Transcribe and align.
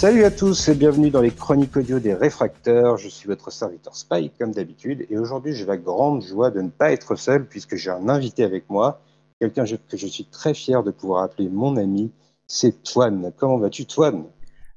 Salut 0.00 0.24
à 0.24 0.30
tous 0.30 0.70
et 0.70 0.74
bienvenue 0.74 1.10
dans 1.10 1.20
les 1.20 1.30
chroniques 1.30 1.76
audio 1.76 1.98
des 1.98 2.14
réfracteurs. 2.14 2.96
Je 2.96 3.06
suis 3.06 3.28
votre 3.28 3.52
serviteur 3.52 3.94
Spike 3.94 4.32
comme 4.38 4.52
d'habitude 4.52 5.06
et 5.10 5.18
aujourd'hui 5.18 5.52
j'ai 5.52 5.66
la 5.66 5.76
grande 5.76 6.22
joie 6.22 6.50
de 6.50 6.62
ne 6.62 6.70
pas 6.70 6.90
être 6.90 7.16
seul 7.16 7.46
puisque 7.46 7.76
j'ai 7.76 7.90
un 7.90 8.08
invité 8.08 8.42
avec 8.42 8.70
moi, 8.70 9.02
quelqu'un 9.40 9.66
que 9.66 9.98
je 9.98 10.06
suis 10.06 10.24
très 10.24 10.54
fier 10.54 10.82
de 10.82 10.90
pouvoir 10.90 11.22
appeler 11.22 11.50
mon 11.50 11.76
ami, 11.76 12.12
c'est 12.46 12.82
Toine. 12.82 13.30
Comment 13.36 13.58
vas-tu 13.58 13.84
Toine? 13.84 14.24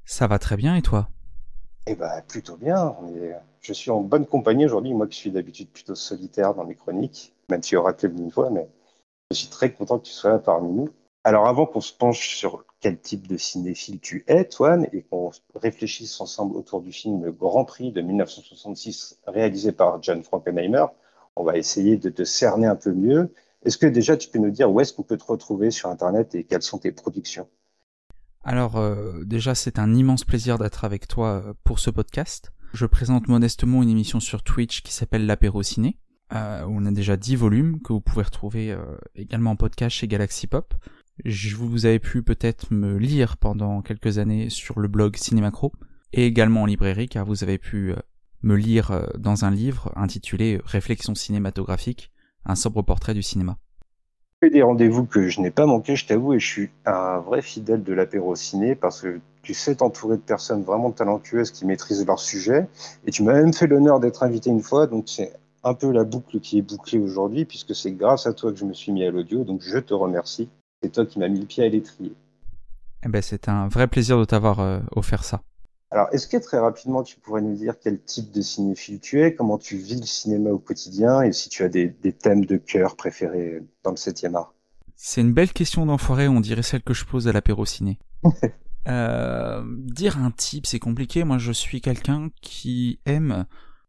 Ça 0.04 0.26
va 0.26 0.38
très 0.38 0.58
bien 0.58 0.76
et 0.76 0.82
toi? 0.82 1.08
Eh 1.86 1.94
ben 1.94 2.20
plutôt 2.28 2.58
bien. 2.58 2.94
Je 3.62 3.72
suis 3.72 3.90
en 3.90 4.02
bonne 4.02 4.26
compagnie 4.26 4.66
aujourd'hui, 4.66 4.92
moi 4.92 5.06
qui 5.06 5.16
suis 5.16 5.30
d'habitude 5.30 5.70
plutôt 5.70 5.94
solitaire 5.94 6.52
dans 6.52 6.66
mes 6.66 6.74
chroniques, 6.74 7.32
même 7.48 7.62
si 7.62 7.76
Oracle 7.76 8.12
une 8.14 8.30
fois, 8.30 8.50
mais 8.50 8.68
je 9.30 9.36
suis 9.38 9.48
très 9.48 9.72
content 9.72 9.98
que 9.98 10.04
tu 10.04 10.12
sois 10.12 10.32
là 10.32 10.38
parmi 10.38 10.70
nous. 10.70 10.90
Alors 11.26 11.46
avant 11.46 11.64
qu'on 11.64 11.80
se 11.80 11.92
penche 11.92 12.36
sur 12.36 12.66
quel 12.80 13.00
type 13.00 13.26
de 13.26 13.38
cinéphile 13.38 13.98
tu 13.98 14.24
es, 14.26 14.44
Toine, 14.44 14.86
et 14.92 15.02
qu'on 15.02 15.30
réfléchisse 15.54 16.20
ensemble 16.20 16.54
autour 16.54 16.82
du 16.82 16.92
film 16.92 17.24
Le 17.24 17.32
Grand 17.32 17.64
Prix 17.64 17.92
de 17.92 18.02
1966 18.02 19.20
réalisé 19.26 19.72
par 19.72 20.02
John 20.02 20.22
Frankenheimer, 20.22 20.84
on 21.34 21.42
va 21.42 21.56
essayer 21.56 21.96
de 21.96 22.10
te 22.10 22.24
cerner 22.24 22.66
un 22.66 22.76
peu 22.76 22.92
mieux. 22.92 23.32
Est-ce 23.64 23.78
que 23.78 23.86
déjà 23.86 24.18
tu 24.18 24.28
peux 24.28 24.38
nous 24.38 24.50
dire 24.50 24.70
où 24.70 24.80
est-ce 24.80 24.92
qu'on 24.92 25.02
peut 25.02 25.16
te 25.16 25.24
retrouver 25.24 25.70
sur 25.70 25.88
Internet 25.88 26.34
et 26.34 26.44
quelles 26.44 26.62
sont 26.62 26.76
tes 26.76 26.92
productions? 26.92 27.48
Alors 28.42 28.76
euh, 28.76 29.24
déjà 29.24 29.54
c'est 29.54 29.78
un 29.78 29.94
immense 29.94 30.24
plaisir 30.24 30.58
d'être 30.58 30.84
avec 30.84 31.08
toi 31.08 31.42
euh, 31.42 31.54
pour 31.64 31.78
ce 31.78 31.88
podcast. 31.88 32.52
Je 32.74 32.84
présente 32.84 33.28
modestement 33.28 33.82
une 33.82 33.88
émission 33.88 34.20
sur 34.20 34.42
Twitch 34.42 34.82
qui 34.82 34.92
s'appelle 34.92 35.24
l'apéro 35.24 35.62
ciné. 35.62 35.96
Euh, 36.34 36.66
on 36.68 36.84
a 36.84 36.90
déjà 36.90 37.16
10 37.16 37.36
volumes 37.36 37.80
que 37.80 37.94
vous 37.94 38.00
pouvez 38.00 38.24
retrouver 38.24 38.76
également 39.14 39.52
en 39.52 39.56
podcast 39.56 39.96
chez 39.96 40.08
Galaxy 40.08 40.46
Pop. 40.46 40.74
Je 41.22 41.54
vous 41.54 41.86
avez 41.86 42.00
pu 42.00 42.24
peut-être 42.24 42.72
me 42.72 42.96
lire 42.98 43.36
pendant 43.36 43.82
quelques 43.82 44.18
années 44.18 44.50
sur 44.50 44.80
le 44.80 44.88
blog 44.88 45.16
Cinémacro 45.16 45.72
et 46.12 46.26
également 46.26 46.62
en 46.62 46.66
librairie 46.66 47.08
car 47.08 47.24
vous 47.24 47.44
avez 47.44 47.58
pu 47.58 47.92
euh, 47.92 47.96
me 48.42 48.56
lire 48.56 48.90
euh, 48.90 49.06
dans 49.16 49.44
un 49.44 49.52
livre 49.52 49.92
intitulé 49.94 50.60
Réflexion 50.64 51.14
cinématographique, 51.14 52.10
un 52.44 52.56
sobre 52.56 52.82
portrait 52.82 53.14
du 53.14 53.22
cinéma. 53.22 53.58
des 54.42 54.62
rendez-vous 54.62 55.04
que 55.06 55.28
je 55.28 55.40
n'ai 55.40 55.52
pas 55.52 55.66
manqué, 55.66 55.94
je 55.94 56.04
t'avoue, 56.04 56.34
et 56.34 56.40
je 56.40 56.46
suis 56.46 56.70
un 56.84 57.20
vrai 57.20 57.42
fidèle 57.42 57.84
de 57.84 57.92
l'apéro 57.92 58.34
ciné 58.34 58.74
parce 58.74 59.02
que 59.02 59.20
tu 59.42 59.54
sais 59.54 59.76
t'entourer 59.76 60.16
de 60.16 60.22
personnes 60.22 60.64
vraiment 60.64 60.90
talentueuses 60.90 61.52
qui 61.52 61.64
maîtrisent 61.64 62.04
leur 62.04 62.18
sujet 62.18 62.66
et 63.06 63.12
tu 63.12 63.22
m'as 63.22 63.34
même 63.34 63.54
fait 63.54 63.68
l'honneur 63.68 64.00
d'être 64.00 64.24
invité 64.24 64.50
une 64.50 64.62
fois, 64.62 64.88
donc 64.88 65.04
c'est 65.06 65.32
un 65.62 65.74
peu 65.74 65.92
la 65.92 66.02
boucle 66.02 66.40
qui 66.40 66.58
est 66.58 66.62
bouclée 66.62 66.98
aujourd'hui 66.98 67.44
puisque 67.44 67.74
c'est 67.74 67.92
grâce 67.92 68.26
à 68.26 68.32
toi 68.32 68.52
que 68.52 68.58
je 68.58 68.64
me 68.64 68.74
suis 68.74 68.90
mis 68.90 69.04
à 69.04 69.12
l'audio, 69.12 69.44
donc 69.44 69.62
je 69.62 69.78
te 69.78 69.94
remercie. 69.94 70.48
C'est 70.82 70.92
toi 70.92 71.06
qui 71.06 71.18
m'as 71.18 71.28
mis 71.28 71.40
le 71.40 71.46
pied 71.46 71.64
à 71.64 71.68
l'étrier. 71.68 72.14
Eh 73.04 73.08
ben, 73.08 73.22
c'est 73.22 73.48
un 73.48 73.68
vrai 73.68 73.86
plaisir 73.86 74.18
de 74.18 74.24
t'avoir 74.24 74.60
euh, 74.60 74.80
offert 74.92 75.24
ça. 75.24 75.42
Alors, 75.90 76.08
est-ce 76.12 76.26
que 76.26 76.36
très 76.38 76.58
rapidement, 76.58 77.02
tu 77.02 77.20
pourrais 77.20 77.42
nous 77.42 77.54
dire 77.54 77.74
quel 77.80 78.02
type 78.02 78.32
de 78.32 78.42
cinéphile 78.42 78.98
tu 78.98 79.22
es, 79.22 79.34
comment 79.34 79.58
tu 79.58 79.76
vis 79.76 80.00
le 80.00 80.06
cinéma 80.06 80.50
au 80.50 80.58
quotidien 80.58 81.22
et 81.22 81.32
si 81.32 81.48
tu 81.48 81.62
as 81.62 81.68
des, 81.68 81.92
thèmes 81.92 82.44
de 82.46 82.56
cœur 82.56 82.96
préférés 82.96 83.62
dans 83.84 83.90
le 83.90 83.96
7e 83.96 84.34
art? 84.34 84.54
C'est 84.96 85.20
une 85.20 85.32
belle 85.32 85.52
question 85.52 85.86
d'enfoiré, 85.86 86.26
on 86.26 86.40
dirait 86.40 86.62
celle 86.62 86.82
que 86.82 86.94
je 86.94 87.04
pose 87.04 87.28
à 87.28 87.32
l'apéro 87.32 87.64
ciné. 87.64 87.98
Euh, 88.86 89.62
dire 89.78 90.18
un 90.18 90.30
type, 90.30 90.66
c'est 90.66 90.78
compliqué. 90.78 91.24
Moi, 91.24 91.38
je 91.38 91.52
suis 91.52 91.80
quelqu'un 91.80 92.28
qui 92.42 93.00
aime 93.06 93.46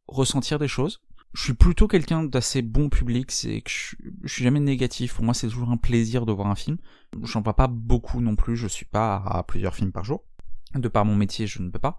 ressentir 0.07 0.57
des 0.57 0.69
choses 0.69 1.01
je 1.35 1.43
suis 1.43 1.53
plutôt 1.53 1.89
quelqu'un 1.89 2.23
d'assez 2.23 2.61
bon 2.61 2.87
public, 2.87 3.29
c'est 3.29 3.59
que 3.59 3.69
je, 3.69 3.95
suis 4.25 4.43
jamais 4.43 4.61
négatif. 4.61 5.15
Pour 5.15 5.25
moi, 5.25 5.33
c'est 5.33 5.49
toujours 5.49 5.69
un 5.69 5.75
plaisir 5.77 6.25
de 6.25 6.31
voir 6.31 6.47
un 6.47 6.55
film. 6.55 6.77
J'en 7.23 7.41
vois 7.41 7.57
pas 7.57 7.67
beaucoup 7.67 8.21
non 8.21 8.37
plus, 8.37 8.55
je 8.55 8.67
suis 8.67 8.85
pas 8.85 9.17
à 9.17 9.43
plusieurs 9.43 9.75
films 9.75 9.91
par 9.91 10.05
jour. 10.05 10.23
De 10.75 10.87
par 10.87 11.03
mon 11.03 11.15
métier, 11.15 11.45
je 11.45 11.61
ne 11.61 11.69
peux 11.69 11.79
pas. 11.79 11.97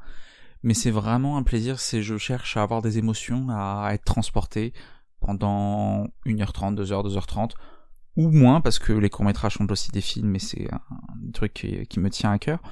Mais 0.63 0.73
c'est 0.73 0.91
vraiment 0.91 1.37
un 1.37 1.43
plaisir, 1.43 1.79
c'est 1.81 2.01
je 2.01 2.17
cherche 2.17 2.57
à 2.57 2.63
avoir 2.63 2.81
des 2.81 2.97
émotions, 2.97 3.49
à 3.51 3.91
être 3.93 4.05
transporté 4.05 4.73
pendant 5.21 6.07
1h30, 6.25 6.75
2h, 6.75 7.07
2h30, 7.07 7.51
ou 8.17 8.31
moins, 8.31 8.63
parce 8.63 8.79
que 8.79 8.95
les 8.95 9.11
courts-métrages 9.11 9.55
sont 9.55 9.71
aussi 9.71 9.91
des 9.91 10.01
films, 10.01 10.35
et 10.35 10.39
c'est 10.39 10.67
un, 10.73 10.81
truc 11.35 11.53
qui, 11.53 12.01
me 12.01 12.09
tient 12.09 12.33
à 12.33 12.39
cœur. 12.39 12.63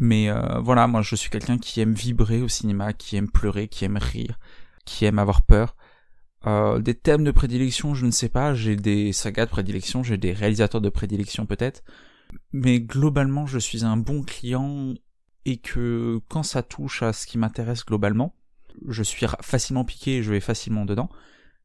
Mais 0.00 0.28
euh, 0.28 0.58
voilà, 0.58 0.88
moi 0.88 1.02
je 1.02 1.14
suis 1.14 1.30
quelqu'un 1.30 1.58
qui 1.58 1.80
aime 1.80 1.94
vibrer 1.94 2.42
au 2.42 2.48
cinéma, 2.48 2.94
qui 2.94 3.16
aime 3.16 3.30
pleurer, 3.30 3.68
qui 3.68 3.84
aime 3.84 3.98
rire, 3.98 4.40
qui 4.84 5.04
aime 5.04 5.20
avoir 5.20 5.42
peur, 5.42 5.76
euh, 6.46 6.78
des 6.78 6.94
thèmes 6.94 7.24
de 7.24 7.30
prédilection, 7.30 7.94
je 7.94 8.06
ne 8.06 8.10
sais 8.10 8.28
pas, 8.28 8.54
j'ai 8.54 8.76
des 8.76 9.12
sagas 9.12 9.46
de 9.46 9.50
prédilection, 9.50 10.02
j'ai 10.02 10.16
des 10.16 10.32
réalisateurs 10.32 10.80
de 10.80 10.88
prédilection 10.88 11.46
peut-être, 11.46 11.82
mais 12.52 12.80
globalement 12.80 13.46
je 13.46 13.58
suis 13.58 13.84
un 13.84 13.96
bon 13.96 14.22
client 14.22 14.94
et 15.44 15.58
que 15.58 16.20
quand 16.28 16.42
ça 16.42 16.62
touche 16.62 17.02
à 17.02 17.12
ce 17.12 17.26
qui 17.26 17.38
m'intéresse 17.38 17.84
globalement, 17.84 18.34
je 18.88 19.02
suis 19.02 19.26
facilement 19.42 19.84
piqué 19.84 20.18
et 20.18 20.22
je 20.22 20.30
vais 20.30 20.40
facilement 20.40 20.84
dedans. 20.84 21.10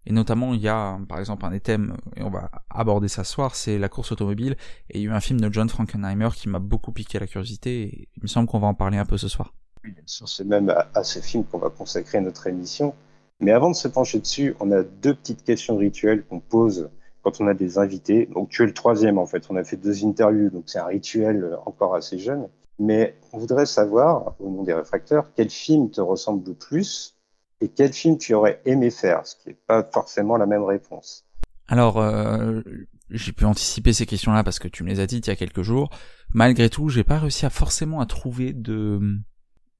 Et 0.07 0.13
notamment, 0.13 0.53
il 0.53 0.61
y 0.61 0.67
a, 0.67 0.99
par 1.09 1.19
exemple, 1.19 1.45
un 1.45 1.51
des 1.51 1.59
thèmes, 1.59 1.97
et 2.15 2.21
on 2.21 2.29
va 2.29 2.51
aborder 2.69 3.07
ça 3.07 3.23
ce 3.23 3.33
soir, 3.33 3.55
c'est 3.55 3.79
la 3.79 3.89
course 3.89 4.11
automobile. 4.11 4.55
Et 4.91 4.99
il 4.99 5.01
y 5.01 5.07
a 5.07 5.09
eu 5.09 5.13
un 5.13 5.19
film 5.19 5.41
de 5.41 5.51
John 5.51 5.67
Frankenheimer 5.67 6.29
qui 6.35 6.47
m'a 6.47 6.59
beaucoup 6.59 6.91
piqué 6.91 7.17
la 7.17 7.25
curiosité, 7.25 7.81
et 7.81 8.09
il 8.15 8.21
me 8.21 8.27
semble 8.27 8.47
qu'on 8.47 8.59
va 8.59 8.67
en 8.67 8.75
parler 8.75 8.99
un 8.99 9.05
peu 9.05 9.17
ce 9.17 9.27
soir. 9.27 9.55
Oui, 9.83 9.91
bien 9.91 10.03
sûr, 10.05 10.29
c'est 10.29 10.43
même 10.43 10.71
à 10.93 11.03
ce 11.03 11.19
film 11.19 11.43
qu'on 11.45 11.57
va 11.57 11.71
consacrer 11.71 12.21
notre 12.21 12.45
émission. 12.45 12.93
Mais 13.39 13.51
avant 13.51 13.69
de 13.69 13.75
se 13.75 13.87
pencher 13.87 14.19
dessus, 14.19 14.55
on 14.59 14.71
a 14.71 14.83
deux 14.83 15.13
petites 15.13 15.43
questions 15.43 15.77
rituelles 15.77 16.23
qu'on 16.23 16.39
pose 16.39 16.89
quand 17.21 17.41
on 17.41 17.47
a 17.47 17.53
des 17.53 17.77
invités. 17.77 18.27
Donc 18.27 18.49
tu 18.49 18.63
es 18.63 18.65
le 18.65 18.73
troisième 18.73 19.17
en 19.17 19.25
fait. 19.25 19.45
On 19.49 19.55
a 19.55 19.63
fait 19.63 19.77
deux 19.77 20.05
interviews, 20.05 20.49
donc 20.49 20.63
c'est 20.67 20.79
un 20.79 20.85
rituel 20.85 21.57
encore 21.65 21.95
assez 21.95 22.19
jeune. 22.19 22.47
Mais 22.79 23.15
on 23.33 23.37
voudrait 23.37 23.65
savoir, 23.65 24.35
au 24.39 24.49
nom 24.49 24.63
des 24.63 24.73
réfracteurs, 24.73 25.31
quel 25.35 25.49
film 25.49 25.89
te 25.89 26.01
ressemble 26.01 26.47
le 26.47 26.53
plus 26.53 27.15
et 27.61 27.69
quel 27.69 27.93
film 27.93 28.17
tu 28.17 28.33
aurais 28.33 28.61
aimé 28.65 28.91
faire, 28.91 29.25
ce 29.25 29.35
qui 29.37 29.49
n'est 29.49 29.57
pas 29.67 29.83
forcément 29.83 30.37
la 30.37 30.45
même 30.45 30.63
réponse. 30.63 31.25
Alors, 31.67 31.99
euh, 31.99 32.61
j'ai 33.09 33.31
pu 33.31 33.45
anticiper 33.45 33.93
ces 33.93 34.05
questions-là 34.05 34.43
parce 34.43 34.59
que 34.59 34.67
tu 34.67 34.83
me 34.83 34.89
les 34.89 34.99
as 34.99 35.07
dites 35.07 35.27
il 35.27 35.29
y 35.29 35.33
a 35.33 35.37
quelques 35.37 35.61
jours. 35.61 35.89
Malgré 36.33 36.69
tout, 36.69 36.89
j'ai 36.89 37.03
pas 37.03 37.17
réussi 37.17 37.45
à 37.45 37.49
forcément 37.49 38.01
à 38.01 38.05
trouver 38.05 38.53
de 38.53 38.99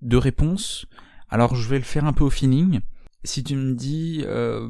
de 0.02 0.18
réponse. 0.18 0.86
Alors, 1.30 1.56
je 1.56 1.68
vais 1.68 1.78
le 1.78 1.84
faire 1.84 2.06
un 2.06 2.14
peu 2.14 2.24
au 2.24 2.30
feeling 2.30 2.80
si 3.26 3.44
tu 3.44 3.56
me 3.56 3.74
dis 3.74 4.24
euh, 4.26 4.70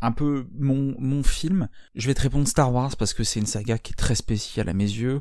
un 0.00 0.12
peu 0.12 0.46
mon, 0.58 0.94
mon 0.98 1.22
film, 1.22 1.68
je 1.94 2.06
vais 2.06 2.14
te 2.14 2.22
répondre 2.22 2.48
Star 2.48 2.72
Wars 2.72 2.96
parce 2.96 3.14
que 3.14 3.24
c'est 3.24 3.40
une 3.40 3.46
saga 3.46 3.78
qui 3.78 3.92
est 3.92 3.96
très 3.96 4.14
spéciale 4.14 4.68
à 4.68 4.74
mes 4.74 4.84
yeux, 4.84 5.20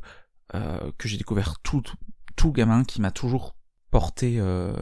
euh, 0.55 0.91
que 0.97 1.07
j'ai 1.07 1.17
découvert 1.17 1.59
tout, 1.59 1.83
tout, 2.35 2.51
gamin, 2.51 2.83
qui 2.83 3.01
m'a 3.01 3.11
toujours 3.11 3.55
porté 3.91 4.39
euh, 4.39 4.73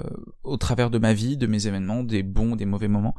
au 0.43 0.57
travers 0.57 0.89
de 0.89 0.97
ma 0.97 1.13
vie, 1.13 1.37
de 1.37 1.47
mes 1.47 1.67
événements, 1.67 2.03
des 2.03 2.23
bons, 2.23 2.55
des 2.55 2.65
mauvais 2.65 2.87
moments. 2.87 3.15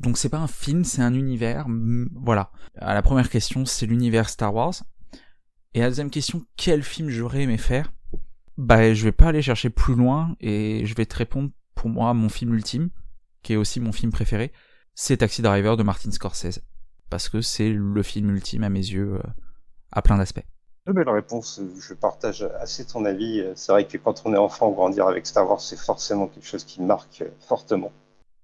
Donc 0.00 0.16
c'est 0.16 0.28
pas 0.28 0.38
un 0.38 0.46
film, 0.46 0.84
c'est 0.84 1.02
un 1.02 1.14
univers. 1.14 1.66
Voilà. 2.14 2.50
À 2.76 2.94
la 2.94 3.02
première 3.02 3.28
question, 3.28 3.64
c'est 3.64 3.86
l'univers 3.86 4.28
Star 4.28 4.54
Wars. 4.54 4.74
Et 5.74 5.80
à 5.80 5.84
la 5.84 5.90
deuxième 5.90 6.10
question, 6.10 6.44
quel 6.56 6.82
film 6.82 7.10
j'aurais 7.10 7.42
aimé 7.42 7.58
faire? 7.58 7.92
Bah, 8.56 8.92
je 8.92 9.04
vais 9.04 9.12
pas 9.12 9.28
aller 9.28 9.42
chercher 9.42 9.70
plus 9.70 9.94
loin 9.94 10.34
et 10.40 10.84
je 10.84 10.94
vais 10.94 11.06
te 11.06 11.16
répondre 11.16 11.50
pour 11.74 11.88
moi 11.88 12.12
mon 12.12 12.28
film 12.28 12.54
ultime, 12.54 12.90
qui 13.42 13.52
est 13.52 13.56
aussi 13.56 13.80
mon 13.80 13.92
film 13.92 14.12
préféré, 14.12 14.52
c'est 14.94 15.18
Taxi 15.18 15.42
Driver 15.42 15.76
de 15.76 15.82
Martin 15.82 16.10
Scorsese. 16.10 16.60
Parce 17.10 17.28
que 17.28 17.40
c'est 17.40 17.70
le 17.70 18.02
film 18.02 18.30
ultime 18.30 18.64
à 18.64 18.68
mes 18.68 18.80
yeux, 18.80 19.14
euh, 19.14 19.30
à 19.92 20.02
plein 20.02 20.18
d'aspects. 20.18 20.44
Très 20.84 20.94
belle 20.94 21.08
réponse, 21.08 21.60
je 21.80 21.94
partage 21.94 22.42
assez 22.60 22.84
ton 22.84 23.04
avis. 23.04 23.44
C'est 23.54 23.72
vrai 23.72 23.86
que 23.86 23.98
quand 23.98 24.22
on 24.24 24.34
est 24.34 24.38
enfant, 24.38 24.70
grandir 24.70 25.06
avec 25.06 25.26
Star 25.26 25.48
Wars, 25.48 25.60
c'est 25.60 25.78
forcément 25.78 26.28
quelque 26.28 26.46
chose 26.46 26.64
qui 26.64 26.82
marque 26.82 27.24
fortement. 27.40 27.92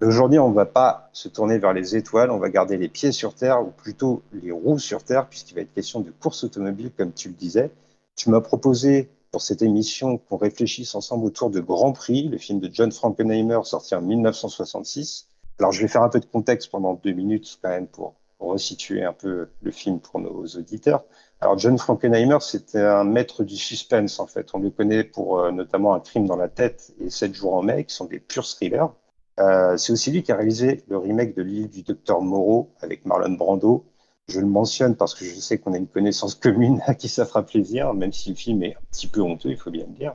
Aujourd'hui, 0.02 0.38
on 0.38 0.50
ne 0.50 0.54
va 0.54 0.66
pas 0.66 1.08
se 1.12 1.28
tourner 1.28 1.58
vers 1.58 1.72
les 1.72 1.96
étoiles, 1.96 2.30
on 2.30 2.38
va 2.38 2.50
garder 2.50 2.76
les 2.76 2.88
pieds 2.88 3.12
sur 3.12 3.34
Terre, 3.34 3.62
ou 3.62 3.70
plutôt 3.70 4.22
les 4.32 4.50
roues 4.50 4.78
sur 4.78 5.02
Terre, 5.04 5.26
puisqu'il 5.26 5.54
va 5.54 5.62
être 5.62 5.72
question 5.72 6.00
de 6.00 6.10
course 6.10 6.44
automobile, 6.44 6.90
comme 6.96 7.12
tu 7.12 7.28
le 7.28 7.34
disais. 7.34 7.70
Tu 8.16 8.28
m'as 8.28 8.40
proposé 8.40 9.08
pour 9.34 9.42
cette 9.42 9.62
émission 9.62 10.16
qu'on 10.16 10.36
réfléchisse 10.36 10.94
ensemble 10.94 11.24
autour 11.24 11.50
de 11.50 11.58
Grand 11.58 11.90
Prix, 11.90 12.28
le 12.28 12.38
film 12.38 12.60
de 12.60 12.70
John 12.72 12.92
Frankenheimer 12.92 13.58
sorti 13.64 13.96
en 13.96 14.00
1966. 14.00 15.26
Alors 15.58 15.72
je 15.72 15.82
vais 15.82 15.88
faire 15.88 16.04
un 16.04 16.08
peu 16.08 16.20
de 16.20 16.24
contexte 16.24 16.70
pendant 16.70 16.94
deux 16.94 17.10
minutes 17.10 17.58
quand 17.60 17.70
même 17.70 17.88
pour, 17.88 18.14
resituer 18.38 19.02
un 19.02 19.12
peu 19.12 19.48
le 19.60 19.70
film 19.72 19.98
pour 19.98 20.20
nos 20.20 20.44
auditeurs. 20.46 21.02
Alors 21.40 21.58
John 21.58 21.76
Frankenheimer, 21.78 22.38
c'était 22.42 22.78
un 22.78 23.02
maître 23.02 23.42
du 23.42 23.56
suspense 23.56 24.20
en 24.20 24.28
fait. 24.28 24.54
On 24.54 24.60
le 24.60 24.70
connaît 24.70 25.02
pour 25.02 25.40
euh, 25.40 25.50
notamment 25.50 25.94
Un 25.94 26.00
crime 26.00 26.28
dans 26.28 26.36
la 26.36 26.48
tête 26.48 26.92
et 27.00 27.10
Sept 27.10 27.34
jours 27.34 27.54
en 27.54 27.62
mai, 27.62 27.86
qui 27.86 27.94
sont 27.96 28.04
des 28.04 28.20
purs 28.20 28.46
thrillers. 28.46 28.92
Euh, 29.40 29.76
c'est 29.76 29.92
aussi 29.92 30.12
lui 30.12 30.22
qui 30.22 30.30
a 30.30 30.36
réalisé 30.36 30.84
le 30.86 30.96
remake 30.96 31.34
de 31.34 31.42
L'île 31.42 31.70
du 31.70 31.82
docteur 31.82 32.20
Moreau 32.20 32.70
avec 32.80 33.04
Marlon 33.04 33.32
Brando, 33.32 33.84
je 34.28 34.40
le 34.40 34.46
mentionne 34.46 34.96
parce 34.96 35.14
que 35.14 35.24
je 35.24 35.34
sais 35.34 35.58
qu'on 35.58 35.74
a 35.74 35.76
une 35.76 35.86
connaissance 35.86 36.34
commune 36.34 36.80
à 36.86 36.94
qui 36.94 37.08
ça 37.08 37.26
fera 37.26 37.44
plaisir, 37.44 37.92
même 37.94 38.12
si 38.12 38.30
le 38.30 38.34
film 38.34 38.62
est 38.62 38.74
un 38.74 38.80
petit 38.90 39.06
peu 39.06 39.20
honteux, 39.20 39.50
il 39.50 39.56
faut 39.56 39.70
bien 39.70 39.84
le 39.86 39.92
dire. 39.92 40.14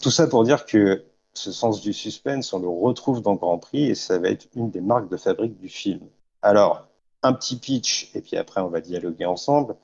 Tout 0.00 0.10
ça 0.10 0.26
pour 0.26 0.44
dire 0.44 0.64
que 0.64 1.04
ce 1.34 1.52
sens 1.52 1.80
du 1.80 1.92
suspense, 1.92 2.52
on 2.52 2.58
le 2.58 2.68
retrouve 2.68 3.22
dans 3.22 3.34
Grand 3.34 3.58
Prix 3.58 3.90
et 3.90 3.94
ça 3.94 4.18
va 4.18 4.28
être 4.28 4.46
une 4.54 4.70
des 4.70 4.80
marques 4.80 5.08
de 5.10 5.16
fabrique 5.16 5.58
du 5.58 5.68
film. 5.68 6.00
Alors, 6.42 6.88
un 7.22 7.32
petit 7.32 7.56
pitch, 7.56 8.10
et 8.14 8.20
puis 8.20 8.36
après 8.36 8.60
on 8.60 8.68
va 8.68 8.80
dialoguer 8.80 9.26
ensemble. 9.26 9.76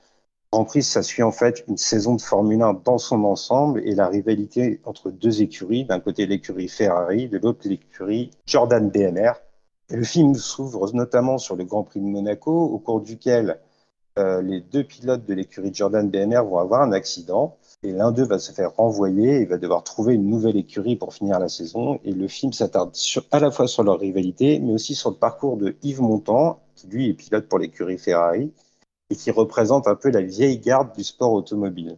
Grand 0.51 0.65
Prix, 0.65 0.83
ça 0.83 1.03
suit 1.03 1.23
en 1.23 1.31
fait 1.31 1.63
une 1.69 1.77
saison 1.77 2.15
de 2.15 2.23
Formule 2.23 2.63
1 2.63 2.81
dans 2.85 2.99
son 2.99 3.23
ensemble 3.25 3.87
et 3.87 3.95
la 3.95 4.09
rivalité 4.09 4.81
entre 4.85 5.11
deux 5.11 5.43
écuries, 5.43 5.85
d'un 5.85 6.01
côté 6.01 6.27
l'écurie 6.27 6.69
Ferrari, 6.69 7.29
de 7.29 7.39
l'autre 7.39 7.69
l'écurie 7.69 8.31
Jordan 8.47 8.89
BMR. 8.89 9.33
Le 9.91 10.05
film 10.05 10.35
s'ouvre 10.35 10.93
notamment 10.93 11.39
sur 11.39 11.57
le 11.57 11.65
Grand 11.65 11.83
Prix 11.83 12.01
de 12.01 12.07
Monaco, 12.07 12.53
au 12.53 12.79
cours 12.79 13.01
duquel 13.01 13.59
euh, 14.19 14.43
les 14.43 14.61
deux 14.61 14.85
pilotes 14.85 15.25
de 15.25 15.35
l'écurie 15.35 15.73
Jordan 15.73 16.11
BMR 16.11 16.43
vont 16.43 16.59
avoir 16.59 16.83
un 16.83 16.93
accident 16.93 17.57
et 17.83 17.93
l'un 17.93 18.11
d'eux 18.11 18.25
va 18.25 18.39
se 18.39 18.53
faire 18.53 18.75
renvoyer 18.75 19.41
et 19.41 19.45
va 19.45 19.59
devoir 19.59 19.85
trouver 19.85 20.15
une 20.15 20.29
nouvelle 20.29 20.57
écurie 20.57 20.97
pour 20.97 21.15
finir 21.15 21.39
la 21.39 21.49
saison. 21.49 22.01
Et 22.05 22.13
le 22.13 22.27
film 22.27 22.53
s'attarde 22.53 22.93
à 23.31 23.39
la 23.39 23.51
fois 23.51 23.69
sur 23.69 23.85
leur 23.85 24.01
rivalité, 24.01 24.59
mais 24.59 24.73
aussi 24.73 24.95
sur 24.95 25.11
le 25.11 25.17
parcours 25.17 25.57
de 25.57 25.77
Yves 25.83 26.03
Montand, 26.03 26.61
qui 26.75 26.89
lui 26.89 27.09
est 27.09 27.15
pilote 27.15 27.49
pour 27.49 27.61
l'écurie 27.61 27.99
Ferrari, 27.99 28.53
et 29.11 29.17
qui 29.17 29.31
représente 29.31 29.87
un 29.87 29.95
peu 29.95 30.11
la 30.11 30.23
vieille 30.23 30.59
garde 30.59 30.95
du 30.97 31.05
sport 31.05 31.33
automobile. 31.33 31.97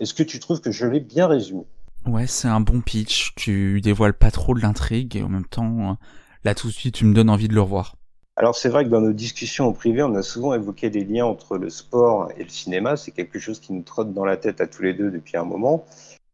Est-ce 0.00 0.14
que 0.14 0.22
tu 0.24 0.40
trouves 0.40 0.60
que 0.60 0.72
je 0.72 0.86
l'ai 0.86 1.00
bien 1.00 1.28
résumé? 1.28 1.64
Ouais, 2.06 2.26
c'est 2.26 2.48
un 2.48 2.60
bon 2.60 2.80
pitch. 2.80 3.34
Tu 3.36 3.80
dévoiles 3.80 4.14
pas 4.14 4.30
trop 4.30 4.54
de 4.54 4.60
l'intrigue 4.60 5.16
et 5.16 5.22
en 5.22 5.28
même 5.28 5.46
temps, 5.46 5.96
là 6.44 6.54
tout 6.54 6.68
de 6.68 6.72
suite, 6.72 6.94
tu 6.94 7.04
me 7.04 7.14
donnes 7.14 7.30
envie 7.30 7.48
de 7.48 7.54
le 7.54 7.62
revoir. 7.62 7.96
Alors 8.36 8.56
c'est 8.56 8.68
vrai 8.68 8.84
que 8.84 8.90
dans 8.90 9.00
nos 9.00 9.12
discussions 9.12 9.66
au 9.66 9.72
privé, 9.72 10.02
on 10.02 10.14
a 10.14 10.22
souvent 10.22 10.54
évoqué 10.54 10.88
des 10.88 11.04
liens 11.04 11.26
entre 11.26 11.58
le 11.58 11.68
sport 11.68 12.30
et 12.36 12.44
le 12.44 12.48
cinéma. 12.48 12.96
C'est 12.96 13.10
quelque 13.10 13.38
chose 13.38 13.60
qui 13.60 13.72
nous 13.72 13.82
trotte 13.82 14.14
dans 14.14 14.24
la 14.24 14.36
tête 14.36 14.60
à 14.60 14.66
tous 14.66 14.82
les 14.82 14.94
deux 14.94 15.10
depuis 15.10 15.36
un 15.36 15.44
moment. 15.44 15.84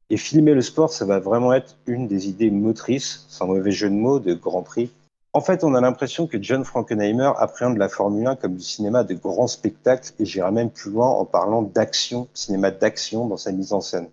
Et 0.08 0.16
filmer 0.16 0.54
le 0.54 0.60
sport, 0.60 0.92
ça 0.92 1.04
va 1.04 1.18
vraiment 1.18 1.52
être 1.52 1.76
une 1.86 2.06
des 2.06 2.28
idées 2.28 2.50
motrices, 2.50 3.26
sans 3.28 3.48
mauvais 3.48 3.72
jeu 3.72 3.90
de 3.90 3.94
mots, 3.94 4.20
de 4.20 4.34
Grand 4.34 4.62
Prix 4.62 4.90
en 5.36 5.42
fait, 5.42 5.64
on 5.64 5.74
a 5.74 5.82
l'impression 5.82 6.26
que 6.26 6.42
John 6.42 6.64
Frankenheimer 6.64 7.30
appréhende 7.36 7.76
la 7.76 7.90
Formule 7.90 8.26
1 8.26 8.36
comme 8.36 8.54
du 8.54 8.64
cinéma 8.64 9.04
de 9.04 9.12
grand 9.12 9.46
spectacle, 9.46 10.12
et 10.18 10.24
j'irai 10.24 10.50
même 10.50 10.70
plus 10.70 10.90
loin 10.90 11.10
en 11.10 11.26
parlant 11.26 11.60
d'action, 11.60 12.26
cinéma 12.32 12.70
d'action 12.70 13.26
dans 13.26 13.36
sa 13.36 13.52
mise 13.52 13.74
en 13.74 13.82
scène. 13.82 14.08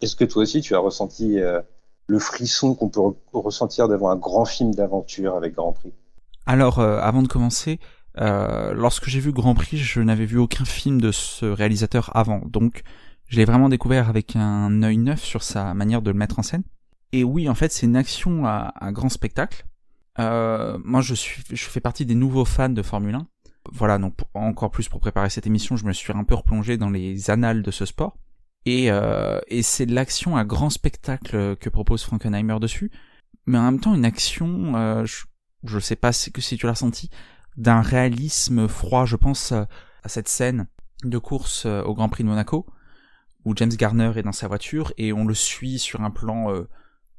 Est-ce 0.00 0.16
que 0.16 0.24
toi 0.24 0.40
aussi, 0.40 0.62
tu 0.62 0.74
as 0.74 0.78
ressenti 0.78 1.38
euh, 1.38 1.60
le 2.06 2.18
frisson 2.18 2.74
qu'on 2.74 2.88
peut 2.88 3.00
ressentir 3.32 3.88
devant 3.88 4.10
un 4.10 4.16
grand 4.16 4.44
film 4.44 4.74
d'aventure 4.74 5.36
avec 5.36 5.54
Grand 5.54 5.72
Prix 5.72 5.92
Alors, 6.46 6.78
euh, 6.78 6.98
avant 7.00 7.22
de 7.22 7.28
commencer, 7.28 7.80
euh, 8.20 8.74
lorsque 8.74 9.08
j'ai 9.08 9.20
vu 9.20 9.32
Grand 9.32 9.54
Prix, 9.54 9.78
je 9.78 10.00
n'avais 10.00 10.26
vu 10.26 10.38
aucun 10.38 10.64
film 10.64 11.00
de 11.00 11.12
ce 11.12 11.46
réalisateur 11.46 12.14
avant, 12.14 12.40
donc 12.44 12.82
je 13.26 13.36
l'ai 13.36 13.44
vraiment 13.44 13.68
découvert 13.68 14.08
avec 14.08 14.36
un 14.36 14.82
œil 14.82 14.98
neuf 14.98 15.22
sur 15.22 15.42
sa 15.42 15.72
manière 15.74 16.02
de 16.02 16.10
le 16.10 16.16
mettre 16.16 16.38
en 16.38 16.42
scène. 16.42 16.62
Et 17.12 17.24
oui, 17.24 17.48
en 17.48 17.54
fait, 17.54 17.72
c'est 17.72 17.86
une 17.86 17.96
action 17.96 18.44
à, 18.46 18.72
grand 18.92 19.08
spectacle 19.08 19.64
euh, 20.20 20.78
moi, 20.84 21.00
je 21.00 21.12
suis, 21.12 21.42
je 21.50 21.64
fais 21.64 21.80
partie 21.80 22.06
des 22.06 22.14
nouveaux 22.14 22.44
fans 22.44 22.68
de 22.68 22.82
Formule 22.82 23.16
1. 23.16 23.26
Voilà, 23.72 23.98
donc 23.98 24.14
encore 24.34 24.70
plus 24.70 24.88
pour 24.88 25.00
préparer 25.00 25.28
cette 25.28 25.48
émission, 25.48 25.76
je 25.76 25.84
me 25.86 25.92
suis 25.92 26.12
un 26.12 26.22
peu 26.22 26.36
replongé 26.36 26.76
dans 26.76 26.90
les 26.90 27.30
annales 27.30 27.62
de 27.62 27.70
ce 27.72 27.84
sport. 27.84 28.16
Et, 28.66 28.90
euh, 28.90 29.40
et 29.48 29.62
c'est 29.62 29.86
l'action 29.86 30.36
à 30.36 30.44
grand 30.44 30.70
spectacle 30.70 31.56
que 31.56 31.68
propose 31.68 32.02
Frankenheimer 32.02 32.58
dessus, 32.60 32.90
mais 33.46 33.58
en 33.58 33.62
même 33.62 33.80
temps 33.80 33.94
une 33.94 34.06
action, 34.06 34.74
euh, 34.76 35.04
je, 35.04 35.24
je 35.64 35.78
sais 35.78 35.96
pas 35.96 36.12
si, 36.12 36.32
tu 36.32 36.66
l'as 36.66 36.74
senti, 36.74 37.10
d'un 37.56 37.82
réalisme 37.82 38.68
froid. 38.68 39.04
Je 39.04 39.16
pense 39.16 39.52
à 39.52 39.66
cette 40.08 40.28
scène 40.28 40.66
de 41.04 41.18
course 41.18 41.66
euh, 41.66 41.82
au 41.82 41.94
Grand 41.94 42.08
Prix 42.08 42.24
de 42.24 42.28
Monaco, 42.28 42.66
où 43.44 43.54
James 43.56 43.70
Garner 43.70 44.12
est 44.16 44.22
dans 44.22 44.32
sa 44.32 44.48
voiture 44.48 44.92
et 44.96 45.12
on 45.12 45.26
le 45.26 45.34
suit 45.34 45.78
sur 45.78 46.00
un 46.02 46.10
plan 46.10 46.50
euh, 46.52 46.68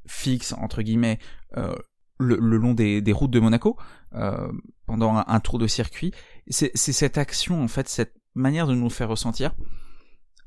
fixe 0.08 0.54
entre 0.54 0.82
guillemets 0.82 1.20
euh, 1.58 1.76
le, 2.18 2.38
long 2.38 2.74
des, 2.74 3.04
routes 3.12 3.32
de 3.32 3.40
Monaco 3.40 3.78
euh, 4.14 4.52
pendant 4.86 5.24
un, 5.28 5.40
tour 5.40 5.60
de 5.60 5.68
circuit. 5.68 6.12
C'est 6.48 6.76
cette 6.76 7.18
action, 7.18 7.62
en 7.62 7.68
fait, 7.68 7.90
cette 7.90 8.16
manière 8.36 8.68
de 8.68 8.74
nous 8.74 8.90
faire 8.90 9.10
ressentir. 9.10 9.54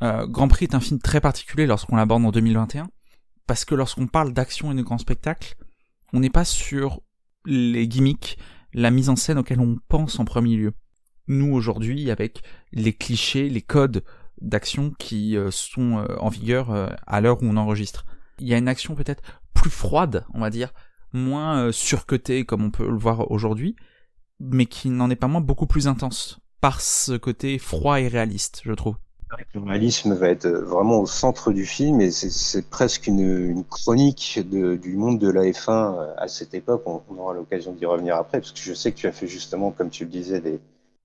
Euh, 0.03 0.27
Grand 0.27 0.49
Prix 0.49 0.65
est 0.65 0.75
un 0.75 0.81
film 0.81 1.01
très 1.01 1.21
particulier 1.21 1.67
lorsqu'on 1.67 1.97
l'aborde 1.97 2.25
en 2.25 2.31
2021, 2.31 2.89
parce 3.47 3.65
que 3.65 3.75
lorsqu'on 3.75 4.07
parle 4.07 4.33
d'action 4.33 4.73
et 4.73 4.75
de 4.75 4.83
grand 4.83 4.99
spectacle, 4.99 5.57
on 6.13 6.21
n'est 6.21 6.31
pas 6.31 6.45
sur 6.45 7.03
les 7.45 7.89
gimmicks, 7.89 8.39
la 8.73 8.91
mise 8.91 9.09
en 9.09 9.17
scène 9.17 9.39
auquel 9.39 9.61
on 9.61 9.77
pense 9.89 10.19
en 10.19 10.25
premier 10.25 10.57
lieu. 10.57 10.73
Nous, 11.27 11.53
aujourd'hui, 11.53 12.11
avec 12.11 12.43
les 12.73 12.93
clichés, 12.93 13.49
les 13.49 13.63
codes 13.63 14.05
d'action 14.41 14.93
qui 14.99 15.37
euh, 15.37 15.51
sont 15.51 16.07
en 16.21 16.29
vigueur 16.29 16.71
à 17.07 17.21
l'heure 17.21 17.43
où 17.43 17.47
on 17.47 17.57
enregistre. 17.57 18.07
Il 18.39 18.47
y 18.47 18.55
a 18.55 18.59
une 18.59 18.69
action 18.69 18.95
peut-être 18.95 19.23
plus 19.53 19.71
froide, 19.71 20.25
on 20.33 20.41
va 20.41 20.51
dire, 20.51 20.73
moins 21.13 21.65
euh, 21.65 21.73
surcoté 21.73 22.45
comme 22.45 22.63
on 22.63 22.71
peut 22.71 22.89
le 22.89 22.99
voir 22.99 23.31
aujourd'hui, 23.31 23.77
mais 24.41 24.67
qui 24.67 24.91
n'en 24.91 25.11
est 25.11 25.17
pas 25.17 25.27
moins 25.27 25.41
beaucoup 25.41 25.67
plus 25.67 25.89
intense 25.89 26.41
par 26.61 26.81
ce 26.81 27.17
côté 27.17 27.59
froid 27.59 28.01
et 28.01 28.09
réaliste, 28.09 28.63
je 28.65 28.73
trouve. 28.73 28.97
Le 29.55 29.61
réalisme 29.61 30.15
va 30.15 30.29
être 30.29 30.47
euh, 30.47 30.63
vraiment 30.63 31.01
au 31.01 31.07
centre 31.07 31.53
du 31.53 31.67
film 31.67 32.01
et 32.01 32.11
c'est 32.11 32.69
presque 32.69 33.07
une, 33.07 33.65
chronique 33.65 34.41
du 34.49 34.97
monde 34.97 35.19
de 35.19 35.31
la 35.31 35.43
F1 35.43 35.71
euh, 35.71 36.15
à 36.17 36.29
cette 36.29 36.55
époque. 36.55 36.83
On, 36.87 37.03
aura 37.19 37.35
l'occasion 37.35 37.73
d'y 37.73 37.85
revenir 37.85 38.17
après 38.17 38.41
parce 38.41 38.53
que 38.53 38.61
je 38.61 38.73
sais 38.73 38.93
que 38.93 38.97
tu 38.97 39.07
as 39.07 39.13
fait 39.13 39.27
justement, 39.27 39.71
comme 39.71 39.91
tu 39.91 40.05
le 40.05 40.11
disais, 40.11 40.41
des, 40.41 40.61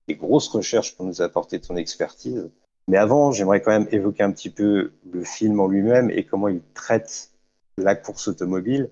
des 0.08 0.14
grosses 0.14 0.48
recherches 0.48 0.96
pour 0.96 1.04
nous 1.04 1.20
apporter 1.20 1.60
ton 1.60 1.76
expertise. 1.76 2.50
Mais 2.88 2.96
avant, 2.96 3.32
j'aimerais 3.32 3.60
quand 3.60 3.72
même 3.72 3.88
évoquer 3.92 4.22
un 4.22 4.32
petit 4.32 4.50
peu 4.50 4.92
le 5.10 5.24
film 5.24 5.60
en 5.60 5.68
lui-même 5.68 6.10
et 6.10 6.24
comment 6.24 6.48
il 6.48 6.60
traite 6.74 7.30
la 7.76 7.94
course 7.94 8.28
automobile 8.28 8.90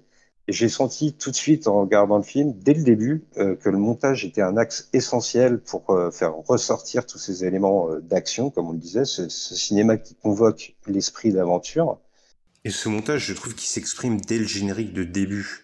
j'ai 0.49 0.69
senti 0.69 1.12
tout 1.12 1.31
de 1.31 1.37
suite 1.37 1.69
en 1.69 1.81
regardant 1.81 2.17
le 2.17 2.25
film, 2.25 2.53
dès 2.59 2.75
le 2.75 2.83
début, 2.83 3.25
euh, 3.37 3.55
que 3.55 3.69
le 3.69 3.79
montage 3.79 4.25
était 4.25 4.43
un 4.43 4.56
axe 4.56 4.89
essentiel 4.93 5.61
pour 5.61 5.91
euh, 5.91 6.11
faire 6.11 6.35
ressortir 6.35 7.06
tous 7.06 7.19
ces 7.19 7.44
éléments 7.44 7.91
euh, 7.91 8.00
d'action, 8.00 8.50
comme 8.50 8.69
on 8.69 8.73
le 8.73 8.79
disait, 8.79 9.05
ce, 9.05 9.29
cinéma 9.29 9.99
qui 9.99 10.17
convoque 10.17 10.75
l'esprit 10.87 11.33
d'aventure. 11.33 11.99
Et 12.65 12.71
ce 12.71 12.89
montage, 12.89 13.27
je 13.27 13.35
trouve 13.35 13.55
qu'il 13.55 13.69
s'exprime 13.69 14.21
dès 14.21 14.39
le 14.39 14.47
générique 14.47 14.93
de 14.93 15.05
début. 15.05 15.62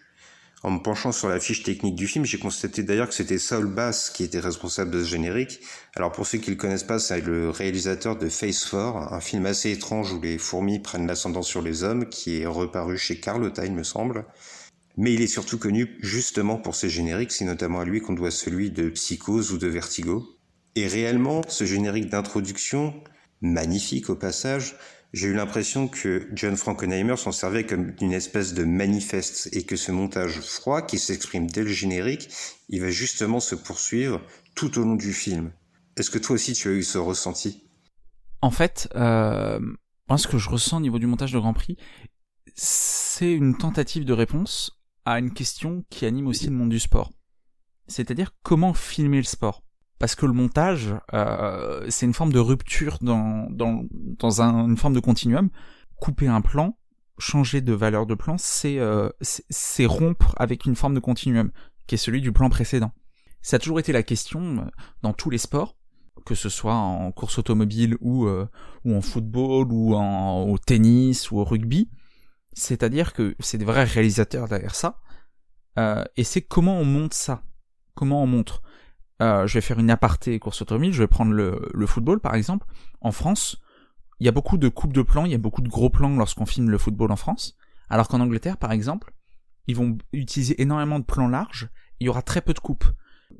En 0.61 0.71
me 0.71 0.79
penchant 0.79 1.13
sur 1.13 1.29
la 1.29 1.39
fiche 1.39 1.63
technique 1.63 1.95
du 1.95 2.05
film, 2.05 2.25
j'ai 2.25 2.37
constaté 2.37 2.83
d'ailleurs 2.83 3.07
que 3.07 3.13
c'était 3.13 3.37
Saul 3.37 3.65
Bass 3.65 4.09
qui 4.09 4.25
était 4.25 4.41
responsable 4.41 4.91
de 4.91 5.01
ce 5.01 5.07
générique. 5.07 5.61
Alors 5.95 6.11
pour 6.11 6.27
ceux 6.27 6.37
qui 6.37 6.49
le 6.49 6.57
connaissent 6.57 6.83
pas, 6.83 6.99
c'est 6.99 7.21
le 7.21 7.49
réalisateur 7.49 8.17
de 8.17 8.27
Face 8.27 8.65
4, 8.65 9.13
un 9.13 9.21
film 9.21 9.45
assez 9.45 9.71
étrange 9.71 10.11
où 10.11 10.19
les 10.19 10.37
fourmis 10.37 10.79
prennent 10.79 11.07
l'ascendant 11.07 11.43
sur 11.43 11.61
les 11.61 11.83
hommes, 11.83 12.09
qui 12.09 12.41
est 12.41 12.45
reparu 12.45 12.97
chez 12.97 13.21
Carlotta, 13.21 13.65
il 13.65 13.73
me 13.73 13.83
semble. 13.83 14.25
Mais 15.01 15.13
il 15.13 15.21
est 15.21 15.27
surtout 15.27 15.57
connu 15.57 15.97
justement 16.01 16.57
pour 16.57 16.75
ses 16.75 16.89
génériques, 16.89 17.31
c'est 17.31 17.45
notamment 17.45 17.79
à 17.79 17.85
lui 17.85 18.01
qu'on 18.01 18.11
doit 18.11 18.31
celui 18.31 18.69
de 18.69 18.89
Psychose 18.89 19.53
ou 19.53 19.57
de 19.57 19.67
Vertigo. 19.67 20.27
Et 20.75 20.87
réellement, 20.87 21.41
ce 21.47 21.63
générique 21.63 22.09
d'introduction, 22.09 22.93
magnifique 23.39 24.09
au 24.09 24.17
passage, 24.17 24.75
j'ai 25.13 25.27
eu 25.27 25.33
l'impression 25.33 25.87
que 25.87 26.27
John 26.33 26.57
Frankenheimer 26.57 27.15
s'en 27.15 27.31
servait 27.31 27.65
comme 27.65 27.91
d'une 27.91 28.11
espèce 28.11 28.53
de 28.53 28.65
manifeste 28.65 29.47
et 29.53 29.63
que 29.63 29.77
ce 29.77 29.93
montage 29.93 30.41
froid 30.41 30.81
qui 30.81 30.99
s'exprime 30.99 31.47
dès 31.47 31.63
le 31.63 31.69
générique, 31.69 32.27
il 32.67 32.81
va 32.81 32.91
justement 32.91 33.39
se 33.39 33.55
poursuivre 33.55 34.21
tout 34.53 34.77
au 34.79 34.83
long 34.83 34.95
du 34.95 35.13
film. 35.13 35.53
Est-ce 35.95 36.11
que 36.11 36.17
toi 36.17 36.33
aussi 36.33 36.51
tu 36.51 36.67
as 36.67 36.71
eu 36.71 36.83
ce 36.83 36.97
ressenti? 36.97 37.63
En 38.41 38.51
fait, 38.51 38.89
euh, 38.95 39.61
moi 40.09 40.17
ce 40.17 40.27
que 40.27 40.37
je 40.37 40.49
ressens 40.49 40.79
au 40.79 40.81
niveau 40.81 40.99
du 40.99 41.07
montage 41.07 41.31
de 41.31 41.39
Grand 41.39 41.53
Prix, 41.53 41.77
c'est 42.53 43.31
une 43.31 43.57
tentative 43.57 44.03
de 44.03 44.11
réponse 44.11 44.75
à 45.09 45.19
une 45.19 45.33
question 45.33 45.83
qui 45.89 46.05
anime 46.05 46.27
aussi 46.27 46.47
le 46.47 46.53
monde 46.53 46.69
du 46.69 46.79
sport. 46.79 47.11
C'est-à-dire 47.87 48.31
comment 48.43 48.73
filmer 48.73 49.17
le 49.17 49.23
sport. 49.23 49.63
Parce 49.97 50.15
que 50.15 50.25
le 50.25 50.33
montage, 50.33 50.93
euh, 51.13 51.85
c'est 51.89 52.05
une 52.05 52.13
forme 52.13 52.31
de 52.31 52.39
rupture 52.39 52.99
dans, 53.01 53.49
une 53.49 54.77
forme 54.77 54.93
de 54.93 54.99
continuum. 54.99 55.49
Couper 55.99 56.27
un 56.27 56.41
plan, 56.41 56.77
changer 57.17 57.61
de 57.61 57.73
valeur 57.73 58.05
de 58.05 58.13
plan, 58.13 58.37
c'est 58.37 58.77
euh, 58.79 59.09
rompre 59.85 60.33
avec 60.37 60.65
une 60.65 60.75
forme 60.75 60.93
de 60.93 60.99
continuum, 60.99 61.51
qui 61.87 61.95
est 61.95 61.97
celui 61.97 62.21
du 62.21 62.31
plan 62.31 62.49
précédent. 62.49 62.91
Ça 63.41 63.55
a 63.55 63.59
toujours 63.59 63.79
été 63.79 63.91
la 63.91 64.03
question 64.03 64.59
euh, 64.59 64.69
dans 65.01 65.13
tous 65.13 65.29
les 65.29 65.37
sports, 65.37 65.75
que 66.25 66.35
ce 66.35 66.49
soit 66.49 66.75
en 66.75 67.11
course 67.11 67.39
automobile 67.39 67.97
ou, 67.99 68.27
euh, 68.27 68.47
en 68.85 69.01
football 69.01 69.71
ou 69.71 69.95
en, 69.95 70.43
au 70.43 70.57
tennis 70.57 71.31
ou 71.31 71.39
au 71.39 71.43
rugby, 71.43 71.89
c'est-à-dire 72.53 73.13
que 73.13 73.35
c'est 73.39 73.57
des 73.57 73.65
vrais 73.65 73.83
réalisateurs 73.83 74.47
derrière 74.47 74.75
ça. 74.75 74.99
Euh, 75.77 76.03
et 76.17 76.23
c'est 76.23 76.41
comment 76.41 76.79
on 76.79 76.85
monte 76.85 77.13
ça. 77.13 77.43
Comment 77.95 78.23
on 78.23 78.27
montre. 78.27 78.61
Euh, 79.21 79.47
je 79.47 79.55
vais 79.55 79.61
faire 79.61 79.79
une 79.79 79.91
aparté 79.91 80.39
course 80.39 80.61
automobile, 80.61 80.93
je 80.93 81.03
vais 81.03 81.07
prendre 81.07 81.33
le, 81.33 81.69
le, 81.73 81.85
football 81.85 82.21
par 82.21 82.35
exemple. 82.35 82.65
En 83.01 83.11
France, 83.11 83.57
il 84.19 84.25
y 84.25 84.29
a 84.29 84.31
beaucoup 84.31 84.57
de 84.57 84.69
coupes 84.69 84.93
de 84.93 85.01
plans, 85.01 85.25
il 85.25 85.31
y 85.31 85.35
a 85.35 85.39
beaucoup 85.39 85.61
de 85.61 85.67
gros 85.67 85.89
plans 85.89 86.15
lorsqu'on 86.15 86.45
filme 86.45 86.69
le 86.69 86.77
football 86.77 87.11
en 87.11 87.17
France. 87.17 87.57
Alors 87.89 88.07
qu'en 88.07 88.21
Angleterre 88.21 88.57
par 88.57 88.71
exemple, 88.71 89.11
ils 89.67 89.75
vont 89.75 89.97
utiliser 90.13 90.61
énormément 90.61 90.99
de 90.99 91.05
plans 91.05 91.27
larges, 91.27 91.69
il 91.99 92.05
y 92.05 92.09
aura 92.09 92.21
très 92.21 92.41
peu 92.41 92.53
de 92.53 92.59
coupes. 92.59 92.85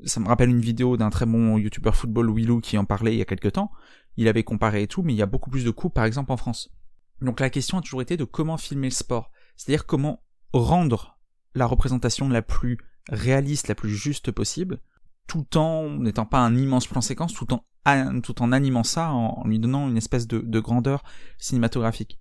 Ça 0.06 0.20
me 0.20 0.28
rappelle 0.28 0.50
une 0.50 0.60
vidéo 0.60 0.98
d'un 0.98 1.10
très 1.10 1.26
bon 1.26 1.58
youtubeur 1.58 1.96
football 1.96 2.32
Willou 2.34 2.60
qui 2.60 2.78
en 2.78 2.86
parlait 2.86 3.14
il 3.14 3.18
y 3.18 3.22
a 3.22 3.26
quelques 3.26 3.54
temps. 3.54 3.72
Il 4.18 4.28
avait 4.28 4.44
comparé 4.44 4.84
et 4.84 4.88
tout, 4.88 5.02
mais 5.02 5.14
il 5.14 5.18
y 5.18 5.22
a 5.22 5.26
beaucoup 5.26 5.50
plus 5.50 5.64
de 5.64 5.72
coupes 5.72 5.94
par 5.94 6.06
exemple 6.06 6.32
en 6.32 6.38
France. 6.38 6.72
Donc 7.22 7.40
la 7.40 7.50
question 7.50 7.78
a 7.78 7.82
toujours 7.82 8.02
été 8.02 8.18
de 8.18 8.24
comment 8.24 8.58
filmer 8.58 8.88
le 8.88 8.94
sport, 8.94 9.32
c'est-à-dire 9.56 9.86
comment 9.86 10.24
rendre 10.54 11.20
la 11.56 11.66
représentation 11.66 12.30
la 12.30 12.42
plus 12.42 12.78
réaliste, 13.10 13.68
la 13.68 13.76
plus 13.76 13.90
juste 13.90 14.32
possible, 14.32 14.80
tout 15.28 15.58
en 15.58 15.90
n'étant 15.90 16.26
pas 16.26 16.40
un 16.40 16.56
immense 16.56 16.88
plan 16.88 17.02
séquence, 17.02 17.34
tout 17.34 17.52
en 17.52 18.52
animant 18.52 18.84
ça, 18.84 19.12
en, 19.12 19.46
lui 19.48 19.60
donnant 19.60 19.90
une 19.90 19.98
espèce 19.98 20.28
de, 20.28 20.40
de 20.40 20.60
grandeur 20.60 21.04
cinématographique. 21.38 22.20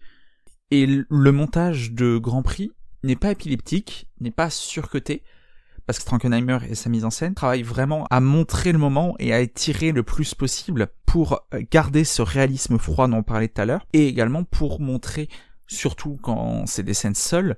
Et 0.70 0.86
le 0.86 1.32
montage 1.32 1.92
de 1.92 2.18
Grand 2.18 2.42
Prix 2.42 2.72
n'est 3.02 3.16
pas 3.16 3.30
épileptique, 3.30 4.10
n'est 4.20 4.30
pas 4.30 4.50
surcoté, 4.50 5.22
parce 5.88 6.00
que 6.00 6.04
Frankenheimer 6.04 6.58
et 6.68 6.74
sa 6.74 6.90
mise 6.90 7.06
en 7.06 7.10
scène 7.10 7.34
travaillent 7.34 7.62
vraiment 7.62 8.06
à 8.10 8.20
montrer 8.20 8.72
le 8.72 8.78
moment 8.78 9.14
et 9.18 9.32
à 9.32 9.40
étirer 9.40 9.90
le 9.90 10.02
plus 10.02 10.34
possible 10.34 10.88
pour 11.06 11.40
garder 11.70 12.04
ce 12.04 12.20
réalisme 12.20 12.76
froid 12.78 13.08
dont 13.08 13.16
on 13.16 13.22
parlait 13.22 13.48
tout 13.48 13.62
à 13.62 13.64
l'heure, 13.64 13.86
et 13.94 14.06
également 14.06 14.44
pour 14.44 14.82
montrer, 14.82 15.30
surtout 15.66 16.18
quand 16.20 16.66
c'est 16.66 16.82
des 16.82 16.92
scènes 16.92 17.14
seules, 17.14 17.56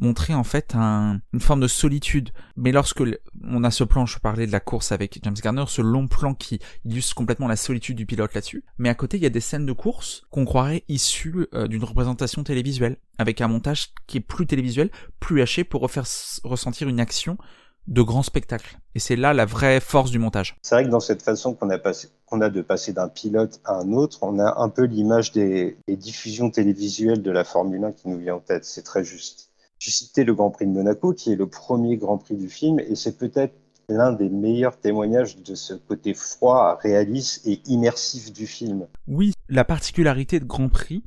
montrer 0.00 0.34
en 0.34 0.42
fait 0.42 0.74
un, 0.74 1.20
une 1.32 1.38
forme 1.38 1.60
de 1.60 1.68
solitude. 1.68 2.30
Mais 2.56 2.72
lorsque 2.72 3.00
on 3.44 3.62
a 3.62 3.70
ce 3.70 3.84
plan, 3.84 4.06
je 4.06 4.18
parlais 4.18 4.48
de 4.48 4.52
la 4.52 4.58
course 4.58 4.90
avec 4.90 5.20
James 5.22 5.36
Garner, 5.40 5.64
ce 5.68 5.80
long 5.80 6.08
plan 6.08 6.34
qui 6.34 6.58
illustre 6.84 7.14
complètement 7.14 7.46
la 7.46 7.54
solitude 7.54 7.96
du 7.96 8.06
pilote 8.06 8.34
là-dessus. 8.34 8.64
Mais 8.78 8.88
à 8.88 8.96
côté, 8.96 9.18
il 9.18 9.22
y 9.22 9.26
a 9.26 9.30
des 9.30 9.40
scènes 9.40 9.66
de 9.66 9.72
course 9.72 10.26
qu'on 10.30 10.44
croirait 10.44 10.82
issues 10.88 11.46
euh, 11.54 11.68
d'une 11.68 11.84
représentation 11.84 12.42
télévisuelle, 12.42 12.96
avec 13.18 13.40
un 13.40 13.46
montage 13.46 13.90
qui 14.08 14.16
est 14.16 14.20
plus 14.20 14.48
télévisuel, 14.48 14.90
plus 15.20 15.42
haché 15.42 15.62
pour 15.62 15.80
refaire 15.80 16.06
ressentir 16.42 16.88
une 16.88 16.98
action 16.98 17.38
de 17.86 18.02
grand 18.02 18.22
spectacle. 18.22 18.78
Et 18.94 18.98
c'est 18.98 19.16
là 19.16 19.32
la 19.32 19.44
vraie 19.44 19.80
force 19.80 20.10
du 20.10 20.18
montage. 20.18 20.56
C'est 20.62 20.74
vrai 20.74 20.84
que 20.84 20.90
dans 20.90 21.00
cette 21.00 21.22
façon 21.22 21.54
qu'on 21.54 21.70
a, 21.70 21.78
passé, 21.78 22.08
qu'on 22.26 22.40
a 22.40 22.50
de 22.50 22.60
passer 22.60 22.92
d'un 22.92 23.08
pilote 23.08 23.60
à 23.64 23.74
un 23.76 23.92
autre, 23.92 24.18
on 24.22 24.38
a 24.38 24.60
un 24.60 24.68
peu 24.68 24.84
l'image 24.84 25.32
des, 25.32 25.76
des 25.86 25.96
diffusions 25.96 26.50
télévisuelles 26.50 27.22
de 27.22 27.30
la 27.30 27.44
Formule 27.44 27.84
1 27.84 27.92
qui 27.92 28.08
nous 28.08 28.18
vient 28.18 28.36
en 28.36 28.40
tête. 28.40 28.64
C'est 28.64 28.82
très 28.82 29.04
juste. 29.04 29.50
Tu 29.78 29.90
citais 29.90 30.24
le 30.24 30.34
Grand 30.34 30.50
Prix 30.50 30.66
de 30.66 30.72
Monaco, 30.72 31.12
qui 31.12 31.32
est 31.32 31.36
le 31.36 31.46
premier 31.46 31.96
Grand 31.96 32.18
Prix 32.18 32.36
du 32.36 32.48
film, 32.48 32.80
et 32.80 32.96
c'est 32.96 33.16
peut-être 33.16 33.54
l'un 33.88 34.12
des 34.12 34.28
meilleurs 34.28 34.78
témoignages 34.78 35.38
de 35.38 35.54
ce 35.54 35.74
côté 35.74 36.14
froid, 36.14 36.78
réaliste 36.82 37.46
et 37.46 37.62
immersif 37.66 38.32
du 38.32 38.46
film. 38.46 38.86
Oui, 39.06 39.32
la 39.48 39.64
particularité 39.64 40.40
de 40.40 40.44
Grand 40.44 40.68
Prix, 40.68 41.02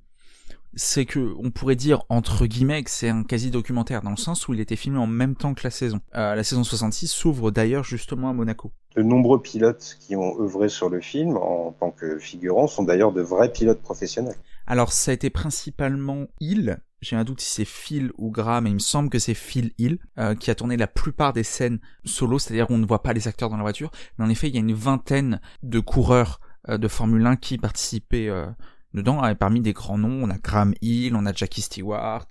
c'est 0.74 1.06
que 1.06 1.34
on 1.38 1.52
pourrait 1.52 1.76
dire 1.76 2.04
entre 2.10 2.46
guillemets 2.46 2.84
que 2.84 2.90
c'est 2.90 3.10
un 3.10 3.24
quasi-documentaire 3.24 4.02
dans 4.02 4.12
le 4.12 4.18
sens 4.18 4.48
où 4.48 4.54
il 4.54 4.60
était 4.60 4.76
filmé 4.76 4.98
en 4.98 5.08
même 5.08 5.36
temps 5.36 5.54
que 5.54 5.62
la 5.64 5.70
saison. 5.70 6.00
Euh, 6.16 6.36
la 6.36 6.44
saison 6.44 6.64
66 6.64 7.08
s'ouvre 7.08 7.52
d'ailleurs 7.52 7.84
justement 7.84 8.30
à 8.30 8.34
Monaco. 8.34 8.72
De 8.96 9.04
nombreux 9.04 9.42
pilotes 9.42 9.98
qui 10.00 10.16
ont 10.16 10.40
œuvré 10.40 10.70
sur 10.70 10.90
le 10.90 11.02
film 11.02 11.38
en 11.38 11.72
tant 11.72 11.92
que 11.92 12.20
figurants 12.20 12.68
sont 12.68 12.84
d'ailleurs 12.84 13.12
de 13.12 13.22
vrais 13.22 13.52
pilotes 13.52 13.82
professionnels. 13.82 14.36
Alors 14.68 14.92
ça 14.92 15.12
a 15.12 15.14
été 15.14 15.30
principalement 15.30 16.28
Hill, 16.40 16.80
j'ai 17.02 17.16
un 17.16 17.24
doute 17.24 17.42
si 17.42 17.50
c'est 17.50 17.66
Phil 17.66 18.12
ou 18.18 18.30
Graham, 18.30 18.66
mais 18.66 18.70
il 18.70 18.76
me 18.76 18.80
semble 18.80 19.10
que 19.10 19.18
c'est 19.18 19.34
Phil 19.34 19.72
Hill 19.80 19.98
euh, 20.20 20.36
qui 20.36 20.52
a 20.52 20.56
tourné 20.56 20.78
la 20.78 20.88
plupart 20.88 21.34
des 21.34 21.44
scènes 21.44 21.80
solo, 22.06 22.38
c'est-à-dire 22.38 22.68
on 22.70 22.78
ne 22.78 22.86
voit 22.86 23.02
pas 23.02 23.14
les 23.14 23.28
acteurs 23.28 23.50
dans 23.50 23.58
la 23.58 23.64
voiture, 23.64 23.92
mais 24.18 24.26
en 24.26 24.30
effet 24.30 24.50
il 24.50 24.54
y 24.54 24.58
a 24.58 24.62
une 24.62 24.74
vingtaine 24.74 25.42
de 25.64 25.80
coureurs 25.80 26.40
euh, 26.70 26.78
de 26.78 26.88
Formule 26.88 27.26
1 27.26 27.38
qui 27.38 27.58
participaient 27.58 28.30
euh, 28.30 28.46
dedans, 28.94 29.22
parmi 29.36 29.62
des 29.62 29.74
grands 29.74 29.98
noms, 29.98 30.24
on 30.24 30.30
a 30.30 30.38
Graham 30.38 30.74
Hill, 30.82 31.16
on 31.16 31.26
a 31.26 31.34
Jackie 31.34 31.62
Stewart, 31.62 32.28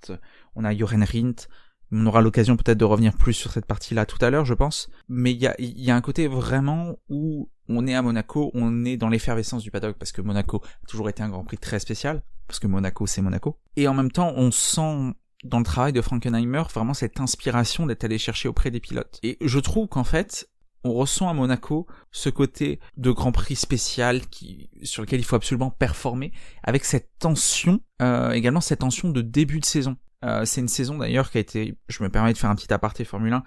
on 0.55 0.63
a 0.63 0.75
Joren 0.75 1.03
Rindt, 1.03 1.47
on 1.91 2.05
aura 2.05 2.21
l'occasion 2.21 2.55
peut-être 2.55 2.77
de 2.77 2.85
revenir 2.85 3.15
plus 3.17 3.33
sur 3.33 3.51
cette 3.51 3.65
partie-là 3.65 4.05
tout 4.05 4.23
à 4.23 4.29
l'heure, 4.29 4.45
je 4.45 4.53
pense. 4.53 4.89
Mais 5.09 5.31
il 5.31 5.41
y 5.41 5.47
a, 5.47 5.55
y 5.59 5.91
a, 5.91 5.95
un 5.95 6.01
côté 6.01 6.27
vraiment 6.27 6.95
où 7.09 7.49
on 7.67 7.85
est 7.87 7.93
à 7.93 8.01
Monaco, 8.01 8.51
on 8.53 8.85
est 8.85 8.97
dans 8.97 9.09
l'effervescence 9.09 9.63
du 9.63 9.71
paddock, 9.71 9.97
parce 9.97 10.11
que 10.11 10.21
Monaco 10.21 10.61
a 10.63 10.87
toujours 10.87 11.09
été 11.09 11.21
un 11.21 11.29
Grand 11.29 11.43
Prix 11.43 11.57
très 11.57 11.79
spécial, 11.79 12.23
parce 12.47 12.59
que 12.59 12.67
Monaco 12.67 13.07
c'est 13.07 13.21
Monaco. 13.21 13.57
Et 13.75 13.87
en 13.87 13.93
même 13.93 14.11
temps, 14.11 14.33
on 14.35 14.51
sent 14.51 15.13
dans 15.43 15.57
le 15.57 15.65
travail 15.65 15.91
de 15.91 16.01
Frankenheimer 16.01 16.63
vraiment 16.73 16.93
cette 16.93 17.19
inspiration 17.19 17.85
d'être 17.85 18.03
allé 18.03 18.17
chercher 18.17 18.47
auprès 18.47 18.71
des 18.71 18.79
pilotes. 18.79 19.19
Et 19.23 19.37
je 19.41 19.59
trouve 19.59 19.87
qu'en 19.87 20.03
fait, 20.03 20.47
on 20.83 20.93
ressent 20.93 21.29
à 21.29 21.33
Monaco 21.33 21.87
ce 22.11 22.29
côté 22.29 22.79
de 22.97 23.11
Grand 23.11 23.31
Prix 23.31 23.55
spécial 23.55 24.27
qui, 24.27 24.69
sur 24.83 25.03
lequel 25.03 25.19
il 25.19 25.23
faut 25.23 25.35
absolument 25.35 25.71
performer, 25.71 26.31
avec 26.63 26.85
cette 26.85 27.09
tension, 27.19 27.81
euh, 28.01 28.31
également 28.31 28.61
cette 28.61 28.79
tension 28.79 29.09
de 29.09 29.21
début 29.21 29.59
de 29.59 29.65
saison. 29.65 29.97
Euh, 30.23 30.45
c'est 30.45 30.61
une 30.61 30.67
saison 30.67 30.97
d'ailleurs 30.97 31.31
qui 31.31 31.37
a 31.37 31.41
été, 31.41 31.77
je 31.87 32.03
me 32.03 32.09
permets 32.09 32.33
de 32.33 32.37
faire 32.37 32.49
un 32.49 32.55
petit 32.55 32.71
aparté 32.73 33.05
Formule 33.05 33.33
1, 33.33 33.43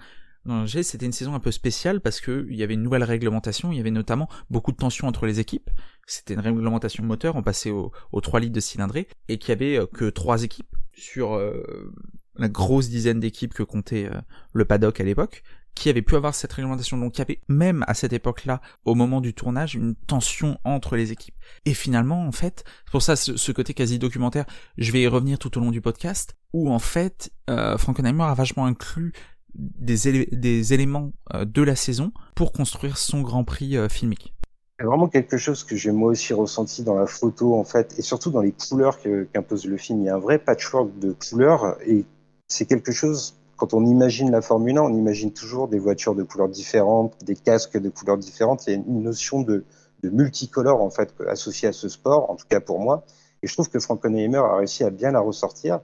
c'était 0.83 1.05
une 1.05 1.11
saison 1.11 1.33
un 1.33 1.39
peu 1.39 1.51
spéciale 1.51 2.01
parce 2.01 2.21
que 2.21 2.45
il 2.49 2.55
y 2.55 2.61
avait 2.61 2.75
une 2.75 2.83
nouvelle 2.83 3.03
réglementation, 3.03 3.71
il 3.71 3.77
y 3.77 3.79
avait 3.79 3.89
notamment 3.89 4.29
beaucoup 4.51 4.71
de 4.71 4.77
tensions 4.77 5.07
entre 5.07 5.25
les 5.25 5.39
équipes. 5.39 5.71
C'était 6.05 6.35
une 6.35 6.39
réglementation 6.39 7.03
moteur, 7.03 7.35
on 7.35 7.41
passait 7.41 7.71
aux 7.71 7.91
au 8.11 8.21
3 8.21 8.41
litres 8.41 8.53
de 8.53 8.59
cylindrée 8.59 9.07
et 9.27 9.39
qu'il 9.39 9.49
y 9.49 9.51
avait 9.53 9.79
euh, 9.79 9.87
que 9.87 10.05
trois 10.05 10.43
équipes 10.43 10.75
sur 10.93 11.33
euh, 11.33 11.91
la 12.35 12.47
grosse 12.47 12.89
dizaine 12.89 13.19
d'équipes 13.19 13.53
que 13.53 13.63
comptait 13.63 14.09
le 14.53 14.65
paddock 14.65 14.99
à 14.99 15.03
l'époque 15.03 15.41
qui 15.75 15.89
avaient 15.89 16.01
pu 16.01 16.15
avoir 16.15 16.33
cette 16.33 16.53
réglementation. 16.53 16.97
Donc 16.97 17.17
il 17.17 17.19
y 17.19 17.21
avait 17.21 17.41
même 17.47 17.83
à 17.87 17.93
cette 17.93 18.13
époque-là, 18.13 18.61
au 18.85 18.95
moment 18.95 19.21
du 19.21 19.33
tournage, 19.33 19.75
une 19.75 19.95
tension 19.95 20.57
entre 20.63 20.95
les 20.95 21.11
équipes. 21.11 21.35
Et 21.65 21.73
finalement, 21.73 22.25
en 22.25 22.31
fait, 22.31 22.63
pour 22.91 23.01
ça 23.01 23.15
ce, 23.15 23.51
côté 23.51 23.73
quasi 23.73 23.99
documentaire, 23.99 24.45
je 24.77 24.91
vais 24.91 25.01
y 25.01 25.07
revenir 25.07 25.37
tout 25.37 25.55
au 25.57 25.61
long 25.61 25.71
du 25.71 25.81
podcast, 25.81 26.35
où 26.53 26.71
en 26.71 26.79
fait, 26.79 27.31
euh, 27.49 27.77
Frankenheimer 27.77 28.23
a 28.23 28.33
vachement 28.33 28.65
inclus 28.65 29.13
des, 29.53 30.73
éléments 30.73 31.13
euh, 31.33 31.45
de 31.45 31.61
la 31.61 31.75
saison 31.75 32.11
pour 32.35 32.51
construire 32.51 32.97
son 32.97 33.21
Grand 33.21 33.43
Prix 33.43 33.77
euh, 33.77 33.89
filmique. 33.89 34.33
Vraiment 34.81 35.07
quelque 35.07 35.37
chose 35.37 35.63
que 35.63 35.77
j'ai 35.77 35.91
moi 35.91 36.09
aussi 36.09 36.33
ressenti 36.33 36.83
dans 36.83 36.95
la 36.95 37.07
photo 37.07 37.57
en 37.57 37.63
fait, 37.63 37.97
et 37.97 38.01
surtout 38.01 38.29
dans 38.29 38.41
les 38.41 38.51
couleurs 38.51 38.99
qu'impose 38.99 39.65
le 39.65 39.77
film. 39.77 40.01
Il 40.01 40.05
y 40.05 40.09
a 40.09 40.15
un 40.15 40.19
vrai 40.19 40.37
patchwork 40.37 40.99
de 40.99 41.13
couleurs, 41.13 41.77
et 41.85 42.03
c'est 42.49 42.65
quelque 42.65 42.91
chose 42.91 43.35
quand 43.57 43.73
on 43.73 43.85
imagine 43.85 44.31
la 44.31 44.41
Formule 44.41 44.77
1, 44.77 44.81
on 44.81 44.93
imagine 44.93 45.31
toujours 45.31 45.67
des 45.67 45.79
voitures 45.79 46.15
de 46.15 46.23
couleurs 46.23 46.49
différentes, 46.49 47.15
des 47.23 47.35
casques 47.35 47.77
de 47.77 47.89
couleurs 47.89 48.17
différentes. 48.17 48.67
Il 48.67 48.71
y 48.71 48.73
a 48.73 48.77
une 48.77 49.01
notion 49.01 49.41
de, 49.41 49.65
multicolore 50.03 50.83
en 50.83 50.91
fait 50.91 51.13
associée 51.27 51.67
à 51.67 51.73
ce 51.73 51.89
sport, 51.89 52.29
en 52.29 52.35
tout 52.35 52.45
cas 52.47 52.59
pour 52.59 52.79
moi. 52.79 53.05
Et 53.41 53.47
je 53.47 53.53
trouve 53.53 53.69
que 53.69 53.79
Frankenheimer 53.79 54.37
a 54.37 54.57
réussi 54.57 54.83
à 54.83 54.91
bien 54.91 55.11
la 55.11 55.19
ressortir. 55.19 55.79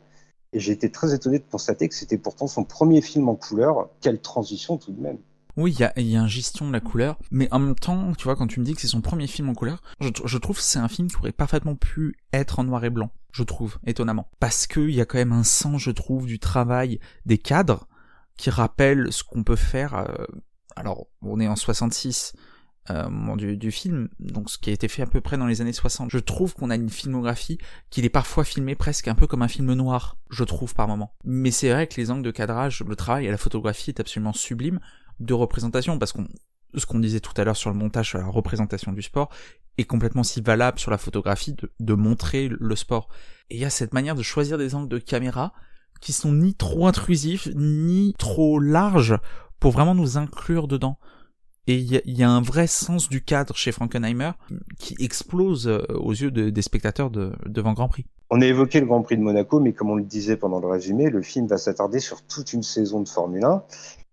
Et 0.53 0.59
j'ai 0.59 0.73
été 0.73 0.91
très 0.91 1.13
étonné 1.13 1.39
de 1.39 1.45
constater 1.49 1.87
que 1.87 1.95
c'était 1.95 2.17
pourtant 2.17 2.45
son 2.45 2.63
premier 2.63 3.01
film 3.01 3.29
en 3.29 3.35
couleur. 3.35 3.89
Quelle 4.01 4.19
transition 4.19 4.77
tout 4.77 4.91
de 4.91 5.01
même. 5.01 5.17
Oui, 5.58 5.72
il 5.72 5.79
y 5.79 5.84
a, 5.84 6.00
y 6.00 6.15
a 6.15 6.22
une 6.22 6.27
gestion 6.27 6.67
de 6.67 6.74
la 6.74 6.79
couleur, 6.79 7.17
mais 7.31 7.48
en 7.51 7.60
même 7.60 7.75
temps, 7.75 8.13
tu 8.13 8.24
vois, 8.25 8.36
quand 8.36 8.48
tu 8.48 8.60
me 8.60 8.65
dis 8.65 8.74
que 8.74 8.81
c'est 8.81 8.88
son 8.88 9.01
premier 9.01 9.27
film 9.27 9.50
en 9.50 9.53
couleur, 9.53 9.81
je, 10.00 10.10
je 10.24 10.38
trouve 10.38 10.58
que 10.58 10.63
c'est 10.63 10.79
un 10.79 10.88
film 10.88 11.10
qui 11.10 11.17
aurait 11.17 11.31
parfaitement 11.31 11.75
pu 11.75 12.15
être 12.34 12.60
en 12.60 12.63
noir 12.63 12.84
et 12.86 12.89
blanc, 12.89 13.12
je 13.31 13.43
trouve, 13.43 13.77
étonnamment. 13.86 14.29
Parce 14.39 14.67
qu'il 14.67 14.91
y 14.91 15.01
a 15.01 15.05
quand 15.05 15.17
même 15.17 15.34
un 15.34 15.43
sens, 15.43 15.81
je 15.81 15.91
trouve, 15.91 16.25
du 16.25 16.39
travail 16.39 17.00
des 17.25 17.38
cadres 17.38 17.88
qui 18.38 18.50
rappelle 18.50 19.12
ce 19.12 19.24
qu'on 19.24 19.43
peut 19.43 19.55
faire. 19.55 19.96
Euh, 19.96 20.25
alors, 20.75 21.08
on 21.22 21.39
est 21.39 21.48
en 21.48 21.55
66, 21.55 22.34
euh, 22.89 23.36
du, 23.36 23.58
du, 23.58 23.72
film, 23.72 24.10
donc 24.20 24.50
ce 24.50 24.58
qui 24.58 24.72
a 24.72 24.74
été 24.74 24.88
fait 24.88 25.03
à 25.03 25.05
peu 25.05 25.22
près 25.22 25.38
dans 25.38 25.46
les 25.46 25.62
années 25.62 25.74
60. 25.74 26.10
Je 26.10 26.17
trouve 26.17 26.55
qu'on 26.55 26.72
a 26.72 26.75
une 26.75 26.89
filmographie 26.89 27.60
qui 27.91 28.03
est 28.03 28.10
parfois 28.10 28.43
filmée 28.43 28.74
presque 28.74 29.08
un 29.08 29.13
peu 29.13 29.27
comme 29.27 29.43
un 29.43 29.48
film 29.48 29.72
noir, 29.74 30.17
je 30.31 30.43
trouve 30.43 30.74
par 30.74 30.88
moment. 30.88 31.13
Mais 31.24 31.51
c'est 31.51 31.72
vrai 31.72 31.86
que 31.86 32.01
les 32.01 32.10
angles 32.10 32.24
de 32.24 32.31
cadrage, 32.31 32.84
le 32.84 32.96
travail 32.96 33.27
et 33.27 33.31
la 33.31 33.38
photographie 33.38 33.91
est 33.91 34.00
absolument 34.00 34.34
sublime 34.34 34.79
de 35.20 35.34
représentation, 35.34 36.00
parce 36.00 36.13
qu'on 36.13 36.27
ce 36.75 36.86
qu'on 36.86 37.00
disait 37.00 37.20
tout 37.20 37.34
à 37.38 37.44
l'heure 37.44 37.58
sur 37.58 37.70
le 37.70 37.75
montage, 37.75 38.10
sur 38.10 38.18
la 38.18 38.27
représentation 38.27 38.91
du 38.91 39.01
sport, 39.01 39.30
est 39.77 39.84
complètement 39.84 40.24
si 40.24 40.41
valable 40.41 40.80
sur 40.80 40.91
la 40.91 40.98
photographie 40.98 41.56
de, 41.80 41.94
montrer 41.94 42.50
le 42.50 42.75
sport. 42.75 43.10
Et 43.50 43.56
il 43.56 43.62
y 43.62 43.65
a 43.65 43.70
cette 43.70 43.94
manière 43.94 44.15
de 44.15 44.24
choisir 44.24 44.58
des 44.58 44.75
angles 44.75 44.89
de 44.89 44.98
caméra 44.98 45.53
qui 46.01 46.13
sont 46.13 46.34
ni 46.34 46.56
trop 46.56 46.88
intrusifs, 46.88 47.48
ni 47.56 48.13
trop 48.18 48.60
larges 48.60 49.18
pour 49.60 49.72
vraiment 49.72 49.96
nous 49.96 50.18
inclure 50.18 50.68
dedans. 50.68 50.98
Et 51.68 51.75
il 51.75 52.18
y, 52.18 52.24
a 52.24 52.30
un 52.30 52.41
vrai 52.41 52.65
sens 52.65 53.08
du 53.08 53.24
cadre 53.24 53.56
chez 53.56 53.72
Frankenheimer 53.72 54.32
qui 54.80 54.96
explose 55.00 55.68
euh, 55.68 55.84
aux 55.94 56.12
yeux 56.12 56.32
des 56.32 56.62
spectateurs 56.63 57.12
de, 57.12 57.34
devant 57.46 57.74
Grand 57.74 57.88
Prix. 57.88 58.08
On 58.32 58.41
a 58.41 58.46
évoqué 58.46 58.80
le 58.80 58.88
Grand 58.88 59.03
Prix 59.03 59.18
de 59.18 59.22
Monaco, 59.22 59.60
mais 59.60 59.74
comme 59.74 59.91
on 59.91 59.96
le 59.96 60.03
disait 60.03 60.38
pendant 60.38 60.60
le 60.60 60.68
résumé, 60.68 61.10
le 61.12 61.22
film 61.22 61.46
va 61.46 61.58
s'attarder 61.58 62.00
sur 62.00 62.24
toute 62.24 62.53
une 62.53 62.63
saison 62.63 63.01
de 63.01 63.08
Formule 63.08 63.44
1. 63.44 63.63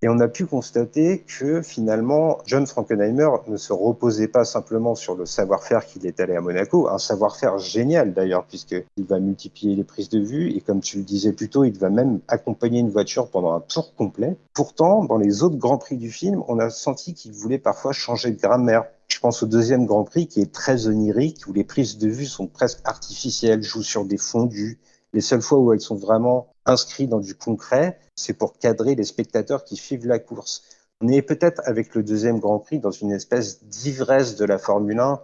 Et 0.01 0.09
on 0.09 0.21
a 0.21 0.29
pu 0.29 0.47
constater 0.47 1.25
que 1.27 1.61
finalement, 1.61 2.39
John 2.47 2.69
Frankenheimer 2.69 3.31
ne 3.49 3.57
se 3.57 3.73
reposait 3.73 4.29
pas 4.29 4.45
simplement 4.45 4.95
sur 4.95 5.17
le 5.17 5.27
savoir-faire 5.27 5.85
qu'il 5.85 6.07
est 6.07 6.21
allé 6.21 6.37
à 6.37 6.41
Monaco, 6.41 6.89
un 6.89 6.99
savoir-faire 6.99 7.59
génial 7.59 8.15
d'ailleurs, 8.15 8.45
puisqu'il 8.45 9.05
va 9.05 9.19
multiplier 9.19 9.75
les 9.75 9.83
prises 9.83 10.09
de 10.09 10.21
vue 10.21 10.51
et 10.53 10.61
comme 10.61 10.81
tu 10.81 10.99
le 10.99 11.03
disais 11.03 11.33
plus 11.33 11.49
tôt, 11.49 11.65
il 11.65 11.77
va 11.77 11.91
même 11.91 12.21
accompagner 12.29 12.79
une 12.79 12.91
voiture 12.91 13.29
pendant 13.29 13.53
un 13.53 13.61
tour 13.61 13.93
complet. 13.97 14.37
Pourtant, 14.55 15.05
dans 15.05 15.19
les 15.19 15.43
autres 15.43 15.57
Grands 15.57 15.79
Prix 15.79 15.97
du 15.97 16.13
film, 16.13 16.45
on 16.47 16.61
a 16.61 16.71
senti 16.71 17.13
qu'il 17.15 17.33
voulait 17.33 17.59
parfois 17.59 17.93
changer 17.93 18.31
de 18.31 18.41
grammaire. 18.41 18.85
Je 19.09 19.19
pense 19.19 19.43
au 19.43 19.47
deuxième 19.47 19.85
Grand 19.85 20.05
Prix 20.05 20.29
qui 20.29 20.41
est 20.41 20.53
très 20.53 20.87
onirique, 20.87 21.43
où 21.49 21.53
les 21.53 21.65
prises 21.65 21.99
de 21.99 22.09
vue 22.09 22.27
sont 22.27 22.47
presque 22.47 22.79
artificielles, 22.85 23.65
jouent 23.65 23.83
sur 23.83 24.05
des 24.05 24.19
fondus. 24.19 24.79
Les 25.13 25.21
seules 25.21 25.43
fois 25.43 25.59
où 25.59 25.73
elles 25.73 25.81
sont 25.81 25.97
vraiment 25.97 26.53
inscrites 26.67 27.09
dans 27.09 27.21
du 27.21 27.35
concret, 27.35 27.99
c'est 28.15 28.35
pour 28.35 28.59
cadrer 28.59 28.95
les 28.95 29.05
spectateurs 29.05 29.65
qui 29.65 29.77
suivent 29.77 30.07
la 30.07 30.19
course. 30.19 30.63
On 31.01 31.09
est 31.09 31.23
peut-être 31.23 31.63
avec 31.65 31.95
le 31.95 32.03
deuxième 32.03 32.41
Grand 32.41 32.59
Prix 32.59 32.81
dans 32.81 32.91
une 32.91 33.13
espèce 33.13 33.65
d'ivresse 33.65 34.37
de 34.37 34.45
la 34.45 34.59
Formule 34.59 34.99
1, 34.99 35.21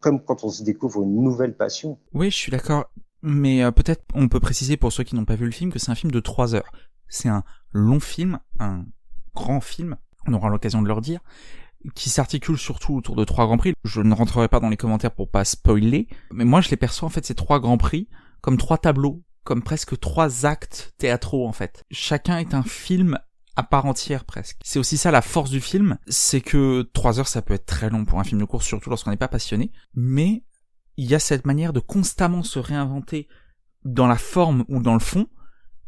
comme 0.00 0.24
quand 0.24 0.44
on 0.44 0.48
se 0.48 0.62
découvre 0.62 1.02
une 1.02 1.22
nouvelle 1.22 1.56
passion. 1.56 1.98
Oui, 2.12 2.30
je 2.30 2.36
suis 2.36 2.52
d'accord. 2.52 2.90
Mais 3.22 3.62
euh, 3.62 3.70
peut-être 3.70 4.02
on 4.14 4.28
peut 4.28 4.40
préciser 4.40 4.76
pour 4.76 4.92
ceux 4.92 5.04
qui 5.04 5.14
n'ont 5.14 5.24
pas 5.24 5.34
vu 5.34 5.44
le 5.44 5.50
film 5.50 5.72
que 5.72 5.78
c'est 5.78 5.90
un 5.90 5.94
film 5.94 6.12
de 6.12 6.20
trois 6.20 6.54
heures. 6.54 6.72
C'est 7.08 7.28
un 7.28 7.42
long 7.72 8.00
film, 8.00 8.38
un 8.58 8.84
grand 9.34 9.60
film, 9.60 9.96
on 10.26 10.32
aura 10.32 10.48
l'occasion 10.48 10.80
de 10.80 10.88
leur 10.88 11.00
dire, 11.00 11.20
qui 11.94 12.08
s'articule 12.08 12.56
surtout 12.56 12.94
autour 12.94 13.16
de 13.16 13.24
trois 13.24 13.46
grands 13.46 13.58
prix. 13.58 13.74
Je 13.84 14.00
ne 14.00 14.14
rentrerai 14.14 14.48
pas 14.48 14.60
dans 14.60 14.68
les 14.68 14.76
commentaires 14.76 15.14
pour 15.14 15.28
pas 15.28 15.44
spoiler, 15.44 16.08
mais 16.32 16.44
moi 16.44 16.60
je 16.60 16.70
les 16.70 16.76
perçois 16.76 17.06
en 17.06 17.10
fait 17.10 17.26
ces 17.26 17.34
trois 17.34 17.60
grands 17.60 17.78
prix 17.78 18.08
comme 18.40 18.56
trois 18.56 18.78
tableaux, 18.78 19.22
comme 19.44 19.62
presque 19.62 19.98
trois 19.98 20.46
actes 20.46 20.94
théâtraux 20.98 21.46
en 21.46 21.52
fait. 21.52 21.84
Chacun 21.90 22.38
est 22.38 22.54
un 22.54 22.62
film 22.62 23.18
à 23.56 23.62
part 23.62 23.86
entière 23.86 24.24
presque. 24.24 24.58
C'est 24.62 24.78
aussi 24.78 24.96
ça 24.96 25.10
la 25.10 25.22
force 25.22 25.50
du 25.50 25.60
film, 25.60 25.98
c'est 26.06 26.40
que 26.40 26.88
trois 26.92 27.18
heures 27.18 27.28
ça 27.28 27.42
peut 27.42 27.54
être 27.54 27.66
très 27.66 27.90
long 27.90 28.04
pour 28.04 28.20
un 28.20 28.24
film 28.24 28.40
de 28.40 28.46
course, 28.46 28.66
surtout 28.66 28.90
lorsqu'on 28.90 29.10
n'est 29.10 29.16
pas 29.16 29.28
passionné, 29.28 29.72
mais 29.94 30.44
il 30.96 31.06
y 31.06 31.14
a 31.14 31.18
cette 31.18 31.46
manière 31.46 31.72
de 31.72 31.80
constamment 31.80 32.42
se 32.42 32.58
réinventer 32.58 33.28
dans 33.84 34.06
la 34.06 34.16
forme 34.16 34.64
ou 34.68 34.82
dans 34.82 34.94
le 34.94 35.00
fond, 35.00 35.26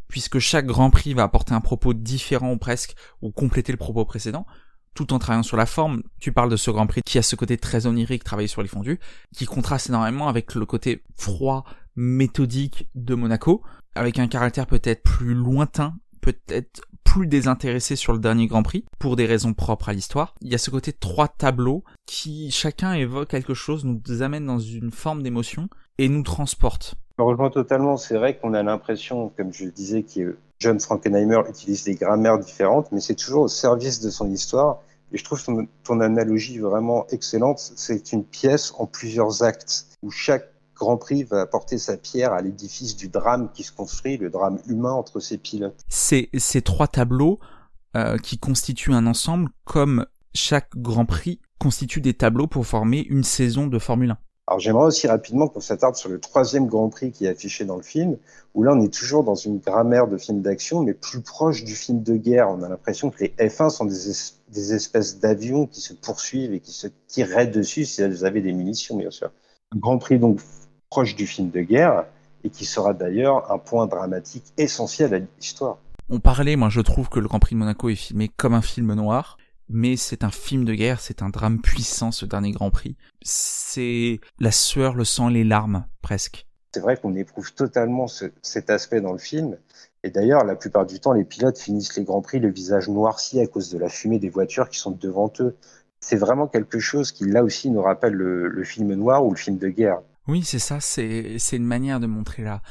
puisque 0.09 0.39
chaque 0.39 0.67
Grand 0.67 0.91
Prix 0.91 1.15
va 1.15 1.23
apporter 1.23 1.55
un 1.55 1.61
propos 1.61 1.95
différent 1.95 2.53
ou 2.53 2.59
presque, 2.59 2.95
ou 3.21 3.31
compléter 3.31 3.73
le 3.73 3.79
propos 3.79 4.05
précédent, 4.05 4.47
tout 4.95 5.13
en 5.13 5.19
travaillant 5.19 5.43
sur 5.43 5.57
la 5.57 5.67
forme. 5.67 6.03
Tu 6.21 6.33
parles 6.33 6.51
de 6.51 6.57
ce 6.57 6.71
Grand 6.71 6.87
Prix 6.87 7.03
qui 7.03 7.19
a 7.19 7.23
ce 7.23 7.37
côté 7.37 7.57
très 7.57 7.87
onirique, 7.87 8.25
travailler 8.25 8.49
sur 8.49 8.63
les 8.63 8.69
fondus, 8.69 9.01
qui 9.35 9.47
contraste 9.47 9.89
énormément 9.89 10.29
avec 10.29 10.55
le 10.55 10.67
côté 10.67 11.05
froid, 11.17 11.65
méthodique 11.97 12.89
de 12.95 13.15
Monaco, 13.15 13.63
avec 13.95 14.19
un 14.19 14.29
caractère 14.29 14.67
peut-être 14.67 15.03
plus 15.03 15.35
lointain, 15.35 15.95
peut-être 16.21 16.83
plus 17.05 17.27
désintéressé 17.27 17.97
sur 17.97 18.13
le 18.13 18.19
dernier 18.19 18.47
Grand 18.47 18.63
Prix, 18.63 18.85
pour 18.99 19.17
des 19.17 19.27
raisons 19.27 19.53
propres 19.53 19.91
à 19.91 19.93
l'histoire. 19.93 20.35
Il 20.41 20.51
y 20.51 20.55
a 20.55 20.59
ce 20.59 20.71
côté 20.71 20.93
trois 20.93 21.29
tableaux 21.29 21.85
qui 22.07 22.51
chacun 22.51 22.95
évoque 22.95 23.29
quelque 23.29 23.55
chose, 23.55 23.85
nous 23.85 24.23
amène 24.23 24.47
dans 24.47 24.59
une 24.59 24.91
forme 24.91 25.23
d'émotion 25.23 25.69
et 25.99 26.09
nous 26.09 26.23
transporte. 26.23 26.95
Je 27.19 27.23
rejoins 27.23 27.51
totalement. 27.51 27.97
C'est 27.97 28.17
vrai 28.17 28.39
qu'on 28.39 28.55
a 28.55 28.63
l'impression, 28.63 29.31
comme 29.37 29.53
je 29.53 29.67
le 29.67 29.71
disais, 29.71 30.03
que 30.03 30.39
John 30.59 30.81
Frankenheimer 30.81 31.43
utilise 31.49 31.85
des 31.85 31.95
grammaires 31.95 32.39
différentes, 32.39 32.91
mais 32.93 33.01
c'est 33.01 33.15
toujours 33.15 33.43
au 33.43 33.49
service 33.49 34.01
de 34.01 34.11
son 34.11 34.31
histoire. 34.31 34.81
Et 35.13 35.19
je 35.19 35.25
trouve 35.25 35.45
ton, 35.45 35.69
ton 35.85 36.01
analogie 36.01 36.59
vraiment 36.59 37.07
excellente. 37.09 37.59
C'est 37.59 38.13
une 38.13 38.25
pièce 38.25 38.73
en 38.79 38.87
plusieurs 38.87 39.43
actes 39.43 39.87
où 40.03 40.11
chaque 40.11 40.52
Grand 40.83 40.97
Prix 40.97 41.23
va 41.23 41.43
apporter 41.43 41.79
sa 41.79 41.97
pierre 41.97 42.33
à 42.33 42.43
l'édifice 42.43 42.97
du 42.97 43.07
drame 43.07 43.51
qui 43.55 43.63
se 43.63 43.71
construit, 43.71 44.17
le 44.17 44.31
drame 44.31 44.59
humain 44.67 44.91
entre 44.91 45.21
ses 45.21 45.39
pilotes. 45.39 45.81
Ces 45.89 46.29
trois 46.65 46.89
tableaux 46.89 47.39
euh, 47.95 48.19
qui 48.19 48.37
constituent 48.37 48.93
un 48.93 49.07
ensemble, 49.07 49.51
comme 49.65 50.07
chaque 50.35 50.77
Grand 50.77 51.05
Prix 51.05 51.39
constitue 51.61 52.01
des 52.01 52.15
tableaux 52.15 52.49
pour 52.49 52.67
former 52.67 53.07
une 53.09 53.23
saison 53.23 53.69
de 53.69 53.79
Formule 53.79 54.11
1. 54.11 54.19
Alors 54.49 54.59
j'aimerais 54.59 54.87
aussi 54.87 55.07
rapidement 55.07 55.47
qu'on 55.47 55.61
s'attarde 55.61 55.95
sur 55.95 56.09
le 56.09 56.19
troisième 56.19 56.67
Grand 56.67 56.89
Prix 56.89 57.13
qui 57.13 57.27
est 57.27 57.29
affiché 57.29 57.65
dans 57.65 57.77
le 57.77 57.83
film, 57.83 58.17
où 58.55 58.65
là 58.65 58.73
on 58.75 58.81
est 58.81 58.93
toujours 58.93 59.23
dans 59.23 59.37
une 59.37 59.61
grammaire 59.61 60.09
de 60.09 60.19
film 60.19 60.43
d'action, 60.43 60.83
mais 60.83 60.95
plus 60.95 61.21
proche 61.21 61.63
du 61.63 61.77
film 61.77 62.03
de 62.03 62.17
guerre. 62.17 62.49
On 62.51 62.65
a 62.65 62.69
l'impression 62.69 63.11
que 63.11 63.21
les 63.21 63.33
F1 63.39 63.71
sont 63.71 63.85
des, 63.85 63.95
des 64.49 64.75
espèces 64.75 65.21
d'avions 65.21 65.69
qui 65.69 65.81
se 65.81 65.95
poursuivent 65.95 66.53
et 66.53 66.59
qui 66.59 66.73
se 66.73 66.89
tireraient 67.07 67.47
dessus 67.47 67.85
si 67.85 68.03
elles 68.03 68.25
avaient 68.25 68.41
des 68.41 68.53
munitions, 68.53 68.97
bien 68.97 69.13
sûr. 69.13 69.31
Grand 69.77 69.99
Prix 69.99 70.19
donc 70.19 70.41
proche 70.93 71.17
du 71.17 71.27
film 71.27 71.49
de 71.49 71.63
guerre 71.63 72.05
et 72.45 72.51
qui 72.51 72.67
sera 72.67 72.93
d'ailleurs 72.93 73.51
un 73.51 73.57
point 73.57 73.87
dramatique 73.87 74.45
essentiel 74.59 75.15
à 75.15 75.19
l'histoire. 75.21 75.79
On 76.11 76.21
parlait, 76.21 76.55
moi 76.55 76.69
je 76.69 76.83
trouve 76.83 77.09
que 77.09 77.19
le 77.19 77.29
Grand 77.29 77.39
Prix 77.39 77.55
de 77.55 77.61
Monaco 77.61 77.89
est 77.89 77.95
filmé 77.95 78.29
comme 78.29 78.53
un 78.53 78.61
film 78.61 78.93
noir, 78.93 79.39
mais 79.71 79.97
c'est 79.97 80.23
un 80.23 80.31
film 80.31 80.67
de 80.67 80.75
guerre, 80.75 81.01
c'est 81.01 81.23
un 81.23 81.31
drame 81.31 81.63
puissant 81.63 82.13
ce 82.13 82.27
dernier 82.27 82.51
Grand 82.51 82.71
Prix. 82.71 82.99
C'est 83.23 84.21
la 84.39 84.51
sueur, 84.51 84.93
le 84.93 85.07
sang, 85.07 85.31
les 85.31 85.45
larmes, 85.45 85.87
presque. 86.03 86.47
C'est 86.75 86.81
vrai 86.81 86.99
qu'on 86.99 87.15
éprouve 87.15 87.55
totalement 87.55 88.07
cet 88.43 88.69
aspect 88.69 89.01
dans 89.01 89.13
le 89.13 89.19
film. 89.19 89.57
Et 90.05 90.11
d'ailleurs, 90.11 90.45
la 90.45 90.57
plupart 90.57 90.85
du 90.85 91.01
temps, 91.01 91.15
les 91.15 91.25
pilotes 91.25 91.59
finissent 91.59 91.97
les 91.97 92.05
Grands 92.05 92.21
Prix 92.21 92.39
le 92.39 92.51
visage 92.51 92.91
noirci 92.91 93.41
à 93.41 93.47
cause 93.47 93.71
de 93.71 93.79
la 93.79 93.89
fumée 93.89 94.19
des 94.19 94.29
voitures 94.29 94.69
qui 94.69 94.79
sont 94.79 94.91
devant 94.91 95.33
eux. 95.41 95.57
C'est 96.01 96.17
vraiment 96.17 96.49
quelque 96.49 96.81
chose 96.81 97.13
qui, 97.13 97.25
là 97.25 97.43
aussi, 97.43 97.71
nous 97.71 97.81
rappelle 97.81 98.13
le, 98.13 98.65
film 98.65 98.93
noir 98.93 99.25
ou 99.25 99.31
le 99.31 99.39
film 99.39 99.57
de 99.57 99.69
guerre. 99.69 100.03
Oui, 100.29 100.43
c'est 100.45 100.59
ça, 100.59 100.81
c'est 100.81 101.39
une 101.53 101.65
manière 101.65 101.99
de 101.99 102.07
montrer 102.07 102.43
la, 102.43 102.63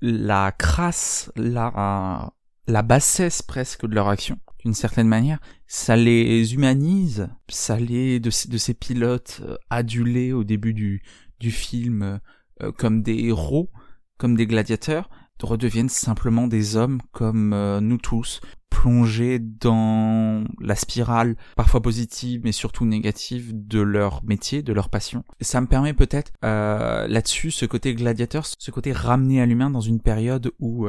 la 0.00 0.52
crasse, 0.52 1.32
la, 1.36 2.32
la 2.66 2.82
bassesse 2.82 3.42
presque 3.42 3.86
de 3.86 3.94
leur 3.94 4.08
action. 4.08 4.38
D'une 4.64 4.74
certaine 4.74 5.08
manière, 5.08 5.38
ça 5.66 5.96
les 5.96 6.54
humanise, 6.54 7.28
ça 7.48 7.78
les 7.78 8.20
de, 8.20 8.28
de 8.28 8.58
ces 8.58 8.74
pilotes 8.74 9.40
euh, 9.42 9.56
adulés 9.70 10.32
au 10.32 10.44
début 10.44 10.74
du, 10.74 11.02
du 11.38 11.50
film 11.50 12.02
euh, 12.02 12.18
euh, 12.62 12.72
comme 12.72 13.02
des 13.02 13.14
héros, 13.14 13.70
comme 14.18 14.36
des 14.36 14.46
gladiateurs, 14.46 15.08
redeviennent 15.40 15.88
simplement 15.88 16.48
des 16.48 16.76
hommes 16.76 17.00
comme 17.12 17.50
nous 17.80 17.98
tous, 17.98 18.40
plongés 18.80 19.38
dans 19.38 20.44
la 20.60 20.76
spirale, 20.76 21.36
parfois 21.56 21.82
positive 21.82 22.42
mais 22.44 22.52
surtout 22.52 22.86
négative, 22.86 23.52
de 23.54 23.80
leur 23.80 24.22
métier, 24.24 24.62
de 24.62 24.72
leur 24.72 24.88
passion. 24.88 25.24
ça 25.40 25.60
me 25.60 25.66
permet 25.66 25.94
peut-être 25.94 26.32
là-dessus 26.42 27.50
ce 27.50 27.66
côté 27.66 27.94
gladiateur, 27.94 28.46
ce 28.46 28.70
côté 28.70 28.92
ramené 28.92 29.40
à 29.40 29.46
l'humain 29.46 29.70
dans 29.70 29.80
une 29.80 30.00
période 30.00 30.52
où 30.60 30.86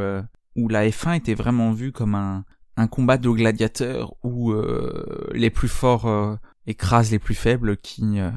où 0.55 0.67
la 0.67 0.87
F1 0.87 1.15
était 1.15 1.35
vraiment 1.35 1.71
vue 1.71 1.91
comme 1.91 2.15
un, 2.15 2.43
un 2.79 2.87
combat 2.87 3.17
de 3.17 3.29
gladiateurs 3.29 4.13
où 4.23 4.51
euh, 4.51 5.29
les 5.33 5.49
plus 5.49 5.67
forts 5.67 6.05
euh, 6.05 6.35
écrasent 6.65 7.11
les 7.11 7.19
plus 7.19 7.35
faibles 7.35 7.75
qui 7.77 8.19
euh, 8.19 8.31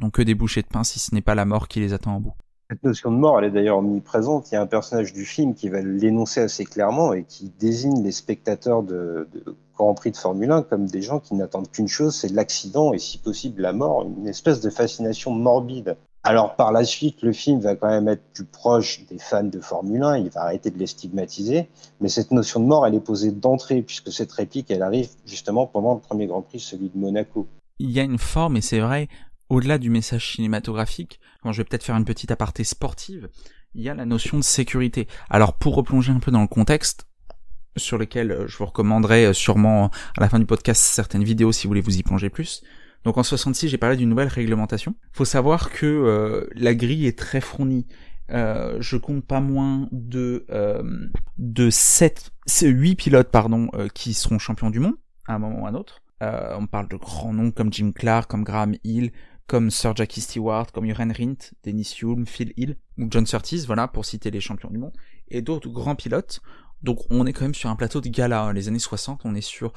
n'ont 0.00 0.10
que 0.10 0.22
des 0.22 0.34
bouchées 0.34 0.62
de 0.62 0.66
pain 0.66 0.82
si 0.82 0.98
ce 0.98 1.14
n'est 1.14 1.20
pas 1.20 1.34
la 1.34 1.44
mort 1.44 1.68
qui 1.68 1.80
les 1.80 1.92
attend 1.92 2.16
en 2.16 2.20
bout. 2.20 2.34
Cette 2.72 2.84
notion 2.84 3.10
de 3.10 3.16
mort, 3.16 3.38
elle 3.38 3.44
est 3.44 3.50
d'ailleurs 3.50 3.76
omniprésente. 3.76 4.50
Il 4.50 4.54
y 4.54 4.56
a 4.56 4.62
un 4.62 4.66
personnage 4.66 5.12
du 5.12 5.26
film 5.26 5.54
qui 5.54 5.68
va 5.68 5.82
l'énoncer 5.82 6.40
assez 6.40 6.64
clairement 6.64 7.12
et 7.12 7.24
qui 7.24 7.52
désigne 7.60 8.02
les 8.02 8.12
spectateurs 8.12 8.82
de, 8.82 9.28
Grand 9.74 9.92
Prix 9.92 10.12
de 10.12 10.16
Formule 10.16 10.50
1 10.50 10.62
comme 10.62 10.86
des 10.86 11.02
gens 11.02 11.20
qui 11.20 11.34
n'attendent 11.34 11.70
qu'une 11.70 11.88
chose, 11.88 12.14
c'est 12.14 12.32
l'accident 12.32 12.94
et 12.94 12.98
si 12.98 13.18
possible 13.18 13.60
la 13.60 13.74
mort, 13.74 14.06
une 14.06 14.26
espèce 14.26 14.62
de 14.62 14.70
fascination 14.70 15.32
morbide 15.32 15.98
alors 16.24 16.54
par 16.54 16.70
la 16.70 16.84
suite, 16.84 17.20
le 17.22 17.32
film 17.32 17.58
va 17.58 17.74
quand 17.74 17.88
même 17.88 18.06
être 18.06 18.22
plus 18.32 18.44
proche 18.44 19.04
des 19.06 19.18
fans 19.18 19.42
de 19.42 19.58
Formule 19.58 20.04
1, 20.04 20.18
il 20.18 20.30
va 20.30 20.42
arrêter 20.42 20.70
de 20.70 20.78
les 20.78 20.86
stigmatiser, 20.86 21.68
mais 22.00 22.08
cette 22.08 22.30
notion 22.30 22.60
de 22.60 22.64
mort, 22.64 22.86
elle 22.86 22.94
est 22.94 23.00
posée 23.00 23.32
d'entrée, 23.32 23.82
puisque 23.82 24.12
cette 24.12 24.30
réplique, 24.30 24.70
elle 24.70 24.82
arrive 24.82 25.08
justement 25.26 25.66
pendant 25.66 25.94
le 25.94 26.00
premier 26.00 26.28
Grand 26.28 26.42
Prix, 26.42 26.60
celui 26.60 26.90
de 26.90 26.96
Monaco. 26.96 27.48
Il 27.80 27.90
y 27.90 27.98
a 27.98 28.04
une 28.04 28.18
forme, 28.18 28.56
et 28.56 28.60
c'est 28.60 28.78
vrai, 28.78 29.08
au-delà 29.52 29.76
du 29.76 29.90
message 29.90 30.32
cinématographique, 30.32 31.20
quand 31.42 31.52
je 31.52 31.58
vais 31.58 31.64
peut-être 31.64 31.84
faire 31.84 31.96
une 31.96 32.06
petite 32.06 32.30
aparté 32.30 32.64
sportive, 32.64 33.28
il 33.74 33.82
y 33.82 33.90
a 33.90 33.94
la 33.94 34.06
notion 34.06 34.38
de 34.38 34.42
sécurité. 34.42 35.08
Alors 35.28 35.58
pour 35.58 35.74
replonger 35.74 36.10
un 36.10 36.20
peu 36.20 36.30
dans 36.30 36.40
le 36.40 36.48
contexte, 36.48 37.06
sur 37.76 37.98
lequel 37.98 38.44
je 38.46 38.56
vous 38.56 38.64
recommanderai 38.64 39.34
sûrement 39.34 39.90
à 40.16 40.22
la 40.22 40.30
fin 40.30 40.38
du 40.38 40.46
podcast 40.46 40.82
certaines 40.82 41.22
vidéos 41.22 41.52
si 41.52 41.66
vous 41.66 41.70
voulez 41.70 41.80
vous 41.82 41.98
y 41.98 42.02
plonger 42.02 42.30
plus, 42.30 42.62
donc 43.04 43.18
en 43.18 43.22
66, 43.22 43.68
j'ai 43.68 43.76
parlé 43.76 43.96
d'une 43.96 44.08
nouvelle 44.08 44.28
réglementation. 44.28 44.94
Faut 45.12 45.26
savoir 45.26 45.70
que 45.70 45.86
euh, 45.86 46.46
la 46.54 46.74
grille 46.74 47.06
est 47.06 47.18
très 47.18 47.42
fournie. 47.42 47.86
Euh, 48.30 48.78
je 48.80 48.96
compte 48.96 49.26
pas 49.26 49.40
moins 49.40 49.88
de 49.92 50.46
euh, 50.50 50.82
de 51.36 51.68
7 51.68 52.30
8 52.62 52.94
pilotes 52.94 53.30
pardon 53.30 53.68
euh, 53.74 53.88
qui 53.92 54.14
seront 54.14 54.38
champions 54.38 54.70
du 54.70 54.80
monde 54.80 54.94
à 55.26 55.34
un 55.34 55.38
moment 55.38 55.62
ou 55.62 55.66
à 55.66 55.70
un 55.70 55.74
autre. 55.74 56.02
Euh, 56.22 56.54
on 56.56 56.66
parle 56.66 56.88
de 56.88 56.96
grands 56.96 57.32
noms 57.32 57.50
comme 57.50 57.72
Jim 57.72 57.90
Clark, 57.92 58.30
comme 58.30 58.44
Graham 58.44 58.76
Hill, 58.84 59.10
comme 59.52 59.70
Sir 59.70 59.94
Jackie 59.94 60.22
Stewart, 60.22 60.72
comme 60.72 60.86
Johan 60.86 61.12
Rindt, 61.14 61.52
Dennis 61.62 61.96
Hulme, 62.00 62.24
Phil 62.24 62.54
Hill 62.56 62.78
ou 62.96 63.06
John 63.10 63.26
Surtees, 63.26 63.66
voilà 63.66 63.86
pour 63.86 64.06
citer 64.06 64.30
les 64.30 64.40
champions 64.40 64.70
du 64.70 64.78
monde 64.78 64.94
et 65.28 65.42
d'autres 65.42 65.68
grands 65.68 65.94
pilotes. 65.94 66.40
Donc 66.82 67.00
on 67.10 67.26
est 67.26 67.34
quand 67.34 67.42
même 67.44 67.54
sur 67.54 67.68
un 67.68 67.76
plateau 67.76 68.00
de 68.00 68.08
gala. 68.08 68.44
Hein. 68.44 68.54
Les 68.54 68.68
années 68.68 68.78
60, 68.78 69.20
on 69.26 69.34
est 69.34 69.42
sur 69.42 69.74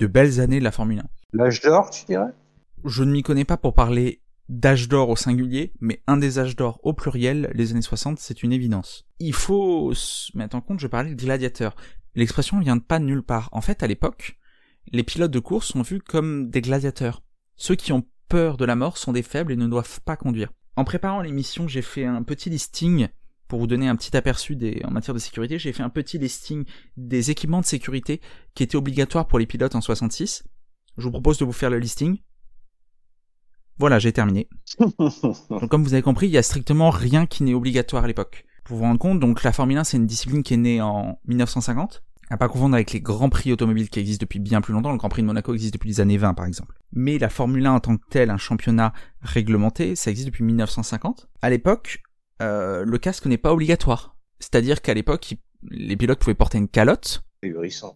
de 0.00 0.06
belles 0.06 0.40
années 0.40 0.58
de 0.58 0.64
la 0.64 0.72
Formule 0.72 1.00
1. 1.00 1.04
L'âge 1.34 1.60
d'or, 1.60 1.90
tu 1.90 2.06
dirais? 2.06 2.32
Je 2.86 3.04
ne 3.04 3.12
m'y 3.12 3.22
connais 3.22 3.44
pas 3.44 3.58
pour 3.58 3.74
parler 3.74 4.22
d'âge 4.48 4.88
d'or 4.88 5.10
au 5.10 5.16
singulier, 5.16 5.74
mais 5.80 6.00
un 6.06 6.16
des 6.16 6.38
âges 6.38 6.56
d'or 6.56 6.80
au 6.82 6.94
pluriel, 6.94 7.52
les 7.52 7.72
années 7.72 7.82
60, 7.82 8.18
c'est 8.18 8.42
une 8.42 8.54
évidence. 8.54 9.06
Il 9.18 9.34
faut 9.34 9.92
se 9.92 10.34
mettre 10.34 10.56
en 10.56 10.62
compte, 10.62 10.80
je 10.80 10.86
parlais 10.86 11.14
de 11.14 11.22
gladiateur. 11.22 11.76
L'expression 12.14 12.58
vient 12.58 12.76
de 12.76 12.82
pas 12.82 13.00
nulle 13.00 13.22
part. 13.22 13.50
En 13.52 13.60
fait, 13.60 13.82
à 13.82 13.86
l'époque, 13.86 14.38
les 14.92 15.02
pilotes 15.02 15.30
de 15.30 15.40
course 15.40 15.66
sont 15.72 15.82
vus 15.82 16.00
comme 16.00 16.48
des 16.48 16.62
gladiateurs. 16.62 17.22
Ceux 17.56 17.74
qui 17.74 17.92
ont 17.92 18.02
peur 18.28 18.56
de 18.56 18.64
la 18.64 18.76
mort 18.76 18.98
sont 18.98 19.12
des 19.12 19.22
faibles 19.22 19.52
et 19.52 19.56
ne 19.56 19.66
doivent 19.66 20.00
pas 20.00 20.16
conduire. 20.16 20.50
En 20.76 20.84
préparant 20.84 21.20
l'émission, 21.20 21.68
j'ai 21.68 21.82
fait 21.82 22.04
un 22.04 22.22
petit 22.22 22.50
listing 22.50 23.08
pour 23.48 23.58
vous 23.58 23.66
donner 23.66 23.88
un 23.88 23.96
petit 23.96 24.16
aperçu 24.16 24.56
des, 24.56 24.82
en 24.84 24.90
matière 24.90 25.14
de 25.14 25.18
sécurité, 25.18 25.58
j'ai 25.58 25.72
fait 25.72 25.82
un 25.82 25.90
petit 25.90 26.18
listing 26.18 26.64
des 26.96 27.30
équipements 27.30 27.60
de 27.60 27.66
sécurité 27.66 28.20
qui 28.54 28.62
étaient 28.62 28.76
obligatoires 28.76 29.26
pour 29.26 29.38
les 29.38 29.46
pilotes 29.46 29.74
en 29.74 29.80
66. 29.80 30.44
Je 30.96 31.02
vous 31.02 31.10
propose 31.10 31.38
de 31.38 31.44
vous 31.44 31.52
faire 31.52 31.70
le 31.70 31.78
listing. 31.78 32.18
Voilà, 33.78 33.98
j'ai 33.98 34.12
terminé. 34.12 34.48
donc, 34.78 35.68
comme 35.68 35.84
vous 35.84 35.94
avez 35.94 36.02
compris, 36.02 36.26
il 36.26 36.32
y 36.32 36.38
a 36.38 36.42
strictement 36.42 36.90
rien 36.90 37.26
qui 37.26 37.42
n'est 37.42 37.54
obligatoire 37.54 38.04
à 38.04 38.06
l'époque. 38.06 38.44
Pour 38.64 38.78
vous 38.78 38.84
rendre 38.84 38.98
compte, 39.00 39.20
donc 39.20 39.42
la 39.42 39.52
Formule 39.52 39.78
1, 39.78 39.84
c'est 39.84 39.96
une 39.96 40.06
discipline 40.06 40.42
qui 40.42 40.54
est 40.54 40.58
née 40.58 40.80
en 40.80 41.20
1950. 41.26 42.02
À 42.30 42.36
pas 42.36 42.48
confondre 42.48 42.74
avec 42.74 42.92
les 42.92 43.00
grands 43.00 43.28
prix 43.28 43.52
automobiles 43.52 43.90
qui 43.90 44.00
existent 44.00 44.22
depuis 44.22 44.38
bien 44.38 44.60
plus 44.60 44.72
longtemps. 44.72 44.92
Le 44.92 44.98
Grand 44.98 45.08
Prix 45.08 45.22
de 45.22 45.26
Monaco 45.26 45.52
existe 45.52 45.74
depuis 45.74 45.88
les 45.88 46.00
années 46.00 46.16
20, 46.16 46.34
par 46.34 46.46
exemple. 46.46 46.74
Mais 46.92 47.18
la 47.18 47.28
Formule 47.28 47.66
1 47.66 47.72
en 47.72 47.80
tant 47.80 47.96
que 47.96 48.02
telle, 48.08 48.30
un 48.30 48.38
championnat 48.38 48.92
réglementé, 49.20 49.94
ça 49.94 50.10
existe 50.10 50.28
depuis 50.28 50.44
1950. 50.44 51.28
À 51.42 51.50
l'époque, 51.50 52.02
euh, 52.40 52.84
le 52.84 52.98
casque 52.98 53.26
n'est 53.26 53.38
pas 53.38 53.52
obligatoire. 53.52 54.16
C'est-à-dire 54.38 54.80
qu'à 54.80 54.94
l'époque, 54.94 55.34
les 55.70 55.96
pilotes 55.96 56.18
pouvaient 56.18 56.34
porter 56.34 56.58
une 56.58 56.68
calotte. 56.68 57.24
Ahurissant. 57.42 57.94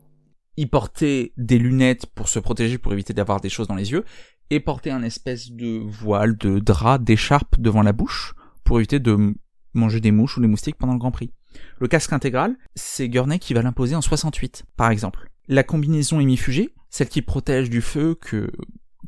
Ils 0.56 0.68
portaient 0.68 1.32
des 1.36 1.58
lunettes 1.58 2.06
pour 2.06 2.28
se 2.28 2.38
protéger, 2.38 2.78
pour 2.78 2.92
éviter 2.92 3.14
d'avoir 3.14 3.40
des 3.40 3.48
choses 3.48 3.68
dans 3.68 3.76
les 3.76 3.92
yeux 3.92 4.04
et 4.50 4.60
porter 4.60 4.90
un 4.90 5.02
espèce 5.02 5.50
de 5.50 5.78
voile, 5.78 6.36
de 6.36 6.58
drap, 6.58 6.98
d'écharpe 6.98 7.58
devant 7.58 7.82
la 7.82 7.92
bouche 7.92 8.34
pour 8.64 8.78
éviter 8.78 8.98
de 8.98 9.34
manger 9.74 10.00
des 10.00 10.10
mouches 10.10 10.38
ou 10.38 10.40
des 10.40 10.48
moustiques 10.48 10.76
pendant 10.76 10.94
le 10.94 10.98
Grand 10.98 11.10
Prix. 11.10 11.32
Le 11.78 11.88
casque 11.88 12.12
intégral, 12.12 12.56
c'est 12.74 13.08
Gurney 13.08 13.38
qui 13.38 13.54
va 13.54 13.62
l'imposer 13.62 13.94
en 13.94 14.00
68, 14.00 14.64
par 14.76 14.90
exemple. 14.90 15.30
La 15.48 15.62
combinaison 15.62 16.20
hémifugée, 16.20 16.74
celle 16.90 17.08
qui 17.08 17.22
protège 17.22 17.70
du 17.70 17.80
feu 17.80 18.18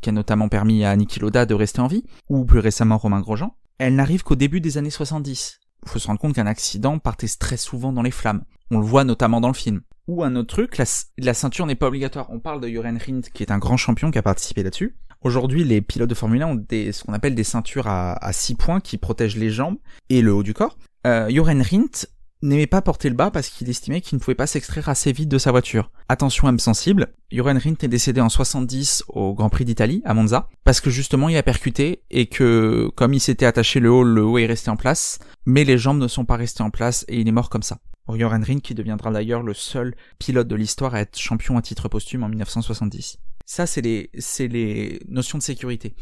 qui 0.00 0.09
a 0.09 0.12
notamment 0.12 0.48
permis 0.48 0.85
à 0.85 0.94
Niki 0.96 1.20
Loda 1.20 1.46
de 1.46 1.55
rester 1.55 1.81
en 1.81 1.87
vie, 1.87 2.05
ou 2.29 2.44
plus 2.44 2.61
récemment 2.61 2.98
Romain 2.98 3.20
Grosjean, 3.20 3.55
elle 3.79 3.94
n'arrive 3.94 4.22
qu'au 4.22 4.37
début 4.37 4.61
des 4.61 4.79
années 4.79 4.90
70. 4.90 5.59
Il 5.85 5.88
faut 5.88 5.98
se 5.98 6.07
rendre 6.07 6.20
compte 6.20 6.35
qu'un 6.35 6.46
accident 6.46 6.98
partait 6.98 7.26
très 7.38 7.57
souvent 7.57 7.92
dans 7.92 8.03
les 8.03 8.11
flammes. 8.11 8.44
On 8.70 8.79
le 8.79 8.87
voit 8.87 9.05
notamment 9.05 9.40
dans 9.40 9.48
le 9.48 9.55
film. 9.55 9.81
Ou 10.07 10.22
un 10.22 10.37
autre 10.37 10.48
truc, 10.48 10.76
la, 11.18 11.35
ceinture 11.35 11.66
n'est 11.66 11.74
pas 11.74 11.87
obligatoire. 11.87 12.29
On 12.31 12.40
parle 12.40 12.61
de 12.61 12.68
Joren 12.68 12.98
Rindt, 12.98 13.31
qui 13.33 13.42
est 13.42 13.53
un 13.53 13.59
grand 13.59 13.76
champion 13.76 14.11
qui 14.11 14.18
a 14.18 14.22
participé 14.22 14.62
là-dessus. 14.62 14.96
Aujourd'hui, 15.22 15.64
les 15.64 15.81
pilotes 15.81 16.11
de 16.11 16.14
Formule 16.14 16.42
1 16.42 16.46
ont 16.46 16.55
des, 16.55 16.92
ce 16.92 17.05
qu'on 17.05 17.12
appelle 17.12 17.35
des 17.35 17.44
ceintures 17.44 17.87
à, 17.87 18.12
à 18.24 18.33
6 18.33 18.55
points 18.57 18.81
qui 18.81 18.98
protègent 18.98 19.37
les 19.37 19.50
jambes 19.50 19.76
et 20.09 20.22
le 20.22 20.33
haut 20.33 20.42
du 20.42 20.55
corps. 20.55 20.79
Euh, 21.07 21.31
Joren 21.31 21.62
Rindt 21.62 22.07
n'aimait 22.42 22.66
pas 22.66 22.83
porter 22.83 23.09
le 23.09 23.14
bas 23.14 23.31
parce 23.31 23.48
qu'il 23.48 23.68
estimait 23.68 24.00
qu'il 24.00 24.16
ne 24.16 24.20
pouvait 24.20 24.35
pas 24.35 24.46
s'extraire 24.46 24.88
assez 24.88 25.12
vite 25.12 25.29
de 25.29 25.38
sa 25.38 25.50
voiture. 25.50 25.90
Attention 26.09 26.48
âme 26.48 26.59
sensible, 26.59 27.09
Joren 27.31 27.59
Rindt 27.59 27.85
est 27.85 27.88
décédé 27.88 28.20
en 28.20 28.29
70 28.29 29.05
au 29.09 29.35
Grand 29.35 29.50
Prix 29.50 29.64
d'Italie, 29.64 30.03
à 30.05 30.14
Monza, 30.14 30.48
parce 30.64 30.81
que 30.81 30.90
justement 30.90 31.29
il 31.29 31.37
a 31.37 31.42
percuté 31.42 32.03
et 32.11 32.26
que 32.26 32.90
comme 32.96 33.14
il 33.14 33.20
s'était 33.20 33.46
attaché 33.46 33.81
le 33.81 33.90
haut, 33.90 34.05
le 34.05 34.24
haut 34.24 34.38
est 34.38 34.46
resté 34.46 34.70
en 34.70 34.76
place, 34.76 35.18
mais 35.46 35.64
les 35.64 35.79
jambes 35.79 35.98
ne 35.98 36.09
sont 36.09 36.24
pas 36.24 36.37
restées 36.37 36.62
en 36.62 36.70
place 36.70 37.05
et 37.09 37.20
il 37.20 37.29
est 37.29 37.33
mort 37.33 37.50
comme 37.50 37.62
ça. 37.62 37.79
Joren 38.12 38.42
Rindt 38.42 38.62
qui 38.62 38.74
deviendra 38.74 39.12
d'ailleurs 39.12 39.42
le 39.42 39.55
seul 39.55 39.94
pilote 40.18 40.48
de 40.48 40.57
l'histoire 40.57 40.96
à 40.96 41.00
être 41.00 41.16
champion 41.16 41.57
à 41.57 41.62
titre 41.62 41.88
posthume 41.88 42.24
en 42.24 42.29
1970. 42.29 43.18
Ça 43.46 43.66
c'est 43.66 43.83
les, 43.83 44.11
c'est 44.18 44.48
les 44.48 45.00
notions 45.09 45.38
de 45.38 45.42
sécurité 45.42 45.94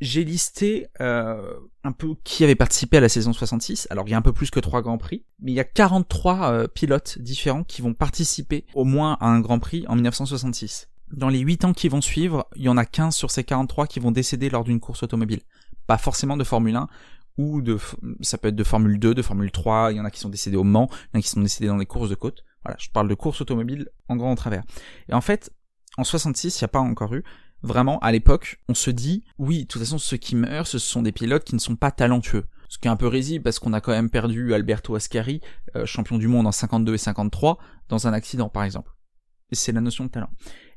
j'ai 0.00 0.24
listé 0.24 0.86
euh, 1.00 1.52
un 1.84 1.92
peu 1.92 2.14
qui 2.24 2.44
avait 2.44 2.54
participé 2.54 2.96
à 2.96 3.00
la 3.00 3.08
saison 3.08 3.32
66. 3.32 3.86
Alors 3.90 4.06
il 4.08 4.10
y 4.10 4.14
a 4.14 4.16
un 4.16 4.22
peu 4.22 4.32
plus 4.32 4.50
que 4.50 4.60
trois 4.60 4.82
grands 4.82 4.98
prix, 4.98 5.24
mais 5.40 5.52
il 5.52 5.54
y 5.54 5.60
a 5.60 5.64
43 5.64 6.52
euh, 6.52 6.66
pilotes 6.68 7.18
différents 7.18 7.64
qui 7.64 7.82
vont 7.82 7.94
participer 7.94 8.64
au 8.74 8.84
moins 8.84 9.16
à 9.20 9.26
un 9.26 9.40
grand 9.40 9.58
prix 9.58 9.84
en 9.88 9.94
1966. 9.94 10.88
Dans 11.12 11.28
les 11.28 11.40
8 11.40 11.64
ans 11.64 11.72
qui 11.72 11.88
vont 11.88 12.00
suivre, 12.00 12.48
il 12.56 12.62
y 12.62 12.68
en 12.68 12.76
a 12.76 12.84
15 12.84 13.14
sur 13.14 13.30
ces 13.30 13.44
43 13.44 13.86
qui 13.86 14.00
vont 14.00 14.12
décéder 14.12 14.48
lors 14.48 14.64
d'une 14.64 14.80
course 14.80 15.02
automobile. 15.02 15.40
Pas 15.86 15.98
forcément 15.98 16.36
de 16.36 16.44
Formule 16.44 16.76
1, 16.76 16.88
ou 17.36 17.62
de, 17.62 17.78
ça 18.20 18.38
peut 18.38 18.48
être 18.48 18.56
de 18.56 18.64
Formule 18.64 18.98
2, 18.98 19.14
de 19.14 19.22
Formule 19.22 19.50
3, 19.50 19.92
il 19.92 19.96
y 19.96 20.00
en 20.00 20.04
a 20.04 20.10
qui 20.10 20.20
sont 20.20 20.28
décédés 20.28 20.56
au 20.56 20.62
Mans, 20.62 20.88
il 20.90 20.94
y 21.14 21.16
en 21.16 21.18
a 21.18 21.22
qui 21.22 21.28
sont 21.28 21.40
décédés 21.40 21.66
dans 21.66 21.78
des 21.78 21.86
courses 21.86 22.10
de 22.10 22.14
côte. 22.14 22.44
Voilà, 22.64 22.76
je 22.78 22.90
parle 22.90 23.08
de 23.08 23.14
course 23.14 23.40
automobile 23.40 23.88
en 24.08 24.16
grand 24.16 24.30
en 24.30 24.36
travers. 24.36 24.62
Et 25.08 25.14
en 25.14 25.20
fait, 25.20 25.50
en 25.96 26.04
66, 26.04 26.60
il 26.60 26.64
n'y 26.64 26.66
a 26.66 26.68
pas 26.68 26.80
encore 26.80 27.14
eu, 27.14 27.24
Vraiment, 27.62 27.98
à 27.98 28.12
l'époque, 28.12 28.60
on 28.68 28.74
se 28.74 28.90
dit, 28.90 29.24
oui, 29.38 29.62
de 29.62 29.68
toute 29.68 29.82
façon, 29.82 29.98
ceux 29.98 30.16
qui 30.16 30.34
meurent, 30.34 30.66
ce 30.66 30.78
sont 30.78 31.02
des 31.02 31.12
pilotes 31.12 31.44
qui 31.44 31.54
ne 31.54 31.60
sont 31.60 31.76
pas 31.76 31.90
talentueux. 31.90 32.46
Ce 32.68 32.78
qui 32.78 32.88
est 32.88 32.90
un 32.90 32.96
peu 32.96 33.08
risible 33.08 33.42
parce 33.42 33.58
qu'on 33.58 33.72
a 33.72 33.80
quand 33.80 33.92
même 33.92 34.10
perdu 34.10 34.54
Alberto 34.54 34.94
Ascari, 34.94 35.40
euh, 35.74 35.84
champion 35.86 36.18
du 36.18 36.28
monde 36.28 36.46
en 36.46 36.52
52 36.52 36.94
et 36.94 36.98
53, 36.98 37.58
dans 37.88 38.06
un 38.06 38.12
accident 38.12 38.48
par 38.48 38.64
exemple. 38.64 38.92
C'est 39.52 39.72
la 39.72 39.80
notion 39.80 40.04
de 40.04 40.10
talent. 40.10 40.30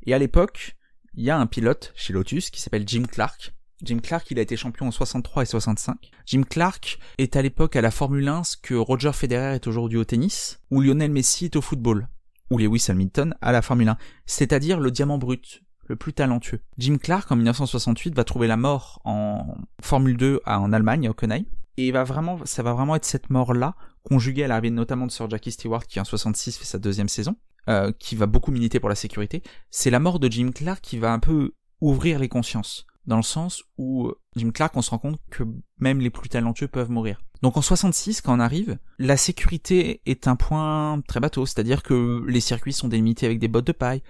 Et 0.05 0.13
à 0.13 0.17
l'époque, 0.17 0.75
il 1.13 1.23
y 1.23 1.29
a 1.29 1.37
un 1.37 1.45
pilote 1.45 1.93
chez 1.95 2.11
Lotus 2.11 2.49
qui 2.49 2.61
s'appelle 2.61 2.87
Jim 2.87 3.03
Clark. 3.03 3.53
Jim 3.83 3.99
Clark, 3.99 4.31
il 4.31 4.39
a 4.39 4.41
été 4.41 4.55
champion 4.55 4.87
en 4.87 4.91
63 4.91 5.43
et 5.43 5.45
65. 5.45 6.09
Jim 6.25 6.43
Clark 6.49 6.99
est 7.17 7.35
à 7.35 7.41
l'époque 7.41 7.75
à 7.75 7.81
la 7.81 7.91
Formule 7.91 8.27
1 8.27 8.43
ce 8.43 8.57
que 8.57 8.73
Roger 8.73 9.11
Federer 9.13 9.55
est 9.55 9.67
aujourd'hui 9.67 9.97
au 9.97 10.05
tennis, 10.05 10.61
ou 10.71 10.81
Lionel 10.81 11.11
Messi 11.11 11.45
est 11.45 11.55
au 11.55 11.61
football, 11.61 12.07
ou 12.49 12.57
Lewis 12.57 12.85
Hamilton 12.87 13.35
à 13.41 13.51
la 13.51 13.61
Formule 13.61 13.89
1. 13.89 13.97
C'est-à-dire 14.25 14.79
le 14.79 14.89
diamant 14.89 15.17
brut, 15.17 15.62
le 15.87 15.95
plus 15.95 16.13
talentueux. 16.13 16.59
Jim 16.77 16.97
Clark, 16.97 17.31
en 17.31 17.35
1968, 17.35 18.15
va 18.15 18.23
trouver 18.23 18.47
la 18.47 18.57
mort 18.57 19.01
en 19.05 19.55
Formule 19.81 20.17
2 20.17 20.41
en 20.45 20.73
Allemagne, 20.73 21.07
à 21.07 21.11
Hockenheim. 21.11 21.43
Et 21.77 21.91
va 21.91 22.03
vraiment, 22.03 22.39
ça 22.45 22.63
va 22.63 22.73
vraiment 22.73 22.95
être 22.95 23.05
cette 23.05 23.29
mort-là, 23.29 23.75
conjuguée 24.03 24.43
à 24.43 24.47
l'arrivée 24.47 24.69
notamment 24.69 25.07
de 25.07 25.11
Sir 25.11 25.29
Jackie 25.29 25.51
Stewart, 25.51 25.85
qui 25.85 25.99
en 25.99 26.05
66 26.05 26.57
fait 26.57 26.65
sa 26.65 26.77
deuxième 26.77 27.09
saison, 27.09 27.35
euh, 27.67 27.91
qui 27.97 28.15
va 28.15 28.27
beaucoup 28.27 28.51
militer 28.51 28.79
pour 28.79 28.89
la 28.89 28.95
sécurité. 28.95 29.41
C'est 29.71 29.89
la 29.89 29.99
mort 29.99 30.19
de 30.19 30.29
Jim 30.29 30.51
Clark 30.53 30.81
qui 30.81 30.99
va 30.99 31.11
un 31.11 31.19
peu 31.19 31.53
ouvrir 31.81 32.19
les 32.19 32.29
consciences. 32.29 32.85
Dans 33.05 33.17
le 33.17 33.23
sens 33.23 33.63
où 33.77 34.07
euh, 34.07 34.17
Jim 34.35 34.51
Clark, 34.51 34.75
on 34.77 34.81
se 34.81 34.91
rend 34.91 34.99
compte 34.99 35.19
que 35.29 35.43
même 35.79 35.99
les 35.99 36.09
plus 36.09 36.29
talentueux 36.29 36.67
peuvent 36.67 36.91
mourir. 36.91 37.21
Donc 37.41 37.57
en 37.57 37.61
66, 37.61 38.21
quand 38.21 38.37
on 38.37 38.39
arrive, 38.39 38.77
la 38.99 39.17
sécurité 39.17 40.01
est 40.05 40.27
un 40.27 40.37
point 40.37 41.01
très 41.07 41.19
bateau, 41.19 41.45
c'est-à-dire 41.45 41.83
que 41.83 42.23
les 42.25 42.39
circuits 42.39 42.71
sont 42.71 42.87
délimités 42.87 43.25
avec 43.25 43.39
des 43.39 43.49
bottes 43.49 43.67
de 43.67 43.73
paille, 43.73 44.01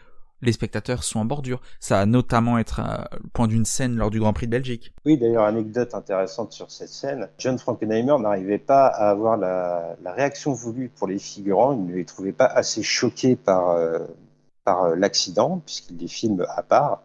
les 0.44 0.52
spectateurs 0.52 1.04
sont 1.04 1.20
en 1.20 1.26
bordure. 1.26 1.62
Ça 1.80 2.00
va 2.00 2.06
notamment 2.06 2.58
être 2.58 2.82
le 3.14 3.30
point 3.30 3.48
d'une 3.48 3.66
scène 3.66 3.96
lors 3.96 4.10
du 4.10 4.20
Grand 4.20 4.34
Prix 4.34 4.48
de 4.48 4.52
Belgique. 4.52 4.94
Oui, 5.06 5.18
d'ailleurs, 5.18 5.46
anecdote 5.46 5.94
intéressante 5.96 6.52
sur 6.52 6.72
cette 6.72 6.90
scène. 6.90 7.30
John 7.38 7.58
Frankenheimer 7.58 8.16
n'arrivait 8.20 8.58
pas 8.58 8.88
à 8.88 9.10
avoir 9.10 9.38
la, 9.38 9.96
réaction 10.06 10.54
voulue 10.54 10.90
pour 10.90 11.08
les 11.08 11.20
figurants. 11.20 11.74
Il 11.74 11.86
ne 11.86 11.96
les 11.96 12.06
trouvait 12.06 12.32
pas 12.32 12.46
assez 12.46 12.84
choqués 12.84 13.36
par, 13.36 13.72
euh, 13.72 14.00
par 14.64 14.84
euh, 14.84 14.96
l'accident, 14.96 15.62
puisqu'il 15.66 15.98
les 15.98 16.08
filme 16.08 16.46
à 16.56 16.62
part. 16.62 17.04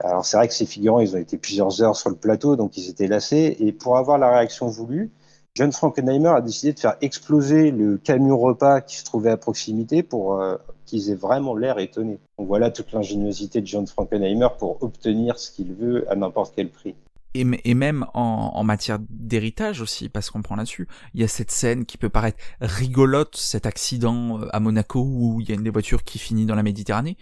Alors 0.00 0.24
c'est 0.24 0.36
vrai 0.36 0.48
que 0.48 0.54
ces 0.54 0.66
figurants, 0.66 1.00
ils 1.00 1.16
ont 1.16 1.18
été 1.18 1.38
plusieurs 1.38 1.82
heures 1.82 1.96
sur 1.96 2.10
le 2.10 2.16
plateau, 2.16 2.56
donc 2.56 2.76
ils 2.76 2.88
étaient 2.88 3.08
lassés. 3.08 3.56
Et 3.60 3.72
pour 3.72 3.96
avoir 3.96 4.18
la 4.18 4.30
réaction 4.30 4.68
voulue, 4.68 5.10
John 5.54 5.72
Frankenheimer 5.72 6.28
a 6.28 6.40
décidé 6.40 6.72
de 6.72 6.78
faire 6.78 6.96
exploser 7.00 7.72
le 7.72 7.98
camion 7.98 8.38
repas 8.38 8.80
qui 8.80 8.96
se 8.96 9.04
trouvait 9.04 9.30
à 9.30 9.36
proximité 9.36 10.04
pour 10.04 10.40
euh, 10.40 10.56
qu'ils 10.88 11.10
aient 11.10 11.14
vraiment 11.14 11.54
l'air 11.54 11.78
étonnés. 11.78 12.18
Voilà 12.38 12.70
toute 12.70 12.92
l'ingéniosité 12.92 13.60
de 13.60 13.66
John 13.66 13.86
Frankenheimer 13.86 14.48
pour 14.58 14.82
obtenir 14.82 15.38
ce 15.38 15.50
qu'il 15.50 15.74
veut 15.74 16.10
à 16.10 16.16
n'importe 16.16 16.54
quel 16.56 16.70
prix. 16.70 16.94
Et, 17.34 17.74
même 17.74 18.06
en, 18.14 18.64
matière 18.64 18.98
d'héritage 19.10 19.80
aussi, 19.80 20.08
parce 20.08 20.30
qu'on 20.30 20.42
prend 20.42 20.56
là-dessus, 20.56 20.88
il 21.14 21.20
y 21.20 21.24
a 21.24 21.28
cette 21.28 21.50
scène 21.50 21.84
qui 21.84 21.98
peut 21.98 22.08
paraître 22.08 22.38
rigolote, 22.60 23.36
cet 23.36 23.66
accident 23.66 24.40
euh, 24.40 24.48
à 24.50 24.58
Monaco 24.60 25.04
où 25.04 25.40
il 25.40 25.48
y 25.48 25.52
a 25.52 25.54
une 25.54 25.62
des 25.62 25.70
voitures 25.70 26.02
qui 26.02 26.18
finit 26.18 26.46
dans 26.46 26.56
la 26.56 26.62
Méditerranée. 26.62 27.16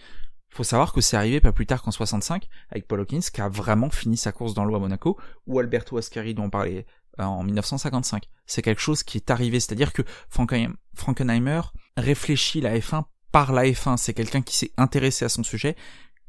Il 0.51 0.55
faut 0.55 0.63
savoir 0.63 0.93
que 0.93 1.01
c'est 1.01 1.17
arrivé 1.17 1.39
pas 1.41 1.51
plus 1.51 1.67
tard 1.67 1.83
qu'en 1.83 1.91
65 1.91 2.47
avec 2.71 2.87
Paul 2.87 3.01
Hawkins 3.01 3.19
qui 3.31 3.41
a 3.41 3.49
vraiment 3.49 3.91
fini 3.91 4.17
sa 4.17 4.31
course 4.31 4.55
dans 4.55 4.65
l'eau 4.65 4.75
à 4.75 4.79
Monaco 4.79 5.17
ou 5.45 5.59
Alberto 5.59 5.97
Ascari 5.97 6.33
dont 6.33 6.45
on 6.45 6.49
parlait 6.49 6.87
en 7.19 7.43
1955. 7.43 8.29
C'est 8.45 8.61
quelque 8.61 8.81
chose 8.81 9.03
qui 9.03 9.17
est 9.17 9.29
arrivé, 9.29 9.59
c'est-à-dire 9.59 9.93
que 9.93 10.03
Frankenheimer 10.29 11.61
réfléchit 11.95 12.61
la 12.61 12.77
F1 12.77 13.03
par 13.31 13.53
la 13.53 13.63
F1. 13.63 13.97
C'est 13.97 14.13
quelqu'un 14.13 14.41
qui 14.41 14.55
s'est 14.55 14.71
intéressé 14.77 15.25
à 15.25 15.29
son 15.29 15.43
sujet, 15.43 15.75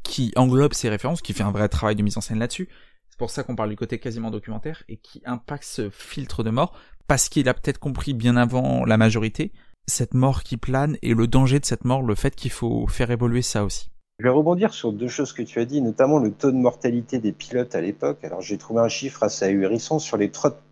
qui 0.03 0.33
englobe 0.37 0.75
ses 0.75 0.89
références, 0.89 1.23
qui 1.23 1.33
fait 1.33 1.43
un 1.43 1.53
vrai 1.53 1.69
travail 1.69 1.97
de 1.97 2.03
mise 2.03 2.17
en 2.17 2.21
scène 2.21 2.39
là-dessus. 2.39 2.69
C'est 3.11 3.19
pour 3.19 3.31
ça 3.31 3.43
qu'on 3.43 3.57
parle 3.57 3.71
du 3.71 3.77
côté 3.77 3.99
quasiment 3.99 4.31
documentaire 4.31 4.83
et 4.89 4.97
qui 4.97 5.23
impacte 5.25 5.65
ce 5.65 5.91
filtre 5.91 6.43
de 6.43 6.51
mort 6.51 6.79
parce 7.07 7.29
qu'il 7.29 7.49
a 7.49 7.55
peut-être 7.55 7.79
compris 7.79 8.15
bien 8.15 8.37
avant 8.37 8.85
la 8.85 8.97
majorité 8.97 9.53
cette 9.89 10.15
mort 10.15 10.43
qui 10.43 10.57
plane 10.57 10.97
et 11.03 11.15
le 11.15 11.27
danger 11.27 11.59
de 11.59 11.65
cette 11.65 11.85
mort, 11.85 12.03
le 12.03 12.15
fait 12.15 12.37
qu'il 12.37 12.51
faut 12.51 12.87
faire 12.87 13.11
évoluer 13.11 13.43
ça 13.43 13.65
aussi. 13.65 13.91
Je 14.21 14.25
vais 14.25 14.31
rebondir 14.31 14.75
sur 14.75 14.93
deux 14.93 15.09
choses 15.09 15.33
que 15.33 15.43
tu 15.43 15.61
as 15.61 15.65
dit, 15.65 15.81
notamment 15.81 16.19
le 16.19 16.33
taux 16.33 16.51
de 16.51 16.57
mortalité 16.57 17.19
des 17.19 17.33
pilotes 17.33 17.75
à 17.75 17.81
l'époque. 17.81 18.19
Alors 18.25 18.41
j'ai 18.41 18.59
trouvé 18.59 18.81
un 18.81 18.89
chiffre 18.89 19.23
assez 19.23 19.45
ahurissant 19.45 19.99
sur 19.99 20.17
les 20.17 20.29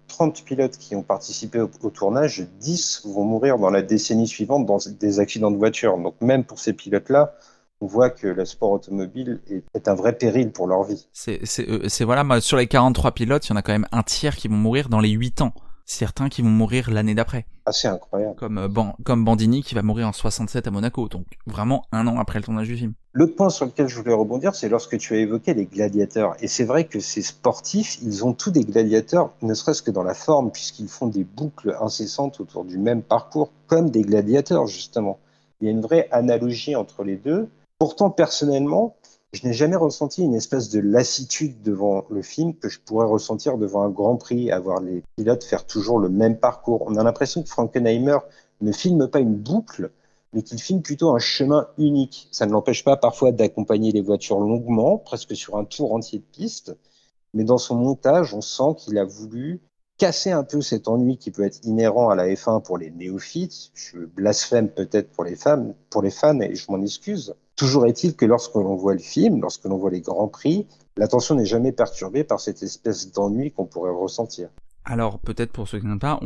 30 0.08 0.44
pilotes 0.44 0.76
qui 0.78 0.94
ont 0.94 1.02
participé 1.02 1.60
au, 1.60 1.90
tournage, 1.90 2.46
10 2.60 3.02
vont 3.06 3.24
mourir 3.24 3.58
dans 3.58 3.70
la 3.70 3.82
décennie 3.82 4.28
suivante 4.28 4.66
dans 4.66 4.78
des 4.98 5.20
accidents 5.20 5.50
de 5.50 5.56
voiture. 5.56 5.98
Donc 5.98 6.14
même 6.20 6.44
pour 6.44 6.58
ces 6.58 6.72
pilotes-là, 6.72 7.34
on 7.80 7.86
voit 7.86 8.10
que 8.10 8.26
le 8.26 8.44
sport 8.44 8.70
automobile 8.70 9.40
est, 9.74 9.88
un 9.88 9.94
vrai 9.94 10.16
péril 10.16 10.50
pour 10.50 10.66
leur 10.66 10.84
vie. 10.84 11.06
C'est 11.12 11.40
euh, 11.68 11.88
voilà, 12.04 12.40
sur 12.40 12.56
les 12.56 12.66
43 12.66 13.12
pilotes, 13.12 13.46
il 13.46 13.50
y 13.50 13.52
en 13.52 13.56
a 13.56 13.62
quand 13.62 13.72
même 13.72 13.88
un 13.92 14.02
tiers 14.02 14.36
qui 14.36 14.48
vont 14.48 14.56
mourir 14.56 14.88
dans 14.88 15.00
les 15.00 15.10
8 15.10 15.42
ans 15.42 15.52
certains 15.86 16.28
qui 16.28 16.42
vont 16.42 16.50
mourir 16.50 16.90
l'année 16.90 17.14
d'après. 17.14 17.46
Assez 17.64 17.88
incroyable. 17.88 18.36
Comme, 18.36 18.58
euh, 18.58 18.68
comme 19.04 19.24
Bandini 19.24 19.62
qui 19.62 19.74
va 19.74 19.82
mourir 19.82 20.08
en 20.08 20.12
67 20.12 20.66
à 20.66 20.70
Monaco, 20.70 21.08
donc 21.08 21.24
vraiment 21.46 21.86
un 21.92 22.06
an 22.06 22.18
après 22.18 22.40
le 22.40 22.44
tournage 22.44 22.66
du 22.66 22.76
film. 22.76 22.92
L'autre 23.12 23.34
point 23.34 23.48
sur 23.48 23.64
lequel 23.64 23.88
je 23.88 23.96
voulais 23.96 24.12
rebondir, 24.12 24.54
c'est 24.54 24.68
lorsque 24.68 24.98
tu 24.98 25.14
as 25.14 25.18
évoqué 25.18 25.54
les 25.54 25.64
gladiateurs. 25.64 26.36
Et 26.40 26.48
c'est 26.48 26.64
vrai 26.64 26.84
que 26.84 27.00
ces 27.00 27.22
sportifs, 27.22 27.98
ils 28.02 28.26
ont 28.26 28.34
tous 28.34 28.50
des 28.50 28.64
gladiateurs, 28.64 29.32
ne 29.40 29.54
serait-ce 29.54 29.82
que 29.82 29.90
dans 29.90 30.02
la 30.02 30.14
forme, 30.14 30.50
puisqu'ils 30.50 30.88
font 30.88 31.06
des 31.06 31.24
boucles 31.24 31.76
incessantes 31.80 32.40
autour 32.40 32.64
du 32.64 32.76
même 32.78 33.02
parcours, 33.02 33.50
comme 33.68 33.90
des 33.90 34.02
gladiateurs, 34.02 34.66
justement. 34.66 35.18
Il 35.60 35.66
y 35.66 35.68
a 35.68 35.72
une 35.72 35.80
vraie 35.80 36.08
analogie 36.10 36.76
entre 36.76 37.04
les 37.04 37.16
deux. 37.16 37.48
Pourtant, 37.78 38.10
personnellement, 38.10 38.96
je 39.36 39.46
n'ai 39.46 39.52
jamais 39.52 39.76
ressenti 39.76 40.22
une 40.22 40.34
espèce 40.34 40.70
de 40.70 40.80
lassitude 40.80 41.60
devant 41.60 42.06
le 42.08 42.22
film 42.22 42.54
que 42.54 42.70
je 42.70 42.80
pourrais 42.80 43.06
ressentir 43.06 43.58
devant 43.58 43.82
un 43.82 43.90
Grand 43.90 44.16
Prix, 44.16 44.50
avoir 44.50 44.80
les 44.80 45.02
pilotes 45.16 45.44
faire 45.44 45.66
toujours 45.66 45.98
le 45.98 46.08
même 46.08 46.38
parcours. 46.38 46.84
On 46.86 46.96
a 46.96 47.04
l'impression 47.04 47.42
que 47.42 47.48
Frankenheimer 47.50 48.16
ne 48.62 48.72
filme 48.72 49.08
pas 49.08 49.20
une 49.20 49.34
boucle, 49.34 49.90
mais 50.32 50.40
qu'il 50.42 50.58
filme 50.58 50.80
plutôt 50.80 51.14
un 51.14 51.18
chemin 51.18 51.68
unique. 51.76 52.28
Ça 52.32 52.46
ne 52.46 52.52
l'empêche 52.52 52.82
pas 52.82 52.96
parfois 52.96 53.30
d'accompagner 53.30 53.92
les 53.92 54.00
voitures 54.00 54.40
longuement, 54.40 54.96
presque 54.96 55.36
sur 55.36 55.58
un 55.58 55.66
tour 55.66 55.92
entier 55.92 56.20
de 56.20 56.24
piste, 56.24 56.74
mais 57.34 57.44
dans 57.44 57.58
son 57.58 57.74
montage, 57.74 58.32
on 58.32 58.40
sent 58.40 58.74
qu'il 58.78 58.96
a 58.96 59.04
voulu 59.04 59.60
casser 59.98 60.30
un 60.30 60.44
peu 60.44 60.62
cet 60.62 60.88
ennui 60.88 61.18
qui 61.18 61.30
peut 61.30 61.44
être 61.44 61.60
inhérent 61.62 62.08
à 62.08 62.14
la 62.14 62.26
F1 62.26 62.62
pour 62.62 62.78
les 62.78 62.90
néophytes. 62.90 63.70
Je 63.74 63.98
blasphème 63.98 64.70
peut-être 64.70 65.10
pour 65.10 65.24
les 65.24 65.36
femmes, 65.36 65.74
pour 65.90 66.00
les 66.00 66.10
fans, 66.10 66.40
et 66.40 66.54
je 66.54 66.72
m'en 66.72 66.80
excuse 66.80 67.34
Toujours 67.56 67.86
est-il 67.86 68.14
que 68.14 68.26
lorsque 68.26 68.54
l'on 68.54 68.76
voit 68.76 68.92
le 68.92 69.00
film, 69.00 69.40
lorsque 69.40 69.64
l'on 69.64 69.78
voit 69.78 69.90
les 69.90 70.02
grands 70.02 70.28
prix, 70.28 70.66
l'attention 70.96 71.34
n'est 71.34 71.46
jamais 71.46 71.72
perturbée 71.72 72.22
par 72.22 72.38
cette 72.38 72.62
espèce 72.62 73.10
d'ennui 73.12 73.50
qu'on 73.50 73.64
pourrait 73.64 73.90
ressentir. 73.90 74.50
Alors 74.84 75.18
peut-être 75.18 75.52
pour 75.52 75.66
ceux 75.66 75.80
qui 75.80 75.86
n'ont 75.86 75.98
pas, 75.98 76.20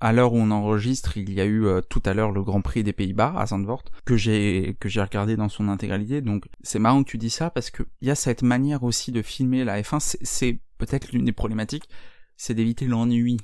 à 0.00 0.12
l'heure 0.12 0.32
où 0.32 0.36
on 0.36 0.50
enregistre, 0.50 1.16
il 1.16 1.32
y 1.32 1.40
a 1.40 1.44
eu 1.44 1.66
euh, 1.66 1.80
tout 1.80 2.02
à 2.04 2.14
l'heure 2.14 2.30
le 2.30 2.42
Grand 2.42 2.62
Prix 2.62 2.84
des 2.84 2.92
Pays-Bas 2.92 3.34
à 3.36 3.46
Zandvoort 3.46 3.82
que 4.04 4.16
j'ai 4.16 4.76
que 4.80 4.88
j'ai 4.88 5.02
regardé 5.02 5.36
dans 5.36 5.48
son 5.48 5.68
intégralité. 5.68 6.20
Donc 6.20 6.48
c'est 6.62 6.78
marrant 6.78 7.02
que 7.02 7.10
tu 7.10 7.18
dis 7.18 7.30
ça 7.30 7.50
parce 7.50 7.70
que 7.70 7.82
il 8.00 8.08
y 8.08 8.10
a 8.10 8.14
cette 8.14 8.42
manière 8.42 8.84
aussi 8.84 9.12
de 9.12 9.22
filmer 9.22 9.64
la 9.64 9.80
F1. 9.82 10.16
C'est 10.22 10.60
peut-être 10.78 11.10
l'une 11.12 11.24
des 11.24 11.32
problématiques, 11.32 11.88
c'est 12.36 12.54
d'éviter 12.54 12.86
l'ennui. 12.86 13.38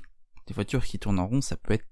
Des 0.47 0.55
voitures 0.55 0.85
qui 0.85 0.99
tournent 0.99 1.19
en 1.19 1.27
rond, 1.27 1.41
ça 1.41 1.57
peut 1.57 1.75
être 1.75 1.87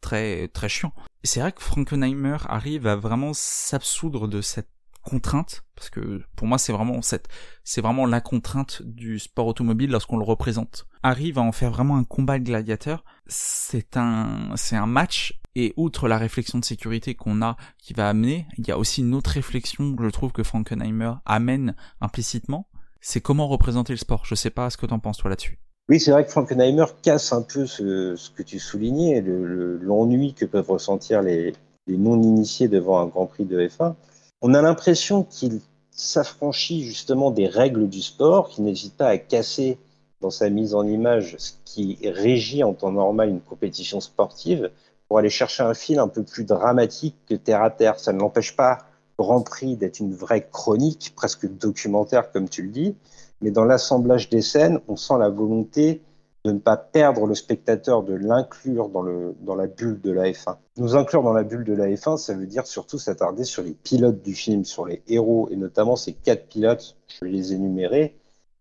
très 0.00 0.48
très 0.48 0.68
chiant. 0.68 0.92
C'est 1.24 1.40
vrai 1.40 1.52
que 1.52 1.62
Frankenheimer 1.62 2.38
arrive 2.46 2.86
à 2.86 2.96
vraiment 2.96 3.32
s'absoudre 3.34 4.28
de 4.28 4.40
cette 4.40 4.70
contrainte 5.02 5.64
parce 5.74 5.90
que 5.90 6.22
pour 6.36 6.46
moi 6.46 6.58
c'est 6.58 6.72
vraiment 6.72 7.00
cette 7.02 7.28
c'est 7.64 7.80
vraiment 7.80 8.04
la 8.04 8.20
contrainte 8.20 8.82
du 8.82 9.18
sport 9.18 9.46
automobile 9.46 9.90
lorsqu'on 9.90 10.18
le 10.18 10.24
représente. 10.24 10.86
Arrive 11.02 11.38
à 11.38 11.42
en 11.42 11.52
faire 11.52 11.70
vraiment 11.70 11.96
un 11.96 12.04
combat 12.04 12.38
de 12.38 12.44
gladiateur. 12.44 13.04
C'est 13.26 13.96
un 13.96 14.52
c'est 14.56 14.76
un 14.76 14.86
match. 14.86 15.40
Et 15.54 15.72
outre 15.76 16.06
la 16.06 16.18
réflexion 16.18 16.60
de 16.60 16.64
sécurité 16.64 17.16
qu'on 17.16 17.42
a 17.42 17.56
qui 17.78 17.92
va 17.92 18.08
amener 18.08 18.46
il 18.58 18.68
y 18.68 18.70
a 18.70 18.78
aussi 18.78 19.00
une 19.00 19.14
autre 19.14 19.30
réflexion 19.30 19.96
que 19.96 20.04
je 20.04 20.10
trouve 20.10 20.30
que 20.30 20.44
Frankenheimer 20.44 21.14
amène 21.24 21.74
implicitement. 22.00 22.68
C'est 23.00 23.20
comment 23.20 23.48
représenter 23.48 23.92
le 23.92 23.98
sport. 23.98 24.24
Je 24.24 24.36
sais 24.36 24.50
pas 24.50 24.70
ce 24.70 24.76
que 24.76 24.86
t'en 24.86 25.00
penses 25.00 25.18
toi 25.18 25.30
là-dessus 25.30 25.58
oui, 25.88 26.00
c'est 26.00 26.10
vrai 26.10 26.24
que 26.24 26.30
Frankenheimer 26.30 26.86
casse 27.02 27.32
un 27.32 27.42
peu 27.42 27.66
ce, 27.66 28.30
que 28.30 28.42
tu 28.42 28.58
soulignais, 28.58 29.22
l'ennui 29.22 30.34
que 30.34 30.44
peuvent 30.44 30.70
ressentir 30.70 31.22
les, 31.22 31.54
les 31.86 31.96
non-initiés 31.96 32.68
devant 32.68 33.00
un 33.00 33.06
Grand 33.06 33.26
Prix 33.26 33.44
de 33.44 33.66
F1 33.66 33.94
on 34.40 34.54
a 34.54 34.62
l'impression 34.62 35.24
qu'il 35.24 35.60
s'affranchit 35.90 36.84
justement 36.84 37.30
des 37.30 37.48
règles 37.48 37.88
du 37.88 38.02
sport, 38.02 38.48
qu'il 38.48 38.64
n'hésite 38.64 38.96
pas 38.96 39.08
à 39.08 39.18
casser 39.18 39.78
dans 40.20 40.30
sa 40.30 40.48
mise 40.48 40.74
en 40.74 40.86
image 40.86 41.36
ce 41.38 41.52
qui 41.64 41.98
régit 42.04 42.62
en 42.62 42.72
temps 42.72 42.92
normal 42.92 43.28
une 43.30 43.40
compétition 43.40 44.00
sportive 44.00 44.70
pour 45.08 45.18
aller 45.18 45.30
chercher 45.30 45.62
un 45.62 45.74
fil 45.74 45.98
un 45.98 46.08
peu 46.08 46.22
plus 46.22 46.44
dramatique 46.44 47.16
que 47.26 47.34
terre 47.34 47.62
à 47.62 47.70
terre. 47.70 47.98
Ça 47.98 48.12
ne 48.12 48.20
l'empêche 48.20 48.54
pas, 48.54 48.78
Grand 49.18 49.42
Prix, 49.42 49.76
d'être 49.76 49.98
une 49.98 50.14
vraie 50.14 50.46
chronique, 50.48 51.12
presque 51.16 51.46
documentaire 51.46 52.30
comme 52.30 52.48
tu 52.48 52.62
le 52.62 52.68
dis, 52.68 52.94
mais 53.40 53.50
dans 53.50 53.64
l'assemblage 53.64 54.28
des 54.28 54.42
scènes, 54.42 54.80
on 54.88 54.96
sent 54.96 55.14
la 55.18 55.28
volonté 55.28 56.02
de 56.44 56.52
ne 56.52 56.58
pas 56.58 56.76
perdre 56.76 57.26
le 57.26 57.34
spectateur, 57.34 58.02
de 58.02 58.14
l'inclure 58.14 58.88
dans, 58.88 59.04
dans 59.40 59.54
la 59.54 59.66
bulle 59.66 60.00
de 60.00 60.12
la 60.12 60.30
F1. 60.30 60.56
Nous 60.76 60.96
inclure 60.96 61.22
dans 61.22 61.32
la 61.32 61.42
bulle 61.42 61.64
de 61.64 61.74
la 61.74 61.88
F1, 61.88 62.16
ça 62.16 62.34
veut 62.34 62.46
dire 62.46 62.66
surtout 62.66 62.98
s'attarder 62.98 63.44
sur 63.44 63.62
les 63.62 63.72
pilotes 63.72 64.22
du 64.22 64.34
film, 64.34 64.64
sur 64.64 64.86
les 64.86 65.02
héros, 65.08 65.48
et 65.50 65.56
notamment 65.56 65.96
ces 65.96 66.12
quatre 66.12 66.46
pilotes, 66.46 66.96
je 67.08 67.24
vais 67.24 67.30
les 67.30 67.52
énumérer. 67.52 68.16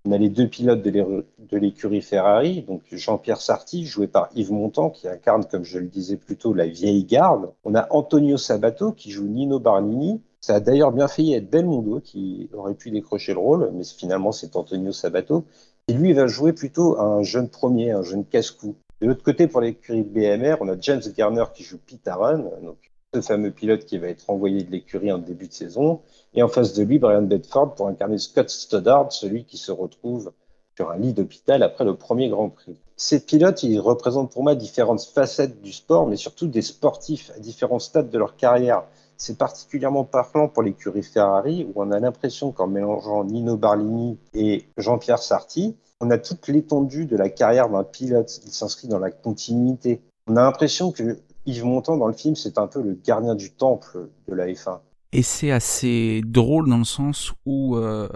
On 0.06 0.12
a 0.14 0.18
les 0.18 0.30
deux 0.30 0.48
pilotes 0.48 0.82
de 0.82 1.58
l'écurie 1.58 2.02
Ferrari, 2.02 2.62
donc 2.62 2.82
Jean-Pierre 2.92 3.42
Sarti, 3.42 3.86
joué 3.86 4.08
par 4.08 4.30
Yves 4.36 4.54
Montand, 4.54 4.90
qui 4.90 5.08
incarne, 5.08 5.44
comme 5.46 5.66
je 5.66 5.80
le 5.80 5.88
disais 5.88 6.16
plus 6.16 6.38
tôt, 6.38 6.54
la 6.54 6.66
vieille 6.66 7.04
garde. 7.04 7.52
On 7.66 7.76
a 7.76 7.88
Antonio 7.92 8.38
Sabato, 8.38 8.94
qui 8.94 9.12
joue 9.12 9.28
Nino 9.28 9.60
Barnini. 9.60 10.22
Ça 10.42 10.56
a 10.56 10.60
d'ailleurs 10.60 10.92
bien 10.92 11.08
failli 11.08 11.34
être 11.34 11.50
Belmondo, 11.50 12.00
qui 12.00 12.50
aurait 12.54 12.76
pu 12.76 12.92
décrocher 12.92 13.34
le 13.34 13.40
rôle, 13.40 13.72
mais 13.74 13.84
finalement 13.84 14.32
c'est 14.32 14.56
Antonio 14.56 14.92
Sabato. 14.92 15.46
Et 15.88 15.94
lui, 15.94 16.10
il 16.10 16.16
va 16.16 16.28
jouer 16.28 16.54
plutôt 16.54 17.00
un 17.00 17.24
jeune 17.24 17.50
premier, 17.50 17.92
un 17.92 18.04
jeune 18.04 18.26
casse-cou. 18.26 18.76
De 19.02 19.08
l'autre 19.08 19.24
côté, 19.24 19.48
pour 19.48 19.62
l'écurie 19.62 20.04
BMR, 20.04 20.56
on 20.62 20.68
a 20.70 20.76
James 20.80 21.02
Garner 21.16 21.46
qui 21.54 21.64
joue 21.64 21.78
Pete 21.78 22.08
Aaron, 22.08 22.52
donc 22.64 22.78
ce 23.14 23.22
fameux 23.22 23.52
pilote 23.52 23.86
qui 23.86 23.98
va 23.98 24.08
être 24.08 24.30
envoyé 24.30 24.64
de 24.64 24.72
l'écurie 24.72 25.12
en 25.12 25.18
début 25.18 25.48
de 25.48 25.54
saison. 25.54 26.02
Et 26.34 26.44
en 26.44 26.48
face 26.48 26.74
de 26.74 26.84
lui, 26.84 27.00
Brian 27.00 27.22
Bedford 27.22 27.76
pour 27.76 27.88
incarner 27.88 28.18
Scott 28.18 28.50
Stoddard, 28.50 29.12
celui 29.12 29.46
qui 29.46 29.58
se 29.58 29.72
retrouve 29.72 30.32
sur 30.76 30.92
un 30.92 30.98
lit 30.98 31.14
d'hôpital 31.14 31.64
après 31.64 31.86
le 31.86 31.96
premier 31.96 32.30
Grand 32.30 32.50
Prix. 32.50 32.80
Ces 32.98 33.26
pilotes, 33.26 33.64
ils 33.64 33.80
représentent 33.80 34.32
pour 34.32 34.44
moi 34.44 34.56
différentes 34.56 35.04
facettes 35.04 35.62
du 35.62 35.72
sport, 35.72 36.08
mais 36.08 36.18
surtout 36.18 36.48
des 36.48 36.62
sportifs 36.62 37.32
à 37.36 37.40
différents 37.40 37.80
stades 37.80 38.10
de 38.10 38.18
leur 38.18 38.36
carrière. 38.36 38.84
C'est 39.18 39.38
particulièrement 39.38 40.04
parlant 40.04 40.48
pour 40.48 40.64
l'écurie 40.64 41.04
Ferrari, 41.04 41.68
où 41.74 41.82
on 41.82 41.92
a 41.92 42.00
l'impression 42.00 42.52
qu'en 42.52 42.68
mélangeant 42.68 43.24
Nino 43.24 43.58
Barlini 43.58 44.18
et 44.34 44.66
Jean-Pierre 44.78 45.20
Sarti, 45.20 45.76
on 46.00 46.12
a 46.12 46.18
toute 46.18 46.48
l'étendue 46.48 47.06
de 47.06 47.18
la 47.18 47.30
carrière 47.30 47.70
d'un 47.70 47.84
pilote. 47.84 48.40
Il 48.46 48.52
s'inscrit 48.52 48.88
dans 48.88 49.00
la 49.00 49.10
continuité. 49.10 50.02
On 50.28 50.36
a 50.36 50.42
l'impression 50.42 50.92
que 50.92 51.18
Yves 51.48 51.66
Montand, 51.66 51.98
dans 51.98 52.08
le 52.08 52.14
film, 52.14 52.36
c'est 52.36 52.60
un 52.60 52.68
peu 52.68 52.82
le 52.82 52.94
gardien 52.94 53.34
du 53.34 53.52
temple 53.52 54.10
de 54.28 54.36
la 54.36 54.48
F1. 54.48 54.80
Et 55.14 55.24
c'est 55.24 55.52
assez 55.52 56.22
drôle 56.26 56.70
dans 56.70 56.78
le 56.78 56.84
sens 56.84 57.34
où 57.46 57.78
euh, 57.78 58.10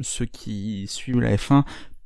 ceux 0.00 0.24
qui 0.24 0.86
suivent 0.88 1.20
la 1.20 1.36
F1 1.36 1.64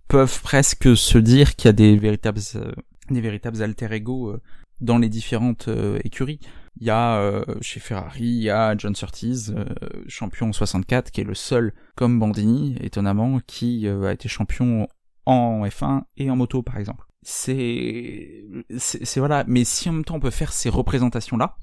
peuvent 0.09 0.43
presque 0.43 0.97
se 0.97 1.17
dire 1.19 1.55
qu'il 1.55 1.69
y 1.69 1.71
a 1.71 1.73
des 1.73 1.97
véritables, 1.97 2.41
euh, 2.57 3.63
alter 3.63 3.93
ego 3.93 4.31
euh, 4.31 4.41
dans 4.81 4.99
les 4.99 5.09
différentes 5.09 5.69
écuries. 6.03 6.41
Il 6.81 6.87
y 6.87 6.91
a 6.91 7.19
euh, 7.19 7.45
chez 7.61 7.79
Ferrari, 7.79 8.25
il 8.25 8.43
y 8.43 8.51
a 8.51 8.77
John 8.77 8.95
Surtees, 8.97 9.51
euh, 9.51 9.65
champion 10.09 10.53
64, 10.53 11.11
qui 11.11 11.21
est 11.21 11.25
le 11.25 11.35
seul, 11.35 11.73
comme 11.95 12.19
Bandini, 12.19 12.77
étonnamment, 12.81 13.41
qui 13.47 13.87
euh, 13.87 14.09
a 14.09 14.13
été 14.13 14.29
champion 14.29 14.89
en 15.25 15.65
F1 15.65 16.03
et 16.17 16.31
en 16.31 16.37
moto, 16.37 16.63
par 16.63 16.79
exemple. 16.79 17.07
C'est, 17.23 18.45
c'est 18.77 19.21
voilà. 19.21 19.45
Mais 19.47 19.65
si 19.65 19.89
en 19.89 19.93
même 19.93 20.05
temps 20.05 20.17
on 20.17 20.21
peut 20.21 20.31
faire 20.31 20.53
ces 20.53 20.69
représentations-là, 20.69 21.57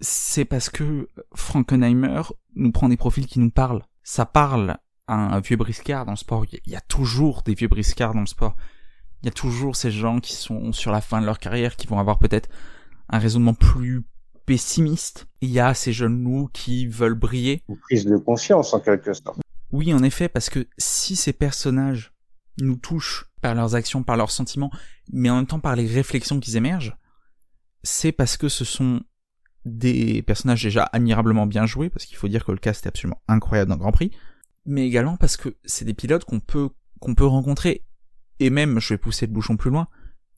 c'est 0.00 0.44
parce 0.44 0.70
que 0.70 1.08
Frankenheimer 1.34 2.22
nous 2.54 2.70
prend 2.70 2.88
des 2.88 2.96
profils 2.96 3.26
qui 3.26 3.40
nous 3.40 3.50
parlent. 3.50 3.82
Ça 4.02 4.26
parle 4.26 4.76
à 5.08 5.14
un 5.14 5.40
vieux 5.40 5.56
briscard 5.56 6.04
dans 6.04 6.12
le 6.12 6.16
sport. 6.18 6.44
Il 6.44 6.72
y 6.72 6.76
a 6.76 6.80
toujours 6.80 7.42
des 7.42 7.54
vieux 7.54 7.68
briscards 7.68 8.14
dans 8.14 8.20
le 8.20 8.26
sport. 8.26 8.54
Il 9.22 9.26
y 9.26 9.28
a 9.28 9.32
toujours 9.32 9.74
ces 9.74 9.90
gens 9.90 10.20
qui 10.20 10.34
sont 10.34 10.72
sur 10.72 10.92
la 10.92 11.00
fin 11.00 11.20
de 11.20 11.26
leur 11.26 11.40
carrière, 11.40 11.74
qui 11.74 11.88
vont 11.88 11.98
avoir 11.98 12.18
peut-être 12.18 12.48
un 13.08 13.18
raisonnement 13.18 13.54
plus 13.54 14.04
pessimiste. 14.48 15.26
Il 15.42 15.50
y 15.50 15.60
a 15.60 15.74
ces 15.74 15.92
jeunes 15.92 16.24
loups 16.24 16.48
qui 16.54 16.86
veulent 16.86 17.14
briller. 17.14 17.62
Une 17.68 17.76
prise 17.76 18.06
de 18.06 18.16
conscience 18.16 18.72
en 18.72 18.80
quelque 18.80 19.12
sorte. 19.12 19.38
Oui, 19.72 19.92
en 19.92 20.02
effet, 20.02 20.30
parce 20.30 20.48
que 20.48 20.66
si 20.78 21.16
ces 21.16 21.34
personnages 21.34 22.14
nous 22.58 22.76
touchent 22.76 23.26
par 23.42 23.54
leurs 23.54 23.74
actions, 23.74 24.02
par 24.02 24.16
leurs 24.16 24.30
sentiments, 24.30 24.70
mais 25.12 25.28
en 25.28 25.36
même 25.36 25.46
temps 25.46 25.60
par 25.60 25.76
les 25.76 25.86
réflexions 25.86 26.40
qui 26.40 26.56
émergent, 26.56 26.96
c'est 27.82 28.10
parce 28.10 28.38
que 28.38 28.48
ce 28.48 28.64
sont 28.64 29.02
des 29.66 30.22
personnages 30.22 30.62
déjà 30.62 30.84
admirablement 30.84 31.46
bien 31.46 31.66
joués, 31.66 31.90
parce 31.90 32.06
qu'il 32.06 32.16
faut 32.16 32.28
dire 32.28 32.44
que 32.46 32.52
le 32.52 32.58
cast 32.58 32.86
est 32.86 32.88
absolument 32.88 33.20
incroyable 33.28 33.68
dans 33.68 33.74
le 33.74 33.80
Grand 33.80 33.92
Prix, 33.92 34.12
mais 34.64 34.86
également 34.86 35.18
parce 35.18 35.36
que 35.36 35.56
c'est 35.64 35.84
des 35.84 35.94
pilotes 35.94 36.24
qu'on 36.24 36.40
peut 36.40 36.70
qu'on 37.00 37.14
peut 37.14 37.26
rencontrer, 37.26 37.84
et 38.40 38.50
même, 38.50 38.80
je 38.80 38.94
vais 38.94 38.98
pousser 38.98 39.26
le 39.26 39.32
bouchon 39.32 39.58
plus 39.58 39.70
loin, 39.70 39.88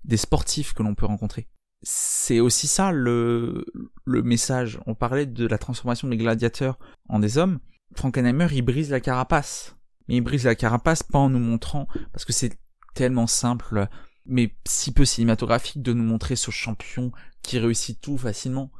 des 0.05 0.16
sportifs 0.16 0.75
que 0.75 0.83
l'on 0.83 0.96
peut 0.96 1.07
rencontrer 1.07 1.49
c'est 1.83 2.40
aussi 2.40 2.66
ça 2.66 2.93
le, 2.93 3.64
le 4.05 4.23
message. 4.23 4.79
On 4.87 4.95
parlait 4.95 5.27
de 5.27 5.47
la 5.47 5.59
transformation 5.59 6.09
des 6.09 6.16
gladiateurs 6.16 6.79
en 7.09 7.19
des 7.19 7.38
hommes. 7.38 7.61
Frankenheimer, 7.95 8.49
il 8.53 8.62
brise 8.62 8.90
la 8.90 9.01
carapace. 9.01 9.77
Mais 10.09 10.16
il 10.16 10.21
brise 10.21 10.45
la 10.45 10.55
carapace 10.55 11.03
pas 11.03 11.19
en 11.19 11.31
nous 11.31 11.38
montrant, 11.38 11.87
parce 12.12 12.25
que 12.25 12.33
c'est 12.33 12.59
tellement 12.95 13.27
simple, 13.27 13.88
mais 14.27 14.57
si 14.66 14.93
peu 14.93 15.05
cinématographique 15.05 15.83
de 15.83 15.93
nous 15.93 16.03
montrer 16.03 16.37
ce 16.37 16.51
champion 16.51 17.12
qui 17.43 17.59
réussit 17.59 18.01
tout 18.01 18.19
facilement. 18.19 18.71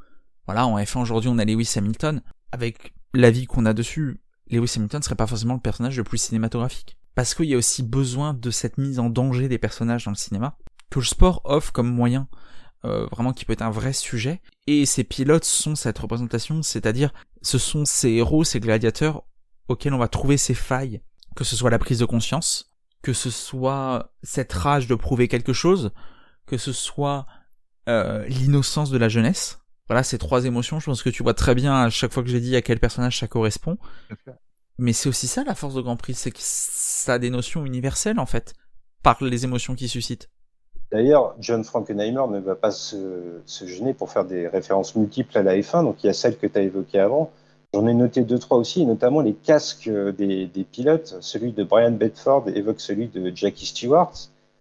Voilà, 0.45 0.67
en 0.67 0.77
F1 0.77 1.01
aujourd'hui, 1.01 1.29
on 1.29 1.37
a 1.37 1.45
Lewis 1.45 1.73
Hamilton. 1.75 2.21
Avec 2.51 2.93
l'avis 3.13 3.45
qu'on 3.45 3.65
a 3.65 3.73
dessus, 3.73 4.21
Lewis 4.49 4.73
Hamilton 4.75 5.01
serait 5.01 5.15
pas 5.15 5.27
forcément 5.27 5.53
le 5.53 5.61
personnage 5.61 5.97
le 5.97 6.03
plus 6.03 6.17
cinématographique. 6.17 6.97
Parce 7.15 7.33
qu'il 7.33 7.45
y 7.45 7.53
a 7.53 7.57
aussi 7.57 7.83
besoin 7.83 8.33
de 8.33 8.51
cette 8.51 8.77
mise 8.77 8.99
en 8.99 9.09
danger 9.09 9.47
des 9.47 9.57
personnages 9.57 10.05
dans 10.05 10.11
le 10.11 10.17
cinéma, 10.17 10.57
que 10.89 10.99
le 10.99 11.05
sport 11.05 11.41
offre 11.45 11.71
comme 11.71 11.93
moyen. 11.93 12.27
Euh, 12.83 13.05
vraiment 13.11 13.31
qui 13.31 13.45
peut 13.45 13.53
être 13.53 13.61
un 13.61 13.69
vrai 13.69 13.93
sujet. 13.93 14.41
Et 14.65 14.87
ces 14.87 15.03
pilotes 15.03 15.45
sont 15.45 15.75
cette 15.75 15.99
représentation, 15.99 16.63
c'est-à-dire 16.63 17.13
ce 17.43 17.59
sont 17.59 17.85
ces 17.85 18.09
héros, 18.09 18.43
ces 18.43 18.59
gladiateurs 18.59 19.23
auxquels 19.67 19.93
on 19.93 19.99
va 19.99 20.07
trouver 20.07 20.35
ces 20.37 20.55
failles, 20.55 21.01
que 21.35 21.43
ce 21.43 21.55
soit 21.55 21.69
la 21.69 21.77
prise 21.77 21.99
de 21.99 22.05
conscience, 22.05 22.73
que 23.03 23.13
ce 23.13 23.29
soit 23.29 24.13
cette 24.23 24.51
rage 24.51 24.87
de 24.87 24.95
prouver 24.95 25.27
quelque 25.27 25.53
chose, 25.53 25.91
que 26.47 26.57
ce 26.57 26.73
soit 26.73 27.27
euh, 27.87 28.25
l'innocence 28.27 28.89
de 28.89 28.97
la 28.97 29.09
jeunesse. 29.09 29.59
Voilà, 29.87 30.01
ces 30.01 30.17
trois 30.17 30.45
émotions, 30.45 30.79
je 30.79 30.85
pense 30.85 31.03
que 31.03 31.09
tu 31.09 31.21
vois 31.21 31.35
très 31.35 31.53
bien 31.53 31.75
à 31.75 31.89
chaque 31.91 32.11
fois 32.11 32.23
que 32.23 32.29
j'ai 32.29 32.39
dit 32.39 32.55
à 32.55 32.63
quel 32.63 32.79
personnage 32.79 33.19
ça 33.19 33.27
correspond. 33.27 33.77
Mais 34.79 34.93
c'est 34.93 35.09
aussi 35.09 35.27
ça 35.27 35.43
la 35.43 35.53
force 35.53 35.75
de 35.75 35.81
Grand 35.81 35.97
Prix, 35.97 36.15
c'est 36.15 36.31
que 36.31 36.39
ça 36.39 37.13
a 37.13 37.19
des 37.19 37.29
notions 37.29 37.63
universelles 37.63 38.19
en 38.19 38.25
fait, 38.25 38.55
par 39.03 39.23
les 39.23 39.43
émotions 39.43 39.75
qu'il 39.75 39.89
suscite. 39.89 40.29
D'ailleurs, 40.91 41.35
John 41.39 41.63
Frankenheimer 41.63 42.23
ne 42.29 42.39
va 42.39 42.55
pas 42.55 42.71
se, 42.71 43.39
gêner 43.47 43.93
pour 43.93 44.11
faire 44.11 44.25
des 44.25 44.47
références 44.47 44.95
multiples 44.95 45.37
à 45.37 45.43
la 45.43 45.55
F1. 45.55 45.83
Donc, 45.83 46.03
il 46.03 46.07
y 46.07 46.09
a 46.09 46.13
celle 46.13 46.37
que 46.37 46.47
tu 46.47 46.59
as 46.59 46.63
évoquée 46.63 46.99
avant. 46.99 47.31
J'en 47.73 47.87
ai 47.87 47.93
noté 47.93 48.23
deux, 48.23 48.39
trois 48.39 48.57
aussi, 48.57 48.85
notamment 48.85 49.21
les 49.21 49.33
casques 49.33 49.89
des, 49.89 50.67
pilotes. 50.69 51.15
Celui 51.21 51.53
de 51.53 51.63
Brian 51.63 51.91
Bedford 51.91 52.49
évoque 52.49 52.81
celui 52.81 53.07
de 53.07 53.31
Jackie 53.33 53.67
Stewart. 53.67 54.11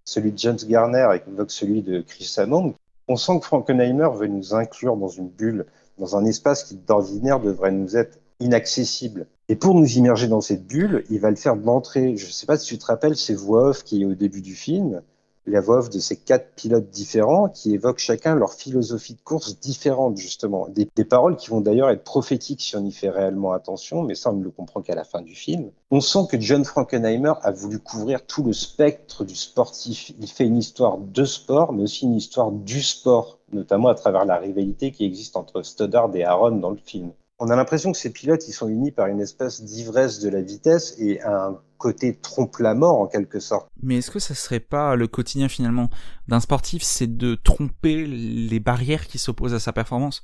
Celui 0.05 0.31
de 0.31 0.39
James 0.39 0.59
Garner 0.69 1.09
évoque 1.27 1.51
celui 1.51 1.83
de 1.83 2.01
Chris 2.01 2.33
Hammond. 2.37 2.75
On 3.09 3.17
sent 3.17 3.41
que 3.41 3.47
Frankenheimer 3.47 4.09
veut 4.15 4.29
nous 4.29 4.55
inclure 4.55 4.97
dans 4.97 5.09
une 5.09 5.29
bulle, 5.29 5.67
dans 5.99 6.17
un 6.17 6.25
espace 6.25 6.63
qui 6.63 6.77
d'ordinaire 6.77 7.41
devrait 7.41 7.73
nous 7.73 7.97
être 7.97 8.21
inaccessible. 8.39 9.27
Et 9.49 9.57
pour 9.57 9.75
nous 9.75 9.99
immerger 9.99 10.29
dans 10.29 10.41
cette 10.41 10.65
bulle, 10.65 11.05
il 11.11 11.19
va 11.19 11.31
le 11.31 11.37
faire 11.37 11.57
d'entrée. 11.57 12.17
Je 12.17 12.27
ne 12.27 12.31
sais 12.31 12.47
pas 12.47 12.57
si 12.57 12.69
tu 12.69 12.79
te 12.79 12.87
rappelles 12.87 13.17
ces 13.17 13.35
voix 13.35 13.71
off 13.71 13.83
qui 13.83 14.03
est 14.03 14.05
au 14.05 14.15
début 14.15 14.43
du 14.43 14.55
film 14.55 15.03
la 15.51 15.61
voix 15.61 15.79
off 15.79 15.91
de 15.91 15.99
ces 15.99 16.17
quatre 16.17 16.55
pilotes 16.55 16.91
différents 16.91 17.49
qui 17.49 17.75
évoquent 17.75 17.99
chacun 17.99 18.35
leur 18.35 18.55
philosophie 18.55 19.15
de 19.15 19.21
course 19.21 19.59
différente, 19.59 20.17
justement. 20.17 20.69
Des, 20.69 20.87
paroles 21.05 21.37
qui 21.37 21.51
vont 21.51 21.61
d'ailleurs 21.61 21.91
être 21.91 22.05
prophétiques 22.05 22.61
si 22.61 22.77
on 22.77 22.85
y 22.85 22.93
fait 22.93 23.11
réellement 23.11 23.53
attention, 23.53 24.03
mais 24.03 24.15
ça, 24.15 24.31
on 24.31 24.37
ne 24.37 24.45
le 24.45 24.51
comprend 24.51 24.81
qu'à 24.81 24.95
la 24.95 25.05
fin 25.05 25.23
du 25.23 25.35
film. 25.35 25.71
On 25.91 26.01
sent 26.01 26.27
que 26.31 26.41
John 26.41 26.65
Frankenheimer 26.65 27.35
a 27.43 27.51
voulu 27.51 27.79
couvrir 27.79 28.25
tout 28.25 28.45
le 28.45 28.53
spectre 28.53 29.25
du 29.25 29.35
sportif. 29.35 30.13
Il 30.21 30.29
fait 30.29 30.45
une 30.45 30.57
histoire 30.57 30.99
de 30.99 31.25
sport, 31.25 31.73
mais 31.73 31.83
aussi 31.83 32.05
une 32.05 32.17
histoire 32.17 32.53
du 32.53 32.83
sport, 32.83 33.39
notamment 33.53 33.89
à 33.89 33.95
travers 33.95 34.25
la 34.25 34.39
rivalité 34.39 34.93
qui 34.93 35.05
existe 35.05 35.37
entre 35.37 35.63
Stoddard 35.63 36.15
et 36.15 36.25
Aaron 36.25 36.53
dans 36.53 36.71
le 36.71 36.77
film 36.77 37.11
on 37.41 37.49
a 37.49 37.57
l'impression 37.57 37.91
que 37.91 37.97
ces 37.97 38.13
pilotes, 38.13 38.47
ils 38.49 38.53
sont 38.53 38.69
unis 38.69 38.93
par 38.93 39.07
une 39.07 39.19
espèce 39.19 39.63
d'ivresse 39.63 40.21
de 40.21 40.29
la 40.29 40.43
vitesse 40.43 40.95
et 40.99 41.23
un 41.23 41.59
côté 41.79 42.19
trompe-la-mort 42.19 43.01
en 43.01 43.07
quelque 43.07 43.41
sorte. 43.41 43.71
Mais 43.83 43.97
est-ce 43.97 44.11
que 44.11 44.19
ça 44.19 44.35
serait 44.35 44.61
pas 44.61 44.95
le 44.95 45.09
quotidien 45.09 45.49
finalement 45.49 45.89
d'un 46.29 46.41
sportif, 46.41 46.83
c'est 46.83 47.17
de 47.17 47.35
tromper 47.35 48.07
les 48.07 48.61
barrières 48.61 49.07
qui 49.07 49.19
s'opposent 49.19 49.55
à 49.55 49.59
sa 49.59 49.73
performance? 49.73 50.23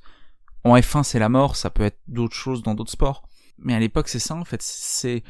En 0.62 0.76
F1, 0.76 1.04
c'est 1.04 1.18
la 1.18 1.30
mort, 1.30 1.56
ça 1.56 1.70
peut 1.70 1.84
être 1.84 1.98
d'autres 2.06 2.34
choses 2.34 2.62
dans 2.62 2.74
d'autres 2.74 2.92
sports. 2.92 3.26
Mais 3.58 3.74
à 3.74 3.80
l'époque, 3.80 4.08
c'est 4.08 4.18
ça 4.18 4.34
en 4.34 4.44
fait. 4.44 4.60
C'est 4.60 5.22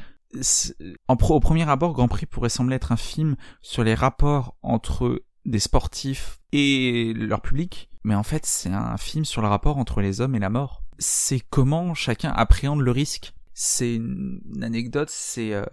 au 1.07 1.39
premier 1.39 1.69
abord, 1.69 1.93
Grand 1.93 2.09
Prix 2.09 2.25
pourrait 2.25 2.49
sembler 2.49 2.75
être 2.75 2.91
un 2.91 2.97
film 2.97 3.37
sur 3.61 3.85
les 3.85 3.93
rapports 3.93 4.57
entre 4.61 5.23
des 5.45 5.59
sportifs 5.59 6.41
et 6.51 7.13
leur 7.15 7.41
public, 7.41 7.89
mais 8.03 8.15
en 8.15 8.23
fait, 8.23 8.45
c'est 8.45 8.67
un 8.67 8.97
film 8.97 9.23
sur 9.23 9.41
le 9.41 9.47
rapport 9.47 9.77
entre 9.77 10.01
les 10.01 10.19
hommes 10.19 10.35
et 10.35 10.39
la 10.39 10.49
mort 10.49 10.83
c'est 10.99 11.41
comment 11.49 11.93
chacun 11.93 12.31
appréhende 12.31 12.81
le 12.81 12.91
risque. 12.91 13.33
C'est 13.59 13.95
une 13.95 14.41
anecdote, 14.61 15.09
c'est 15.09 15.53
euh, 15.53 15.65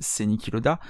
c'est 0.00 0.26
Niki 0.26 0.50
Loda. 0.50 0.80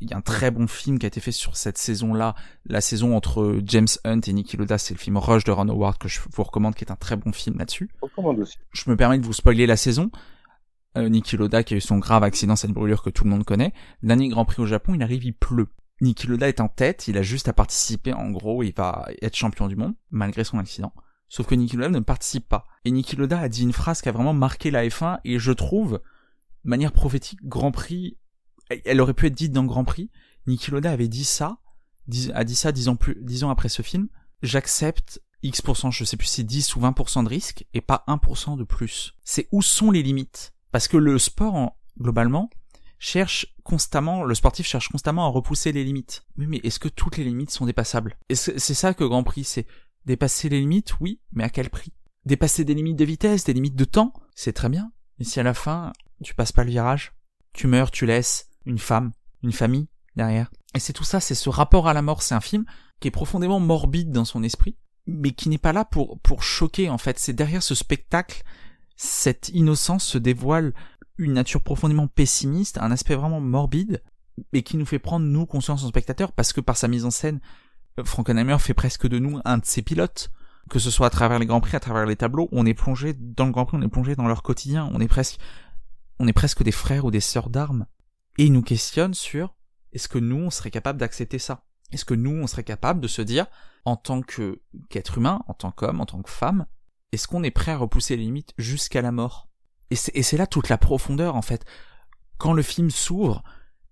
Il 0.00 0.08
y 0.08 0.12
a 0.12 0.16
un 0.16 0.20
très 0.20 0.52
bon 0.52 0.68
film 0.68 0.98
qui 0.98 1.06
a 1.06 1.08
été 1.08 1.20
fait 1.20 1.32
sur 1.32 1.56
cette 1.56 1.76
saison-là, 1.76 2.36
la 2.66 2.80
saison 2.80 3.16
entre 3.16 3.58
James 3.64 3.88
Hunt 4.04 4.20
et 4.28 4.32
Niki 4.32 4.56
Loda. 4.56 4.78
C'est 4.78 4.94
le 4.94 4.98
film 4.98 5.16
Rush 5.16 5.42
de 5.42 5.50
Ron 5.50 5.68
Howard 5.68 5.98
que 5.98 6.06
je 6.06 6.20
vous 6.32 6.42
recommande, 6.44 6.76
qui 6.76 6.84
est 6.84 6.92
un 6.92 6.96
très 6.96 7.16
bon 7.16 7.32
film 7.32 7.58
là-dessus. 7.58 7.90
Je 8.72 8.88
me 8.88 8.96
permets 8.96 9.18
de 9.18 9.26
vous 9.26 9.32
spoiler 9.32 9.66
la 9.66 9.76
saison. 9.76 10.10
Euh, 10.96 11.08
Niki 11.08 11.36
Loda 11.36 11.64
qui 11.64 11.74
a 11.74 11.76
eu 11.76 11.80
son 11.80 11.98
grave 11.98 12.22
accident, 12.22 12.54
cette 12.54 12.70
brûlure 12.70 13.02
que 13.02 13.10
tout 13.10 13.24
le 13.24 13.30
monde 13.30 13.44
connaît. 13.44 13.72
Dernier 14.02 14.28
Grand 14.28 14.44
Prix 14.44 14.62
au 14.62 14.66
Japon, 14.66 14.94
il 14.94 15.02
arrive, 15.02 15.24
il 15.24 15.34
pleut. 15.34 15.68
Niki 16.00 16.28
Loda 16.28 16.48
est 16.48 16.60
en 16.60 16.68
tête, 16.68 17.08
il 17.08 17.18
a 17.18 17.22
juste 17.22 17.48
à 17.48 17.52
participer, 17.52 18.12
en 18.12 18.30
gros, 18.30 18.62
il 18.62 18.72
va 18.72 19.08
être 19.20 19.34
champion 19.34 19.66
du 19.66 19.74
monde, 19.74 19.94
malgré 20.10 20.44
son 20.44 20.58
accident. 20.58 20.92
Sauf 21.28 21.46
que 21.46 21.54
Niki 21.54 21.76
Loda 21.76 21.90
ne 21.90 22.00
participe 22.00 22.48
pas. 22.48 22.66
Et 22.84 22.90
Niki 22.90 23.16
Loda 23.16 23.38
a 23.38 23.48
dit 23.48 23.62
une 23.62 23.72
phrase 23.72 24.00
qui 24.00 24.08
a 24.08 24.12
vraiment 24.12 24.34
marqué 24.34 24.70
la 24.70 24.86
F1 24.86 25.20
et 25.24 25.38
je 25.38 25.52
trouve, 25.52 26.00
manière 26.64 26.92
prophétique, 26.92 27.40
Grand 27.44 27.70
Prix, 27.70 28.16
elle 28.84 29.00
aurait 29.00 29.14
pu 29.14 29.26
être 29.26 29.34
dite 29.34 29.52
dans 29.52 29.64
Grand 29.64 29.84
Prix. 29.84 30.10
Niki 30.46 30.70
Loda 30.70 30.90
avait 30.90 31.08
dit 31.08 31.24
ça, 31.24 31.58
a 32.32 32.44
dit 32.44 32.54
ça 32.54 32.72
dix 32.72 32.88
ans 32.88 32.96
plus, 32.96 33.18
dix 33.20 33.44
ans 33.44 33.50
après 33.50 33.68
ce 33.68 33.82
film. 33.82 34.08
J'accepte 34.42 35.20
X%, 35.42 35.90
je 35.90 36.04
sais 36.04 36.16
plus 36.16 36.26
si 36.26 36.34
c'est 36.36 36.42
10 36.44 36.76
ou 36.76 36.80
20% 36.80 37.24
de 37.24 37.28
risque 37.28 37.64
et 37.74 37.80
pas 37.80 38.04
1% 38.08 38.56
de 38.56 38.64
plus. 38.64 39.14
C'est 39.24 39.48
où 39.52 39.62
sont 39.62 39.90
les 39.90 40.02
limites? 40.02 40.52
Parce 40.72 40.88
que 40.88 40.96
le 40.96 41.18
sport, 41.18 41.76
globalement, 42.00 42.50
cherche 42.98 43.54
constamment, 43.62 44.24
le 44.24 44.34
sportif 44.34 44.66
cherche 44.66 44.88
constamment 44.88 45.26
à 45.26 45.28
repousser 45.28 45.72
les 45.72 45.84
limites. 45.84 46.24
Mais 46.36 46.58
est-ce 46.58 46.78
que 46.78 46.88
toutes 46.88 47.16
les 47.16 47.24
limites 47.24 47.50
sont 47.50 47.66
dépassables? 47.66 48.16
C'est 48.32 48.58
ça 48.58 48.94
que 48.94 49.04
Grand 49.04 49.22
Prix, 49.22 49.44
c'est 49.44 49.66
Dépasser 50.08 50.48
les 50.48 50.60
limites, 50.60 50.98
oui, 51.00 51.20
mais 51.32 51.44
à 51.44 51.50
quel 51.50 51.68
prix? 51.68 51.92
Dépasser 52.24 52.64
des 52.64 52.72
limites 52.72 52.96
de 52.96 53.04
vitesse, 53.04 53.44
des 53.44 53.52
limites 53.52 53.76
de 53.76 53.84
temps, 53.84 54.14
c'est 54.34 54.54
très 54.54 54.70
bien. 54.70 54.90
Mais 55.18 55.26
si 55.26 55.38
à 55.38 55.42
la 55.42 55.52
fin, 55.52 55.92
tu 56.24 56.34
passes 56.34 56.50
pas 56.50 56.64
le 56.64 56.70
virage, 56.70 57.12
tu 57.52 57.66
meurs, 57.66 57.90
tu 57.90 58.06
laisses 58.06 58.48
une 58.64 58.78
femme, 58.78 59.12
une 59.42 59.52
famille 59.52 59.86
derrière. 60.16 60.50
Et 60.74 60.80
c'est 60.80 60.94
tout 60.94 61.04
ça, 61.04 61.20
c'est 61.20 61.34
ce 61.34 61.50
rapport 61.50 61.88
à 61.88 61.92
la 61.92 62.00
mort. 62.00 62.22
C'est 62.22 62.34
un 62.34 62.40
film 62.40 62.64
qui 63.00 63.08
est 63.08 63.10
profondément 63.10 63.60
morbide 63.60 64.10
dans 64.10 64.24
son 64.24 64.42
esprit, 64.42 64.78
mais 65.06 65.32
qui 65.32 65.50
n'est 65.50 65.58
pas 65.58 65.74
là 65.74 65.84
pour, 65.84 66.18
pour 66.20 66.42
choquer, 66.42 66.88
en 66.88 66.96
fait. 66.96 67.18
C'est 67.18 67.34
derrière 67.34 67.62
ce 67.62 67.74
spectacle, 67.74 68.44
cette 68.96 69.50
innocence 69.50 70.04
se 70.04 70.16
dévoile 70.16 70.72
une 71.18 71.34
nature 71.34 71.62
profondément 71.62 72.08
pessimiste, 72.08 72.78
un 72.78 72.92
aspect 72.92 73.14
vraiment 73.14 73.42
morbide, 73.42 74.02
mais 74.54 74.62
qui 74.62 74.78
nous 74.78 74.86
fait 74.86 74.98
prendre, 74.98 75.26
nous, 75.26 75.44
conscience 75.44 75.84
en 75.84 75.88
spectateur, 75.88 76.32
parce 76.32 76.54
que 76.54 76.62
par 76.62 76.78
sa 76.78 76.88
mise 76.88 77.04
en 77.04 77.10
scène, 77.10 77.40
Frankenheimer 78.04 78.58
fait 78.58 78.74
presque 78.74 79.06
de 79.06 79.18
nous 79.18 79.40
un 79.44 79.58
de 79.58 79.64
ses 79.64 79.82
pilotes, 79.82 80.30
que 80.68 80.78
ce 80.78 80.90
soit 80.90 81.06
à 81.06 81.10
travers 81.10 81.38
les 81.38 81.46
grands 81.46 81.60
prix, 81.60 81.76
à 81.76 81.80
travers 81.80 82.06
les 82.06 82.16
tableaux, 82.16 82.48
on 82.52 82.66
est 82.66 82.74
plongé 82.74 83.14
dans 83.14 83.46
le 83.46 83.52
grand 83.52 83.64
prix, 83.64 83.78
on 83.78 83.82
est 83.82 83.88
plongé 83.88 84.14
dans 84.16 84.28
leur 84.28 84.42
quotidien, 84.42 84.90
on 84.92 85.00
est 85.00 85.08
presque, 85.08 85.40
on 86.18 86.28
est 86.28 86.32
presque 86.32 86.62
des 86.62 86.72
frères 86.72 87.04
ou 87.04 87.10
des 87.10 87.20
sœurs 87.20 87.50
d'armes. 87.50 87.86
Et 88.36 88.44
il 88.44 88.52
nous 88.52 88.62
questionne 88.62 89.14
sur 89.14 89.54
est-ce 89.92 90.08
que 90.08 90.18
nous 90.18 90.36
on 90.36 90.50
serait 90.50 90.70
capable 90.70 90.98
d'accepter 90.98 91.38
ça? 91.38 91.64
Est-ce 91.92 92.04
que 92.04 92.14
nous 92.14 92.30
on 92.30 92.46
serait 92.46 92.64
capable 92.64 93.00
de 93.00 93.08
se 93.08 93.22
dire 93.22 93.46
en 93.84 93.96
tant 93.96 94.20
que 94.22 94.60
qu'être 94.90 95.18
humain, 95.18 95.42
en 95.48 95.54
tant 95.54 95.70
qu'homme, 95.70 96.00
en 96.00 96.06
tant 96.06 96.22
que 96.22 96.30
femme, 96.30 96.66
est-ce 97.12 97.26
qu'on 97.26 97.42
est 97.42 97.50
prêt 97.50 97.72
à 97.72 97.78
repousser 97.78 98.16
les 98.16 98.24
limites 98.24 98.52
jusqu'à 98.58 99.00
la 99.00 99.12
mort? 99.12 99.48
Et 99.90 99.96
c'est 99.96 100.36
là 100.36 100.46
toute 100.46 100.68
la 100.68 100.76
profondeur 100.76 101.34
en 101.34 101.42
fait. 101.42 101.64
Quand 102.36 102.52
le 102.52 102.62
film 102.62 102.90
s'ouvre, 102.90 103.42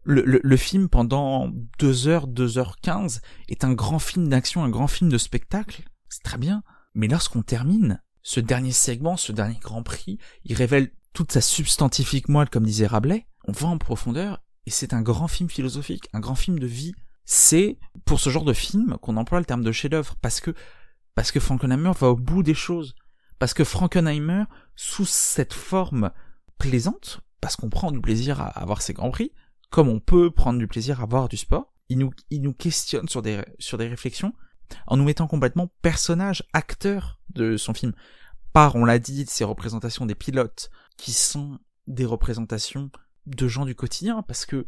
le, 0.07 0.57
film 0.57 0.88
pendant 0.88 1.51
2 1.79 2.09
heures, 2.09 2.27
2 2.27 2.59
heures 2.59 2.77
15 2.81 3.21
est 3.49 3.64
un 3.64 3.73
grand 3.73 3.99
film 3.99 4.29
d'action, 4.29 4.64
un 4.64 4.69
grand 4.69 4.87
film 4.87 5.11
de 5.11 5.19
spectacle. 5.19 5.83
C'est 6.09 6.23
très 6.23 6.38
bien. 6.38 6.62
Mais 6.95 7.09
lorsqu'on 7.09 7.42
termine, 7.42 8.01
ce 8.23 8.40
dernier 8.40 8.73
segment, 8.73 9.16
ce 9.16 9.33
dernier 9.33 9.59
grand 9.61 9.83
prix, 9.83 10.19
il 10.45 10.55
révèle 10.55 10.90
toute 11.12 11.33
sa 11.33 11.40
substantifique 11.40 12.29
moelle, 12.29 12.51
comme 12.51 12.64
disait 12.64 12.87
Rabelais. 12.87 13.27
On 13.49 13.53
va 13.53 13.69
en 13.69 13.79
profondeur 13.79 14.42
et 14.66 14.71
c'est 14.71 14.95
un 14.95 15.03
grand 15.03 15.29
film 15.29 15.49
philosophique, 15.49 16.09
un 16.12 16.21
grand 16.21 16.35
film 16.35 16.59
de 16.59 16.66
vie. 16.66 16.95
C'est 17.25 17.79
pour 18.05 18.21
ce 18.21 18.31
genre 18.31 18.45
de 18.45 18.53
film 18.53 18.97
qu'on 19.01 19.16
emploie 19.16 19.40
le 19.40 19.45
terme 19.45 19.64
de 19.64 19.73
chef-d'œuvre 19.73 20.14
parce 20.21 20.40
que 20.40 20.55
parce 21.14 21.33
que 21.33 21.40
Frankenheimer 21.40 21.92
va 21.99 22.09
au 22.09 22.16
bout 22.16 22.42
des 22.42 22.55
choses. 22.55 22.95
Parce 23.38 23.55
que 23.55 23.64
Frankenheimer, 23.64 24.45
sous 24.77 25.07
cette 25.07 25.55
forme 25.55 26.12
plaisante, 26.59 27.21
parce 27.40 27.57
qu'on 27.57 27.71
prend 27.71 27.90
du 27.90 28.01
plaisir 28.01 28.40
à 28.40 28.49
avoir 28.49 28.83
ses 28.83 28.92
grands 28.92 29.11
prix, 29.11 29.33
comme 29.70 29.88
on 29.88 30.00
peut 30.00 30.31
prendre 30.31 30.59
du 30.59 30.66
plaisir 30.66 31.00
à 31.02 31.07
voir 31.07 31.29
du 31.29 31.37
sport, 31.37 31.74
il 31.88 31.98
nous, 31.98 32.11
il 32.31 32.42
nous 32.42 32.52
questionne 32.52 33.09
sur 33.09 33.22
des, 33.22 33.42
sur 33.59 33.79
des 33.79 33.88
réflexions 33.88 34.33
en 34.87 34.96
nous 34.96 35.05
mettant 35.05 35.26
complètement 35.26 35.70
personnage, 35.83 36.42
acteur 36.52 37.20
de 37.31 37.57
son 37.57 37.74
film. 37.74 37.92
Par, 38.52 38.74
on 38.74 38.85
l'a 38.85 38.98
dit, 38.98 39.24
ces 39.29 39.44
représentations 39.44 40.07
des 40.07 40.14
pilotes, 40.14 40.70
qui 40.96 41.12
sont 41.12 41.59
des 41.87 42.05
représentations 42.05 42.90
de 43.26 43.48
gens 43.48 43.64
du 43.64 43.74
quotidien, 43.74 44.22
parce 44.22 44.46
que 44.46 44.66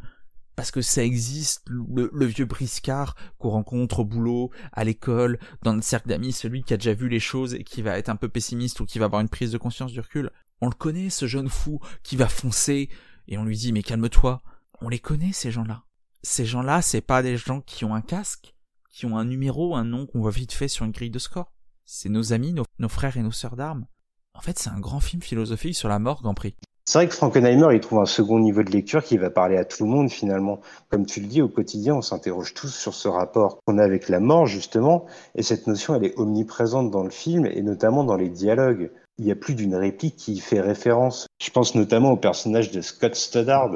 parce 0.54 0.72
que 0.72 0.82
ça 0.82 1.04
existe, 1.04 1.62
le, 1.68 2.10
le 2.12 2.26
vieux 2.26 2.44
briscard 2.44 3.14
qu'on 3.38 3.50
rencontre 3.50 4.00
au 4.00 4.04
boulot, 4.04 4.50
à 4.72 4.82
l'école, 4.82 5.38
dans 5.62 5.72
notre 5.72 5.86
cercle 5.86 6.08
d'amis, 6.08 6.32
celui 6.32 6.64
qui 6.64 6.74
a 6.74 6.76
déjà 6.76 6.94
vu 6.94 7.08
les 7.08 7.20
choses 7.20 7.54
et 7.54 7.62
qui 7.62 7.80
va 7.80 7.96
être 7.96 8.08
un 8.08 8.16
peu 8.16 8.28
pessimiste 8.28 8.80
ou 8.80 8.84
qui 8.84 8.98
va 8.98 9.04
avoir 9.04 9.20
une 9.20 9.28
prise 9.28 9.52
de 9.52 9.58
conscience 9.58 9.92
du 9.92 10.00
recul. 10.00 10.32
On 10.60 10.66
le 10.66 10.74
connaît, 10.74 11.10
ce 11.10 11.28
jeune 11.28 11.48
fou 11.48 11.78
qui 12.02 12.16
va 12.16 12.28
foncer, 12.28 12.90
et 13.28 13.38
on 13.38 13.44
lui 13.44 13.56
dit 13.56 13.72
mais 13.72 13.84
calme-toi, 13.84 14.42
on 14.80 14.88
les 14.88 14.98
connaît 14.98 15.32
ces 15.32 15.50
gens-là. 15.50 15.82
Ces 16.22 16.44
gens-là, 16.44 16.82
c'est 16.82 17.00
pas 17.00 17.22
des 17.22 17.36
gens 17.36 17.60
qui 17.60 17.84
ont 17.84 17.94
un 17.94 18.00
casque, 18.00 18.54
qui 18.90 19.06
ont 19.06 19.16
un 19.16 19.24
numéro, 19.24 19.76
un 19.76 19.84
nom 19.84 20.06
qu'on 20.06 20.20
voit 20.20 20.30
vite 20.30 20.52
fait 20.52 20.68
sur 20.68 20.84
une 20.84 20.92
grille 20.92 21.10
de 21.10 21.18
score. 21.18 21.52
C'est 21.84 22.08
nos 22.08 22.32
amis, 22.32 22.52
nos, 22.52 22.88
frères 22.88 23.16
et 23.16 23.22
nos 23.22 23.32
sœurs 23.32 23.56
d'armes. 23.56 23.86
En 24.34 24.40
fait, 24.40 24.58
c'est 24.58 24.70
un 24.70 24.80
grand 24.80 25.00
film 25.00 25.22
philosophique 25.22 25.74
sur 25.74 25.88
la 25.88 25.98
mort 25.98 26.22
Grand 26.22 26.34
Prix. 26.34 26.54
C'est 26.84 26.98
vrai 26.98 27.08
que 27.08 27.14
Frankenheimer, 27.14 27.74
il 27.74 27.80
trouve 27.80 27.98
un 27.98 28.06
second 28.06 28.38
niveau 28.38 28.62
de 28.62 28.70
lecture 28.70 29.04
qui 29.04 29.18
va 29.18 29.30
parler 29.30 29.56
à 29.58 29.64
tout 29.64 29.84
le 29.84 29.90
monde 29.90 30.10
finalement. 30.10 30.60
Comme 30.88 31.06
tu 31.06 31.20
le 31.20 31.26
dis, 31.26 31.42
au 31.42 31.48
quotidien, 31.48 31.96
on 31.96 32.02
s'interroge 32.02 32.54
tous 32.54 32.74
sur 32.74 32.94
ce 32.94 33.08
rapport 33.08 33.58
qu'on 33.64 33.78
a 33.78 33.84
avec 33.84 34.08
la 34.08 34.20
mort 34.20 34.46
justement, 34.46 35.04
et 35.34 35.42
cette 35.42 35.66
notion, 35.66 35.94
elle 35.94 36.04
est 36.04 36.18
omniprésente 36.18 36.90
dans 36.90 37.02
le 37.02 37.10
film 37.10 37.44
et 37.46 37.62
notamment 37.62 38.04
dans 38.04 38.16
les 38.16 38.30
dialogues. 38.30 38.90
Il 39.18 39.26
y 39.26 39.30
a 39.30 39.36
plus 39.36 39.54
d'une 39.54 39.74
réplique 39.74 40.16
qui 40.16 40.34
y 40.34 40.40
fait 40.40 40.60
référence. 40.60 41.26
Je 41.42 41.50
pense 41.50 41.74
notamment 41.74 42.12
au 42.12 42.16
personnage 42.16 42.70
de 42.70 42.80
Scott 42.80 43.14
Stoddard, 43.16 43.70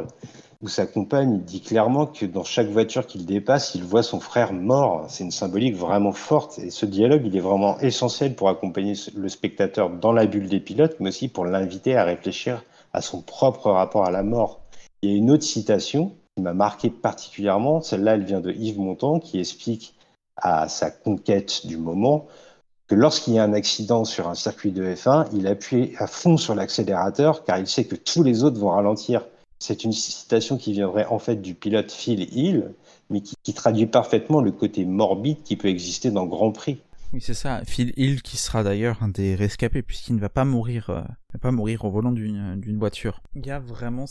où 0.62 0.68
sa 0.68 0.86
compagne 0.86 1.40
dit 1.40 1.60
clairement 1.60 2.06
que 2.06 2.24
dans 2.24 2.44
chaque 2.44 2.68
voiture 2.68 3.06
qu'il 3.06 3.26
dépasse, 3.26 3.74
il 3.74 3.82
voit 3.82 4.04
son 4.04 4.20
frère 4.20 4.52
mort. 4.52 5.06
C'est 5.08 5.24
une 5.24 5.32
symbolique 5.32 5.76
vraiment 5.76 6.12
forte. 6.12 6.60
Et 6.60 6.70
ce 6.70 6.86
dialogue, 6.86 7.22
il 7.26 7.36
est 7.36 7.40
vraiment 7.40 7.78
essentiel 7.80 8.36
pour 8.36 8.48
accompagner 8.48 8.94
le 9.16 9.28
spectateur 9.28 9.90
dans 9.90 10.12
la 10.12 10.26
bulle 10.26 10.48
des 10.48 10.60
pilotes, 10.60 10.96
mais 11.00 11.08
aussi 11.08 11.26
pour 11.26 11.44
l'inviter 11.44 11.96
à 11.96 12.04
réfléchir 12.04 12.62
à 12.92 13.02
son 13.02 13.22
propre 13.22 13.70
rapport 13.72 14.06
à 14.06 14.12
la 14.12 14.22
mort. 14.22 14.60
Il 15.02 15.10
y 15.10 15.14
a 15.14 15.16
une 15.16 15.32
autre 15.32 15.42
citation 15.42 16.14
qui 16.36 16.42
m'a 16.42 16.54
marqué 16.54 16.90
particulièrement. 16.90 17.80
Celle-là, 17.80 18.14
elle 18.14 18.24
vient 18.24 18.40
de 18.40 18.52
Yves 18.52 18.78
Montand, 18.78 19.18
qui 19.18 19.40
explique 19.40 19.96
à 20.36 20.68
sa 20.68 20.90
conquête 20.92 21.66
du 21.66 21.76
moment 21.76 22.26
que 22.86 22.94
lorsqu'il 22.94 23.34
y 23.34 23.38
a 23.38 23.42
un 23.42 23.52
accident 23.52 24.04
sur 24.04 24.28
un 24.28 24.34
circuit 24.34 24.70
de 24.70 24.84
F1, 24.84 25.26
il 25.32 25.46
appuie 25.48 25.94
à 25.98 26.06
fond 26.06 26.36
sur 26.36 26.54
l'accélérateur 26.54 27.44
car 27.44 27.58
il 27.58 27.66
sait 27.66 27.84
que 27.84 27.96
tous 27.96 28.22
les 28.22 28.44
autres 28.44 28.60
vont 28.60 28.70
ralentir. 28.70 29.24
C'est 29.62 29.84
une 29.84 29.92
citation 29.92 30.58
qui 30.58 30.72
viendrait 30.72 31.06
en 31.06 31.20
fait 31.20 31.36
du 31.36 31.54
pilote 31.54 31.92
Phil 31.92 32.26
Hill, 32.36 32.74
mais 33.10 33.20
qui, 33.20 33.54
traduit 33.54 33.86
parfaitement 33.86 34.40
le 34.40 34.50
côté 34.50 34.84
morbide 34.84 35.40
qui 35.44 35.54
peut 35.54 35.68
exister 35.68 36.10
dans 36.10 36.26
Grand 36.26 36.50
Prix. 36.50 36.80
Oui, 37.12 37.20
c'est 37.20 37.32
ça. 37.32 37.62
Phil 37.64 37.92
Hill 37.96 38.22
qui 38.22 38.36
sera 38.36 38.64
d'ailleurs 38.64 39.04
un 39.04 39.08
des 39.08 39.36
rescapés 39.36 39.82
puisqu'il 39.82 40.16
ne 40.16 40.20
va 40.20 40.30
pas 40.30 40.44
mourir, 40.44 40.90
euh, 40.90 41.02
va 41.32 41.38
pas 41.40 41.52
mourir 41.52 41.84
au 41.84 41.90
volant 41.92 42.10
d'une 42.10 42.58
d'une 42.60 42.76
voiture. 42.76 43.22
Il 43.36 43.46
y 43.46 43.52
a 43.52 43.60
vraiment 43.60 44.06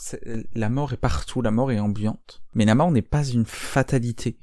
la 0.54 0.70
mort 0.70 0.94
est 0.94 0.96
partout, 0.96 1.42
la 1.42 1.50
mort 1.50 1.70
est 1.70 1.80
ambiante. 1.80 2.40
Mais 2.54 2.64
la 2.64 2.74
mort 2.74 2.90
n'est 2.90 3.02
pas 3.02 3.22
une 3.22 3.44
fatalité. 3.44 4.38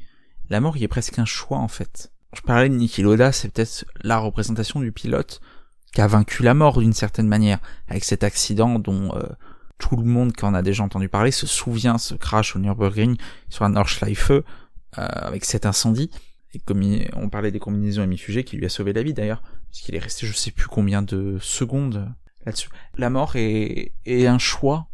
La 0.51 0.62
mort, 0.62 0.78
il 0.78 0.84
est 0.84 0.88
presque 0.88 1.18
un 1.18 1.26
choix 1.26 1.57
en 1.57 1.70
fait. 1.70 2.12
Je 2.36 2.41
parlais 2.41 2.70
de 2.70 2.76
Niki 2.76 3.01
Loda, 3.01 3.32
c'est 3.32 3.51
peut-être 3.51 3.84
la 4.03 4.20
représentation 4.20 4.80
du 4.80 4.91
pilote 4.91 5.41
qui 5.91 6.01
a 6.01 6.07
vaincu 6.07 6.43
la 6.43 6.53
mort 6.53 6.80
d'une 6.80 6.93
certaine 6.93 7.28
manière 7.28 7.57
avec 7.88 8.03
cet 8.03 8.24
accident 8.24 8.78
dont 8.78 9.16
euh, 9.16 9.24
tout 9.80 9.96
le 9.98 10.04
monde 10.04 10.34
qui 10.34 10.46
en 10.46 10.54
a 10.54 10.62
déjà 10.62 10.84
entendu 10.84 11.10
parler 11.10 11.32
se 11.32 11.48
souvient, 11.48 11.98
ce 11.98 12.14
crash 12.14 12.56
au 12.56 12.60
Nürburgring 12.60 13.18
sur 13.50 13.66
un 13.66 13.70
Nordschleife 13.70 14.30
euh, 14.30 14.44
avec 14.94 15.46
cet 15.46 15.66
incendie 15.66 16.12
et 16.54 16.60
comme 16.60 16.82
on 17.16 17.30
parlait 17.30 17.52
des 17.52 17.60
combinaisons 17.60 18.04
hémifugées 18.04 18.44
qui 18.44 18.58
lui 18.58 18.66
a 18.66 18.70
sauvé 18.70 18.94
la 18.94 19.04
vie 19.04 19.14
d'ailleurs, 19.14 19.44
puisqu'il 19.72 19.96
est 19.96 20.00
resté 20.00 20.26
je 20.26 20.34
sais 20.34 20.52
plus 20.52 20.68
combien 20.68 21.02
de 21.02 21.38
secondes 21.42 22.12
là-dessus. 22.46 22.70
La 22.98 23.10
mort 23.10 23.36
est, 23.36 23.94
est 24.06 24.26
un 24.26 24.40
choix, 24.40 24.88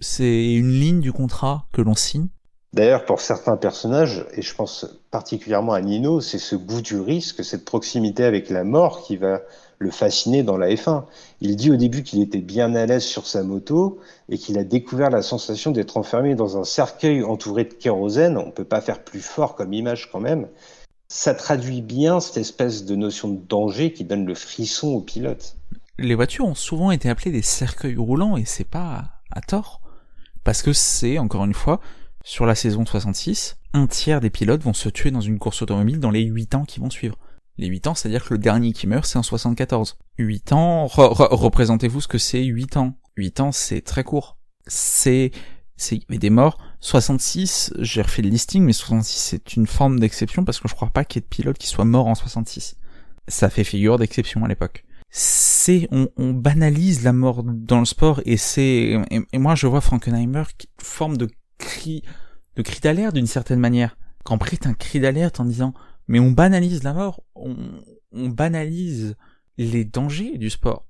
c'est 0.00 0.54
une 0.54 0.70
ligne 0.70 1.00
du 1.00 1.12
contrat 1.12 1.66
que 1.72 1.82
l'on 1.82 1.94
signe. 1.94 2.28
D'ailleurs, 2.72 3.04
pour 3.04 3.20
certains 3.20 3.58
personnages, 3.58 4.24
et 4.32 4.40
je 4.40 4.54
pense 4.54 4.86
particulièrement 5.10 5.74
à 5.74 5.82
Nino, 5.82 6.22
c'est 6.22 6.38
ce 6.38 6.56
goût 6.56 6.80
du 6.80 6.98
risque, 7.00 7.44
cette 7.44 7.66
proximité 7.66 8.24
avec 8.24 8.48
la 8.48 8.64
mort 8.64 9.02
qui 9.02 9.18
va 9.18 9.42
le 9.82 9.90
fasciner 9.90 10.42
dans 10.42 10.56
la 10.56 10.68
F1. 10.68 11.04
Il 11.40 11.56
dit 11.56 11.70
au 11.70 11.76
début 11.76 12.02
qu'il 12.02 12.22
était 12.22 12.40
bien 12.40 12.74
à 12.74 12.86
l'aise 12.86 13.04
sur 13.04 13.26
sa 13.26 13.42
moto 13.42 13.98
et 14.28 14.38
qu'il 14.38 14.58
a 14.58 14.64
découvert 14.64 15.10
la 15.10 15.22
sensation 15.22 15.70
d'être 15.70 15.96
enfermé 15.96 16.34
dans 16.34 16.56
un 16.56 16.64
cercueil 16.64 17.22
entouré 17.22 17.64
de 17.64 17.74
kérosène. 17.74 18.38
On 18.38 18.46
ne 18.46 18.52
peut 18.52 18.64
pas 18.64 18.80
faire 18.80 19.04
plus 19.04 19.20
fort 19.20 19.54
comme 19.54 19.72
image 19.72 20.10
quand 20.10 20.20
même 20.20 20.48
ça 21.12 21.34
traduit 21.34 21.82
bien 21.82 22.20
cette 22.20 22.38
espèce 22.38 22.86
de 22.86 22.96
notion 22.96 23.28
de 23.28 23.38
danger 23.46 23.92
qui 23.92 24.04
donne 24.04 24.24
le 24.24 24.34
frisson 24.34 24.88
au 24.88 25.02
pilote. 25.02 25.56
Les 25.98 26.14
voitures 26.14 26.46
ont 26.46 26.54
souvent 26.54 26.90
été 26.90 27.10
appelées 27.10 27.30
des 27.30 27.42
cercueils 27.42 27.96
roulants 27.96 28.38
et 28.38 28.46
c'est 28.46 28.64
pas 28.64 29.04
à 29.30 29.42
tort. 29.42 29.82
Parce 30.42 30.62
que 30.62 30.72
c'est, 30.72 31.18
encore 31.18 31.44
une 31.44 31.52
fois, 31.52 31.80
sur 32.24 32.46
la 32.46 32.54
saison 32.54 32.86
66, 32.86 33.58
un 33.74 33.86
tiers 33.86 34.22
des 34.22 34.30
pilotes 34.30 34.62
vont 34.62 34.72
se 34.72 34.88
tuer 34.88 35.10
dans 35.10 35.20
une 35.20 35.38
course 35.38 35.60
automobile 35.60 36.00
dans 36.00 36.10
les 36.10 36.22
8 36.22 36.54
ans 36.54 36.64
qui 36.64 36.80
vont 36.80 36.90
suivre. 36.90 37.18
Les 37.62 37.68
8 37.68 37.86
ans, 37.86 37.94
c'est-à-dire 37.94 38.24
que 38.24 38.34
le 38.34 38.38
dernier 38.38 38.72
qui 38.72 38.88
meurt, 38.88 39.06
c'est 39.06 39.18
en 39.18 39.22
74. 39.22 39.96
8 40.18 40.52
ans, 40.52 40.88
représentez-vous 40.88 42.00
ce 42.00 42.08
que 42.08 42.18
c'est 42.18 42.42
8 42.42 42.76
ans. 42.76 42.94
8 43.16 43.38
ans, 43.38 43.52
c'est 43.52 43.82
très 43.82 44.02
court. 44.02 44.36
C'est 44.66 45.30
c'est 45.76 45.94
il 45.94 46.00
y 46.00 46.04
avait 46.08 46.18
des 46.18 46.30
morts. 46.30 46.58
66, 46.80 47.72
j'ai 47.78 48.02
refait 48.02 48.22
le 48.22 48.30
listing, 48.30 48.64
mais 48.64 48.72
66 48.72 49.16
c'est 49.16 49.54
une 49.54 49.68
forme 49.68 50.00
d'exception 50.00 50.44
parce 50.44 50.58
que 50.58 50.66
je 50.66 50.74
crois 50.74 50.90
pas 50.90 51.04
qu'il 51.04 51.20
y 51.20 51.22
ait 51.22 51.28
de 51.28 51.28
pilote 51.28 51.56
qui 51.56 51.68
soit 51.68 51.84
mort 51.84 52.08
en 52.08 52.16
66. 52.16 52.74
Ça 53.28 53.48
fait 53.48 53.62
figure 53.62 53.96
d'exception 53.96 54.44
à 54.44 54.48
l'époque. 54.48 54.84
C'est, 55.08 55.86
on, 55.92 56.08
on, 56.16 56.32
banalise 56.32 57.04
la 57.04 57.12
mort 57.12 57.44
dans 57.44 57.78
le 57.78 57.84
sport 57.84 58.20
et 58.24 58.38
c'est, 58.38 58.98
et, 59.10 59.38
moi 59.38 59.54
je 59.54 59.68
vois 59.68 59.80
Frankenheimer 59.80 60.42
qui 60.58 60.68
forme 60.82 61.16
de 61.16 61.28
cri, 61.58 62.02
de 62.56 62.62
cri 62.62 62.80
d'alerte 62.80 63.14
d'une 63.14 63.28
certaine 63.28 63.60
manière. 63.60 63.96
Quand 64.24 64.36
prête 64.38 64.66
un 64.66 64.74
cri 64.74 64.98
d'alerte 64.98 65.38
en 65.38 65.44
disant, 65.44 65.74
mais 66.08 66.20
on 66.20 66.30
banalise 66.30 66.82
la 66.82 66.92
mort, 66.92 67.22
on, 67.34 67.56
banalise 68.12 69.16
les 69.58 69.84
dangers 69.84 70.38
du 70.38 70.50
sport. 70.50 70.86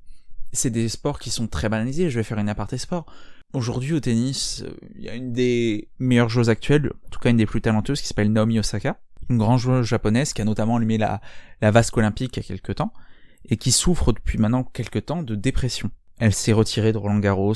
C'est 0.52 0.70
des 0.70 0.88
sports 0.88 1.18
qui 1.18 1.30
sont 1.30 1.46
très 1.46 1.68
banalisés. 1.68 2.10
Je 2.10 2.18
vais 2.18 2.24
faire 2.24 2.38
une 2.38 2.48
aparté 2.48 2.78
sport. 2.78 3.06
Aujourd'hui 3.52 3.92
au 3.92 4.00
tennis, 4.00 4.62
euh, 4.62 4.74
il 4.96 5.02
y 5.02 5.08
a 5.08 5.14
une 5.14 5.32
des 5.32 5.90
meilleures 5.98 6.28
joueuses 6.28 6.50
actuelles, 6.50 6.90
en 7.06 7.08
tout 7.10 7.20
cas 7.20 7.30
une 7.30 7.36
des 7.36 7.46
plus 7.46 7.60
talentueuses, 7.60 8.00
qui 8.00 8.06
s'appelle 8.06 8.32
Naomi 8.32 8.58
Osaka, 8.58 8.98
une 9.28 9.38
grande 9.38 9.58
joueuse 9.58 9.86
japonaise 9.86 10.32
qui 10.32 10.40
a 10.40 10.44
notamment 10.44 10.76
allumé 10.76 10.96
la, 10.96 11.20
la 11.60 11.70
vasque 11.70 11.96
olympique 11.96 12.36
il 12.36 12.40
y 12.40 12.44
a 12.44 12.46
quelques 12.46 12.76
temps, 12.76 12.92
et 13.44 13.58
qui 13.58 13.70
souffre 13.70 14.12
depuis 14.12 14.38
maintenant 14.38 14.64
quelques 14.64 15.04
temps 15.04 15.22
de 15.22 15.34
dépression. 15.34 15.90
Elle 16.18 16.32
s'est 16.32 16.52
retirée 16.52 16.92
de 16.92 16.98
Roland 16.98 17.18
Garros 17.18 17.54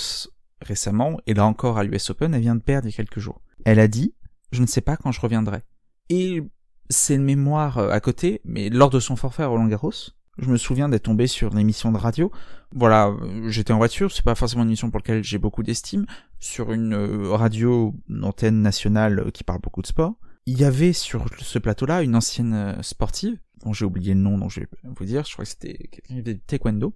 récemment, 0.60 1.18
et 1.26 1.34
là 1.34 1.46
encore 1.46 1.78
à 1.78 1.84
l'US 1.84 2.10
Open, 2.10 2.34
elle 2.34 2.40
vient 2.42 2.56
de 2.56 2.62
perdre 2.62 2.88
il 2.88 2.90
y 2.90 2.94
a 2.94 2.96
quelques 2.96 3.20
jours. 3.20 3.40
Elle 3.64 3.80
a 3.80 3.88
dit, 3.88 4.14
je 4.52 4.60
ne 4.60 4.66
sais 4.66 4.80
pas 4.80 4.96
quand 4.96 5.12
je 5.12 5.20
reviendrai. 5.20 5.62
Et 6.08 6.42
c'est 6.88 7.14
une 7.14 7.24
mémoire 7.24 7.78
euh, 7.78 7.90
à 7.90 8.00
côté, 8.00 8.40
mais 8.44 8.68
lors 8.68 8.90
de 8.90 9.00
son 9.00 9.16
forfait 9.16 9.42
à 9.42 9.46
Roland 9.46 9.66
Garros, 9.66 9.92
je 10.38 10.50
me 10.50 10.56
souviens 10.56 10.88
d'être 10.88 11.04
tombé 11.04 11.26
sur 11.26 11.52
une 11.52 11.58
émission 11.58 11.92
de 11.92 11.96
radio. 11.96 12.30
Voilà, 12.72 13.14
j'étais 13.46 13.72
en 13.72 13.78
voiture, 13.78 14.12
c'est 14.12 14.24
pas 14.24 14.34
forcément 14.34 14.62
une 14.62 14.68
émission 14.68 14.90
pour 14.90 14.98
laquelle 14.98 15.24
j'ai 15.24 15.38
beaucoup 15.38 15.62
d'estime, 15.62 16.06
sur 16.38 16.72
une 16.72 16.94
euh, 16.94 17.32
radio, 17.32 17.94
une 18.08 18.24
antenne 18.24 18.60
nationale 18.60 19.20
euh, 19.20 19.30
qui 19.30 19.44
parle 19.44 19.60
beaucoup 19.60 19.82
de 19.82 19.86
sport. 19.86 20.14
Il 20.44 20.58
y 20.58 20.64
avait 20.64 20.92
sur 20.92 21.26
ce 21.38 21.58
plateau-là 21.58 22.02
une 22.02 22.14
ancienne 22.14 22.54
euh, 22.54 22.82
sportive, 22.82 23.38
dont 23.64 23.72
j'ai 23.72 23.84
oublié 23.84 24.14
le 24.14 24.20
nom, 24.20 24.38
dont 24.38 24.48
je 24.48 24.60
vais 24.60 24.68
vous 24.84 25.04
dire, 25.04 25.24
je 25.24 25.32
crois 25.32 25.44
que 25.44 25.50
c'était 25.50 25.88
quelqu'un 25.88 26.22
de 26.22 26.32
taekwondo, 26.34 26.94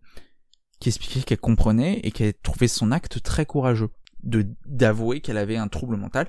qui 0.79 0.91
expliquait 0.91 1.21
qu'elle 1.21 1.39
comprenait 1.39 2.01
et 2.03 2.11
qu'elle 2.11 2.35
trouvait 2.35 2.69
son 2.69 2.93
acte 2.93 3.23
très 3.23 3.47
courageux, 3.47 3.91
de 4.23 4.47
d'avouer 4.67 5.21
qu'elle 5.21 5.39
avait 5.39 5.57
un 5.57 5.69
trouble 5.69 5.97
mental, 5.97 6.27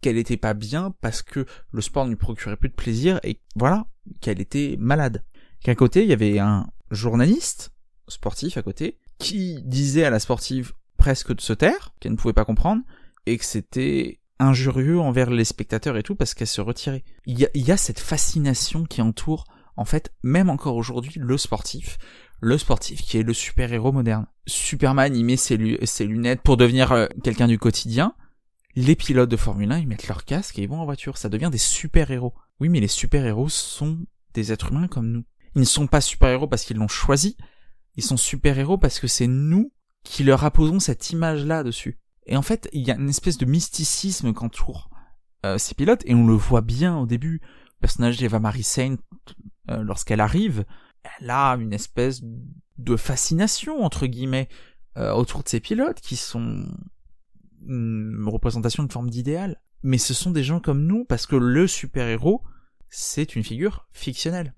qu'elle 0.00 0.18
était 0.18 0.36
pas 0.36 0.54
bien 0.54 0.94
parce 1.00 1.22
que 1.22 1.46
le 1.70 1.80
sport 1.80 2.04
ne 2.04 2.10
lui 2.10 2.16
procurait 2.16 2.56
plus 2.56 2.68
de 2.68 2.74
plaisir 2.74 3.20
et 3.22 3.40
voilà, 3.56 3.86
qu'elle 4.20 4.40
était 4.40 4.76
malade 4.78 5.22
qu'à 5.62 5.74
côté, 5.74 6.02
il 6.02 6.08
y 6.08 6.12
avait 6.12 6.38
un 6.38 6.66
journaliste 6.90 7.72
sportif 8.08 8.56
à 8.56 8.62
côté 8.62 8.98
qui 9.18 9.62
disait 9.62 10.04
à 10.04 10.10
la 10.10 10.18
sportive 10.18 10.72
presque 10.96 11.34
de 11.34 11.40
se 11.40 11.52
taire, 11.52 11.94
qu'elle 12.00 12.12
ne 12.12 12.16
pouvait 12.16 12.34
pas 12.34 12.44
comprendre, 12.44 12.82
et 13.26 13.38
que 13.38 13.44
c'était 13.44 14.20
injurieux 14.38 14.98
envers 14.98 15.30
les 15.30 15.44
spectateurs 15.44 15.96
et 15.96 16.02
tout 16.02 16.14
parce 16.14 16.34
qu'elle 16.34 16.46
se 16.46 16.60
retirait. 16.60 17.04
Il 17.26 17.38
y, 17.38 17.44
a, 17.44 17.48
il 17.54 17.66
y 17.66 17.72
a 17.72 17.76
cette 17.76 18.00
fascination 18.00 18.84
qui 18.84 19.02
entoure, 19.02 19.44
en 19.76 19.84
fait, 19.84 20.12
même 20.22 20.48
encore 20.50 20.76
aujourd'hui, 20.76 21.12
le 21.16 21.36
sportif. 21.36 21.98
Le 22.40 22.56
sportif 22.56 23.02
qui 23.02 23.18
est 23.18 23.22
le 23.22 23.34
super-héros 23.34 23.92
moderne. 23.92 24.26
Superman, 24.46 25.14
il 25.14 25.24
met 25.24 25.36
ses, 25.36 25.58
lunettes 25.58 26.40
pour 26.40 26.56
devenir 26.56 26.92
euh, 26.92 27.06
quelqu'un 27.22 27.46
du 27.46 27.58
quotidien. 27.58 28.14
Les 28.76 28.94
pilotes 28.94 29.30
de 29.30 29.36
Formule 29.36 29.72
1, 29.72 29.78
ils 29.78 29.88
mettent 29.88 30.08
leur 30.08 30.24
casque 30.24 30.58
et 30.58 30.62
ils 30.62 30.68
vont 30.68 30.80
en 30.80 30.84
voiture. 30.84 31.18
Ça 31.18 31.28
devient 31.28 31.50
des 31.50 31.58
super-héros. 31.58 32.34
Oui, 32.60 32.68
mais 32.68 32.80
les 32.80 32.88
super-héros 32.88 33.48
sont 33.48 33.98
des 34.34 34.52
êtres 34.52 34.70
humains 34.70 34.88
comme 34.88 35.10
nous. 35.10 35.24
Ils 35.56 35.60
ne 35.60 35.66
sont 35.66 35.86
pas 35.86 36.00
super-héros 36.00 36.46
parce 36.46 36.64
qu'ils 36.64 36.76
l'ont 36.76 36.88
choisi, 36.88 37.36
ils 37.96 38.04
sont 38.04 38.16
super-héros 38.16 38.78
parce 38.78 39.00
que 39.00 39.08
c'est 39.08 39.26
nous 39.26 39.72
qui 40.04 40.24
leur 40.24 40.44
apposons 40.44 40.80
cette 40.80 41.10
image-là 41.10 41.62
dessus. 41.62 41.98
Et 42.26 42.36
en 42.36 42.42
fait, 42.42 42.68
il 42.72 42.86
y 42.86 42.90
a 42.90 42.96
une 42.96 43.08
espèce 43.08 43.38
de 43.38 43.46
mysticisme 43.46 44.32
qu'entoure 44.32 44.90
euh, 45.44 45.58
ces 45.58 45.74
pilotes, 45.74 46.02
et 46.04 46.14
on 46.14 46.26
le 46.26 46.34
voit 46.34 46.60
bien 46.60 46.96
au 46.96 47.06
début. 47.06 47.40
Le 47.42 47.80
personnage 47.80 48.18
d'Eva 48.18 48.38
Marie 48.38 48.62
Saint, 48.62 48.96
euh, 49.70 49.82
lorsqu'elle 49.82 50.20
arrive, 50.20 50.64
elle 51.20 51.30
a 51.30 51.52
une 51.54 51.72
espèce 51.72 52.22
de 52.78 52.96
fascination, 52.96 53.82
entre 53.82 54.06
guillemets, 54.06 54.48
euh, 54.96 55.12
autour 55.12 55.42
de 55.42 55.48
ces 55.48 55.60
pilotes 55.60 56.00
qui 56.00 56.16
sont 56.16 56.66
une 57.66 58.28
représentation 58.28 58.82
de 58.84 58.92
forme 58.92 59.10
d'idéal. 59.10 59.60
Mais 59.82 59.98
ce 59.98 60.14
sont 60.14 60.30
des 60.30 60.44
gens 60.44 60.60
comme 60.60 60.86
nous, 60.86 61.04
parce 61.04 61.26
que 61.26 61.36
le 61.36 61.66
super-héros, 61.66 62.42
c'est 62.88 63.36
une 63.36 63.44
figure 63.44 63.86
fictionnelle. 63.92 64.54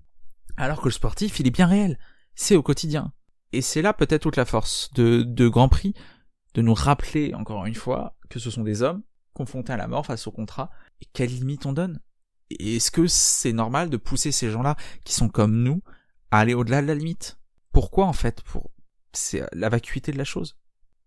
Alors 0.57 0.81
que 0.81 0.87
le 0.87 0.91
sportif, 0.91 1.39
il 1.39 1.47
est 1.47 1.51
bien 1.51 1.67
réel. 1.67 1.97
C'est 2.35 2.55
au 2.55 2.63
quotidien. 2.63 3.13
Et 3.51 3.61
c'est 3.61 3.81
là 3.81 3.93
peut-être 3.93 4.23
toute 4.23 4.35
la 4.35 4.45
force 4.45 4.91
de, 4.93 5.23
de 5.23 5.47
Grand 5.47 5.69
Prix, 5.69 5.93
de 6.53 6.61
nous 6.61 6.73
rappeler 6.73 7.33
encore 7.33 7.65
une 7.65 7.75
fois 7.75 8.17
que 8.29 8.39
ce 8.39 8.49
sont 8.49 8.63
des 8.63 8.81
hommes 8.81 9.03
confrontés 9.33 9.73
à 9.73 9.77
la 9.77 9.87
mort 9.87 10.05
face 10.05 10.27
au 10.27 10.31
contrat, 10.31 10.71
et 11.01 11.05
quelles 11.13 11.29
limites 11.29 11.65
on 11.65 11.73
donne? 11.73 11.99
Est-ce 12.49 12.91
que 12.91 13.07
c'est 13.07 13.53
normal 13.53 13.89
de 13.89 13.97
pousser 13.97 14.31
ces 14.31 14.51
gens-là, 14.51 14.75
qui 15.05 15.13
sont 15.13 15.29
comme 15.29 15.63
nous, 15.63 15.81
à 16.31 16.39
aller 16.39 16.53
au-delà 16.53 16.81
de 16.81 16.87
la 16.87 16.95
limite? 16.95 17.39
Pourquoi 17.71 18.05
en 18.05 18.13
fait? 18.13 18.41
Pour 18.43 18.71
c'est 19.13 19.43
la 19.53 19.69
vacuité 19.69 20.11
de 20.11 20.17
la 20.17 20.23
chose. 20.23 20.57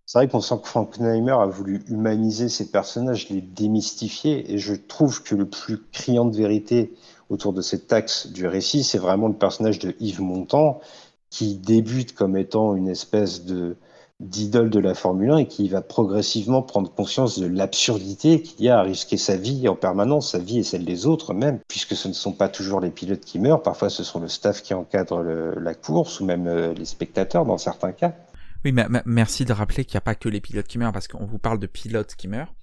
C'est 0.09 0.21
vrai 0.21 0.29
qu'on 0.29 0.41
sent 0.41 0.55
que 0.63 0.69
Frankenheimer 0.69 1.33
a 1.33 1.47
voulu 1.47 1.83
humaniser 1.89 2.49
ces 2.49 2.71
personnages, 2.71 3.29
les 3.29 3.41
démystifier, 3.41 4.53
et 4.53 4.59
je 4.59 4.75
trouve 4.75 5.25
que 5.25 5.35
le 5.35 5.49
plus 5.49 5.83
criant 5.91 6.27
de 6.27 6.37
vérité 6.37 6.95
autour 7.29 7.53
de 7.53 7.61
cet 7.61 7.93
axe 7.93 8.29
du 8.29 8.47
récit, 8.47 8.85
c'est 8.85 8.99
vraiment 8.99 9.27
le 9.27 9.35
personnage 9.35 9.81
de 9.81 9.97
Yves 9.99 10.21
Montand, 10.21 10.79
qui 11.29 11.57
débute 11.57 12.15
comme 12.15 12.37
étant 12.37 12.77
une 12.77 12.87
espèce 12.87 13.43
d'idole 14.21 14.71
de 14.71 14.79
la 14.79 14.95
Formule 14.95 15.33
1 15.33 15.39
et 15.39 15.49
qui 15.49 15.69
va 15.69 15.83
progressivement 15.83 16.63
prendre 16.63 16.89
conscience 16.95 17.41
de 17.41 17.47
l'absurdité 17.47 18.43
qu'il 18.43 18.65
y 18.65 18.69
a 18.69 18.79
à 18.79 18.83
risquer 18.83 19.17
sa 19.17 19.37
vie 19.37 19.69
en 19.69 19.75
permanence, 19.75 20.31
sa 20.31 20.39
vie 20.39 20.59
et 20.59 20.63
celle 20.63 20.85
des 20.85 21.07
autres 21.07 21.35
même, 21.35 21.59
puisque 21.67 21.97
ce 21.97 22.07
ne 22.07 22.13
sont 22.13 22.33
pas 22.33 22.49
toujours 22.49 22.79
les 22.79 22.91
pilotes 22.91 23.25
qui 23.25 23.41
meurent, 23.41 23.63
parfois 23.63 23.91
ce 23.91 24.05
sont 24.05 24.21
le 24.21 24.29
staff 24.29 24.63
qui 24.63 24.73
encadre 24.73 25.21
la 25.21 25.75
course 25.75 26.21
ou 26.21 26.25
même 26.27 26.47
euh, 26.47 26.73
les 26.75 26.85
spectateurs 26.85 27.45
dans 27.45 27.59
certains 27.59 27.91
cas. 27.91 28.15
Oui, 28.65 28.73
mais 28.73 28.87
merci 29.05 29.45
de 29.45 29.53
rappeler 29.53 29.85
qu'il 29.85 29.95
n'y 29.95 29.99
a 29.99 30.03
pas 30.03 30.15
que 30.15 30.29
les 30.29 30.41
pilotes 30.41 30.67
qui 30.67 30.79
meurent, 30.79 30.93
parce 30.93 31.09
qu'on 31.09 31.27
vous 31.27 31.39
parle 31.39 31.59
de 31.59 31.67
pilotes 31.67 32.15
qui 32.17 32.29
meurent, 32.29 32.55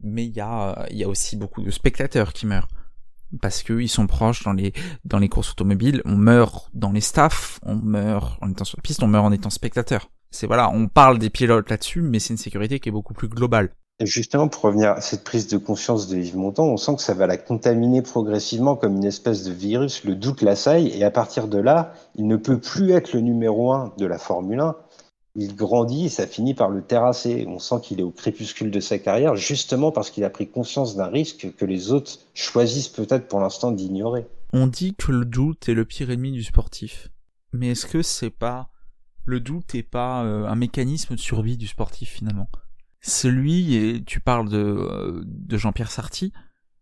mais 0.00 0.26
il 0.26 0.34
y 0.34 0.40
a, 0.40 0.70
a 0.70 1.06
aussi 1.06 1.36
beaucoup 1.36 1.62
de 1.62 1.70
spectateurs 1.70 2.32
qui 2.32 2.46
meurent 2.46 2.68
parce 3.40 3.62
qu'ils 3.62 3.88
sont 3.88 4.06
proches 4.06 4.44
dans 4.44 5.18
les 5.18 5.28
courses 5.28 5.50
automobiles. 5.50 6.02
On 6.04 6.16
meurt 6.16 6.70
dans 6.74 6.92
les 6.92 7.00
staffs, 7.00 7.60
on 7.62 7.76
meurt 7.76 8.38
en 8.40 8.50
étant 8.50 8.64
sur 8.64 8.78
la 8.78 8.82
piste, 8.82 9.02
on 9.02 9.08
meurt 9.08 9.24
en 9.24 9.32
étant 9.32 9.50
spectateur. 9.50 10.10
C'est 10.30 10.46
voilà, 10.46 10.70
on 10.70 10.88
parle 10.88 11.18
des 11.18 11.30
pilotes 11.30 11.70
là-dessus, 11.70 12.02
mais 12.02 12.18
c'est 12.18 12.34
une 12.34 12.38
sécurité 12.38 12.80
qui 12.80 12.88
est 12.88 12.92
beaucoup 12.92 13.14
plus 13.14 13.28
globale. 13.28 13.70
Justement, 14.00 14.46
pour 14.46 14.62
revenir 14.62 14.90
à 14.90 15.00
cette 15.00 15.24
prise 15.24 15.48
de 15.48 15.58
conscience 15.58 16.06
de 16.06 16.16
Yves 16.16 16.36
Montand, 16.36 16.66
on 16.66 16.76
sent 16.76 16.94
que 16.96 17.02
ça 17.02 17.14
va 17.14 17.26
la 17.26 17.36
contaminer 17.36 18.00
progressivement 18.00 18.76
comme 18.76 18.96
une 18.96 19.04
espèce 19.04 19.42
de 19.42 19.52
virus. 19.52 20.04
Le 20.04 20.14
doute 20.14 20.40
l'assaille 20.40 20.88
et 20.96 21.02
à 21.02 21.10
partir 21.10 21.48
de 21.48 21.58
là, 21.58 21.92
il 22.14 22.28
ne 22.28 22.36
peut 22.36 22.60
plus 22.60 22.92
être 22.92 23.12
le 23.12 23.20
numéro 23.20 23.72
un 23.72 23.92
de 23.98 24.06
la 24.06 24.18
Formule 24.18 24.60
1. 24.60 24.76
Il 25.40 25.54
grandit 25.54 26.06
et 26.06 26.08
ça 26.08 26.26
finit 26.26 26.52
par 26.52 26.68
le 26.68 26.82
terrasser. 26.82 27.46
On 27.46 27.60
sent 27.60 27.76
qu'il 27.80 28.00
est 28.00 28.02
au 28.02 28.10
crépuscule 28.10 28.72
de 28.72 28.80
sa 28.80 28.98
carrière 28.98 29.36
justement 29.36 29.92
parce 29.92 30.10
qu'il 30.10 30.24
a 30.24 30.30
pris 30.30 30.48
conscience 30.48 30.96
d'un 30.96 31.06
risque 31.06 31.54
que 31.56 31.64
les 31.64 31.92
autres 31.92 32.18
choisissent 32.34 32.88
peut-être 32.88 33.28
pour 33.28 33.38
l'instant 33.38 33.70
d'ignorer. 33.70 34.26
On 34.52 34.66
dit 34.66 34.96
que 34.96 35.12
le 35.12 35.24
doute 35.24 35.68
est 35.68 35.74
le 35.74 35.84
pire 35.84 36.10
ennemi 36.10 36.32
du 36.32 36.42
sportif. 36.42 37.08
Mais 37.52 37.68
est-ce 37.68 37.86
que 37.86 38.02
c'est 38.02 38.30
pas 38.30 38.70
le 39.26 39.38
doute 39.38 39.76
est 39.76 39.84
pas 39.84 40.24
euh, 40.24 40.44
un 40.44 40.56
mécanisme 40.56 41.14
de 41.14 41.20
survie 41.20 41.56
du 41.56 41.68
sportif 41.68 42.08
finalement? 42.10 42.48
Celui, 43.00 43.76
et 43.76 44.02
tu 44.02 44.18
parles 44.18 44.48
de, 44.48 44.56
euh, 44.58 45.22
de 45.24 45.56
Jean-Pierre 45.56 45.92
Sarty, 45.92 46.32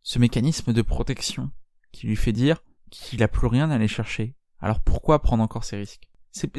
ce 0.02 0.18
mécanisme 0.18 0.72
de 0.72 0.80
protection 0.80 1.50
qui 1.92 2.06
lui 2.06 2.16
fait 2.16 2.32
dire 2.32 2.62
qu'il 2.90 3.22
a 3.22 3.28
plus 3.28 3.48
rien 3.48 3.70
à 3.70 3.74
aller 3.74 3.86
chercher. 3.86 4.34
Alors 4.60 4.80
pourquoi 4.80 5.20
prendre 5.20 5.42
encore 5.42 5.64
ces 5.64 5.76
risques? 5.76 6.08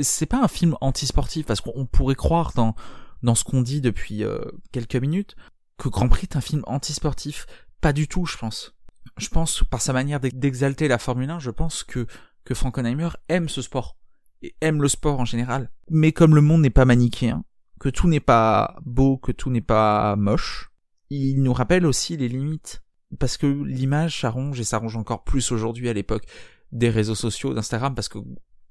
C'est 0.02 0.26
pas 0.26 0.44
un 0.44 0.48
film 0.48 0.76
anti-sportif 0.82 1.46
parce 1.46 1.62
qu'on 1.62 1.86
pourrait 1.86 2.16
croire 2.16 2.54
dans 2.56 2.76
dans 3.24 3.36
ce 3.36 3.44
qu'on 3.44 3.62
dit 3.62 3.82
depuis 3.82 4.24
euh, 4.24 4.40
quelques 4.72 4.96
minutes 4.96 5.36
que 5.78 5.90
Grand 5.90 6.08
Prix 6.08 6.28
est 6.32 6.36
un 6.36 6.42
film 6.42 6.64
anti-sportif. 6.68 7.46
Pas 7.82 7.94
du 7.94 8.08
tout, 8.08 8.26
je 8.26 8.38
pense. 8.38 8.76
Je 9.18 9.30
pense 9.30 9.64
par 9.64 9.82
sa 9.82 9.94
manière 9.94 10.20
d'exalter 10.20 10.88
la 10.88 10.98
Formule 10.98 11.30
1, 11.30 11.40
je 11.40 11.52
pense 11.52 11.84
que 11.84 12.08
que 12.44 12.54
Frankenheimer 12.54 13.10
aime 13.30 13.50
ce 13.50 13.62
sport 13.62 13.98
et 14.42 14.56
aime 14.62 14.82
le 14.82 14.88
sport 14.88 15.20
en 15.20 15.26
général. 15.26 15.72
Mais 15.90 16.12
comme 16.12 16.36
le 16.36 16.42
monde 16.42 16.62
n'est 16.62 16.70
pas 16.70 16.86
manichéen, 16.86 17.44
que 17.80 17.90
tout 17.90 18.08
n'est 18.08 18.20
pas 18.20 18.78
beau, 18.86 19.18
que 19.18 19.32
tout 19.32 19.50
n'est 19.50 19.62
pas 19.62 20.16
moche. 20.16 20.72
Il 21.10 21.42
nous 21.42 21.54
rappelle 21.54 21.86
aussi 21.86 22.18
les 22.18 22.28
limites. 22.28 22.84
Parce 23.20 23.38
que 23.38 23.48
l'image 23.48 24.20
s'arrange 24.20 24.60
et 24.60 24.66
s'arrange 24.66 24.98
encore 24.98 25.24
plus 25.24 25.52
aujourd'hui 25.52 25.88
à 25.88 25.94
l'époque 25.94 26.26
des 26.74 26.90
réseaux 26.90 27.16
sociaux, 27.16 27.54
d'Instagram, 27.54 27.96
parce 27.96 28.10
que 28.10 28.20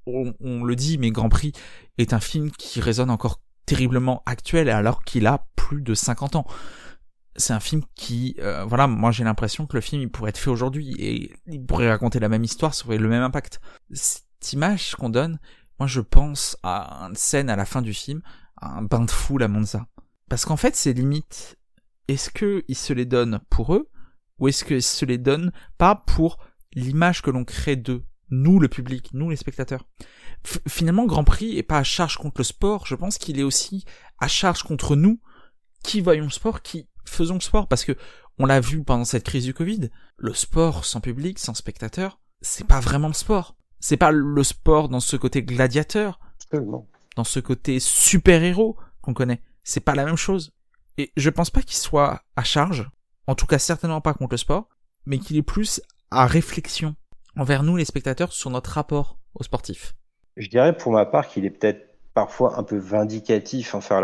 on, 0.06 0.64
le 0.64 0.76
dit, 0.76 0.98
mais 0.98 1.10
Grand 1.10 1.28
Prix 1.28 1.52
est 1.98 2.12
un 2.12 2.20
film 2.20 2.50
qui 2.50 2.80
résonne 2.80 3.10
encore 3.10 3.40
terriblement 3.66 4.22
actuel 4.26 4.68
alors 4.68 5.02
qu'il 5.04 5.26
a 5.26 5.46
plus 5.56 5.82
de 5.82 5.94
50 5.94 6.36
ans. 6.36 6.46
C'est 7.34 7.52
un 7.52 7.60
film 7.60 7.82
qui, 7.94 8.36
euh, 8.38 8.64
voilà, 8.64 8.86
moi 8.86 9.10
j'ai 9.10 9.24
l'impression 9.24 9.66
que 9.66 9.76
le 9.76 9.80
film 9.80 10.00
il 10.02 10.10
pourrait 10.10 10.30
être 10.30 10.38
fait 10.38 10.50
aujourd'hui 10.50 10.94
et 10.98 11.32
il 11.46 11.64
pourrait 11.64 11.90
raconter 11.90 12.18
la 12.18 12.28
même 12.28 12.44
histoire, 12.44 12.74
ça 12.74 12.86
aurait 12.86 12.98
le 12.98 13.08
même 13.08 13.22
impact. 13.22 13.60
Cette 13.92 14.52
image 14.52 14.94
qu'on 14.94 15.10
donne, 15.10 15.38
moi 15.78 15.86
je 15.86 16.00
pense 16.00 16.56
à 16.62 17.06
une 17.08 17.16
scène 17.16 17.50
à 17.50 17.56
la 17.56 17.66
fin 17.66 17.82
du 17.82 17.92
film 17.92 18.22
un 18.62 18.82
bain 18.82 19.04
de 19.04 19.10
foule 19.10 19.42
à 19.42 19.48
Monza. 19.48 19.86
Parce 20.28 20.44
qu'en 20.44 20.56
fait, 20.56 20.74
ces 20.76 20.92
limites, 20.92 21.56
est-ce 22.08 22.30
qu'ils 22.30 22.76
se 22.76 22.92
les 22.92 23.04
donnent 23.04 23.40
pour 23.50 23.74
eux, 23.74 23.88
ou 24.38 24.48
est-ce 24.48 24.64
qu'ils 24.64 24.82
se 24.82 25.04
les 25.04 25.18
donnent 25.18 25.52
pas 25.78 25.94
pour 25.94 26.38
l'image 26.74 27.22
que 27.22 27.30
l'on 27.30 27.44
crée 27.44 27.76
d'eux, 27.76 28.04
nous 28.30 28.58
le 28.58 28.68
public, 28.68 29.10
nous 29.12 29.30
les 29.30 29.36
spectateurs 29.36 29.86
Finalement, 30.68 31.06
Grand 31.06 31.24
Prix 31.24 31.56
est 31.58 31.62
pas 31.62 31.78
à 31.78 31.84
charge 31.84 32.18
contre 32.18 32.40
le 32.40 32.44
sport, 32.44 32.86
je 32.86 32.94
pense 32.94 33.18
qu'il 33.18 33.40
est 33.40 33.44
aussi 33.44 33.84
à 34.18 34.28
charge 34.28 34.62
contre 34.62 34.94
nous, 34.96 35.20
qui 35.82 36.00
voyons 36.00 36.24
le 36.24 36.30
sport, 36.30 36.62
qui 36.62 36.88
faisons 37.04 37.34
le 37.34 37.40
sport, 37.40 37.68
parce 37.68 37.84
que 37.84 37.96
on 38.38 38.46
l'a 38.46 38.60
vu 38.60 38.82
pendant 38.84 39.04
cette 39.04 39.24
crise 39.24 39.44
du 39.44 39.54
Covid, 39.54 39.90
le 40.18 40.34
sport 40.34 40.84
sans 40.84 41.00
public, 41.00 41.38
sans 41.38 41.54
spectateurs, 41.54 42.20
c'est 42.42 42.66
pas 42.66 42.80
vraiment 42.80 43.08
le 43.08 43.14
sport. 43.14 43.56
C'est 43.80 43.96
pas 43.96 44.10
le 44.10 44.42
sport 44.42 44.88
dans 44.88 45.00
ce 45.00 45.16
côté 45.16 45.42
gladiateur 45.42 46.20
dans 47.16 47.24
ce 47.24 47.40
côté 47.40 47.80
super-héros 47.80 48.76
qu'on 49.00 49.14
connaît. 49.14 49.42
C'est 49.64 49.80
pas 49.80 49.94
la 49.94 50.04
même 50.04 50.16
chose. 50.16 50.52
Et 50.98 51.12
je 51.16 51.30
pense 51.30 51.50
pas 51.50 51.62
qu'il 51.62 51.76
soit 51.76 52.22
à 52.36 52.44
charge, 52.44 52.88
en 53.26 53.34
tout 53.34 53.46
cas 53.46 53.58
certainement 53.58 54.00
pas 54.00 54.14
contre 54.14 54.34
le 54.34 54.38
sport, 54.38 54.68
mais 55.06 55.18
qu'il 55.18 55.36
est 55.36 55.42
plus 55.42 55.80
à 56.10 56.26
réflexion 56.26 56.94
envers 57.36 57.62
nous 57.62 57.76
les 57.76 57.84
spectateurs 57.84 58.32
sur 58.32 58.50
notre 58.50 58.70
rapport 58.70 59.18
aux 59.34 59.44
sportifs. 59.44 59.94
Je 60.36 60.48
dirais 60.48 60.76
pour 60.76 60.92
ma 60.92 61.06
part 61.06 61.28
qu'il 61.28 61.44
est 61.44 61.50
peut-être 61.50 61.86
parfois 62.14 62.58
un 62.58 62.62
peu 62.62 62.78
vindicatif 62.78 63.74
envers 63.74 64.00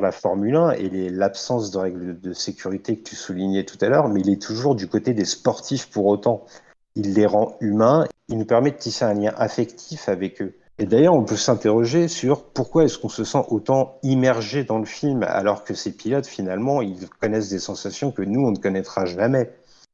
la, 0.00 0.12
Formule 0.12 0.56
1 0.56 0.70
et 0.72 1.10
l'absence 1.10 1.70
de 1.70 1.78
règles 1.78 2.18
de 2.18 2.32
sécurité 2.32 2.96
que 2.96 3.02
tu 3.02 3.16
soulignais 3.16 3.64
tout 3.64 3.76
à 3.82 3.88
l'heure, 3.88 4.08
mais 4.08 4.20
il 4.20 4.30
est 4.30 4.40
toujours 4.40 4.74
du 4.74 4.88
côté 4.88 5.12
des 5.12 5.26
sportifs 5.26 5.90
pour 5.90 6.06
autant. 6.06 6.46
Il 6.94 7.12
les 7.12 7.26
rend 7.26 7.56
humains, 7.60 8.06
il 8.28 8.38
nous 8.38 8.46
permet 8.46 8.70
de 8.70 8.76
tisser 8.76 9.04
un 9.04 9.12
lien 9.12 9.34
affectif 9.36 10.08
avec 10.08 10.40
eux. 10.40 10.54
Et 10.78 10.86
d'ailleurs, 10.86 11.12
on 11.12 11.24
peut 11.24 11.36
s'interroger 11.36 12.08
sur 12.08 12.44
pourquoi 12.44 12.84
est-ce 12.84 12.96
qu'on 12.96 13.10
se 13.10 13.24
sent 13.24 13.42
autant 13.48 13.98
immergé 14.02 14.64
dans 14.64 14.78
le 14.78 14.86
film 14.86 15.22
alors 15.24 15.62
que 15.62 15.74
ces 15.74 15.92
pilotes, 15.92 16.26
finalement, 16.26 16.80
ils 16.80 17.10
connaissent 17.20 17.50
des 17.50 17.58
sensations 17.58 18.10
que 18.10 18.22
nous, 18.22 18.40
on 18.40 18.52
ne 18.52 18.56
connaîtra 18.58 19.04
jamais. 19.04 19.52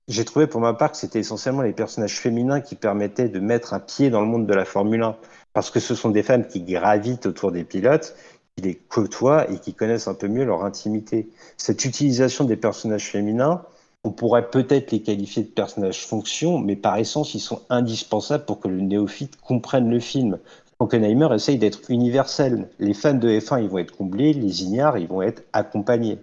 J'ai 0.08 0.24
trouvé 0.24 0.46
pour 0.46 0.60
ma 0.60 0.72
part 0.72 0.92
que 0.92 0.96
c'était 0.96 1.18
essentiellement 1.18 1.62
les 1.62 1.72
personnages 1.72 2.20
féminins 2.20 2.60
qui 2.60 2.76
permettaient 2.76 3.28
de 3.28 3.40
mettre 3.40 3.74
un 3.74 3.80
pied 3.80 4.08
dans 4.08 4.20
le 4.20 4.28
monde 4.28 4.46
de 4.46 4.54
la 4.54 4.64
Formule 4.64 5.02
1, 5.02 5.16
parce 5.52 5.70
que 5.70 5.80
ce 5.80 5.96
sont 5.96 6.10
des 6.10 6.22
femmes 6.22 6.46
qui 6.46 6.62
gravitent 6.62 7.26
autour 7.26 7.50
des 7.50 7.64
pilotes, 7.64 8.14
qui 8.54 8.62
les 8.62 8.76
côtoient 8.76 9.50
et 9.50 9.58
qui 9.58 9.74
connaissent 9.74 10.06
un 10.06 10.14
peu 10.14 10.28
mieux 10.28 10.44
leur 10.44 10.64
intimité. 10.64 11.28
Cette 11.56 11.84
utilisation 11.84 12.44
des 12.44 12.56
personnages 12.56 13.10
féminins, 13.10 13.64
on 14.04 14.12
pourrait 14.12 14.48
peut-être 14.48 14.92
les 14.92 15.02
qualifier 15.02 15.42
de 15.42 15.48
personnages 15.48 16.06
fonction, 16.06 16.60
mais 16.60 16.76
par 16.76 16.96
essence, 16.98 17.34
ils 17.34 17.40
sont 17.40 17.62
indispensables 17.68 18.44
pour 18.44 18.60
que 18.60 18.68
le 18.68 18.80
néophyte 18.80 19.40
comprenne 19.40 19.90
le 19.90 19.98
film. 19.98 20.38
Frankenheimer 20.76 21.34
essaye 21.34 21.58
d'être 21.58 21.90
universel. 21.90 22.68
Les 22.78 22.94
fans 22.94 23.14
de 23.14 23.28
F1, 23.28 23.60
ils 23.60 23.68
vont 23.68 23.78
être 23.78 23.96
comblés, 23.96 24.32
les 24.34 24.62
ignares, 24.62 24.98
ils 24.98 25.08
vont 25.08 25.22
être 25.22 25.42
accompagnés. 25.52 26.18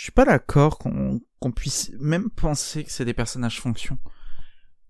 Je 0.00 0.04
suis 0.04 0.12
pas 0.12 0.24
d'accord 0.24 0.78
qu'on 0.78 1.52
puisse 1.54 1.92
même 2.00 2.30
penser 2.30 2.84
que 2.84 2.90
c'est 2.90 3.04
des 3.04 3.12
personnages 3.12 3.60
fonction. 3.60 3.98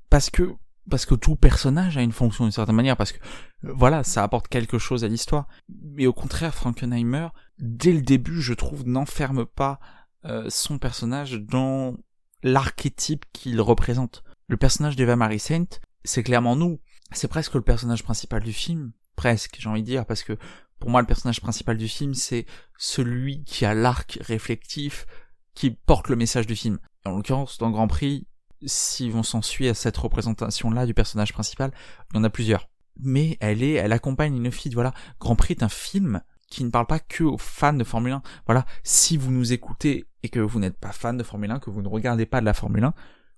Parce 0.08 0.30
que 0.30 0.54
parce 0.88 1.04
que 1.04 1.16
tout 1.16 1.34
personnage 1.34 1.98
a 1.98 2.02
une 2.02 2.12
fonction 2.12 2.44
d'une 2.44 2.52
certaine 2.52 2.76
manière, 2.76 2.96
parce 2.96 3.10
que 3.10 3.18
voilà, 3.64 4.04
ça 4.04 4.22
apporte 4.22 4.46
quelque 4.46 4.78
chose 4.78 5.02
à 5.02 5.08
l'histoire. 5.08 5.48
Mais 5.68 6.06
au 6.06 6.12
contraire, 6.12 6.54
Frankenheimer, 6.54 7.26
dès 7.58 7.90
le 7.90 8.02
début, 8.02 8.40
je 8.40 8.54
trouve, 8.54 8.86
n'enferme 8.86 9.46
pas 9.46 9.80
euh, 10.26 10.46
son 10.48 10.78
personnage 10.78 11.40
dans 11.40 11.96
l'archétype 12.44 13.24
qu'il 13.32 13.60
représente. 13.60 14.22
Le 14.46 14.58
personnage 14.58 14.94
d'Eva 14.94 15.16
Marie 15.16 15.40
Saint, 15.40 15.66
c'est 16.04 16.22
clairement 16.22 16.54
nous 16.54 16.78
c'est 17.10 17.26
presque 17.26 17.54
le 17.54 17.62
personnage 17.62 18.04
principal 18.04 18.44
du 18.44 18.52
film, 18.52 18.92
presque, 19.16 19.56
j'ai 19.58 19.68
envie 19.68 19.82
de 19.82 19.86
dire, 19.86 20.06
parce 20.06 20.22
que 20.22 20.38
pour 20.80 20.90
moi 20.90 21.00
le 21.00 21.06
personnage 21.06 21.40
principal 21.40 21.76
du 21.76 21.88
film 21.88 22.14
c'est 22.14 22.46
celui 22.78 23.44
qui 23.44 23.64
a 23.64 23.74
l'arc 23.74 24.18
réflectif 24.22 25.06
qui 25.54 25.70
porte 25.70 26.08
le 26.08 26.16
message 26.16 26.46
du 26.46 26.56
film. 26.56 26.78
En 27.04 27.10
l'occurrence, 27.10 27.58
dans 27.58 27.70
Grand 27.70 27.88
Prix, 27.88 28.26
si 28.64 29.10
on 29.14 29.22
s'en 29.22 29.42
suit 29.42 29.68
à 29.68 29.74
cette 29.74 29.96
représentation-là 29.96 30.86
du 30.86 30.94
personnage 30.94 31.32
principal, 31.32 31.72
il 32.12 32.16
y 32.16 32.20
en 32.20 32.24
a 32.24 32.30
plusieurs. 32.30 32.68
Mais 32.98 33.36
elle 33.40 33.62
est, 33.62 33.74
elle 33.74 33.92
accompagne 33.92 34.36
une 34.36 34.50
fille, 34.50 34.74
voilà. 34.74 34.92
Grand 35.18 35.36
Prix 35.36 35.54
est 35.54 35.62
un 35.62 35.68
film 35.68 36.22
qui 36.48 36.64
ne 36.64 36.70
parle 36.70 36.86
pas 36.86 36.98
que 36.98 37.24
aux 37.24 37.38
fans 37.38 37.72
de 37.72 37.84
Formule 37.84 38.12
1. 38.12 38.22
Voilà. 38.46 38.66
Si 38.82 39.16
vous 39.16 39.30
nous 39.30 39.52
écoutez 39.52 40.06
et 40.22 40.28
que 40.28 40.40
vous 40.40 40.58
n'êtes 40.58 40.78
pas 40.78 40.92
fan 40.92 41.16
de 41.16 41.22
Formule 41.22 41.50
1, 41.50 41.60
que 41.60 41.70
vous 41.70 41.82
ne 41.82 41.88
regardez 41.88 42.26
pas 42.26 42.40
de 42.40 42.46
la 42.46 42.54
Formule 42.54 42.84
1, 42.84 42.94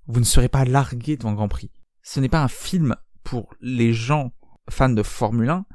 vous 0.07 0.21
ne 0.21 0.25
serez 0.25 0.49
pas 0.49 0.65
largué 0.65 1.17
devant 1.17 1.35
Grand 1.35 1.49
Prix. 1.49 1.71
Ce 2.03 2.19
n'est 2.19 2.29
pas 2.29 2.43
un 2.43 2.49
film 2.49 2.97
pour 3.23 3.55
les 3.61 3.93
gens 3.93 4.33
fans 4.71 4.89
de 4.89 5.03
Formule 5.03 5.51
1, 5.51 5.67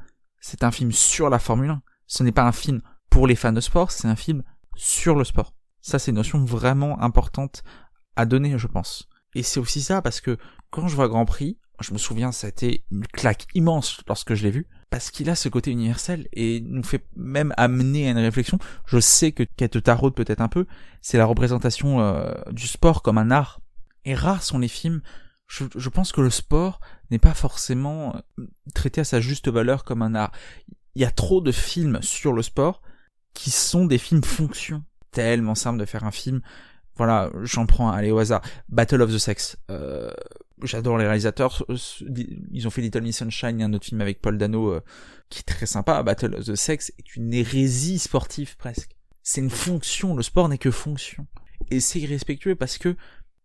c'est 0.47 0.63
un 0.63 0.71
film 0.71 0.93
sur 0.93 1.29
la 1.29 1.39
Formule 1.39 1.71
1. 1.71 1.81
Ce 2.05 2.23
n'est 2.23 2.31
pas 2.31 2.43
un 2.47 2.53
film 2.53 2.81
pour 3.09 3.27
les 3.27 3.35
fans 3.35 3.51
de 3.51 3.59
sport, 3.59 3.91
c'est 3.91 4.07
un 4.07 4.15
film 4.15 4.43
sur 4.77 5.15
le 5.15 5.25
sport. 5.25 5.53
Ça, 5.81 5.99
c'est 5.99 6.11
une 6.11 6.15
notion 6.15 6.45
vraiment 6.45 7.01
importante 7.01 7.63
à 8.15 8.25
donner, 8.25 8.57
je 8.57 8.67
pense. 8.67 9.09
Et 9.35 9.43
c'est 9.43 9.59
aussi 9.59 9.81
ça 9.81 10.01
parce 10.01 10.21
que 10.21 10.37
quand 10.69 10.87
je 10.87 10.95
vois 10.95 11.09
Grand 11.09 11.25
Prix, 11.25 11.57
je 11.81 11.91
me 11.91 11.97
souviens, 11.97 12.31
ça 12.31 12.47
a 12.47 12.49
été 12.49 12.85
une 12.91 13.05
claque 13.07 13.47
immense 13.55 14.01
lorsque 14.07 14.35
je 14.35 14.43
l'ai 14.43 14.51
vu, 14.51 14.67
parce 14.89 15.11
qu'il 15.11 15.29
a 15.29 15.35
ce 15.35 15.49
côté 15.49 15.69
universel 15.71 16.29
et 16.31 16.61
nous 16.61 16.83
fait 16.83 17.05
même 17.17 17.53
amener 17.57 18.07
à 18.07 18.11
une 18.11 18.17
réflexion. 18.17 18.57
Je 18.85 18.99
sais 18.99 19.33
que 19.33 19.43
qu'elle 19.43 19.69
te 19.69 19.79
taraude 19.79 20.15
peut-être 20.15 20.39
un 20.39 20.47
peu, 20.47 20.65
c'est 21.01 21.17
la 21.17 21.25
représentation 21.25 21.99
euh, 21.99 22.31
du 22.51 22.67
sport 22.67 23.01
comme 23.01 23.17
un 23.17 23.31
art. 23.31 23.59
Et 24.05 24.15
rares 24.15 24.43
sont 24.43 24.59
les 24.59 24.69
films 24.69 25.01
je, 25.47 25.89
pense 25.89 26.11
que 26.11 26.21
le 26.21 26.29
sport 26.29 26.79
n'est 27.11 27.19
pas 27.19 27.33
forcément 27.33 28.15
euh, 28.39 28.47
traité 28.73 29.01
à 29.01 29.03
sa 29.03 29.21
juste 29.21 29.49
valeur 29.49 29.83
comme 29.83 30.01
un 30.01 30.15
art. 30.15 30.31
Il 30.95 31.01
y 31.01 31.05
a 31.05 31.11
trop 31.11 31.41
de 31.41 31.51
films 31.51 31.99
sur 32.01 32.33
le 32.33 32.41
sport 32.41 32.81
qui 33.33 33.51
sont 33.51 33.85
des 33.85 33.97
films 33.97 34.23
fonction. 34.23 34.83
Tellement 35.11 35.55
simple 35.55 35.79
de 35.79 35.85
faire 35.85 36.03
un 36.03 36.11
film. 36.11 36.41
Voilà, 36.95 37.29
j'en 37.43 37.67
prends 37.67 37.89
un, 37.89 37.93
allez 37.93 38.11
au 38.11 38.17
hasard. 38.17 38.41
Battle 38.69 39.01
of 39.01 39.13
the 39.13 39.19
Sex. 39.19 39.57
Euh, 39.69 40.11
J'adore 40.63 40.97
les 40.97 41.05
réalisateurs. 41.05 41.63
Ils 42.51 42.65
ont 42.65 42.71
fait 42.71 42.81
Little 42.81 43.01
Miss 43.01 43.17
Sunshine, 43.17 43.61
un 43.61 43.73
autre 43.73 43.85
film 43.85 44.01
avec 44.01 44.21
Paul 44.21 44.39
Dano 44.39 44.71
euh, 44.71 44.81
qui 45.29 45.39
est 45.39 45.43
très 45.43 45.67
sympa. 45.67 46.01
Battle 46.01 46.33
of 46.33 46.45
the 46.45 46.55
Sex 46.55 46.91
est 46.97 47.15
une 47.15 47.31
hérésie 47.33 47.99
sportive 47.99 48.57
presque. 48.57 48.95
C'est 49.21 49.41
une 49.41 49.51
fonction. 49.51 50.15
Le 50.15 50.23
sport 50.23 50.49
n'est 50.49 50.57
que 50.57 50.71
fonction. 50.71 51.27
Et 51.69 51.79
c'est 51.79 51.99
irrespectueux 51.99 52.55
parce 52.55 52.79
que 52.79 52.95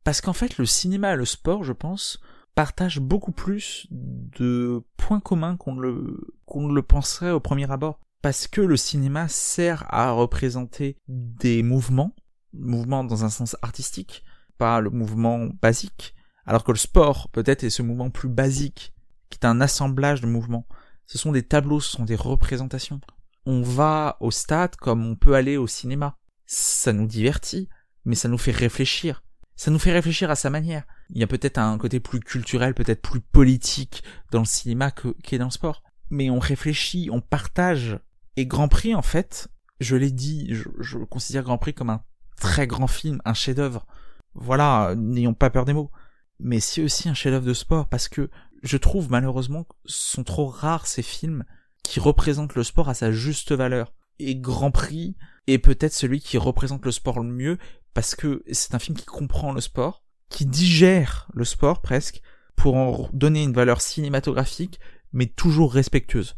parce 0.04 0.20
qu'en 0.20 0.32
fait, 0.32 0.58
le 0.58 0.64
cinéma 0.64 1.12
et 1.12 1.16
le 1.16 1.24
sport, 1.24 1.64
je 1.64 1.72
pense, 1.72 2.20
partagent 2.54 3.00
beaucoup 3.00 3.32
plus 3.32 3.86
de 3.90 4.82
points 4.96 5.20
communs 5.20 5.56
qu'on 5.56 5.76
le, 5.76 6.36
qu'on 6.46 6.68
le 6.68 6.82
penserait 6.82 7.30
au 7.30 7.40
premier 7.40 7.70
abord. 7.70 8.00
Parce 8.20 8.46
que 8.46 8.60
le 8.60 8.76
cinéma 8.76 9.26
sert 9.28 9.84
à 9.92 10.12
représenter 10.12 10.96
des 11.08 11.62
mouvements, 11.62 12.14
mouvement 12.52 13.02
dans 13.02 13.24
un 13.24 13.30
sens 13.30 13.56
artistique, 13.62 14.22
pas 14.58 14.80
le 14.80 14.90
mouvement 14.90 15.48
basique, 15.60 16.14
alors 16.46 16.62
que 16.62 16.72
le 16.72 16.78
sport 16.78 17.28
peut-être 17.30 17.64
est 17.64 17.70
ce 17.70 17.82
mouvement 17.82 18.10
plus 18.10 18.28
basique, 18.28 18.94
qui 19.28 19.38
est 19.40 19.46
un 19.46 19.60
assemblage 19.60 20.20
de 20.20 20.26
mouvements. 20.26 20.66
Ce 21.06 21.18
sont 21.18 21.32
des 21.32 21.42
tableaux, 21.42 21.80
ce 21.80 21.90
sont 21.90 22.04
des 22.04 22.16
représentations. 22.16 23.00
On 23.44 23.62
va 23.62 24.16
au 24.20 24.30
stade 24.30 24.76
comme 24.76 25.04
on 25.04 25.16
peut 25.16 25.34
aller 25.34 25.56
au 25.56 25.66
cinéma. 25.66 26.16
Ça 26.46 26.92
nous 26.92 27.06
divertit, 27.06 27.68
mais 28.04 28.14
ça 28.14 28.28
nous 28.28 28.38
fait 28.38 28.52
réfléchir. 28.52 29.24
Ça 29.56 29.70
nous 29.70 29.78
fait 29.78 29.92
réfléchir 29.92 30.30
à 30.30 30.36
sa 30.36 30.50
manière. 30.50 30.84
Il 31.10 31.20
y 31.20 31.24
a 31.24 31.26
peut-être 31.26 31.58
un 31.58 31.76
côté 31.78 32.00
plus 32.00 32.20
culturel, 32.20 32.74
peut-être 32.74 33.02
plus 33.02 33.20
politique 33.20 34.02
dans 34.30 34.40
le 34.40 34.46
cinéma 34.46 34.90
que, 34.90 35.36
dans 35.36 35.46
le 35.46 35.50
sport. 35.50 35.82
Mais 36.10 36.30
on 36.30 36.38
réfléchit, 36.38 37.08
on 37.12 37.20
partage. 37.20 37.98
Et 38.36 38.46
Grand 38.46 38.68
Prix, 38.68 38.94
en 38.94 39.02
fait, 39.02 39.48
je 39.80 39.96
l'ai 39.96 40.10
dit, 40.10 40.54
je, 40.54 40.68
je 40.80 40.98
considère 40.98 41.42
Grand 41.42 41.58
Prix 41.58 41.74
comme 41.74 41.90
un 41.90 42.04
très 42.40 42.66
grand 42.66 42.86
film, 42.86 43.20
un 43.24 43.34
chef-d'œuvre. 43.34 43.86
Voilà, 44.34 44.94
n'ayons 44.96 45.34
pas 45.34 45.50
peur 45.50 45.64
des 45.64 45.72
mots. 45.72 45.90
Mais 46.38 46.60
c'est 46.60 46.82
aussi 46.82 47.08
un 47.08 47.14
chef-d'œuvre 47.14 47.46
de 47.46 47.54
sport 47.54 47.88
parce 47.88 48.08
que 48.08 48.30
je 48.62 48.76
trouve 48.76 49.10
malheureusement 49.10 49.66
sont 49.84 50.24
trop 50.24 50.46
rares 50.46 50.86
ces 50.86 51.02
films 51.02 51.44
qui 51.82 52.00
représentent 52.00 52.54
le 52.54 52.64
sport 52.64 52.88
à 52.88 52.94
sa 52.94 53.12
juste 53.12 53.52
valeur. 53.52 53.92
Et 54.18 54.36
Grand 54.36 54.70
Prix 54.70 55.16
est 55.46 55.58
peut-être 55.58 55.92
celui 55.92 56.20
qui 56.20 56.38
représente 56.38 56.84
le 56.84 56.92
sport 56.92 57.20
le 57.20 57.28
mieux 57.28 57.58
parce 57.94 58.14
que 58.14 58.42
c'est 58.50 58.74
un 58.74 58.78
film 58.78 58.96
qui 58.96 59.04
comprend 59.04 59.52
le 59.52 59.60
sport, 59.60 60.01
qui 60.32 60.46
digère 60.46 61.28
le 61.34 61.44
sport 61.44 61.80
presque 61.80 62.22
pour 62.56 62.74
en 62.74 63.08
donner 63.12 63.42
une 63.42 63.52
valeur 63.52 63.80
cinématographique 63.80 64.80
mais 65.12 65.26
toujours 65.26 65.72
respectueuse. 65.72 66.36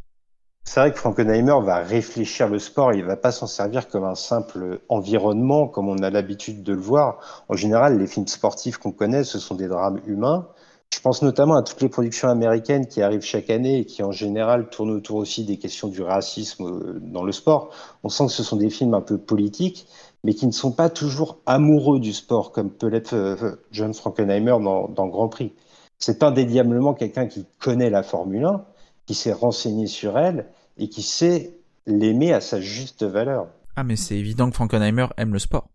C'est 0.65 0.81
vrai 0.81 0.93
que 0.93 0.99
Frankenheimer 0.99 1.57
va 1.63 1.77
réfléchir 1.77 2.49
le 2.49 2.59
sport, 2.59 2.95
il 2.95 3.05
va 3.05 3.17
pas 3.17 3.33
s'en 3.33 3.47
servir 3.47 3.89
comme 3.89 4.05
un 4.05 4.15
simple 4.15 4.81
environnement, 4.89 5.69
comme 5.69 5.89
on 5.89 5.99
a 5.99 6.11
l'habitude 6.11 6.63
de 6.63 6.73
le 6.73 6.81
voir. 6.81 7.45
En 7.49 7.55
général, 7.55 7.99
les 7.99 8.07
films 8.07 8.27
sportifs 8.27 8.79
qu'on 8.79 8.91
connaît, 8.91 9.25
ce 9.25 9.39
sont 9.39 9.55
des 9.55 9.69
drames 9.69 10.01
humains. 10.07 10.49
Je 10.93 11.01
pense 11.01 11.23
notamment 11.23 11.57
à 11.57 11.63
toutes 11.63 11.83
les 11.83 11.89
productions 11.89 12.29
américaines 12.29 12.87
qui 12.87 13.03
arrivent 13.03 13.23
chaque 13.23 13.51
année 13.51 13.81
et 13.81 13.85
qui 13.85 14.03
en 14.03 14.13
général 14.13 14.71
tournent 14.71 14.93
autour 14.93 15.17
aussi 15.17 15.45
des 15.45 15.59
questions 15.59 15.89
du 15.89 16.03
racisme 16.03 16.65
euh, 16.65 16.99
dans 17.01 17.25
le 17.25 17.33
sport. 17.33 17.71
On 18.03 18.09
sent 18.09 18.27
que 18.27 18.33
ce 18.33 18.43
sont 18.43 18.57
des 18.57 18.71
films 18.71 18.95
un 18.95 19.01
peu 19.01 19.19
politiques, 19.19 19.87
mais 20.25 20.35
qui 20.35 20.47
ne 20.47 20.53
sont 20.53 20.73
pas 20.73 20.89
toujours 20.89 21.39
amoureux 21.47 22.01
du 22.01 22.13
sport, 22.13 22.51
comme 22.51 22.71
peut 22.71 22.89
l'être 22.89 23.15
euh, 23.15 23.57
John 23.71 23.93
Frankenheimer 23.93 24.57
dans, 24.63 24.89
dans 24.89 25.07
Grand 25.07 25.29
Prix. 25.29 25.53
C'est 25.99 26.23
indéniablement 26.23 26.95
quelqu'un 26.95 27.27
qui 27.27 27.47
connaît 27.61 27.91
la 27.91 28.03
Formule 28.03 28.47
1, 28.47 28.65
qui 29.07 29.15
s'est 29.15 29.33
renseigné 29.33 29.87
sur 29.87 30.19
elle 30.19 30.47
et 30.79 30.89
qui 30.89 31.03
sait 31.03 31.59
l'aimer 31.87 32.33
à 32.33 32.41
sa 32.41 32.61
juste 32.61 33.05
valeur. 33.05 33.49
Ah 33.77 33.85
mais 33.85 33.97
c'est 33.97 34.17
évident 34.17 34.49
que 34.49 34.55
Frankenheimer 34.55 35.07
aime 35.19 35.35
le 35.35 35.39
sport. 35.39 35.69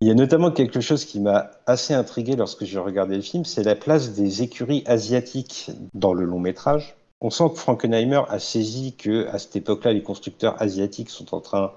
Il 0.00 0.08
y 0.08 0.10
a 0.10 0.14
notamment 0.14 0.50
quelque 0.50 0.80
chose 0.80 1.04
qui 1.04 1.20
m'a 1.20 1.50
assez 1.66 1.92
intrigué 1.92 2.34
lorsque 2.34 2.64
j'ai 2.64 2.78
regardé 2.78 3.16
le 3.16 3.22
film, 3.22 3.44
c'est 3.44 3.62
la 3.62 3.74
place 3.74 4.14
des 4.14 4.40
écuries 4.42 4.82
asiatiques 4.86 5.70
dans 5.92 6.14
le 6.14 6.24
long 6.24 6.40
métrage. 6.40 6.96
On 7.20 7.28
sent 7.28 7.50
que 7.50 7.58
Frankenheimer 7.58 8.22
a 8.28 8.38
saisi 8.38 8.94
que 8.96 9.26
à 9.28 9.38
cette 9.38 9.56
époque-là, 9.56 9.92
les 9.92 10.02
constructeurs 10.02 10.60
asiatiques 10.62 11.10
sont 11.10 11.34
en 11.34 11.42
train 11.42 11.72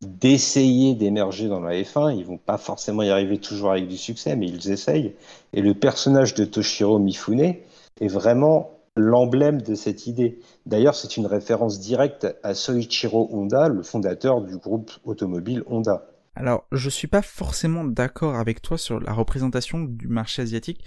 d'essayer 0.00 0.94
d'émerger 0.94 1.48
dans 1.48 1.60
la 1.60 1.72
F1. 1.74 2.16
Ils 2.16 2.24
vont 2.24 2.38
pas 2.38 2.58
forcément 2.58 3.02
y 3.02 3.10
arriver 3.10 3.38
toujours 3.38 3.72
avec 3.72 3.88
du 3.88 3.96
succès, 3.96 4.36
mais 4.36 4.46
ils 4.46 4.70
essayent. 4.70 5.14
Et 5.52 5.62
le 5.62 5.74
personnage 5.74 6.34
de 6.34 6.44
Toshiro 6.44 6.98
Mifune 6.98 7.40
est 7.40 8.08
vraiment 8.08 8.70
l'emblème 8.96 9.62
de 9.62 9.74
cette 9.74 10.06
idée. 10.06 10.40
D'ailleurs, 10.66 10.94
c'est 10.94 11.16
une 11.16 11.26
référence 11.26 11.80
directe 11.80 12.26
à 12.42 12.54
Soichiro 12.54 13.28
Honda, 13.32 13.68
le 13.68 13.82
fondateur 13.82 14.42
du 14.42 14.56
groupe 14.56 14.90
automobile 15.04 15.62
Honda. 15.66 16.06
Alors, 16.34 16.64
je 16.70 16.88
suis 16.88 17.08
pas 17.08 17.22
forcément 17.22 17.84
d'accord 17.84 18.36
avec 18.36 18.62
toi 18.62 18.78
sur 18.78 19.00
la 19.00 19.12
représentation 19.12 19.80
du 19.80 20.08
marché 20.08 20.42
asiatique, 20.42 20.84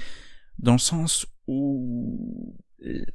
dans 0.60 0.74
le 0.74 0.78
sens 0.78 1.26
où 1.48 2.56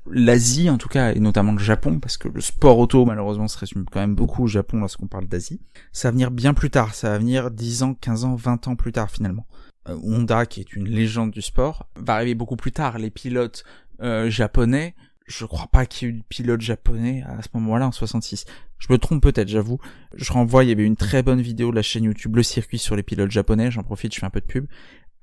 l'Asie, 0.07 0.71
en 0.71 0.79
tout 0.79 0.89
cas, 0.89 1.13
et 1.13 1.21
notamment 1.21 1.53
le 1.53 1.59
Japon, 1.59 1.99
parce 1.99 2.17
que 2.17 2.29
le 2.29 2.41
sport 2.41 2.79
auto, 2.79 3.05
malheureusement, 3.05 3.49
se 3.49 3.59
résume 3.59 3.85
quand 3.91 4.01
même 4.01 4.15
beaucoup 4.15 4.45
au 4.45 4.47
Japon 4.47 4.79
lorsqu'on 4.79 5.09
parle 5.09 5.27
d'Asie, 5.27 5.61
ça 5.93 6.09
va 6.09 6.13
venir 6.13 6.31
bien 6.31 6.55
plus 6.55 6.71
tard, 6.71 6.95
ça 6.95 7.11
va 7.11 7.19
venir 7.19 7.51
10 7.51 7.83
ans, 7.83 7.95
15 7.95 8.25
ans, 8.25 8.35
20 8.37 8.69
ans 8.69 8.77
plus 8.77 8.93
tard, 8.93 9.11
finalement. 9.11 9.47
Euh, 9.89 9.97
Honda, 10.03 10.47
qui 10.47 10.61
est 10.61 10.75
une 10.75 10.89
légende 10.89 11.31
du 11.31 11.43
sport, 11.43 11.89
va 11.97 12.15
arriver 12.15 12.35
beaucoup 12.35 12.57
plus 12.57 12.73
tard. 12.73 12.99
Les 12.99 13.11
pilotes 13.11 13.65
euh, 14.01 14.31
japonais, 14.31 14.95
je 15.27 15.45
crois 15.45 15.67
pas 15.67 15.87
qu'il 15.87 16.09
y 16.09 16.11
ait 16.11 16.15
eu 16.15 16.19
de 16.19 16.25
pilote 16.29 16.61
japonais 16.61 17.25
à 17.27 17.43
ce 17.43 17.49
moment-là 17.55 17.89
en 17.89 17.93
66. 17.93 18.45
Je 18.79 18.87
me 18.93 18.99
trompe 18.99 19.23
peut-être, 19.23 19.49
j'avoue. 19.49 19.79
Je 20.15 20.33
renvoie, 20.33 20.65
il 20.65 20.69
y 20.69 20.73
avait 20.73 20.85
une 20.85 20.97
très 20.97 21.23
bonne 21.23 21.41
vidéo 21.41 21.71
de 21.71 21.77
la 21.77 21.83
chaîne 21.83 22.05
YouTube 22.05 22.37
Le 22.37 22.43
Circuit 22.43 22.79
sur 22.79 22.95
les 22.95 23.03
pilotes 23.03 23.31
japonais. 23.31 23.71
J'en 23.71 23.83
profite, 23.83 24.15
je 24.15 24.21
fais 24.21 24.27
un 24.27 24.31
peu 24.31 24.41
de 24.41 24.47
pub. 24.47 24.67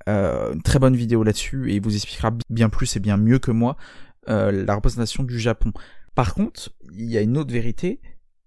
Euh, 0.10 0.54
une 0.54 0.62
très 0.62 0.80
bonne 0.80 0.98
vidéo 0.98 1.24
là-dessus 1.24 1.72
et 1.72 1.76
il 1.76 1.82
vous 1.82 1.96
expliquera 1.96 2.32
bien 2.50 2.68
plus 2.68 2.98
et 2.98 3.00
bien 3.00 3.16
mieux 3.16 3.40
que 3.40 3.52
moi 3.52 3.78
euh, 4.30 4.52
la 4.52 4.76
représentation 4.76 5.24
du 5.24 5.40
Japon. 5.40 5.72
Par 6.16 6.34
contre, 6.34 6.72
il 6.94 7.10
y 7.10 7.18
a 7.18 7.22
une 7.22 7.38
autre 7.38 7.52
vérité, 7.52 8.02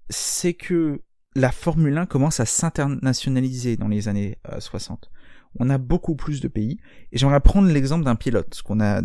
c'est 0.09 0.55
que 0.55 1.03
la 1.35 1.53
Formule 1.53 1.99
1 1.99 2.07
commence 2.07 2.41
à 2.41 2.47
s'internationaliser 2.47 3.77
dans 3.77 3.89
les 3.89 4.09
années 4.09 4.39
60. 4.59 5.11
On 5.59 5.69
a 5.71 5.79
beaucoup 5.79 6.17
plus 6.17 6.41
de 6.41 6.49
pays 6.49 6.79
et 7.13 7.19
j'aimerais 7.19 7.41
prendre 7.41 7.69
l'exemple 7.69 8.05
d'un 8.05 8.15
pilote 8.15 8.63
qu'on 8.63 8.81
a 8.81 9.03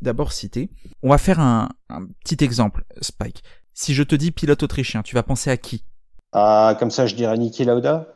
d'abord 0.00 0.32
cité. 0.32 0.70
On 1.02 1.10
va 1.10 1.18
faire 1.18 1.40
un, 1.40 1.68
petit 2.24 2.42
exemple, 2.44 2.84
Spike. 3.00 3.42
Si 3.74 3.94
je 3.94 4.02
te 4.02 4.14
dis 4.14 4.30
pilote 4.30 4.62
autrichien, 4.62 5.02
tu 5.02 5.14
vas 5.14 5.22
penser 5.22 5.50
à 5.50 5.56
qui? 5.56 5.84
Ah, 6.32 6.76
comme 6.78 6.90
ça, 6.90 7.06
je 7.06 7.14
dirais 7.14 7.36
Niki 7.36 7.64
Lauda? 7.64 8.08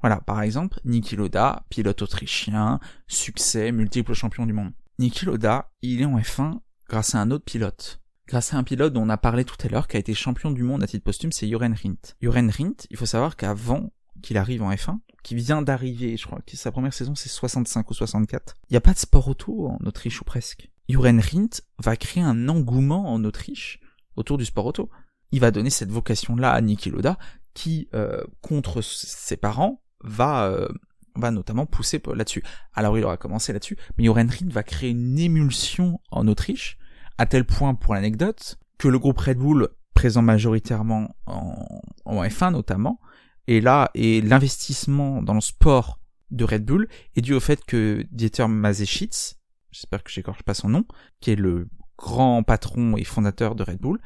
Voilà, 0.00 0.20
par 0.20 0.42
exemple, 0.42 0.80
Niki 0.84 1.16
Lauda, 1.16 1.64
pilote 1.68 2.02
autrichien, 2.02 2.80
succès, 3.06 3.70
multiple 3.70 4.14
champion 4.14 4.46
du 4.46 4.52
monde. 4.52 4.72
Niki 4.98 5.26
Lauda, 5.26 5.70
il 5.82 6.00
est 6.00 6.06
en 6.06 6.18
F1 6.18 6.58
grâce 6.92 7.14
à 7.14 7.22
un 7.22 7.30
autre 7.30 7.46
pilote. 7.46 8.02
Grâce 8.28 8.52
à 8.52 8.58
un 8.58 8.64
pilote 8.64 8.92
dont 8.92 9.04
on 9.04 9.08
a 9.08 9.16
parlé 9.16 9.46
tout 9.46 9.56
à 9.64 9.68
l'heure, 9.68 9.88
qui 9.88 9.96
a 9.96 10.00
été 10.00 10.12
champion 10.12 10.50
du 10.50 10.62
monde 10.62 10.82
à 10.82 10.86
titre 10.86 11.04
posthume, 11.04 11.32
c'est 11.32 11.48
Joren 11.48 11.72
Rindt. 11.72 12.14
Joren 12.20 12.50
Rindt, 12.50 12.86
il 12.90 12.98
faut 12.98 13.06
savoir 13.06 13.36
qu'avant 13.36 13.94
qu'il 14.20 14.36
arrive 14.36 14.62
en 14.62 14.70
F1, 14.70 14.98
qui 15.22 15.34
vient 15.34 15.62
d'arriver, 15.62 16.18
je 16.18 16.26
crois 16.26 16.40
que 16.46 16.54
sa 16.54 16.70
première 16.70 16.92
saison 16.92 17.14
c'est 17.14 17.30
65 17.30 17.90
ou 17.90 17.94
64, 17.94 18.56
il 18.68 18.74
n'y 18.74 18.76
a 18.76 18.82
pas 18.82 18.92
de 18.92 18.98
sport 18.98 19.26
auto 19.26 19.68
en 19.68 19.78
Autriche 19.86 20.20
ou 20.20 20.24
presque. 20.24 20.70
Joren 20.90 21.18
Rindt 21.18 21.62
va 21.78 21.96
créer 21.96 22.22
un 22.22 22.50
engouement 22.50 23.10
en 23.10 23.24
Autriche 23.24 23.80
autour 24.16 24.36
du 24.36 24.44
sport 24.44 24.66
auto. 24.66 24.90
Il 25.30 25.40
va 25.40 25.50
donner 25.50 25.70
cette 25.70 25.90
vocation-là 25.90 26.52
à 26.52 26.60
Niki 26.60 26.90
Loda, 26.90 27.16
qui, 27.54 27.88
euh, 27.94 28.22
contre 28.42 28.82
ses 28.82 29.38
parents, 29.38 29.82
va, 30.04 30.44
euh, 30.44 30.68
va 31.16 31.30
notamment 31.30 31.64
pousser 31.64 32.02
là-dessus. 32.14 32.44
Alors 32.74 32.98
il 32.98 33.04
aura 33.04 33.16
commencé 33.16 33.54
là-dessus, 33.54 33.78
mais 33.96 34.04
Joren 34.04 34.28
Rindt 34.28 34.52
va 34.52 34.62
créer 34.62 34.90
une 34.90 35.18
émulsion 35.18 35.98
en 36.10 36.28
Autriche, 36.28 36.76
à 37.18 37.26
tel 37.26 37.44
point, 37.44 37.74
pour 37.74 37.94
l'anecdote, 37.94 38.58
que 38.78 38.88
le 38.88 38.98
groupe 38.98 39.18
Red 39.18 39.38
Bull, 39.38 39.68
présent 39.94 40.22
majoritairement 40.22 41.14
en, 41.26 41.80
en 42.04 42.22
F1 42.22 42.52
notamment, 42.52 43.00
et 43.46 43.60
là, 43.60 43.90
et 43.94 44.20
l'investissement 44.20 45.22
dans 45.22 45.34
le 45.34 45.40
sport 45.40 46.00
de 46.30 46.44
Red 46.44 46.64
Bull 46.64 46.88
est 47.14 47.20
dû 47.20 47.34
au 47.34 47.40
fait 47.40 47.64
que 47.64 48.06
Dieter 48.10 48.48
Mazeschitz, 48.48 49.38
j'espère 49.70 50.02
que 50.02 50.10
j'écorche 50.10 50.42
pas 50.42 50.54
son 50.54 50.68
nom, 50.68 50.84
qui 51.20 51.30
est 51.30 51.36
le 51.36 51.68
grand 51.98 52.42
patron 52.42 52.96
et 52.96 53.04
fondateur 53.04 53.54
de 53.54 53.62
Red 53.62 53.78
Bull, 53.78 54.00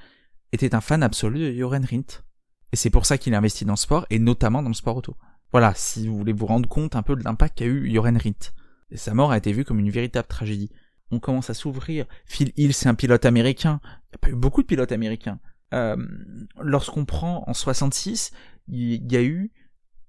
était 0.53 0.75
un 0.75 0.81
fan 0.81 1.03
absolu 1.03 1.41
de 1.41 1.59
Joren 1.59 1.85
Rindt. 1.85 2.23
Et 2.73 2.77
c'est 2.77 2.91
pour 2.91 3.07
ça 3.07 3.19
qu'il 3.19 3.35
a 3.35 3.39
investi 3.39 3.65
dans 3.65 3.75
le 3.75 3.79
sport, 3.79 4.07
et 4.11 4.19
notamment 4.19 4.63
dans 4.63 4.69
le 4.69 4.75
sport 4.75 4.97
auto. 4.97 5.17
Voilà, 5.53 5.73
si 5.75 6.09
vous 6.09 6.17
voulez 6.17 6.33
vous 6.33 6.47
rendre 6.47 6.69
compte 6.69 6.97
un 6.97 7.03
peu 7.03 7.15
de 7.17 7.25
l'impact 7.25 7.59
qu'a 7.59 7.67
eu 7.67 7.93
Joren 7.93 8.17
Rindt. 8.17 8.53
Et 8.91 8.97
sa 8.97 9.15
mort 9.15 9.33
a 9.33 9.39
été 9.39 9.53
vue 9.53 9.65
comme 9.65 9.79
une 9.79 9.91
véritable 9.91 10.29
tragédie. 10.29 10.71
On 11.11 11.21
commence 11.21 11.51
à 11.51 11.55
s'ouvrir. 11.55 12.07
Phil 12.27 12.53
Hill, 12.57 12.75
c'est 12.75 12.89
un 12.89 12.95
pilote 12.95 13.25
américain. 13.25 13.81
Il 13.85 14.13
n'y 14.13 14.15
a 14.15 14.19
pas 14.19 14.31
eu 14.31 14.35
beaucoup 14.35 14.63
de 14.63 14.67
pilotes 14.67 14.93
américains. 14.93 15.39
Euh, 15.75 15.97
lorsqu'on 16.61 17.05
prend 17.05 17.45
en 17.47 17.55
66, 17.55 18.33
il 18.69 19.13
y 19.13 19.17
a 19.17 19.23
eu 19.23 19.53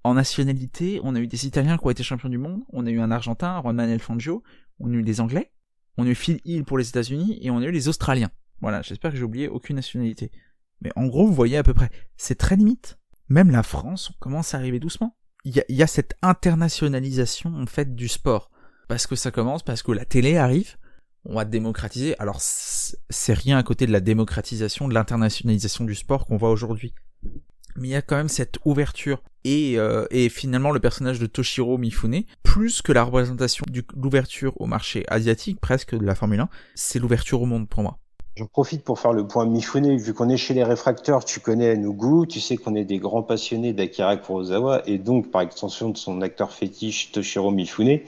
en 0.04 0.14
nationalité, 0.14 1.02
on 1.04 1.16
a 1.16 1.20
eu 1.20 1.28
des 1.28 1.45
Italiens 1.45 1.78
qui 1.78 1.86
ont 1.86 1.89
été 1.89 2.04
champions 2.04 2.30
du 2.30 2.38
monde, 2.38 2.62
on 2.70 2.86
a 2.86 2.89
eu 2.89 3.00
un 3.00 3.12
Argentin, 3.12 3.58
Ron 3.58 3.74
Manuel 3.74 4.00
Fangio, 4.00 4.41
on 4.80 4.91
a 4.91 4.93
eu 4.93 5.04
des 5.04 5.20
Anglais, 5.20 5.52
on 5.98 6.06
a 6.06 6.10
eu 6.10 6.16
Phil 6.16 6.39
Hill 6.45 6.64
pour 6.64 6.78
les 6.78 6.88
États-Unis 6.88 7.39
et 7.41 7.52
on 7.52 7.58
a 7.58 7.66
eu 7.66 7.72
les 7.72 7.88
Australiens. 7.89 8.32
Voilà, 8.62 8.82
j'espère 8.82 9.12
que 9.12 9.18
j'ai 9.18 9.24
oublié 9.24 9.50
aucune 9.50 9.76
nationalité. 9.76 10.32
Mais 10.82 10.91
en 10.95 11.08
gros, 11.08 11.28
vous 11.28 11.34
voyez 11.34 11.58
à 11.58 11.64
peu 11.64 11.74
près, 11.74 11.89
c'est 12.16 12.36
très 12.38 12.56
limite. 12.56 12.98
Même 13.30 13.52
la 13.52 13.64
France, 13.64 14.12
on 14.12 14.20
commence 14.20 14.54
à 14.54 14.58
arriver 14.58 14.80
doucement. 14.80 15.18
Il 15.43 15.56
y 15.56 15.60
a, 15.60 15.66
y 15.68 15.84
a 15.84 15.88
cette 15.88 16.16
internationalisation 16.22 17.54
en 17.56 17.66
fait 17.66 17.93
du 17.93 18.08
sport. 18.08 18.50
Parce 18.88 19.08
que 19.08 19.16
ça 19.16 19.32
commence, 19.32 19.64
parce 19.64 19.84
que 19.84 19.91
la 19.91 20.06
télé 20.06 20.38
arrive, 20.38 20.78
on 21.28 21.36
va 21.36 21.45
démocratiser. 21.45 22.15
Alors 22.19 22.38
c'est 22.39 23.34
rien 23.34 23.57
à 23.57 23.63
côté 23.63 23.86
de 23.86 23.91
la 23.91 23.99
démocratisation, 23.99 24.88
de 24.88 24.93
l'internationalisation 24.93 25.86
du 25.86 25.93
sport 25.93 26.25
qu'on 26.25 26.38
voit 26.38 26.51
aujourd'hui 26.51 26.93
mais 27.78 27.89
il 27.89 27.91
y 27.91 27.95
a 27.95 28.01
quand 28.01 28.17
même 28.17 28.28
cette 28.28 28.57
ouverture 28.65 29.21
et, 29.43 29.78
euh, 29.78 30.05
et 30.09 30.30
finalement 30.30 30.71
le 30.71 30.80
personnage 30.80 31.19
de 31.19 31.28
Toshiro 31.28 31.78
Mifune, 31.78 32.23
plus 32.43 32.82
que 32.82 32.91
la 32.91 33.03
représentation 33.03 33.63
de 33.71 33.84
l'ouverture 33.95 34.59
au 34.59 34.65
marché 34.65 35.05
asiatique 35.07 35.61
presque 35.61 35.95
de 35.95 36.05
la 36.05 36.15
Formule 36.15 36.41
1, 36.41 36.49
c'est 36.75 36.99
l'ouverture 36.99 37.41
au 37.41 37.45
monde 37.45 37.69
pour 37.69 37.84
moi. 37.84 37.99
Je 38.36 38.43
profite 38.43 38.84
pour 38.84 38.99
faire 38.99 39.13
le 39.13 39.25
point 39.25 39.47
Mifune. 39.47 39.97
Vu 39.97 40.13
qu'on 40.13 40.30
est 40.30 40.38
chez 40.38 40.53
les 40.53 40.63
réfracteurs, 40.63 41.25
tu 41.25 41.39
connais 41.39 41.75
nos 41.75 42.25
tu 42.25 42.39
sais 42.39 42.55
qu'on 42.55 42.75
est 42.75 42.86
des 42.86 42.99
grands 42.99 43.23
passionnés 43.23 43.73
d'Akira 43.73 44.17
Kurosawa 44.17 44.84
et 44.86 44.99
donc 44.99 45.32
par 45.32 45.41
extension 45.41 45.89
de 45.89 45.97
son 45.97 46.21
acteur 46.21 46.51
fétiche 46.51 47.11
Toshiro 47.11 47.49
Mifune. 47.49 48.01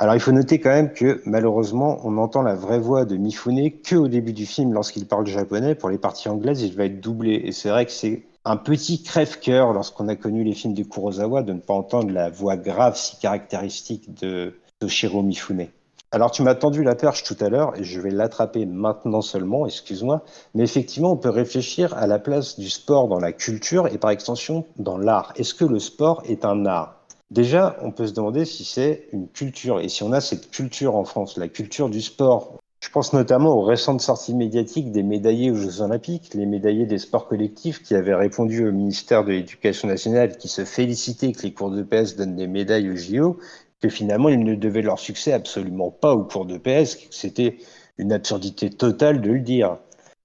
Alors 0.00 0.14
il 0.14 0.20
faut 0.20 0.30
noter 0.30 0.60
quand 0.60 0.70
même 0.70 0.92
que 0.92 1.20
malheureusement 1.26 1.98
on 2.04 2.18
entend 2.18 2.42
la 2.42 2.54
vraie 2.54 2.78
voix 2.78 3.04
de 3.04 3.16
Mifune 3.16 3.72
que 3.82 3.96
au 3.96 4.06
début 4.06 4.32
du 4.32 4.46
film 4.46 4.72
lorsqu'il 4.72 5.06
parle 5.06 5.26
japonais. 5.26 5.74
Pour 5.74 5.90
les 5.90 5.98
parties 5.98 6.28
anglaises, 6.28 6.62
il 6.62 6.76
va 6.76 6.84
être 6.84 7.00
doublé 7.00 7.42
et 7.44 7.50
c'est 7.50 7.68
vrai 7.68 7.84
que 7.84 7.90
c'est 7.90 8.22
un 8.44 8.56
petit 8.56 9.02
crève-cœur 9.02 9.72
lorsqu'on 9.72 10.06
a 10.06 10.14
connu 10.14 10.44
les 10.44 10.54
films 10.54 10.74
de 10.74 10.84
Kurosawa 10.84 11.42
de 11.42 11.52
ne 11.52 11.58
pas 11.58 11.74
entendre 11.74 12.12
la 12.12 12.30
voix 12.30 12.56
grave 12.56 12.96
si 12.96 13.18
caractéristique 13.18 14.14
de 14.22 14.54
Toshiro 14.78 15.22
Mifune. 15.22 15.66
Alors 16.12 16.30
tu 16.30 16.42
m'as 16.42 16.54
tendu 16.54 16.84
la 16.84 16.94
perche 16.94 17.24
tout 17.24 17.36
à 17.40 17.48
l'heure 17.48 17.76
et 17.76 17.82
je 17.82 18.00
vais 18.00 18.12
l'attraper 18.12 18.66
maintenant 18.66 19.20
seulement, 19.20 19.66
excuse-moi, 19.66 20.22
mais 20.54 20.62
effectivement 20.62 21.10
on 21.10 21.16
peut 21.16 21.28
réfléchir 21.28 21.92
à 21.94 22.06
la 22.06 22.20
place 22.20 22.56
du 22.56 22.70
sport 22.70 23.08
dans 23.08 23.18
la 23.18 23.32
culture 23.32 23.88
et 23.88 23.98
par 23.98 24.10
extension 24.10 24.64
dans 24.76 24.96
l'art. 24.96 25.32
Est-ce 25.34 25.54
que 25.54 25.64
le 25.64 25.80
sport 25.80 26.22
est 26.24 26.44
un 26.44 26.66
art? 26.66 26.97
Déjà, 27.30 27.76
on 27.82 27.90
peut 27.90 28.06
se 28.06 28.14
demander 28.14 28.44
si 28.44 28.64
c'est 28.64 29.08
une 29.12 29.28
culture 29.28 29.80
et 29.80 29.88
si 29.88 30.02
on 30.02 30.12
a 30.12 30.20
cette 30.20 30.50
culture 30.50 30.96
en 30.96 31.04
France, 31.04 31.36
la 31.36 31.48
culture 31.48 31.90
du 31.90 32.00
sport. 32.00 32.54
Je 32.80 32.90
pense 32.90 33.12
notamment 33.12 33.54
aux 33.54 33.62
récentes 33.62 34.00
sorties 34.00 34.34
médiatiques 34.34 34.92
des 34.92 35.02
médaillés 35.02 35.50
aux 35.50 35.56
Jeux 35.56 35.82
Olympiques, 35.82 36.32
les 36.34 36.46
médaillés 36.46 36.86
des 36.86 36.98
sports 36.98 37.26
collectifs 37.26 37.82
qui 37.82 37.94
avaient 37.94 38.14
répondu 38.14 38.66
au 38.66 38.72
ministère 38.72 39.24
de 39.24 39.32
l'Éducation 39.32 39.88
nationale 39.88 40.38
qui 40.38 40.48
se 40.48 40.64
félicitait 40.64 41.32
que 41.32 41.42
les 41.42 41.52
cours 41.52 41.70
de 41.70 41.82
PS 41.82 42.16
donnent 42.16 42.36
des 42.36 42.46
médailles 42.46 42.90
aux 42.90 42.96
JO 42.96 43.38
que 43.80 43.88
finalement 43.88 44.28
ils 44.28 44.42
ne 44.42 44.54
devaient 44.54 44.82
leur 44.82 44.98
succès 44.98 45.32
absolument 45.32 45.90
pas 45.90 46.14
au 46.14 46.24
cours 46.24 46.46
de 46.46 46.58
PS, 46.58 46.96
que 46.96 47.06
c'était 47.14 47.58
une 47.96 48.12
absurdité 48.12 48.70
totale 48.70 49.20
de 49.20 49.30
le 49.30 49.40
dire. 49.40 49.78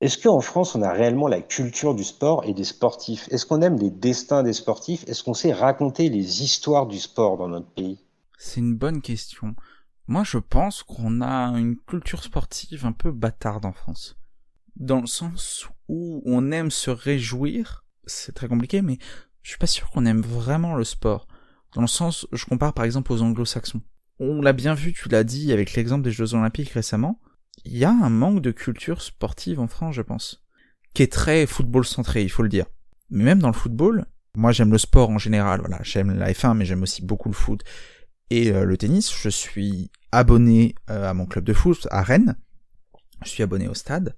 Est-ce 0.04 0.18
qu'en 0.18 0.42
France, 0.42 0.76
on 0.76 0.82
a 0.82 0.92
réellement 0.92 1.30
la 1.30 1.42
culture 1.42 1.96
du 1.96 2.04
sport 2.04 2.44
et 2.44 2.54
des 2.54 2.66
sportifs? 2.66 3.30
Est-ce 3.32 3.46
qu'on 3.46 3.62
aime 3.62 3.80
les 3.80 3.90
destins 3.90 4.44
des 4.44 4.52
sportifs? 4.52 5.06
Est-ce 5.08 5.24
qu'on 5.24 5.34
sait 5.34 5.54
raconter 5.54 6.10
les 6.10 6.44
histoires 6.44 6.88
du 6.88 7.00
sport 7.00 7.38
dans 7.38 7.48
notre 7.48 7.70
pays? 7.70 8.00
C'est 8.38 8.60
une 8.60 8.76
bonne 8.76 9.02
question. 9.02 9.56
Moi, 10.08 10.26
je 10.26 10.40
pense 10.40 10.84
qu'on 10.84 11.22
a 11.22 11.58
une 11.58 11.78
culture 11.78 12.22
sportive 12.22 12.86
un 12.86 12.92
peu 12.92 13.14
bâtarde 13.14 13.64
en 13.64 13.72
France. 13.72 14.18
Dans 14.76 15.00
le 15.00 15.08
sens 15.08 15.70
où 15.88 16.22
on 16.26 16.52
aime 16.52 16.70
se 16.70 16.92
réjouir, 16.92 17.86
c'est 18.06 18.36
très 18.36 18.50
compliqué, 18.50 18.82
mais 18.82 18.98
je 19.42 19.52
suis 19.52 19.58
pas 19.58 19.68
sûr 19.68 19.90
qu'on 19.90 20.06
aime 20.06 20.22
vraiment 20.22 20.76
le 20.76 20.84
sport. 20.84 21.30
Dans 21.76 21.82
le 21.82 21.88
sens, 21.88 22.28
je 22.34 22.44
compare 22.44 22.74
par 22.74 22.84
exemple 22.84 23.14
aux 23.14 23.22
anglo-saxons. 23.22 23.82
On 24.20 24.42
l'a 24.42 24.52
bien 24.52 24.74
vu, 24.74 24.92
tu 24.92 25.08
l'as 25.08 25.24
dit 25.24 25.54
avec 25.54 25.76
l'exemple 25.76 26.04
des 26.04 26.12
Jeux 26.12 26.34
Olympiques 26.34 26.72
récemment, 26.72 27.22
il 27.66 27.78
y 27.78 27.86
a 27.86 27.92
un 27.92 28.10
manque 28.10 28.42
de 28.42 28.52
culture 28.52 29.02
sportive 29.02 29.60
en 29.60 29.68
France, 29.68 29.96
je 29.96 30.02
pense, 30.02 30.44
qui 30.94 31.04
est 31.04 31.12
très 31.12 31.46
football 31.46 31.86
centré, 31.86 32.24
il 32.24 32.30
faut 32.30 32.44
le 32.44 32.50
dire. 32.50 32.66
Mais 33.10 33.24
même 33.24 33.40
dans 33.40 33.48
le 33.48 33.54
football, 33.54 34.06
moi 34.36 34.52
j'aime 34.52 34.72
le 34.72 34.78
sport 34.78 35.10
en 35.10 35.18
général, 35.18 35.60
voilà, 35.60 35.80
j'aime 35.84 36.12
la 36.12 36.32
F1, 36.32 36.56
mais 36.56 36.66
j'aime 36.66 36.84
aussi 36.84 37.04
beaucoup 37.04 37.30
le 37.30 37.36
foot 37.36 37.64
et 38.30 38.52
euh, 38.52 38.66
le 38.66 38.78
tennis. 38.78 39.14
Je 39.16 39.30
suis 39.30 39.92
abonné 40.12 40.76
euh, 40.90 41.10
à 41.10 41.14
mon 41.14 41.26
club 41.26 41.46
de 41.46 41.54
foot 41.54 41.88
à 41.92 42.02
Rennes. 42.02 42.36
Je 43.24 43.30
suis 43.30 43.44
abonné 43.44 43.68
au 43.68 43.74
stade. 43.74 44.18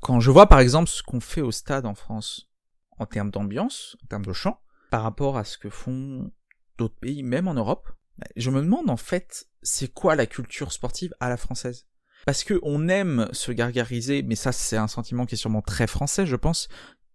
Quand 0.00 0.20
je 0.20 0.30
vois 0.30 0.46
par 0.46 0.60
exemple 0.60 0.88
ce 0.88 1.02
qu'on 1.02 1.20
fait 1.20 1.42
au 1.42 1.52
stade 1.52 1.86
en 1.86 1.94
France 1.94 2.50
en 2.98 3.06
termes 3.06 3.30
d'ambiance, 3.30 3.96
en 4.04 4.06
termes 4.06 4.26
de 4.26 4.32
chant, 4.32 4.60
par 4.90 5.02
rapport 5.02 5.38
à 5.38 5.44
ce 5.44 5.56
que 5.56 5.70
font 5.70 6.30
d'autres 6.76 6.98
pays, 6.98 7.22
même 7.22 7.48
en 7.48 7.54
Europe. 7.54 7.88
Je 8.36 8.50
me 8.50 8.60
demande 8.60 8.90
en 8.90 8.96
fait, 8.96 9.46
c'est 9.62 9.92
quoi 9.92 10.16
la 10.16 10.26
culture 10.26 10.72
sportive 10.72 11.14
à 11.20 11.28
la 11.28 11.36
française? 11.36 11.86
Parce 12.26 12.44
que 12.44 12.58
on 12.62 12.88
aime 12.88 13.28
se 13.32 13.52
gargariser, 13.52 14.22
mais 14.22 14.34
ça 14.34 14.52
c'est 14.52 14.76
un 14.76 14.88
sentiment 14.88 15.26
qui 15.26 15.34
est 15.34 15.38
sûrement 15.38 15.62
très 15.62 15.86
français, 15.86 16.26
je 16.26 16.36
pense, 16.36 16.68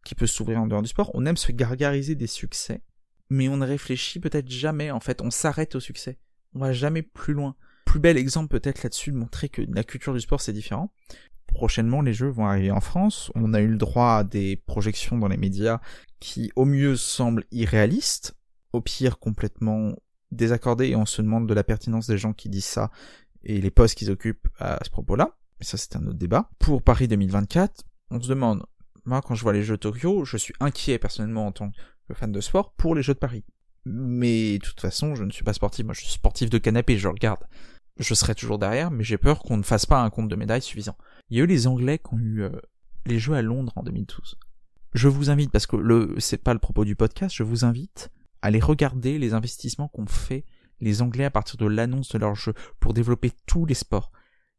qui 0.04 0.16
peut 0.16 0.28
s'ouvrir 0.28 0.62
en 0.62 0.68
dehors 0.68 0.82
du 0.82 0.90
sport. 0.90 1.12
On 1.14 1.26
aime 1.26 1.38
se 1.38 1.52
gargariser 1.52 2.16
des 2.16 2.28
succès, 2.28 2.82
mais 3.30 3.48
on 3.48 3.58
ne 3.58 3.66
réfléchit 3.66 4.20
peut-être 4.20 4.50
jamais. 4.50 4.92
En 4.92 5.00
fait, 5.00 5.22
on 5.22 5.32
s'arrête 5.32 5.76
au 5.76 5.80
succès. 5.80 6.18
On 6.54 6.60
va 6.60 6.74
jamais 6.74 7.02
plus 7.02 7.34
loin. 7.34 7.56
Plus 7.86 8.00
bel 8.00 8.18
exemple 8.18 8.50
peut-être 8.50 8.84
là-dessus 8.84 9.12
de 9.12 9.18
montrer 9.18 9.50
que 9.50 9.62
la 9.62 9.84
culture 9.84 10.14
du 10.14 10.22
sport 10.22 10.42
c'est 10.42 10.54
différent. 10.54 10.92
Prochainement, 11.48 12.02
les 12.02 12.14
jeux 12.14 12.30
vont 12.30 12.48
arriver 12.48 12.72
en 12.72 12.82
France. 12.82 13.32
On 13.36 13.54
a 13.54 13.62
eu 13.62 13.68
le 13.68 13.78
droit 13.78 14.18
à 14.18 14.24
des 14.24 14.58
projections 14.58 15.18
dans 15.18 15.28
les 15.28 15.38
médias 15.38 15.80
qui, 16.20 16.52
au 16.56 16.66
mieux, 16.66 16.96
semblent 16.96 17.46
irréalistes, 17.52 18.36
au 18.74 18.82
pire 18.82 19.20
complètement 19.20 19.96
désaccordé 20.32 20.88
et 20.88 20.96
on 20.96 21.06
se 21.06 21.22
demande 21.22 21.48
de 21.48 21.54
la 21.54 21.64
pertinence 21.64 22.08
des 22.08 22.18
gens 22.18 22.34
qui 22.34 22.50
disent 22.50 22.66
ça 22.66 22.92
et 23.46 23.62
les 23.62 23.72
postes 23.72 23.98
qu'ils 23.98 24.12
occupent 24.12 24.48
à 24.60 24.80
ce 24.84 24.90
propos-là. 24.90 25.38
Mais 25.60 25.66
ça, 25.66 25.78
c'est 25.78 25.96
un 25.96 26.06
autre 26.08 26.18
débat. 26.18 26.50
Pour 26.60 26.82
Paris 26.82 27.08
2024, 27.08 27.84
on 28.12 28.22
se 28.22 28.28
demande, 28.28 28.66
moi, 29.06 29.22
quand 29.22 29.36
je 29.36 29.44
vois 29.44 29.54
les 29.54 29.64
Jeux 29.64 29.78
Tokyo, 29.78 30.26
je 30.26 30.38
suis 30.38 30.54
inquiet 30.60 31.00
personnellement 31.00 31.48
en 31.48 31.52
tant 31.52 31.72
que 32.08 32.14
fan 32.14 32.32
de 32.32 32.42
sport 32.42 32.74
pour 32.74 32.96
les 32.96 33.02
Jeux 33.02 33.14
de 33.14 33.20
Paris. 33.20 33.46
Mais 33.86 34.58
de 34.58 34.66
toute 34.66 34.82
façon, 34.82 35.16
je 35.16 35.24
ne 35.24 35.32
suis 35.32 35.44
pas 35.44 35.54
sportif. 35.54 35.86
Moi, 35.86 35.94
je 35.94 36.02
suis 36.02 36.12
sportif 36.14 36.50
de 36.50 36.58
canapé, 36.58 36.98
je 36.98 37.08
regarde. 37.08 37.44
Je 37.98 38.14
serai 38.14 38.36
toujours 38.36 38.60
derrière, 38.60 38.92
mais 38.92 39.04
j'ai 39.04 39.18
peur 39.18 39.40
qu'on 39.40 39.58
ne 39.58 39.64
fasse 39.64 39.86
pas 39.86 40.02
un 40.02 40.10
compte 40.10 40.28
de 40.28 40.36
médailles 40.36 40.62
suffisant. 40.62 40.98
Il 41.30 41.38
y 41.38 41.42
a 41.42 41.44
eu 41.44 41.48
les 41.48 41.68
Anglais 41.68 42.00
qui 42.00 42.14
ont 42.14 42.20
eu 42.20 42.42
euh, 42.42 42.50
les 43.06 43.20
Jeux 43.20 43.36
à 43.36 43.42
Londres 43.42 43.72
en 43.76 43.84
2012. 43.84 44.38
Je 44.94 45.08
vous 45.08 45.30
invite, 45.30 45.52
parce 45.52 45.68
que 45.68 45.78
le, 45.78 46.16
c'est 46.20 46.42
pas 46.42 46.54
le 46.54 46.60
propos 46.60 46.84
du 46.84 46.96
podcast, 46.96 47.36
je 47.36 47.44
vous 47.44 47.64
invite 47.64 48.12
aller 48.42 48.60
regarder 48.60 49.18
les 49.18 49.34
investissements 49.34 49.88
qu'ont 49.88 50.06
fait 50.06 50.46
les 50.80 51.02
Anglais 51.02 51.26
à 51.26 51.32
partir 51.32 51.58
de 51.58 51.66
l'annonce 51.66 52.10
de 52.10 52.18
leur 52.18 52.36
jeu 52.36 52.54
pour 52.80 52.94
développer 52.94 53.32
tous 53.46 53.66
les 53.66 53.74
sports. 53.74 54.12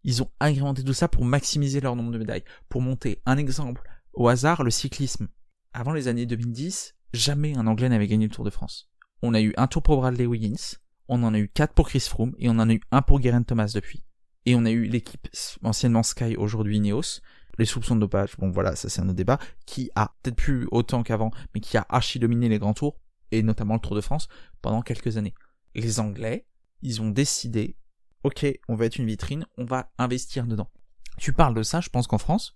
Ils 0.05 0.23
ont 0.23 0.31
agrémenté 0.41 0.85
tout 0.85 0.93
ça 0.93 1.09
pour 1.09 1.25
maximiser 1.25 1.81
leur 1.81 1.97
nombre 1.97 2.13
de 2.13 2.19
médailles. 2.19 2.45
Pour 2.69 2.81
monter 2.81 3.21
un 3.27 3.37
exemple 3.37 3.83
au 4.13 4.29
hasard, 4.29 4.63
le 4.63 4.71
cyclisme. 4.71 5.29
Avant 5.73 5.93
les 5.93 6.09
années 6.09 6.27
2010, 6.27 6.95
jamais 7.13 7.57
un 7.57 7.67
Anglais 7.67 7.89
n'avait 7.89 8.07
gagné 8.07 8.27
le 8.27 8.33
Tour 8.33 8.45
de 8.45 8.51
France. 8.51 8.89
On 9.23 9.35
a 9.35 9.41
eu 9.41 9.53
un 9.57 9.67
tour 9.67 9.83
pour 9.83 9.97
Bradley 9.99 10.27
Wiggins, 10.27 10.77
on 11.09 11.23
en 11.23 11.35
a 11.35 11.39
eu 11.39 11.49
quatre 11.49 11.75
pour 11.75 11.89
Chris 11.89 12.01
Froome 12.01 12.35
et 12.39 12.49
on 12.49 12.59
en 12.59 12.69
a 12.69 12.75
eu 12.75 12.81
un 12.91 13.03
pour 13.03 13.21
Geraint 13.21 13.43
Thomas 13.43 13.73
depuis. 13.75 14.05
Et 14.45 14.55
on 14.55 14.65
a 14.65 14.71
eu 14.71 14.85
l'équipe 14.85 15.29
anciennement 15.63 16.03
Sky, 16.03 16.37
aujourd'hui 16.37 16.77
Ineos, 16.77 17.21
les 17.59 17.65
soupçons 17.65 17.97
de 17.97 18.01
dopage, 18.01 18.37
bon 18.39 18.51
voilà, 18.51 18.77
ça 18.77 18.89
c'est 18.89 19.01
un 19.01 19.07
autre 19.07 19.15
débat, 19.17 19.39
qui 19.65 19.91
a 19.95 20.15
peut-être 20.23 20.37
plus 20.37 20.69
autant 20.71 21.03
qu'avant, 21.03 21.31
mais 21.55 21.61
qui 21.61 21.77
a 21.77 21.87
archi 21.89 22.19
dominé 22.19 22.49
les 22.49 22.59
grands 22.59 22.75
tours 22.75 23.01
et 23.33 23.43
notamment 23.43 23.75
le 23.75 23.81
Tour 23.81 23.97
de 23.97 24.01
France, 24.01 24.29
pendant 24.63 24.83
quelques 24.83 25.17
années. 25.17 25.35
Les 25.77 26.01
Anglais, 26.01 26.47
ils 26.81 27.03
ont 27.03 27.11
décidé, 27.11 27.77
ok, 28.23 28.47
on 28.67 28.77
va 28.77 28.87
être 28.87 28.97
une 28.97 29.05
vitrine, 29.05 29.45
on 29.59 29.67
va 29.67 29.91
investir 29.99 30.47
dedans. 30.47 30.71
Tu 31.19 31.35
parles 31.35 31.53
de 31.53 31.63
ça, 31.63 31.83
je 31.83 31.91
pense 31.91 32.07
qu'en 32.07 32.17
France, 32.17 32.55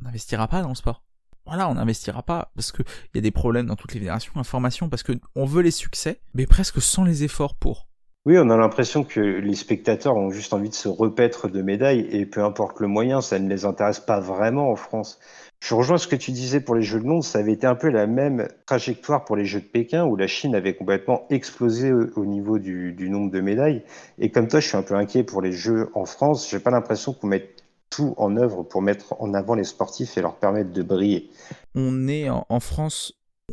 on 0.00 0.04
n'investira 0.04 0.48
pas 0.48 0.62
dans 0.62 0.70
le 0.70 0.74
sport. 0.74 1.02
Voilà, 1.44 1.68
on 1.68 1.74
n'investira 1.74 2.22
pas 2.22 2.50
parce 2.54 2.72
que 2.72 2.82
il 2.82 3.16
y 3.16 3.18
a 3.18 3.20
des 3.20 3.30
problèmes 3.30 3.66
dans 3.66 3.76
toutes 3.76 3.92
les 3.92 4.00
fédérations, 4.00 4.32
information, 4.36 4.88
parce 4.88 5.02
que 5.02 5.12
on 5.36 5.44
veut 5.44 5.60
les 5.60 5.70
succès, 5.70 6.22
mais 6.32 6.46
presque 6.46 6.80
sans 6.80 7.04
les 7.04 7.24
efforts 7.24 7.56
pour. 7.56 7.88
Oui, 8.24 8.38
on 8.38 8.48
a 8.48 8.56
l'impression 8.56 9.04
que 9.04 9.20
les 9.20 9.54
spectateurs 9.54 10.16
ont 10.16 10.30
juste 10.30 10.54
envie 10.54 10.70
de 10.70 10.74
se 10.74 10.88
repaître 10.88 11.48
de 11.48 11.60
médailles 11.60 12.08
et 12.10 12.24
peu 12.24 12.42
importe 12.42 12.80
le 12.80 12.86
moyen, 12.86 13.20
ça 13.20 13.38
ne 13.38 13.50
les 13.50 13.66
intéresse 13.66 14.00
pas 14.00 14.20
vraiment 14.20 14.70
en 14.70 14.76
France. 14.76 15.18
Je 15.62 15.74
rejoins 15.74 15.96
ce 15.96 16.08
que 16.08 16.16
tu 16.16 16.32
disais 16.32 16.58
pour 16.58 16.74
les 16.74 16.82
Jeux 16.82 16.98
de 16.98 17.04
Londres, 17.06 17.22
ça 17.22 17.38
avait 17.38 17.52
été 17.52 17.68
un 17.68 17.76
peu 17.76 17.88
la 17.88 18.08
même 18.08 18.48
trajectoire 18.66 19.24
pour 19.24 19.36
les 19.36 19.44
Jeux 19.44 19.60
de 19.60 19.64
Pékin 19.64 20.04
où 20.04 20.16
la 20.16 20.26
Chine 20.26 20.56
avait 20.56 20.74
complètement 20.74 21.24
explosé 21.30 21.92
au 21.92 22.26
niveau 22.26 22.58
du, 22.58 23.08
nombre 23.08 23.30
de 23.30 23.40
médailles. 23.40 23.84
Et 24.18 24.32
comme 24.32 24.48
toi, 24.48 24.58
je 24.58 24.66
suis 24.66 24.76
un 24.76 24.82
peu 24.82 24.96
inquiet 24.96 25.22
pour 25.22 25.40
les 25.40 25.52
Jeux 25.52 25.88
en 25.94 26.04
France. 26.04 26.50
J'ai 26.50 26.58
pas 26.58 26.72
l'impression 26.72 27.12
qu'on 27.12 27.28
mette 27.28 27.62
tout 27.90 28.12
en 28.16 28.36
œuvre 28.36 28.64
pour 28.64 28.82
mettre 28.82 29.14
en 29.20 29.34
avant 29.34 29.54
les 29.54 29.62
sportifs 29.62 30.18
et 30.18 30.20
leur 30.20 30.34
permettre 30.34 30.72
de 30.72 30.82
briller. 30.82 31.30
On 31.76 32.08
est 32.08 32.28
en, 32.28 32.58
France, 32.58 33.12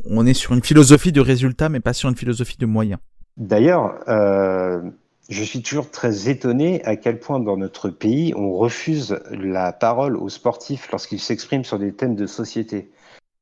on 0.10 0.26
est 0.26 0.34
sur 0.34 0.55
une 0.55 0.64
philosophie 0.64 1.12
de 1.12 1.22
résultat, 1.22 1.70
mais 1.70 1.80
pas 1.80 1.93
sur 1.93 2.10
une 2.10 2.18
philosophie 2.18 2.57
de 2.57 2.66
moyens. 2.66 2.99
D'ailleurs, 3.38 3.99
euh, 4.07 4.82
je 5.30 5.44
suis 5.44 5.62
toujours 5.62 5.92
très 5.92 6.30
étonné 6.30 6.84
à 6.86 6.96
quel 6.96 7.20
point 7.20 7.40
dans 7.40 7.56
notre 7.56 7.90
pays 7.90 8.34
on 8.36 8.52
refuse 8.52 9.20
la 9.30 9.72
parole 9.72 10.18
aux 10.18 10.30
sportifs 10.30 10.92
lorsqu'ils 10.92 11.20
s'expriment 11.20 11.64
sur 11.64 11.78
des 11.78 11.94
thèmes 11.94 12.16
de 12.16 12.26
société. 12.26 12.92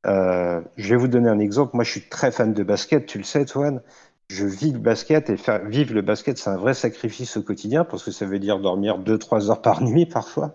Euh, 0.06 0.60
je 0.76 0.90
vais 0.90 0.96
vous 0.96 1.08
donner 1.08 1.28
un 1.28 1.38
exemple. 1.38 1.72
Moi, 1.74 1.84
je 1.84 1.90
suis 1.90 2.08
très 2.08 2.30
fan 2.30 2.52
de 2.52 2.62
basket, 2.62 3.06
tu 3.06 3.18
le 3.18 3.24
sais, 3.24 3.44
Toine. 3.46 3.82
Je 4.30 4.44
vis 4.44 4.72
le 4.72 4.78
basket 4.78 5.30
et 5.30 5.36
vivre 5.64 5.94
le 5.94 6.02
basket, 6.02 6.36
c'est 6.36 6.50
un 6.50 6.58
vrai 6.58 6.74
sacrifice 6.74 7.38
au 7.38 7.42
quotidien 7.42 7.84
parce 7.84 8.04
que 8.04 8.10
ça 8.10 8.26
veut 8.26 8.38
dire 8.38 8.58
dormir 8.58 8.98
2-3 8.98 9.50
heures 9.50 9.62
par 9.62 9.82
nuit 9.82 10.04
parfois. 10.04 10.54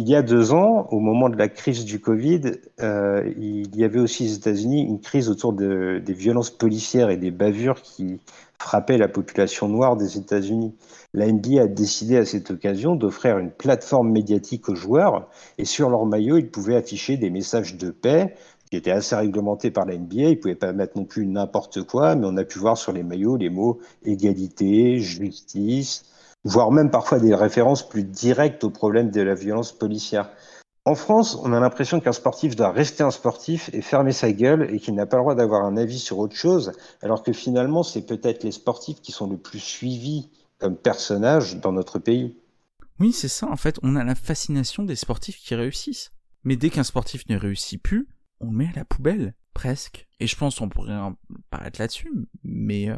Il 0.00 0.08
y 0.08 0.14
a 0.14 0.22
deux 0.22 0.52
ans, 0.52 0.86
au 0.92 1.00
moment 1.00 1.28
de 1.28 1.36
la 1.36 1.48
crise 1.48 1.84
du 1.84 1.98
Covid, 1.98 2.52
euh, 2.80 3.32
il 3.36 3.74
y 3.74 3.82
avait 3.82 3.98
aussi 3.98 4.26
aux 4.26 4.36
États-Unis 4.36 4.84
une 4.84 5.00
crise 5.00 5.28
autour 5.28 5.52
de, 5.52 5.98
des 5.98 6.12
violences 6.12 6.50
policières 6.50 7.10
et 7.10 7.16
des 7.16 7.32
bavures 7.32 7.82
qui 7.82 8.20
frappaient 8.60 8.96
la 8.96 9.08
population 9.08 9.68
noire 9.68 9.96
des 9.96 10.16
États-Unis. 10.16 10.72
La 11.14 11.26
NBA 11.26 11.62
a 11.62 11.66
décidé 11.66 12.16
à 12.16 12.24
cette 12.24 12.52
occasion 12.52 12.94
d'offrir 12.94 13.38
une 13.38 13.50
plateforme 13.50 14.12
médiatique 14.12 14.68
aux 14.68 14.76
joueurs 14.76 15.28
et 15.58 15.64
sur 15.64 15.90
leur 15.90 16.06
maillot, 16.06 16.38
ils 16.38 16.48
pouvaient 16.48 16.76
afficher 16.76 17.16
des 17.16 17.30
messages 17.30 17.76
de 17.76 17.90
paix 17.90 18.36
qui 18.70 18.76
étaient 18.76 18.92
assez 18.92 19.16
réglementés 19.16 19.72
par 19.72 19.84
la 19.84 19.96
NBA. 19.96 20.14
Ils 20.14 20.30
ne 20.30 20.34
pouvaient 20.36 20.54
pas 20.54 20.72
mettre 20.72 20.96
non 20.96 21.06
plus 21.06 21.26
n'importe 21.26 21.82
quoi, 21.82 22.14
mais 22.14 22.26
on 22.28 22.36
a 22.36 22.44
pu 22.44 22.60
voir 22.60 22.78
sur 22.78 22.92
les 22.92 23.02
maillots 23.02 23.36
les 23.36 23.50
mots 23.50 23.80
égalité, 24.04 25.00
justice, 25.00 26.04
voire 26.44 26.70
même 26.70 26.90
parfois 26.90 27.18
des 27.18 27.34
références 27.34 27.88
plus 27.88 28.04
directes 28.04 28.64
au 28.64 28.70
problème 28.70 29.10
de 29.10 29.20
la 29.20 29.34
violence 29.34 29.72
policière. 29.72 30.30
En 30.84 30.94
France, 30.94 31.38
on 31.42 31.52
a 31.52 31.60
l'impression 31.60 32.00
qu'un 32.00 32.12
sportif 32.12 32.56
doit 32.56 32.72
rester 32.72 33.02
un 33.02 33.10
sportif 33.10 33.68
et 33.74 33.82
fermer 33.82 34.12
sa 34.12 34.32
gueule 34.32 34.74
et 34.74 34.80
qu'il 34.80 34.94
n'a 34.94 35.04
pas 35.04 35.18
le 35.18 35.22
droit 35.22 35.34
d'avoir 35.34 35.64
un 35.64 35.76
avis 35.76 35.98
sur 35.98 36.18
autre 36.18 36.34
chose, 36.36 36.72
alors 37.02 37.22
que 37.22 37.34
finalement, 37.34 37.82
c'est 37.82 38.06
peut-être 38.06 38.42
les 38.42 38.52
sportifs 38.52 39.02
qui 39.02 39.12
sont 39.12 39.28
le 39.28 39.36
plus 39.36 39.58
suivis 39.58 40.30
comme 40.58 40.76
personnages 40.76 41.56
dans 41.56 41.72
notre 41.72 41.98
pays. 41.98 42.34
Oui, 43.00 43.12
c'est 43.12 43.28
ça, 43.28 43.48
en 43.50 43.56
fait, 43.56 43.78
on 43.82 43.96
a 43.96 44.04
la 44.04 44.14
fascination 44.14 44.82
des 44.82 44.96
sportifs 44.96 45.36
qui 45.36 45.54
réussissent. 45.54 46.10
Mais 46.44 46.56
dès 46.56 46.70
qu'un 46.70 46.84
sportif 46.84 47.28
ne 47.28 47.36
réussit 47.36 47.82
plus, 47.82 48.08
on 48.40 48.46
le 48.46 48.56
met 48.56 48.68
à 48.74 48.78
la 48.78 48.84
poubelle, 48.84 49.34
presque. 49.52 50.08
Et 50.20 50.26
je 50.26 50.36
pense 50.36 50.58
qu'on 50.58 50.68
pourrait 50.68 50.96
paraître 51.50 51.80
là-dessus, 51.80 52.10
mais 52.44 52.88
euh, 52.88 52.96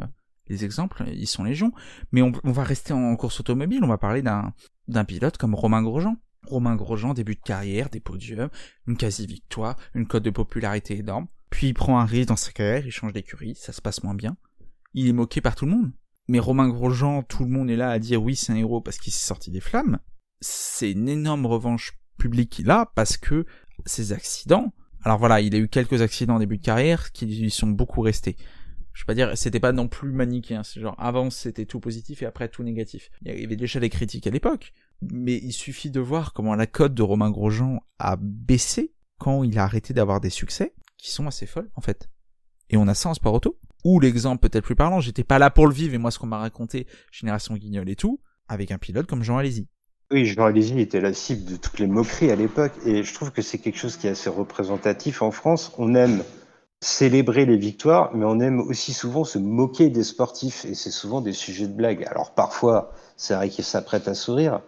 les 0.50 0.64
exemples, 0.64 1.04
ils 1.06 1.26
sont 1.26 1.44
légion. 1.44 1.72
Mais 2.12 2.22
on, 2.22 2.32
va 2.44 2.64
rester 2.64 2.92
en 2.92 3.16
course 3.16 3.40
automobile, 3.40 3.84
on 3.84 3.88
va 3.88 3.98
parler 3.98 4.20
d'un 4.22 5.04
pilote 5.04 5.38
comme 5.38 5.54
Romain 5.54 5.82
Grosjean. 5.82 6.16
Romain 6.46 6.74
Grosjean, 6.74 7.14
début 7.14 7.36
de 7.36 7.40
carrière, 7.40 7.88
des 7.88 8.00
podiums, 8.00 8.50
une 8.86 8.96
quasi-victoire, 8.96 9.76
une 9.94 10.06
cote 10.06 10.24
de 10.24 10.30
popularité 10.30 10.98
énorme. 10.98 11.28
Puis 11.50 11.68
il 11.68 11.74
prend 11.74 12.00
un 12.00 12.04
risque 12.04 12.28
dans 12.28 12.36
sa 12.36 12.50
carrière, 12.50 12.84
il 12.84 12.90
change 12.90 13.12
d'écurie, 13.12 13.54
ça 13.54 13.72
se 13.72 13.80
passe 13.80 14.02
moins 14.02 14.14
bien. 14.14 14.36
Il 14.92 15.08
est 15.08 15.12
moqué 15.12 15.40
par 15.40 15.54
tout 15.54 15.66
le 15.66 15.72
monde. 15.72 15.92
Mais 16.28 16.38
Romain 16.38 16.68
Grosjean, 16.68 17.22
tout 17.22 17.44
le 17.44 17.50
monde 17.50 17.70
est 17.70 17.76
là 17.76 17.90
à 17.90 17.98
dire 17.98 18.22
oui, 18.22 18.34
c'est 18.34 18.52
un 18.52 18.56
héros 18.56 18.80
parce 18.80 18.98
qu'il 18.98 19.12
s'est 19.12 19.26
sorti 19.26 19.50
des 19.50 19.60
flammes. 19.60 19.98
C'est 20.40 20.90
une 20.90 21.08
énorme 21.08 21.46
revanche 21.46 21.98
publique 22.18 22.50
qu'il 22.50 22.70
a 22.70 22.86
parce 22.94 23.16
que 23.16 23.46
ces 23.86 24.12
accidents, 24.12 24.72
alors 25.04 25.18
voilà, 25.18 25.40
il 25.40 25.54
a 25.54 25.58
eu 25.58 25.68
quelques 25.68 26.02
accidents 26.02 26.36
en 26.36 26.38
début 26.38 26.58
de 26.58 26.64
carrière 26.64 27.12
qui 27.12 27.26
lui 27.26 27.50
sont 27.50 27.68
beaucoup 27.68 28.00
restés. 28.00 28.36
Je 28.92 29.02
vais 29.02 29.06
pas 29.06 29.14
dire, 29.14 29.36
c'était 29.36 29.60
pas 29.60 29.72
non 29.72 29.88
plus 29.88 30.10
manichéen, 30.10 30.62
c'est 30.62 30.80
genre 30.80 30.96
avant 30.98 31.30
c'était 31.30 31.64
tout 31.64 31.80
positif 31.80 32.22
et 32.22 32.26
après 32.26 32.48
tout 32.48 32.62
négatif. 32.62 33.10
Il 33.22 33.38
y 33.40 33.44
avait 33.44 33.56
déjà 33.56 33.80
des 33.80 33.88
critiques 33.88 34.26
à 34.26 34.30
l'époque, 34.30 34.72
mais 35.00 35.36
il 35.36 35.52
suffit 35.52 35.90
de 35.90 36.00
voir 36.00 36.32
comment 36.32 36.54
la 36.54 36.66
cote 36.66 36.94
de 36.94 37.02
Romain 37.02 37.30
Grosjean 37.30 37.80
a 37.98 38.16
baissé 38.20 38.92
quand 39.18 39.44
il 39.44 39.58
a 39.58 39.64
arrêté 39.64 39.94
d'avoir 39.94 40.20
des 40.20 40.30
succès 40.30 40.74
qui 40.96 41.10
sont 41.10 41.26
assez 41.26 41.46
folles 41.46 41.70
en 41.76 41.80
fait. 41.80 42.10
Et 42.68 42.76
on 42.76 42.88
a 42.88 42.94
ça 42.94 43.10
en 43.10 43.14
sport 43.14 43.34
auto. 43.34 43.58
Ou 43.84 43.98
l'exemple 43.98 44.46
peut-être 44.46 44.64
plus 44.64 44.76
parlant, 44.76 45.00
j'étais 45.00 45.24
pas 45.24 45.38
là 45.38 45.50
pour 45.50 45.66
le 45.66 45.74
vivre 45.74 45.94
et 45.94 45.98
moi 45.98 46.10
ce 46.10 46.18
qu'on 46.18 46.26
m'a 46.26 46.38
raconté, 46.38 46.86
Génération 47.10 47.54
Guignol 47.56 47.88
et 47.88 47.96
tout, 47.96 48.20
avec 48.48 48.70
un 48.70 48.78
pilote 48.78 49.06
comme 49.06 49.22
Jean 49.22 49.38
Alési. 49.38 49.68
Oui, 50.10 50.26
Jean 50.26 50.46
Alési 50.46 50.78
était 50.80 51.00
la 51.00 51.12
cible 51.12 51.50
de 51.50 51.56
toutes 51.56 51.78
les 51.78 51.86
moqueries 51.86 52.30
à 52.30 52.36
l'époque 52.36 52.72
et 52.84 53.02
je 53.02 53.14
trouve 53.14 53.30
que 53.30 53.42
c'est 53.42 53.58
quelque 53.58 53.78
chose 53.78 53.96
qui 53.96 54.06
est 54.06 54.10
assez 54.10 54.28
représentatif 54.28 55.22
en 55.22 55.30
France. 55.30 55.72
On 55.78 55.94
aime 55.94 56.22
célébrer 56.82 57.44
les 57.44 57.56
victoires, 57.56 58.10
mais 58.14 58.24
on 58.24 58.40
aime 58.40 58.60
aussi 58.60 58.92
souvent 58.92 59.24
se 59.24 59.38
moquer 59.38 59.90
des 59.90 60.02
sportifs 60.02 60.64
et 60.64 60.74
c'est 60.74 60.90
souvent 60.90 61.20
des 61.20 61.32
sujets 61.32 61.66
de 61.66 61.74
blague. 61.74 62.04
Alors 62.10 62.32
parfois, 62.32 62.92
c'est 63.16 63.34
vrai 63.34 63.50
qu'ils 63.50 63.64
s'apprêtent 63.64 64.08
à 64.08 64.14
sourire, 64.14 64.62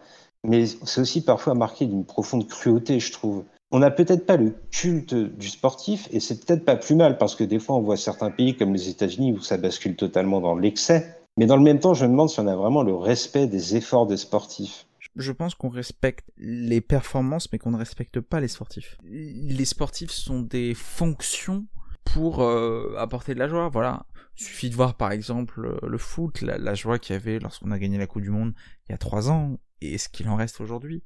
mais 0.44 0.66
c'est 0.66 1.00
aussi 1.00 1.24
parfois 1.24 1.54
marqué 1.54 1.86
d'une 1.86 2.04
profonde 2.04 2.46
cruauté, 2.46 3.00
je 3.00 3.12
trouve. 3.12 3.44
On 3.70 3.78
n'a 3.78 3.90
peut-être 3.90 4.26
pas 4.26 4.36
le 4.36 4.54
culte 4.70 5.14
du 5.14 5.48
sportif, 5.48 6.06
et 6.12 6.20
c'est 6.20 6.44
peut-être 6.44 6.66
pas 6.66 6.76
plus 6.76 6.94
mal, 6.94 7.16
parce 7.16 7.34
que 7.34 7.44
des 7.44 7.58
fois 7.58 7.76
on 7.76 7.80
voit 7.80 7.96
certains 7.96 8.30
pays 8.30 8.54
comme 8.54 8.74
les 8.74 8.90
États-Unis 8.90 9.32
où 9.32 9.40
ça 9.40 9.56
bascule 9.56 9.96
totalement 9.96 10.40
dans 10.40 10.54
l'excès. 10.54 11.16
Mais 11.38 11.46
dans 11.46 11.56
le 11.56 11.62
même 11.62 11.80
temps, 11.80 11.94
je 11.94 12.04
me 12.04 12.10
demande 12.10 12.28
si 12.28 12.40
on 12.40 12.46
a 12.46 12.56
vraiment 12.56 12.82
le 12.82 12.94
respect 12.94 13.46
des 13.46 13.74
efforts 13.74 14.06
des 14.06 14.18
sportifs. 14.18 14.86
Je 15.16 15.32
pense 15.32 15.54
qu'on 15.54 15.70
respecte 15.70 16.28
les 16.36 16.82
performances, 16.82 17.50
mais 17.50 17.58
qu'on 17.58 17.70
ne 17.70 17.78
respecte 17.78 18.20
pas 18.20 18.40
les 18.40 18.48
sportifs. 18.48 18.98
Les 19.02 19.64
sportifs 19.64 20.10
sont 20.10 20.40
des 20.40 20.74
fonctions 20.74 21.64
pour 22.04 22.42
euh, 22.42 22.94
apporter 22.98 23.34
de 23.34 23.38
la 23.38 23.48
joie. 23.48 23.68
Voilà, 23.68 24.06
il 24.38 24.44
suffit 24.44 24.70
de 24.70 24.74
voir 24.74 24.96
par 24.96 25.12
exemple 25.12 25.78
le 25.82 25.98
foot, 25.98 26.40
la, 26.42 26.58
la 26.58 26.74
joie 26.74 26.98
qu'il 26.98 27.14
y 27.14 27.16
avait 27.16 27.38
lorsqu'on 27.38 27.70
a 27.70 27.78
gagné 27.78 27.98
la 27.98 28.06
Coupe 28.06 28.22
du 28.22 28.30
Monde 28.30 28.54
il 28.88 28.92
y 28.92 28.94
a 28.94 28.98
trois 28.98 29.30
ans, 29.30 29.58
et 29.80 29.98
ce 29.98 30.08
qu'il 30.08 30.28
en 30.28 30.36
reste 30.36 30.60
aujourd'hui. 30.60 31.02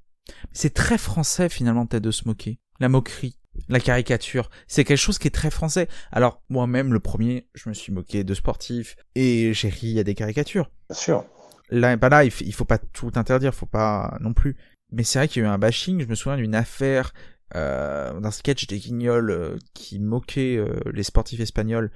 C'est 0.53 0.75
très 0.75 0.99
français 0.99 1.49
finalement 1.49 1.87
peut-être 1.87 2.03
de 2.03 2.11
se 2.11 2.27
moquer. 2.27 2.59
La 2.81 2.89
moquerie, 2.89 3.39
la 3.69 3.81
caricature, 3.81 4.51
c'est 4.67 4.85
quelque 4.85 4.99
chose 4.99 5.19
qui 5.19 5.29
est 5.29 5.33
très 5.33 5.51
français. 5.51 5.89
Alors 6.13 6.43
moi-même 6.49 6.93
le 6.93 7.01
premier, 7.01 7.49
je 7.55 7.69
me 7.69 7.75
suis 7.75 7.93
moqué 7.93 8.25
de 8.25 8.35
sportifs 8.35 8.97
et 9.15 9.53
j'ai 9.55 9.69
ri 9.69 9.99
à 9.99 10.05
des 10.05 10.15
caricatures. 10.15 10.71
Bien 10.91 10.97
sûr. 10.97 11.25
Là, 11.71 11.97
bah 11.97 12.09
là, 12.09 12.25
il, 12.25 12.31
faut 12.31 12.65
pas 12.65 12.79
tout 12.79 13.11
interdire, 13.17 13.55
faut 13.55 13.67
pas 13.67 14.17
non 14.21 14.35
plus. 14.35 14.57
Mais 14.93 15.03
c'est 15.03 15.19
vrai 15.19 15.29
qu'il 15.29 15.43
y 15.43 15.45
a 15.45 15.49
eu 15.49 15.51
un 15.51 15.59
bashing. 15.59 16.01
Je 16.01 16.07
me 16.07 16.15
souviens 16.15 16.37
d'une 16.37 16.55
affaire 16.55 17.13
euh, 17.55 18.19
d'un 18.19 18.31
sketch 18.31 18.67
des 18.67 18.79
Guignols 18.79 19.31
euh, 19.31 19.57
qui 19.75 19.99
moquait 19.99 20.57
euh, 20.57 20.81
les 20.93 21.03
sportifs 21.03 21.41
espagnols, 21.41 21.91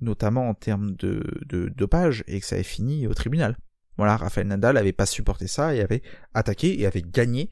notamment 0.00 0.48
en 0.48 0.54
termes 0.54 0.94
de, 0.96 1.72
dopage, 1.76 2.24
et 2.26 2.40
que 2.40 2.46
ça 2.46 2.56
avait 2.56 2.64
fini 2.64 3.06
au 3.06 3.14
tribunal. 3.14 3.56
Voilà, 3.98 4.16
Rafael 4.16 4.46
Nadal 4.46 4.76
avait 4.76 4.92
pas 4.92 5.06
supporté 5.06 5.46
ça 5.46 5.74
et 5.74 5.80
avait 5.80 6.02
attaqué 6.34 6.78
et 6.80 6.86
avait 6.86 7.02
gagné 7.02 7.50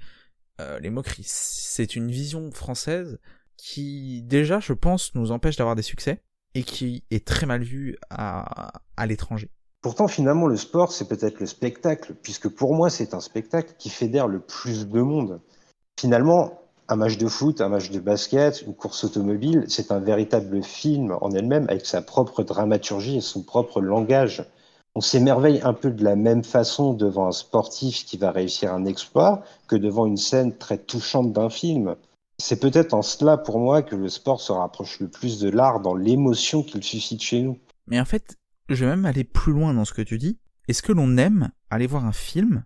euh, 0.60 0.78
les 0.80 0.90
moqueries. 0.90 1.24
C'est 1.26 1.96
une 1.96 2.10
vision 2.10 2.50
française 2.50 3.18
qui 3.56 4.22
déjà, 4.22 4.60
je 4.60 4.72
pense, 4.72 5.14
nous 5.14 5.30
empêche 5.30 5.56
d'avoir 5.56 5.76
des 5.76 5.82
succès 5.82 6.22
et 6.54 6.62
qui 6.62 7.04
est 7.10 7.26
très 7.26 7.46
mal 7.46 7.62
vue 7.62 7.96
à 8.10 9.06
l'étranger. 9.06 9.50
Pourtant, 9.84 10.08
finalement, 10.08 10.46
le 10.46 10.56
sport, 10.56 10.92
c'est 10.92 11.06
peut-être 11.06 11.40
le 11.40 11.46
spectacle, 11.46 12.14
puisque 12.14 12.48
pour 12.48 12.74
moi, 12.74 12.88
c'est 12.88 13.12
un 13.12 13.20
spectacle 13.20 13.74
qui 13.78 13.90
fédère 13.90 14.28
le 14.28 14.40
plus 14.40 14.88
de 14.88 15.02
monde. 15.02 15.42
Finalement, 16.00 16.63
un 16.88 16.96
match 16.96 17.16
de 17.16 17.28
foot, 17.28 17.60
un 17.60 17.68
match 17.68 17.90
de 17.90 18.00
basket, 18.00 18.62
une 18.66 18.74
course 18.74 19.04
automobile, 19.04 19.64
c'est 19.68 19.90
un 19.92 20.00
véritable 20.00 20.62
film 20.62 21.16
en 21.20 21.30
elle-même 21.30 21.66
avec 21.68 21.86
sa 21.86 22.02
propre 22.02 22.42
dramaturgie 22.42 23.18
et 23.18 23.20
son 23.20 23.42
propre 23.42 23.80
langage 23.80 24.44
on 24.96 25.00
s'émerveille 25.00 25.60
un 25.62 25.72
peu 25.72 25.90
de 25.90 26.04
la 26.04 26.14
même 26.14 26.44
façon 26.44 26.94
devant 26.94 27.26
un 27.26 27.32
sportif 27.32 28.04
qui 28.04 28.16
va 28.16 28.30
réussir 28.30 28.72
un 28.72 28.84
exploit 28.84 29.42
que 29.66 29.74
devant 29.76 30.06
une 30.06 30.16
scène 30.16 30.56
très 30.56 30.78
touchante 30.78 31.32
d'un 31.32 31.50
film. 31.50 31.96
C'est 32.38 32.60
peut-être 32.60 32.94
en 32.94 33.02
cela 33.02 33.36
pour 33.36 33.58
moi 33.58 33.82
que 33.82 33.96
le 33.96 34.08
sport 34.08 34.40
se 34.40 34.52
rapproche 34.52 35.00
le 35.00 35.08
plus 35.08 35.40
de 35.40 35.50
l'art 35.50 35.80
dans 35.80 35.94
l'émotion 35.94 36.62
qu'il 36.62 36.82
suscite 36.84 37.22
chez 37.22 37.42
nous. 37.42 37.58
Mais 37.88 38.00
en 38.00 38.04
fait, 38.04 38.36
je 38.68 38.84
vais 38.84 38.90
même 38.90 39.04
aller 39.04 39.24
plus 39.24 39.52
loin 39.52 39.74
dans 39.74 39.84
ce 39.84 39.92
que 39.92 40.02
tu 40.02 40.18
dis. 40.18 40.38
Est-ce 40.68 40.82
que 40.82 40.92
l'on 40.92 41.16
aime 41.16 41.50
aller 41.70 41.86
voir 41.86 42.06
un 42.06 42.12
film 42.12 42.64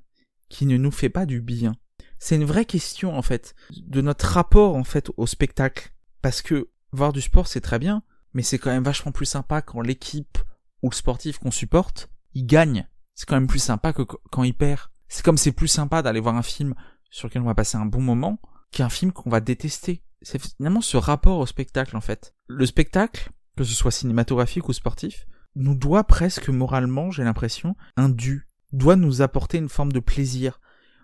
qui 0.51 0.67
ne 0.67 0.77
nous 0.77 0.91
fait 0.91 1.09
pas 1.09 1.27
du 1.27 1.41
bien? 1.41 1.77
C'est 2.19 2.37
une 2.37 2.45
vraie 2.45 2.65
question 2.65 3.17
en 3.17 3.23
fait 3.23 3.55
de 3.71 4.01
notre 4.01 4.27
rapport 4.27 4.77
en 4.77 4.85
fait 4.85 5.11
au 5.17 5.27
spectacle 5.27 5.93
parce 6.23 6.43
que 6.43 6.71
voir 6.93 7.13
du 7.13 7.21
sport 7.21 7.47
c'est 7.47 7.61
très 7.61 7.79
bien, 7.79 8.03
mais 8.35 8.43
c'est 8.43 8.59
quand 8.59 8.71
même 8.71 8.85
vachement 8.85 9.13
plus 9.13 9.27
sympa 9.27 9.63
quand 9.63 9.81
l'équipe 9.81 10.39
ou 10.83 10.91
le 10.91 10.95
sportif 10.95 11.39
qu'on 11.39 11.51
supporte 11.51 12.11
il 12.35 12.47
gagne. 12.47 12.87
C'est 13.15 13.27
quand 13.27 13.37
même 13.37 13.49
plus 13.49 13.59
sympa 13.59 13.93
que 13.93 14.03
quand 14.03 14.45
il 14.45 14.55
perd. 14.55 14.81
C'est 15.09 15.25
comme 15.25 15.39
c'est 15.39 15.53
plus 15.53 15.69
sympa 15.69 16.03
d'aller 16.03 16.21
voir 16.21 16.37
un 16.37 16.43
film 16.43 16.75
sur 17.11 17.29
lequel 17.29 17.43
on 17.43 17.47
va 17.47 17.55
passer 17.55 17.77
un 17.77 17.87
bon 17.87 18.01
moment 18.01 18.41
qu'un 18.71 18.89
film 18.89 19.13
qu'on 19.13 19.31
va 19.31 19.41
détester. 19.41 20.03
C'est 20.23 20.41
finalement 20.41 20.81
ce 20.81 20.97
rapport 20.97 21.39
au 21.39 21.47
spectacle 21.47 21.97
en 21.97 22.01
fait. 22.01 22.35
Le 22.47 22.67
spectacle, 22.67 23.31
que 23.57 23.65
ce 23.65 23.75
soit 23.75 23.91
cinématographique 23.91 24.69
ou 24.69 24.73
sportif, 24.73 25.27
nous 25.55 25.75
doit 25.75 26.05
presque 26.05 26.49
moralement, 26.49 27.11
j'ai 27.11 27.25
l'impression, 27.25 27.75
un 27.97 28.09
dû, 28.09 28.47
doit 28.73 28.97
nous 28.97 29.23
apporter 29.23 29.59
une 29.59 29.69
forme 29.69 29.93
de 29.93 30.01
plaisir. 30.01 30.61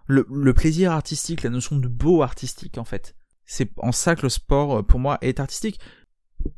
Le, 0.06 0.26
le 0.30 0.54
plaisir 0.54 0.92
artistique, 0.92 1.42
la 1.42 1.50
notion 1.50 1.76
de 1.76 1.88
beau 1.88 2.22
artistique 2.22 2.78
en 2.78 2.84
fait. 2.84 3.16
C'est 3.46 3.70
en 3.78 3.92
ça 3.92 4.16
que 4.16 4.22
le 4.22 4.28
sport, 4.28 4.78
euh, 4.78 4.82
pour 4.82 5.00
moi, 5.00 5.18
est 5.20 5.40
artistique. 5.40 5.80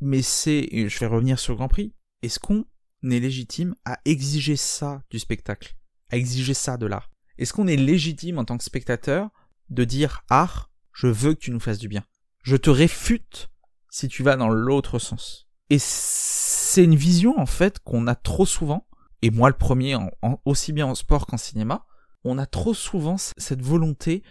Mais 0.01 0.21
c'est, 0.21 0.89
je 0.89 0.99
vais 0.99 1.05
revenir 1.05 1.39
sur 1.39 1.53
le 1.53 1.57
Grand 1.57 1.67
Prix, 1.67 1.93
est-ce 2.21 2.39
qu'on 2.39 2.65
est 3.03 3.19
légitime 3.19 3.75
à 3.85 3.99
exiger 4.05 4.55
ça 4.55 5.01
du 5.09 5.19
spectacle, 5.19 5.75
à 6.11 6.17
exiger 6.17 6.53
ça 6.53 6.77
de 6.77 6.85
l'art? 6.85 7.09
Est-ce 7.37 7.53
qu'on 7.53 7.67
est 7.67 7.77
légitime 7.77 8.39
en 8.39 8.45
tant 8.45 8.57
que 8.57 8.63
spectateur 8.63 9.29
de 9.69 9.83
dire 9.83 10.23
art, 10.29 10.71
je 10.93 11.07
veux 11.07 11.33
que 11.33 11.39
tu 11.39 11.51
nous 11.51 11.59
fasses 11.59 11.77
du 11.77 11.87
bien. 11.87 12.03
Je 12.43 12.55
te 12.55 12.69
réfute 12.69 13.49
si 13.89 14.07
tu 14.07 14.23
vas 14.23 14.35
dans 14.35 14.49
l'autre 14.49 14.99
sens. 14.99 15.47
Et 15.69 15.77
c'est 15.79 16.83
une 16.83 16.95
vision 16.95 17.37
en 17.39 17.45
fait 17.45 17.79
qu'on 17.79 18.07
a 18.07 18.15
trop 18.15 18.45
souvent, 18.45 18.87
et 19.21 19.31
moi 19.31 19.49
le 19.49 19.57
premier, 19.57 19.97
aussi 20.45 20.71
bien 20.71 20.85
en 20.85 20.95
sport 20.95 21.25
qu'en 21.25 21.37
cinéma, 21.37 21.85
on 22.29 22.37
a 22.37 22.45
trop 22.45 22.73
souvent 22.73 23.17
cette 23.17 23.61
volonté 23.61 24.23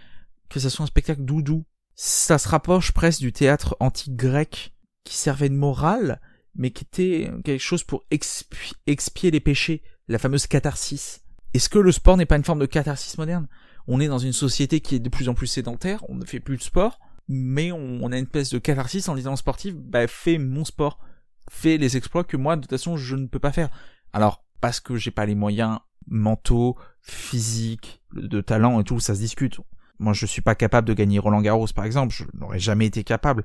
que 0.49 0.61
ça 0.61 0.71
soit 0.71 0.85
un 0.85 0.87
spectacle 0.87 1.23
doudou. 1.23 1.65
Ça 1.95 2.39
se 2.39 2.49
rapproche 2.49 2.93
presque 2.93 3.21
du 3.21 3.33
théâtre 3.33 3.77
antique 3.81 4.17
grec 4.17 4.75
qui 5.05 5.17
servait 5.17 5.49
de 5.49 5.55
morale 5.55 6.21
mais 6.57 6.71
qui 6.71 6.85
était 6.85 7.31
quelque 7.45 7.61
chose 7.61 7.85
pour 7.85 8.05
expier 8.11 9.31
les 9.31 9.41
péchés, 9.41 9.83
la 10.09 10.19
fameuse 10.19 10.47
catharsis. 10.47 11.23
Est-ce 11.55 11.69
que 11.69 11.79
le 11.79 11.93
sport 11.93 12.17
n'est 12.17 12.27
pas 12.27 12.37
une 12.37 12.45
forme 12.45 12.61
de 12.61 12.67
catharsis 12.67 13.19
moderne? 13.19 13.47
On 13.87 14.01
est 14.01 14.09
dans 14.09 14.19
une 14.19 14.33
société 14.33 14.81
qui 14.81 14.97
est 14.97 15.01
de 15.01 15.09
plus 15.09 15.29
en 15.29 15.35
plus 15.35 15.47
sédentaire, 15.47 16.05
on 16.09 16.15
ne 16.15 16.25
fait 16.25 16.41
plus 16.41 16.57
de 16.57 16.63
sport, 16.63 16.99
mais 17.29 17.73
on, 17.73 18.11
a 18.13 18.19
une 18.19 18.25
espèce 18.25 18.51
de 18.51 18.59
catharsis 18.59 19.09
en 19.09 19.15
disant 19.15 19.37
sportif, 19.37 19.75
bah 19.75 20.07
fais 20.07 20.39
mon 20.39 20.65
sport, 20.65 20.99
fais 21.51 21.77
les 21.77 21.97
exploits 21.97 22.25
que 22.25 22.37
moi 22.37 22.57
de 22.57 22.63
toute 22.63 22.71
façon 22.71 22.97
je 22.97 23.17
ne 23.17 23.27
peux 23.27 23.39
pas 23.39 23.53
faire. 23.53 23.69
Alors 24.13 24.45
parce 24.61 24.81
que 24.81 24.97
j'ai 24.97 25.11
pas 25.11 25.27
les 25.27 25.35
moyens 25.35 25.79
mentaux, 26.09 26.77
physiques, 27.07 28.03
de 28.13 28.41
talent 28.41 28.81
et 28.81 28.85
tout, 28.85 29.01
ça 29.01 29.15
se 29.15 29.21
discute. 29.21 29.61
Moi 29.99 30.13
je 30.13 30.27
suis 30.27 30.43
pas 30.43 30.55
capable 30.55 30.87
de 30.89 30.95
gagner 30.95 31.19
Roland 31.19 31.41
Garros 31.41 31.69
par 31.75 31.85
exemple, 31.85 32.15
je 32.15 32.25
n'aurais 32.35 32.59
jamais 32.59 32.87
été 32.87 33.05
capable 33.05 33.45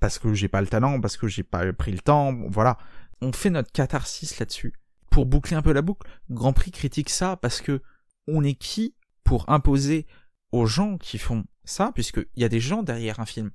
parce 0.00 0.18
que 0.18 0.34
j'ai 0.34 0.48
pas 0.48 0.60
le 0.60 0.66
talent, 0.66 1.00
parce 1.00 1.16
que 1.16 1.28
j'ai 1.28 1.42
pas 1.42 1.72
pris 1.72 1.92
le 1.92 2.00
temps, 2.00 2.34
voilà. 2.48 2.78
On 3.20 3.32
fait 3.32 3.50
notre 3.50 3.72
catharsis 3.72 4.38
là-dessus. 4.38 4.74
Pour 5.10 5.26
boucler 5.26 5.56
un 5.56 5.62
peu 5.62 5.72
la 5.72 5.82
boucle, 5.82 6.06
Grand 6.30 6.52
Prix 6.52 6.72
critique 6.72 7.10
ça 7.10 7.36
parce 7.36 7.60
que 7.60 7.80
on 8.26 8.42
est 8.42 8.54
qui 8.54 8.94
pour 9.22 9.48
imposer 9.48 10.06
aux 10.52 10.66
gens 10.66 10.98
qui 10.98 11.18
font 11.18 11.44
ça, 11.64 11.90
puisqu'il 11.94 12.26
y 12.36 12.44
a 12.44 12.48
des 12.48 12.60
gens 12.60 12.82
derrière 12.82 13.20
un 13.20 13.26
film. 13.26 13.50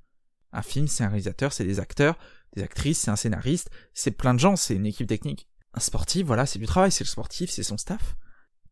Un 0.51 0.61
film, 0.61 0.87
c'est 0.87 1.03
un 1.03 1.09
réalisateur, 1.09 1.53
c'est 1.53 1.63
des 1.63 1.79
acteurs, 1.79 2.17
des 2.55 2.63
actrices, 2.63 2.99
c'est 2.99 3.11
un 3.11 3.15
scénariste, 3.15 3.69
c'est 3.93 4.11
plein 4.11 4.33
de 4.33 4.39
gens, 4.39 4.55
c'est 4.55 4.75
une 4.75 4.85
équipe 4.85 5.07
technique. 5.07 5.47
Un 5.73 5.79
sportif, 5.79 6.25
voilà, 6.25 6.45
c'est 6.45 6.59
du 6.59 6.65
travail, 6.65 6.91
c'est 6.91 7.03
le 7.03 7.09
sportif, 7.09 7.51
c'est 7.51 7.63
son 7.63 7.77
staff. 7.77 8.15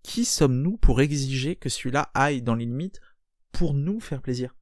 Qui 0.08 0.24
sommes-nous 0.24 0.78
pour 0.78 1.02
exiger 1.02 1.58
que 1.58 1.68
celui-là 1.68 2.10
aille 2.14 2.42
dans 2.42 2.56
les 2.56 2.64
limites 2.64 3.02
pour 3.52 3.74
nous 3.74 4.00
faire 4.00 4.22
plaisir? 4.22 4.56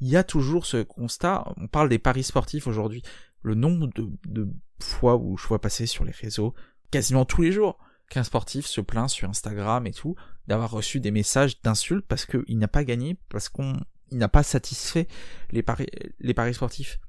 Il 0.00 0.08
y 0.08 0.18
a 0.18 0.22
toujours 0.22 0.66
ce 0.66 0.82
constat, 0.82 1.50
on 1.56 1.66
parle 1.66 1.88
des 1.88 1.98
paris 1.98 2.22
sportifs 2.22 2.66
aujourd'hui, 2.66 3.02
le 3.40 3.54
nombre 3.54 3.88
de, 3.96 4.48
fois 4.80 5.16
où 5.16 5.38
je 5.38 5.46
vois 5.46 5.62
passer 5.62 5.86
sur 5.86 6.04
les 6.04 6.12
réseaux, 6.12 6.52
quasiment 6.90 7.24
tous 7.24 7.40
les 7.40 7.52
jours, 7.52 7.78
qu'un 8.10 8.22
sportif 8.22 8.66
se 8.66 8.82
plaint 8.82 9.08
sur 9.08 9.30
Instagram 9.30 9.86
et 9.86 9.94
tout, 9.94 10.14
d'avoir 10.46 10.70
reçu 10.70 11.00
des 11.00 11.10
messages 11.10 11.62
d'insultes 11.62 12.06
parce 12.06 12.26
qu'il 12.26 12.58
n'a 12.58 12.68
pas 12.68 12.84
gagné, 12.84 13.16
parce 13.30 13.48
qu'on 13.48 13.80
n'a 14.10 14.28
pas 14.28 14.42
satisfait 14.42 15.08
les 15.52 15.62
paris, 15.62 15.86
les 16.20 16.34
paris 16.34 16.52
sportifs. 16.52 17.00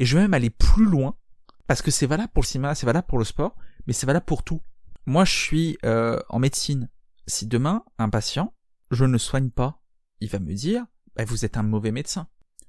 Et 0.00 0.04
je 0.04 0.16
vais 0.16 0.22
même 0.22 0.34
aller 0.34 0.50
plus 0.50 0.86
loin, 0.86 1.14
parce 1.68 1.82
que 1.82 1.92
c'est 1.92 2.06
valable 2.06 2.32
pour 2.32 2.42
le 2.42 2.48
cinéma, 2.48 2.74
c'est 2.74 2.86
valable 2.86 3.06
pour 3.06 3.18
le 3.18 3.24
sport, 3.24 3.54
mais 3.86 3.92
c'est 3.92 4.06
valable 4.06 4.26
pour 4.26 4.42
tout. 4.42 4.60
Moi, 5.06 5.24
je 5.24 5.36
suis 5.36 5.78
euh, 5.84 6.18
en 6.30 6.40
médecine. 6.40 6.88
Si 7.28 7.46
demain, 7.46 7.84
un 7.98 8.08
patient, 8.08 8.54
je 8.90 9.04
ne 9.04 9.18
soigne 9.18 9.50
pas, 9.50 9.82
il 10.20 10.30
va 10.30 10.38
me 10.38 10.54
dire, 10.54 10.86
bah, 11.14 11.26
vous 11.26 11.44
êtes 11.44 11.58
un 11.58 11.62
mauvais 11.62 11.92
médecin. 11.92 12.26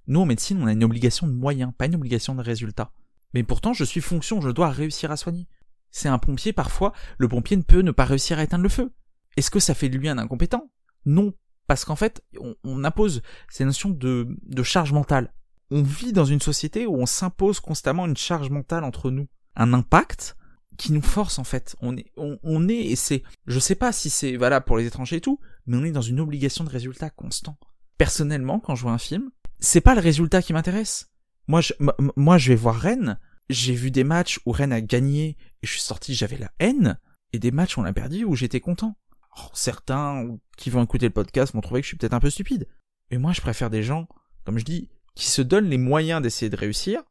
Nous, 0.07 0.19
en 0.19 0.25
médecine, 0.25 0.61
on 0.61 0.67
a 0.67 0.73
une 0.73 0.83
obligation 0.83 1.27
de 1.27 1.31
moyens, 1.31 1.71
pas 1.77 1.85
une 1.85 1.95
obligation 1.95 2.35
de 2.35 2.41
résultat. 2.41 2.91
Mais 3.33 3.43
pourtant, 3.43 3.71
je 3.71 3.85
suis 3.85 4.01
fonction, 4.01 4.41
je 4.41 4.49
dois 4.49 4.69
réussir 4.69 5.11
à 5.11 5.17
soigner. 5.17 5.47
C'est 5.91 6.09
un 6.09 6.19
pompier, 6.19 6.51
parfois, 6.51 6.91
le 7.17 7.29
pompier 7.29 7.55
ne 7.55 7.61
peut 7.61 7.79
ne 7.79 7.91
pas 7.91 8.03
réussir 8.03 8.37
à 8.37 8.43
éteindre 8.43 8.63
le 8.63 8.69
feu. 8.69 8.91
Est-ce 9.37 9.49
que 9.49 9.61
ça 9.61 9.73
fait 9.73 9.87
de 9.87 9.97
lui 9.97 10.09
un 10.09 10.17
incompétent? 10.17 10.69
Non, 11.05 11.33
parce 11.65 11.85
qu'en 11.85 11.95
fait, 11.95 12.21
on, 12.65 12.83
impose 12.83 13.21
ces 13.47 13.63
notions 13.63 13.91
de, 13.91 14.27
de 14.43 14.63
charge 14.63 14.91
mentale. 14.91 15.33
On 15.71 15.83
vit 15.83 16.11
dans 16.11 16.25
une 16.25 16.41
société 16.41 16.85
où 16.85 16.95
on 16.95 17.05
s'impose 17.05 17.61
constamment 17.61 18.05
une 18.05 18.17
charge 18.17 18.49
mentale 18.49 18.83
entre 18.83 19.09
nous, 19.09 19.29
un 19.55 19.71
impact 19.71 20.35
qui 20.79 20.93
nous 20.93 21.01
force 21.01 21.37
en 21.37 21.43
fait. 21.43 21.75
On 21.81 21.95
est, 21.95 22.11
on, 22.15 22.69
est 22.69 22.85
et 22.85 22.95
c'est, 22.95 23.21
je 23.45 23.59
sais 23.59 23.75
pas 23.75 23.91
si 23.91 24.09
c'est 24.09 24.37
valable 24.37 24.65
pour 24.65 24.77
les 24.77 24.87
étrangers 24.87 25.17
et 25.17 25.21
tout, 25.21 25.39
mais 25.67 25.77
on 25.77 25.83
est 25.83 25.91
dans 25.91 26.01
une 26.01 26.21
obligation 26.21 26.63
de 26.63 26.69
résultat 26.69 27.09
constant. 27.09 27.57
Personnellement, 27.97 28.59
quand 28.59 28.75
je 28.75 28.83
vois 28.83 28.93
un 28.93 28.97
film, 28.97 29.29
c'est 29.59 29.81
pas 29.81 29.93
le 29.93 30.01
résultat 30.01 30.41
qui 30.41 30.53
m'intéresse. 30.53 31.11
Moi, 31.47 31.61
je, 31.61 31.73
moi, 32.15 32.37
je 32.37 32.49
vais 32.49 32.55
voir 32.55 32.75
Rennes. 32.75 33.19
J'ai 33.49 33.73
vu 33.73 33.91
des 33.91 34.03
matchs 34.03 34.39
où 34.45 34.51
Rennes 34.51 34.71
a 34.71 34.81
gagné 34.81 35.35
et 35.61 35.67
je 35.67 35.71
suis 35.71 35.81
sorti, 35.81 36.15
j'avais 36.15 36.37
la 36.37 36.51
haine, 36.59 36.97
et 37.33 37.39
des 37.39 37.51
matchs 37.51 37.77
où 37.77 37.81
on 37.81 37.85
a 37.85 37.93
perdu 37.93 38.23
où 38.23 38.35
j'étais 38.35 38.61
content. 38.61 38.95
Oh, 39.37 39.49
certains 39.53 40.37
qui 40.57 40.69
vont 40.69 40.83
écouter 40.83 41.07
le 41.07 41.13
podcast 41.13 41.53
vont 41.53 41.61
trouver 41.61 41.81
que 41.81 41.85
je 41.85 41.89
suis 41.89 41.97
peut-être 41.97 42.13
un 42.13 42.19
peu 42.19 42.29
stupide. 42.29 42.67
Mais 43.11 43.17
moi, 43.17 43.33
je 43.33 43.41
préfère 43.41 43.69
des 43.69 43.83
gens, 43.83 44.07
comme 44.45 44.59
je 44.59 44.65
dis, 44.65 44.89
qui 45.15 45.27
se 45.27 45.41
donnent 45.41 45.69
les 45.69 45.77
moyens 45.77 46.21
d'essayer 46.21 46.49
de 46.49 46.55
réussir 46.55 47.01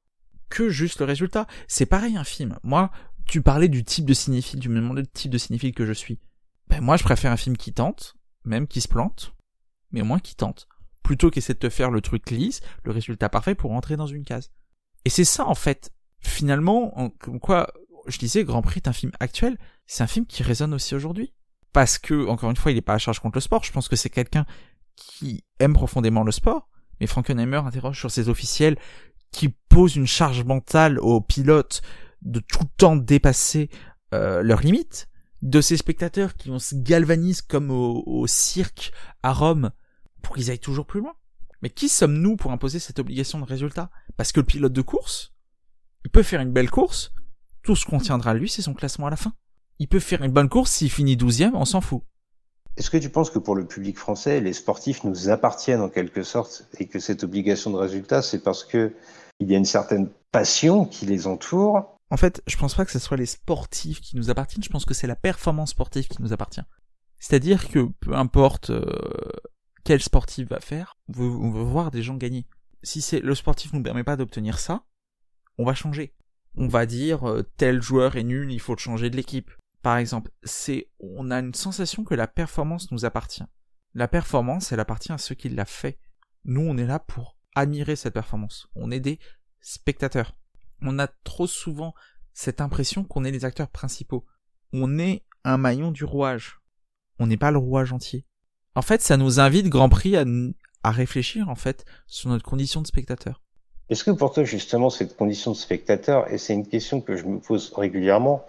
que 0.49 0.71
juste 0.71 1.01
le 1.01 1.05
résultat. 1.05 1.47
C'est 1.67 1.87
pareil 1.87 2.17
un 2.17 2.25
film. 2.25 2.59
Moi, 2.63 2.91
tu 3.29 3.43
parlais 3.43 3.69
du 3.69 3.85
type 3.85 4.07
de 4.07 4.15
cinéphile, 4.15 4.59
tu 4.59 4.69
me 4.69 4.77
demandais 4.77 5.03
le 5.03 5.07
type 5.07 5.31
de 5.31 5.39
cinéphile 5.39 5.75
que 5.75 5.87
je 5.87 5.93
suis. 5.93 6.19
Ben 6.69 6.81
moi, 6.81 6.97
je 6.97 7.05
préfère 7.05 7.31
un 7.31 7.37
film 7.37 7.57
qui 7.57 7.73
tente, 7.73 8.17
même 8.45 8.67
qui 8.67 8.81
se 8.81 8.89
plante, 8.89 9.35
mais 9.93 10.01
au 10.01 10.05
moins 10.05 10.19
qui 10.19 10.35
tente, 10.35 10.67
plutôt 11.03 11.31
qu'essayer 11.31 11.55
de 11.55 11.59
te 11.59 11.69
faire 11.69 11.91
le 11.91 12.01
truc 12.01 12.31
lisse, 12.31 12.61
le 12.85 12.91
résultat 12.91 13.29
parfait 13.29 13.55
pour 13.55 13.71
rentrer 13.71 13.97
dans 13.97 14.07
une 14.07 14.25
case. 14.25 14.51
Et 15.05 15.11
c'est 15.11 15.25
ça 15.25 15.47
en 15.47 15.55
fait. 15.55 15.93
Finalement, 16.21 17.13
comme 17.21 17.39
quoi, 17.39 17.73
je 18.09 18.19
disais, 18.19 18.45
Grand 18.45 18.63
Prix 18.63 18.79
est 18.79 18.89
un 18.89 18.93
film 18.93 19.13
actuel, 19.21 19.57
c'est 19.87 20.03
un 20.03 20.09
film 20.09 20.27
qui 20.27 20.43
résonne 20.43 20.75
aussi 20.75 20.95
aujourd'hui 20.95 21.33
parce 21.73 21.99
que, 21.99 22.27
encore 22.27 22.51
une 22.51 22.57
fois, 22.57 22.73
il 22.73 22.75
n'est 22.75 22.83
pas 22.83 22.95
à 22.95 22.99
charge 22.99 23.21
contre 23.21 23.37
le 23.37 23.41
sport. 23.41 23.63
Je 23.63 23.73
pense 23.73 23.89
que 23.89 23.97
c'est 23.97 24.11
quelqu'un 24.11 24.47
qui 24.97 25.45
aime 25.61 25.75
profondément 25.75 26.25
le 26.25 26.33
sport. 26.33 26.69
Mais 26.99 27.07
Frankenheimer 27.07 27.59
interroge 27.59 28.01
sur 28.01 28.11
ses 28.11 28.29
officiels 28.29 28.77
qui 29.31 29.51
posent 29.69 29.95
une 29.95 30.07
charge 30.07 30.43
mentale 30.43 30.99
aux 30.99 31.21
pilotes 31.21 31.83
de 32.23 32.41
tout 32.41 32.61
le 32.63 32.69
temps 32.77 32.97
dépasser 32.97 33.71
euh, 34.15 34.43
leurs 34.43 34.61
limites, 34.61 35.09
de 35.43 35.61
ces 35.61 35.77
spectateurs 35.77 36.35
qui 36.35 36.51
on 36.51 36.59
se 36.59 36.75
galvanise 36.75 37.43
comme 37.43 37.71
au, 37.71 38.03
au 38.07 38.27
cirque 38.27 38.93
à 39.23 39.33
Rome 39.33 39.71
pour 40.23 40.35
qu'ils 40.35 40.51
aillent 40.51 40.59
toujours 40.59 40.87
plus 40.87 41.01
loin. 41.01 41.15
Mais 41.63 41.71
qui 41.71 41.89
sommes-nous 41.89 42.37
pour 42.37 42.53
imposer 42.53 42.79
cette 42.81 42.99
obligation 42.99 43.39
de 43.39 43.45
résultat? 43.45 43.91
Parce 44.17 44.33
que 44.33 44.41
le 44.41 44.47
pilote 44.47 44.73
de 44.73 44.83
course, 44.83 45.33
il 46.05 46.11
peut 46.11 46.23
faire 46.23 46.41
une 46.41 46.53
belle 46.53 46.71
course, 46.71 47.13
tout 47.63 47.77
ce 47.77 47.85
qu'on 47.85 47.99
tiendra 47.99 48.31
à 48.31 48.35
lui, 48.35 48.49
c'est 48.49 48.63
son 48.63 48.75
classement 48.75 49.07
à 49.07 49.11
la 49.11 49.17
fin 49.17 49.33
il 49.79 49.89
peut 49.89 50.01
faire 50.01 50.23
une 50.23 50.33
bonne 50.33 50.49
course, 50.49 50.73
s'il 50.73 50.91
finit 50.91 51.17
douzième, 51.17 51.55
on 51.55 51.65
s'en 51.65 51.81
fout. 51.81 52.03
Est-ce 52.77 52.91
que 52.91 52.97
tu 52.97 53.11
penses 53.11 53.31
que 53.31 53.39
pour 53.39 53.57
le 53.57 53.67
public 53.67 53.99
français, 53.99 54.41
les 54.41 54.53
sportifs 54.53 55.03
nous 55.05 55.29
appartiennent 55.29 55.81
en 55.81 55.89
quelque 55.89 56.23
sorte 56.23 56.69
et 56.79 56.87
que 56.87 57.01
cette 57.01 57.25
obligation 57.25 57.71
de 57.71 57.77
résultat, 57.77 58.23
c'est 58.23 58.43
parce 58.43 58.65
que 58.65 58.93
il 59.41 59.51
y 59.51 59.55
a 59.55 59.59
une 59.59 59.65
certaine 59.65 60.09
passion 60.33 60.85
qui 60.85 61.07
les 61.07 61.27
entoure 61.27 61.98
En 62.11 62.17
fait, 62.17 62.43
je 62.47 62.57
pense 62.57 62.75
pas 62.75 62.85
que 62.85 62.91
ce 62.91 62.99
soit 62.99 63.17
les 63.17 63.27
sportifs 63.27 64.01
qui 64.01 64.17
nous 64.17 64.31
appartiennent, 64.31 64.63
je 64.63 64.71
pense 64.71 64.85
que 64.85 64.95
c'est 64.95 65.07
la 65.07 65.17
performance 65.17 65.71
sportive 65.71 66.09
qui 66.09 66.23
nous 66.23 66.33
appartient. 66.33 66.63
C'est-à-dire 67.19 67.69
que 67.69 67.87
peu 68.01 68.15
importe 68.15 68.71
euh, 68.71 68.85
quel 69.85 70.01
sportif 70.01 70.49
va 70.49 70.61
faire, 70.61 70.97
on 71.09 71.51
veut, 71.51 71.63
voir 71.63 71.91
des 71.91 72.03
gens 72.03 72.17
gagner. 72.17 72.47
Si 72.83 73.03
c'est 73.03 73.21
le 73.21 73.35
sportif 73.35 73.73
nous 73.73 73.83
permet 73.83 74.05
pas 74.05 74.17
d'obtenir 74.17 74.59
ça, 74.59 74.85
on 75.59 75.65
va 75.65 75.75
changer. 75.75 76.15
On 76.57 76.69
va 76.69 76.87
dire 76.87 77.29
euh, 77.29 77.43
tel 77.57 77.83
joueur 77.83 78.17
est 78.17 78.25
nul, 78.25 78.53
il 78.53 78.61
faut 78.61 78.77
changer 78.77 79.11
de 79.11 79.17
l'équipe 79.17 79.51
par 79.83 79.97
exemple, 79.97 80.31
c'est 80.43 80.91
on 80.99 81.31
a 81.31 81.39
une 81.39 81.55
sensation 81.55 82.05
que 82.05 82.15
la 82.15 82.27
performance 82.27 82.91
nous 82.91 83.05
appartient. 83.05 83.45
La 83.95 84.09
performance, 84.09 84.73
elle 84.73 84.81
appartient 84.81 85.13
à 85.13 85.19
ceux 85.19 85.35
qui 85.35 85.49
l'a 85.49 85.65
fait. 85.65 85.99
Nous, 86.45 86.61
on 86.61 86.77
est 86.77 86.87
là 86.87 86.99
pour 86.99 87.37
admirer 87.55 87.97
cette 87.97 88.15
performance. 88.15 88.69
On 88.75 88.91
est 88.91 89.01
des 89.01 89.19
spectateurs. 89.61 90.37
On 90.83 90.99
a 90.99 91.09
trop 91.25 91.47
souvent 91.47 91.95
cette 92.33 92.61
impression 92.61 93.05
qu'on 93.05 93.25
est 93.25 93.31
les 93.31 93.45
acteurs 93.45 93.69
principaux. 93.69 94.25
On 94.73 94.99
est 94.99 95.25
un 95.45 95.57
maillon 95.57 95.91
du 95.91 96.05
rouage. 96.05 96.61
On 97.19 97.27
n'est 97.27 97.37
pas 97.37 97.51
le 97.51 97.59
rouage 97.59 97.93
entier. 97.93 98.25
En 98.75 98.83
fait, 98.83 99.03
ça 99.03 99.17
nous 99.17 99.41
invite 99.41 99.69
Grand 99.69 99.89
Prix 99.89 100.17
à, 100.17 100.25
réfléchir 100.91 101.49
en 101.49 101.55
fait 101.55 101.85
sur 102.07 102.31
notre 102.31 102.45
condition 102.45 102.81
de 102.81 102.87
spectateur. 102.87 103.43
Est-ce 103.91 104.05
que 104.05 104.11
pour 104.11 104.33
toi 104.33 104.45
justement 104.45 104.89
cette 104.89 105.17
condition 105.17 105.51
de 105.51 105.57
spectateur, 105.57 106.33
et 106.33 106.39
c'est 106.39 106.55
une 106.55 106.67
question 106.67 107.01
que 107.01 107.17
je 107.17 107.25
me 107.25 107.41
pose 107.41 107.73
régulièrement, 107.75 108.45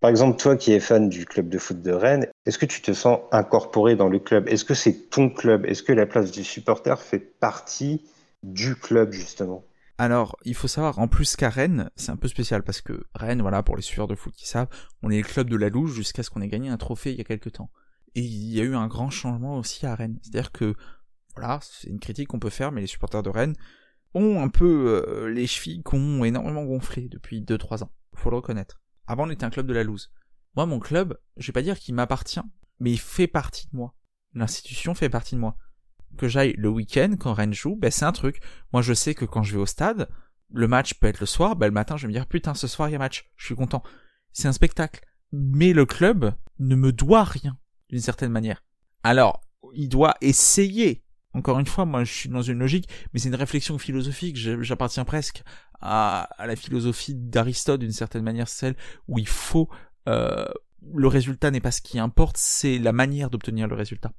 par 0.00 0.10
exemple, 0.10 0.38
toi 0.38 0.56
qui 0.56 0.72
es 0.72 0.80
fan 0.80 1.08
du 1.08 1.24
club 1.26 1.48
de 1.48 1.58
foot 1.58 1.82
de 1.82 1.92
Rennes, 1.92 2.26
est-ce 2.46 2.58
que 2.58 2.66
tu 2.66 2.82
te 2.82 2.92
sens 2.92 3.20
incorporé 3.32 3.96
dans 3.96 4.08
le 4.08 4.18
club? 4.18 4.48
Est-ce 4.48 4.64
que 4.64 4.74
c'est 4.74 5.10
ton 5.10 5.28
club? 5.28 5.66
Est-ce 5.66 5.82
que 5.82 5.92
la 5.92 6.06
place 6.06 6.30
du 6.30 6.44
supporter 6.44 7.00
fait 7.00 7.18
partie 7.18 8.02
du 8.44 8.76
club 8.76 9.12
justement? 9.12 9.64
Alors, 10.00 10.36
il 10.44 10.54
faut 10.54 10.68
savoir, 10.68 11.00
en 11.00 11.08
plus 11.08 11.34
qu'à 11.34 11.50
Rennes, 11.50 11.90
c'est 11.96 12.12
un 12.12 12.16
peu 12.16 12.28
spécial 12.28 12.62
parce 12.62 12.80
que 12.80 13.04
Rennes, 13.16 13.42
voilà, 13.42 13.64
pour 13.64 13.74
les 13.74 13.82
suiveurs 13.82 14.06
de 14.06 14.14
foot 14.14 14.32
qui 14.32 14.46
savent, 14.46 14.68
on 15.02 15.10
est 15.10 15.16
le 15.18 15.24
club 15.24 15.50
de 15.50 15.56
la 15.56 15.68
louche 15.70 15.92
jusqu'à 15.92 16.22
ce 16.22 16.30
qu'on 16.30 16.40
ait 16.40 16.48
gagné 16.48 16.68
un 16.68 16.76
trophée 16.76 17.10
il 17.10 17.18
y 17.18 17.20
a 17.20 17.24
quelques 17.24 17.52
temps. 17.52 17.72
Et 18.14 18.20
il 18.20 18.54
y 18.54 18.60
a 18.60 18.64
eu 18.64 18.76
un 18.76 18.86
grand 18.86 19.10
changement 19.10 19.58
aussi 19.58 19.86
à 19.86 19.96
Rennes. 19.96 20.20
C'est-à-dire 20.22 20.52
que, 20.52 20.76
voilà, 21.34 21.58
c'est 21.62 21.88
une 21.88 21.98
critique 21.98 22.28
qu'on 22.28 22.38
peut 22.38 22.48
faire, 22.48 22.70
mais 22.70 22.80
les 22.80 22.86
supporters 22.86 23.24
de 23.24 23.28
Rennes 23.28 23.56
ont 24.14 24.40
un 24.40 24.48
peu 24.48 25.04
euh, 25.04 25.30
les 25.30 25.48
chevilles 25.48 25.82
qu'on 25.82 26.22
énormément 26.22 26.64
gonflé 26.64 27.08
depuis 27.08 27.42
2-3 27.42 27.82
ans. 27.82 27.92
Faut 28.14 28.30
le 28.30 28.36
reconnaître. 28.36 28.80
Avant, 29.08 29.26
on 29.26 29.30
était 29.30 29.44
un 29.44 29.50
club 29.50 29.66
de 29.66 29.74
la 29.74 29.82
loose. 29.82 30.12
Moi, 30.54 30.66
mon 30.66 30.78
club, 30.78 31.18
je 31.36 31.48
vais 31.48 31.52
pas 31.52 31.62
dire 31.62 31.78
qu'il 31.78 31.94
m'appartient, 31.94 32.40
mais 32.78 32.92
il 32.92 33.00
fait 33.00 33.26
partie 33.26 33.66
de 33.66 33.76
moi. 33.76 33.96
L'institution 34.32 34.94
fait 34.94 35.08
partie 35.08 35.34
de 35.34 35.40
moi. 35.40 35.56
Que 36.16 36.28
j'aille 36.28 36.54
le 36.56 36.68
week-end 36.68 37.14
quand 37.18 37.32
Rennes 37.32 37.54
joue, 37.54 37.76
ben 37.76 37.90
c'est 37.90 38.04
un 38.04 38.12
truc. 38.12 38.40
Moi, 38.72 38.82
je 38.82 38.92
sais 38.92 39.14
que 39.14 39.24
quand 39.24 39.42
je 39.42 39.52
vais 39.52 39.60
au 39.60 39.66
stade, 39.66 40.08
le 40.52 40.66
match 40.68 40.94
peut 40.94 41.06
être 41.06 41.20
le 41.20 41.26
soir, 41.26 41.56
ben 41.56 41.66
le 41.66 41.72
matin, 41.72 41.96
je 41.96 42.02
vais 42.02 42.08
me 42.08 42.12
dire 42.12 42.26
putain, 42.26 42.54
ce 42.54 42.66
soir 42.66 42.88
il 42.88 42.92
y 42.92 42.96
a 42.96 42.98
match, 42.98 43.30
je 43.36 43.46
suis 43.46 43.54
content. 43.54 43.82
C'est 44.32 44.48
un 44.48 44.52
spectacle. 44.52 45.04
Mais 45.32 45.72
le 45.72 45.84
club 45.84 46.32
ne 46.58 46.74
me 46.74 46.92
doit 46.92 47.24
rien, 47.24 47.58
d'une 47.90 48.00
certaine 48.00 48.32
manière. 48.32 48.64
Alors, 49.02 49.40
il 49.74 49.88
doit 49.88 50.14
essayer. 50.20 51.04
Encore 51.34 51.58
une 51.58 51.66
fois, 51.66 51.84
moi, 51.84 52.04
je 52.04 52.12
suis 52.12 52.28
dans 52.28 52.42
une 52.42 52.58
logique, 52.58 52.88
mais 53.12 53.20
c'est 53.20 53.28
une 53.28 53.34
réflexion 53.34 53.78
philosophique. 53.78 54.36
J'appartiens 54.36 55.04
presque 55.04 55.42
à, 55.80 56.28
la 56.38 56.56
philosophie 56.56 57.14
d'Aristote 57.14 57.80
d'une 57.80 57.92
certaine 57.92 58.22
manière, 58.24 58.48
celle 58.48 58.76
où 59.06 59.18
il 59.18 59.28
faut 59.28 59.68
euh, 60.08 60.46
le 60.94 61.08
résultat 61.08 61.50
n'est 61.50 61.60
pas 61.60 61.70
ce 61.70 61.80
qui 61.80 61.98
importe, 61.98 62.36
c'est 62.36 62.78
la 62.78 62.92
manière 62.92 63.30
d'obtenir 63.30 63.68
le 63.68 63.74
résultat. 63.74 64.12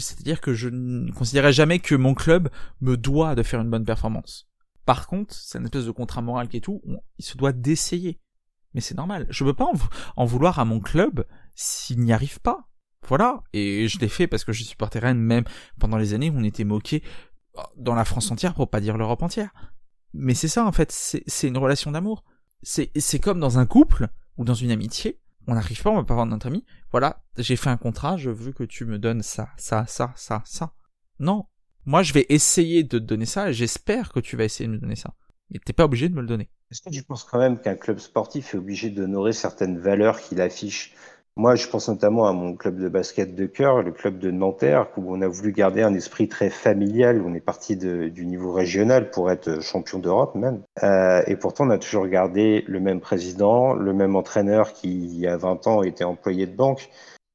C'est-à-dire 0.00 0.40
que 0.40 0.54
je 0.54 0.68
ne 0.68 1.10
considérais 1.12 1.52
jamais 1.52 1.78
que 1.78 1.94
mon 1.94 2.14
club 2.14 2.48
me 2.80 2.96
doit 2.96 3.34
de 3.34 3.42
faire 3.42 3.60
une 3.60 3.70
bonne 3.70 3.84
performance. 3.84 4.48
Par 4.86 5.06
contre, 5.06 5.34
c'est 5.34 5.58
une 5.58 5.64
espèce 5.64 5.86
de 5.86 5.90
contrat 5.90 6.20
moral 6.20 6.48
qui 6.48 6.58
est 6.58 6.60
tout, 6.60 6.82
il 7.18 7.24
se 7.24 7.36
doit 7.36 7.52
d'essayer. 7.52 8.20
Mais 8.74 8.80
c'est 8.80 8.96
normal. 8.96 9.26
Je 9.30 9.44
peux 9.44 9.54
pas 9.54 9.70
en, 10.16 10.24
vouloir 10.24 10.58
à 10.58 10.64
mon 10.64 10.80
club 10.80 11.24
s'il 11.54 12.00
n'y 12.00 12.12
arrive 12.12 12.40
pas. 12.40 12.68
Voilà. 13.06 13.42
Et 13.52 13.88
je 13.88 13.98
l'ai 13.98 14.08
fait 14.08 14.26
parce 14.26 14.44
que 14.44 14.52
je 14.52 14.64
supportais 14.64 14.98
Rennes 14.98 15.18
même 15.18 15.44
pendant 15.78 15.96
les 15.96 16.12
années 16.12 16.30
où 16.30 16.36
on 16.36 16.44
était 16.44 16.64
moqué 16.64 17.02
dans 17.76 17.94
la 17.94 18.04
France 18.04 18.30
entière 18.30 18.54
pour 18.54 18.68
pas 18.68 18.80
dire 18.80 18.98
l'Europe 18.98 19.22
entière. 19.22 19.54
Mais 20.12 20.34
c'est 20.34 20.48
ça 20.48 20.64
en 20.66 20.72
fait, 20.72 20.90
c'est 20.92 21.48
une 21.48 21.58
relation 21.58 21.92
d'amour. 21.92 22.24
C'est 22.62 23.18
comme 23.20 23.40
dans 23.40 23.58
un 23.58 23.66
couple 23.66 24.08
ou 24.36 24.44
dans 24.44 24.54
une 24.54 24.70
amitié. 24.70 25.20
On 25.46 25.54
n'arrive 25.54 25.82
pas, 25.82 25.90
on 25.90 25.96
va 25.96 26.04
pas 26.04 26.14
voir 26.14 26.26
notre 26.26 26.46
ami. 26.46 26.64
Voilà, 26.90 27.22
j'ai 27.36 27.56
fait 27.56 27.70
un 27.70 27.76
contrat, 27.76 28.16
je 28.16 28.30
veux 28.30 28.52
que 28.52 28.64
tu 28.64 28.84
me 28.84 28.98
donnes 28.98 29.22
ça, 29.22 29.50
ça, 29.56 29.84
ça, 29.86 30.12
ça, 30.16 30.42
ça. 30.46 30.72
Non, 31.18 31.46
Moi, 31.86 32.02
je 32.02 32.12
vais 32.14 32.26
essayer 32.30 32.82
de 32.82 32.98
te 32.98 33.04
donner 33.04 33.26
ça, 33.26 33.50
et 33.50 33.52
j'espère 33.52 34.12
que 34.12 34.20
tu 34.20 34.36
vas 34.36 34.44
essayer 34.44 34.66
de 34.66 34.72
me 34.72 34.78
donner 34.78 34.96
ça. 34.96 35.14
Mais 35.50 35.58
t'es 35.58 35.74
pas 35.74 35.84
obligé 35.84 36.08
de 36.08 36.14
me 36.14 36.22
le 36.22 36.26
donner. 36.26 36.48
Est-ce 36.70 36.80
que 36.80 36.90
tu 36.90 37.02
penses 37.02 37.24
quand 37.24 37.38
même 37.38 37.60
qu'un 37.60 37.76
club 37.76 37.98
sportif 37.98 38.54
est 38.54 38.58
obligé 38.58 38.88
d'honorer 38.90 39.32
certaines 39.32 39.78
valeurs 39.78 40.20
qu'il 40.20 40.40
affiche 40.40 40.94
Moi, 41.36 41.56
je 41.56 41.66
pense 41.66 41.88
notamment 41.88 42.28
à 42.28 42.32
mon 42.32 42.54
club 42.54 42.78
de 42.78 42.88
basket 42.88 43.34
de 43.34 43.46
cœur, 43.46 43.82
le 43.82 43.90
club 43.90 44.20
de 44.20 44.30
Nanterre, 44.30 44.86
où 44.96 45.12
on 45.12 45.20
a 45.20 45.26
voulu 45.26 45.50
garder 45.50 45.82
un 45.82 45.92
esprit 45.92 46.28
très 46.28 46.48
familial. 46.48 47.20
On 47.26 47.34
est 47.34 47.40
parti 47.40 47.76
du 47.76 48.24
niveau 48.24 48.52
régional 48.52 49.10
pour 49.10 49.32
être 49.32 49.60
champion 49.60 49.98
d'Europe 49.98 50.36
même. 50.36 50.62
Euh, 50.84 51.22
et 51.26 51.34
pourtant, 51.34 51.66
on 51.66 51.70
a 51.70 51.78
toujours 51.78 52.06
gardé 52.06 52.62
le 52.68 52.78
même 52.78 53.00
président, 53.00 53.72
le 53.72 53.92
même 53.92 54.14
entraîneur 54.14 54.74
qui, 54.74 55.06
il 55.06 55.18
y 55.18 55.26
a 55.26 55.36
20 55.36 55.66
ans, 55.66 55.82
était 55.82 56.04
employé 56.04 56.46
de 56.46 56.54
banque. 56.54 56.88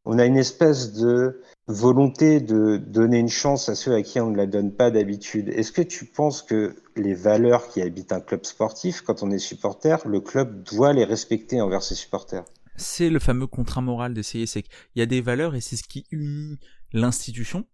On 0.05 0.17
a 0.17 0.25
une 0.25 0.37
espèce 0.37 0.93
de 0.93 1.41
volonté 1.67 2.39
de 2.39 2.77
donner 2.77 3.19
une 3.19 3.27
chance 3.27 3.67
à 3.67 3.75
ceux 3.75 3.93
à 3.93 4.01
qui 4.01 4.21
on 4.21 4.31
ne 4.31 4.37
la 4.37 4.47
donne 4.47 4.71
pas 4.71 4.91
d'habitude. 4.91 5.49
Est-ce 5.49 5.73
que 5.73 5.81
tu 5.81 6.05
penses 6.05 6.41
que 6.41 6.73
les 6.95 7.13
valeurs 7.13 7.67
qui 7.67 7.81
habitent 7.81 8.13
un 8.13 8.21
club 8.21 8.45
sportif, 8.45 9.01
quand 9.01 9.23
on 9.23 9.29
est 9.29 9.39
supporter, 9.39 9.97
le 10.07 10.21
club 10.21 10.63
doit 10.63 10.93
les 10.93 11.03
respecter 11.03 11.59
envers 11.59 11.83
ses 11.83 11.95
supporters? 11.95 12.45
C'est 12.79 13.09
le 13.09 13.19
fameux 13.19 13.47
contrat 13.47 13.81
moral 13.81 14.13
d'essayer, 14.13 14.45
c'est 14.45 14.63
qu'il 14.63 14.71
y 14.95 15.01
a 15.01 15.05
des 15.05 15.21
valeurs 15.21 15.55
et 15.55 15.61
c'est 15.61 15.75
ce 15.75 15.83
qui 15.83 16.05
unit 16.11 16.57
l'institution 16.93 17.67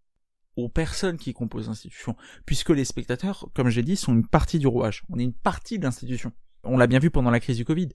aux 0.56 0.70
personnes 0.70 1.18
qui 1.18 1.34
composent 1.34 1.68
l'institution, 1.68 2.16
puisque 2.45 2.70
les 2.70 2.86
spectateurs, 2.86 3.49
comme 3.53 3.70
j'ai 3.70 3.84
dit, 3.84 3.97
sont 3.97 4.14
une 4.14 4.28
partie 4.28 4.58
du 4.58 4.68
rouage. 4.68 5.03
On 5.10 5.20
est 5.20 5.24
une 5.24 5.34
partie 5.34 5.80
de 5.80 5.84
l'institution. 5.84 6.32
On 6.64 6.78
l'a 6.78 6.88
bien 6.88 6.99
vu 6.99 7.12
pendant 7.12 7.30
la 7.30 7.41
crise 7.41 7.58
du 7.58 7.66
Covid, 7.66 7.89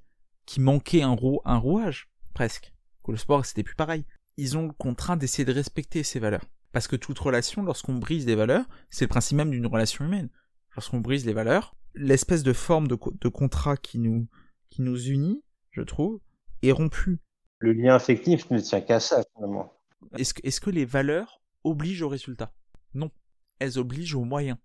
qui 0.45 0.61
manquait 0.61 1.03
un, 1.03 1.17
un 1.45 1.57
rouage, 1.57 2.11
presque. 2.35 2.73
Que 3.03 3.13
le 3.13 3.17
sport, 3.17 3.47
c'était 3.47 3.63
plus 3.63 3.77
pareil 3.77 4.05
ils 4.41 4.57
ont 4.57 4.67
le 4.67 4.73
contrat 4.73 5.17
d'essayer 5.17 5.45
de 5.45 5.53
respecter 5.53 6.03
ces 6.03 6.19
valeurs. 6.19 6.45
Parce 6.73 6.89
que 6.89 6.97
toute 6.97 7.19
relation, 7.19 7.63
lorsqu'on 7.63 7.95
brise 7.95 8.25
des 8.25 8.37
valeurs, 8.37 8.65
c'est 8.89 9.05
le 9.05 9.11
principe 9.11 9.37
même 9.37 9.51
d'une 9.51 9.67
relation 9.67 10.05
humaine. 10.05 10.31
Lorsqu'on 10.75 11.01
brise 11.01 11.27
les 11.27 11.35
valeurs, 11.35 11.75
l'espèce 11.95 12.43
de 12.43 12.55
forme 12.55 12.89
de, 12.89 12.95
contrat 12.95 13.77
qui 13.77 13.99
nous, 13.99 14.29
qui 14.71 14.81
nous 14.81 14.99
unit, 15.09 15.43
je 15.73 15.83
trouve, 15.83 16.21
est 16.63 16.73
rompue. 16.73 17.19
Le 17.59 17.73
lien 17.73 17.95
affectif 17.95 18.51
ne 18.51 18.59
tient 18.59 18.81
qu'à 18.81 19.01
ça, 19.01 19.23
finalement. 19.35 19.73
Est-ce 20.17 20.61
que, 20.61 20.71
les 20.71 20.85
valeurs 20.85 21.43
obligent 21.65 22.03
au 22.03 22.09
résultat? 22.09 22.53
Non. 22.95 23.11
Elles 23.59 23.79
obligent 23.79 24.15
au 24.15 24.25
moyen 24.25 24.59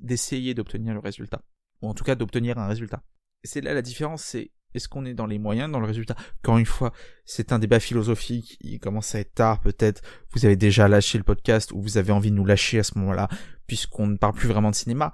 d'essayer 0.00 0.54
d'obtenir 0.54 0.94
le 0.94 1.00
résultat. 1.00 1.42
Ou 1.82 1.88
en 1.88 1.94
tout 1.94 2.04
cas 2.04 2.14
d'obtenir 2.14 2.58
un 2.58 2.66
résultat. 2.66 3.02
c'est 3.44 3.60
là 3.60 3.74
la 3.74 3.82
différence, 3.82 4.22
c'est 4.22 4.50
est-ce 4.74 4.88
qu'on 4.88 5.04
est 5.04 5.14
dans 5.14 5.26
les 5.26 5.38
moyens, 5.38 5.70
dans 5.70 5.80
le 5.80 5.86
résultat? 5.86 6.14
Encore 6.42 6.58
une 6.58 6.66
fois, 6.66 6.92
c'est 7.24 7.52
un 7.52 7.58
débat 7.58 7.80
philosophique, 7.80 8.56
il 8.60 8.78
commence 8.78 9.14
à 9.14 9.20
être 9.20 9.34
tard 9.34 9.60
peut-être, 9.60 10.02
vous 10.32 10.46
avez 10.46 10.56
déjà 10.56 10.88
lâché 10.88 11.18
le 11.18 11.24
podcast 11.24 11.72
ou 11.72 11.80
vous 11.80 11.98
avez 11.98 12.12
envie 12.12 12.30
de 12.30 12.36
nous 12.36 12.44
lâcher 12.44 12.78
à 12.78 12.82
ce 12.82 12.98
moment-là, 12.98 13.28
puisqu'on 13.66 14.06
ne 14.06 14.16
parle 14.16 14.34
plus 14.34 14.48
vraiment 14.48 14.70
de 14.70 14.76
cinéma. 14.76 15.12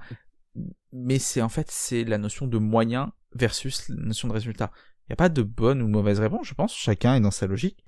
Mais 0.93 1.19
c'est 1.19 1.43
en 1.43 1.49
fait, 1.49 1.71
c'est 1.71 2.05
la 2.05 2.19
notion 2.19 2.47
de 2.47 2.59
moyen 2.59 3.13
versus 3.35 3.89
la 3.89 3.97
notion 3.97 4.29
de 4.29 4.33
résultat. 4.33 4.71
Il 5.07 5.13
n'y 5.13 5.15
a 5.15 5.17
pas 5.17 5.29
de 5.29 5.43
bonne 5.43 5.83
ou 5.83 5.89
mauvaise 5.89 6.19
réponse, 6.19 6.49
je 6.49 6.55
pense, 6.55 6.75
chacun 6.75 7.15
est 7.15 7.21
dans 7.21 7.31
sa 7.31 7.47
logique. 7.47 7.85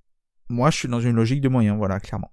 Moi, 0.49 0.71
je 0.71 0.79
suis 0.79 0.89
dans 0.89 1.01
une 1.01 1.17
logique 1.17 1.41
de 1.41 1.49
moyen, 1.49 1.77
voilà, 1.77 1.99
clairement. 1.99 2.31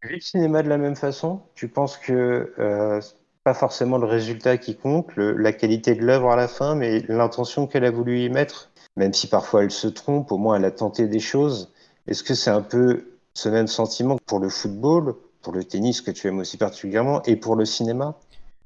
Tu 0.00 0.08
vis 0.08 0.14
le 0.14 0.20
cinéma 0.20 0.62
de 0.62 0.68
la 0.68 0.78
même 0.78 0.94
façon? 0.94 1.42
Tu 1.54 1.66
penses 1.66 1.96
que 1.96 2.54
euh, 2.58 3.00
pas 3.42 3.52
forcément 3.52 3.98
le 3.98 4.06
résultat 4.06 4.56
qui 4.56 4.76
compte, 4.76 5.10
la 5.16 5.52
qualité 5.52 5.96
de 5.96 6.04
l'œuvre 6.04 6.30
à 6.30 6.36
la 6.36 6.46
fin, 6.46 6.76
mais 6.76 7.00
l'intention 7.08 7.66
qu'elle 7.66 7.84
a 7.84 7.90
voulu 7.90 8.20
y 8.20 8.28
mettre? 8.30 8.70
Même 8.96 9.12
si 9.12 9.26
parfois 9.26 9.64
elle 9.64 9.72
se 9.72 9.88
trompe, 9.88 10.30
au 10.30 10.38
moins 10.38 10.56
elle 10.56 10.64
a 10.64 10.70
tenté 10.70 11.08
des 11.08 11.18
choses. 11.18 11.72
Est-ce 12.06 12.22
que 12.22 12.34
c'est 12.34 12.50
un 12.50 12.62
peu 12.62 13.18
ce 13.34 13.48
même 13.48 13.66
sentiment 13.66 14.18
pour 14.24 14.38
le 14.38 14.48
football, 14.48 15.16
pour 15.42 15.52
le 15.52 15.64
tennis 15.64 16.00
que 16.00 16.12
tu 16.12 16.28
aimes 16.28 16.38
aussi 16.38 16.58
particulièrement, 16.58 17.22
et 17.24 17.34
pour 17.34 17.56
le 17.56 17.64
cinéma? 17.64 18.16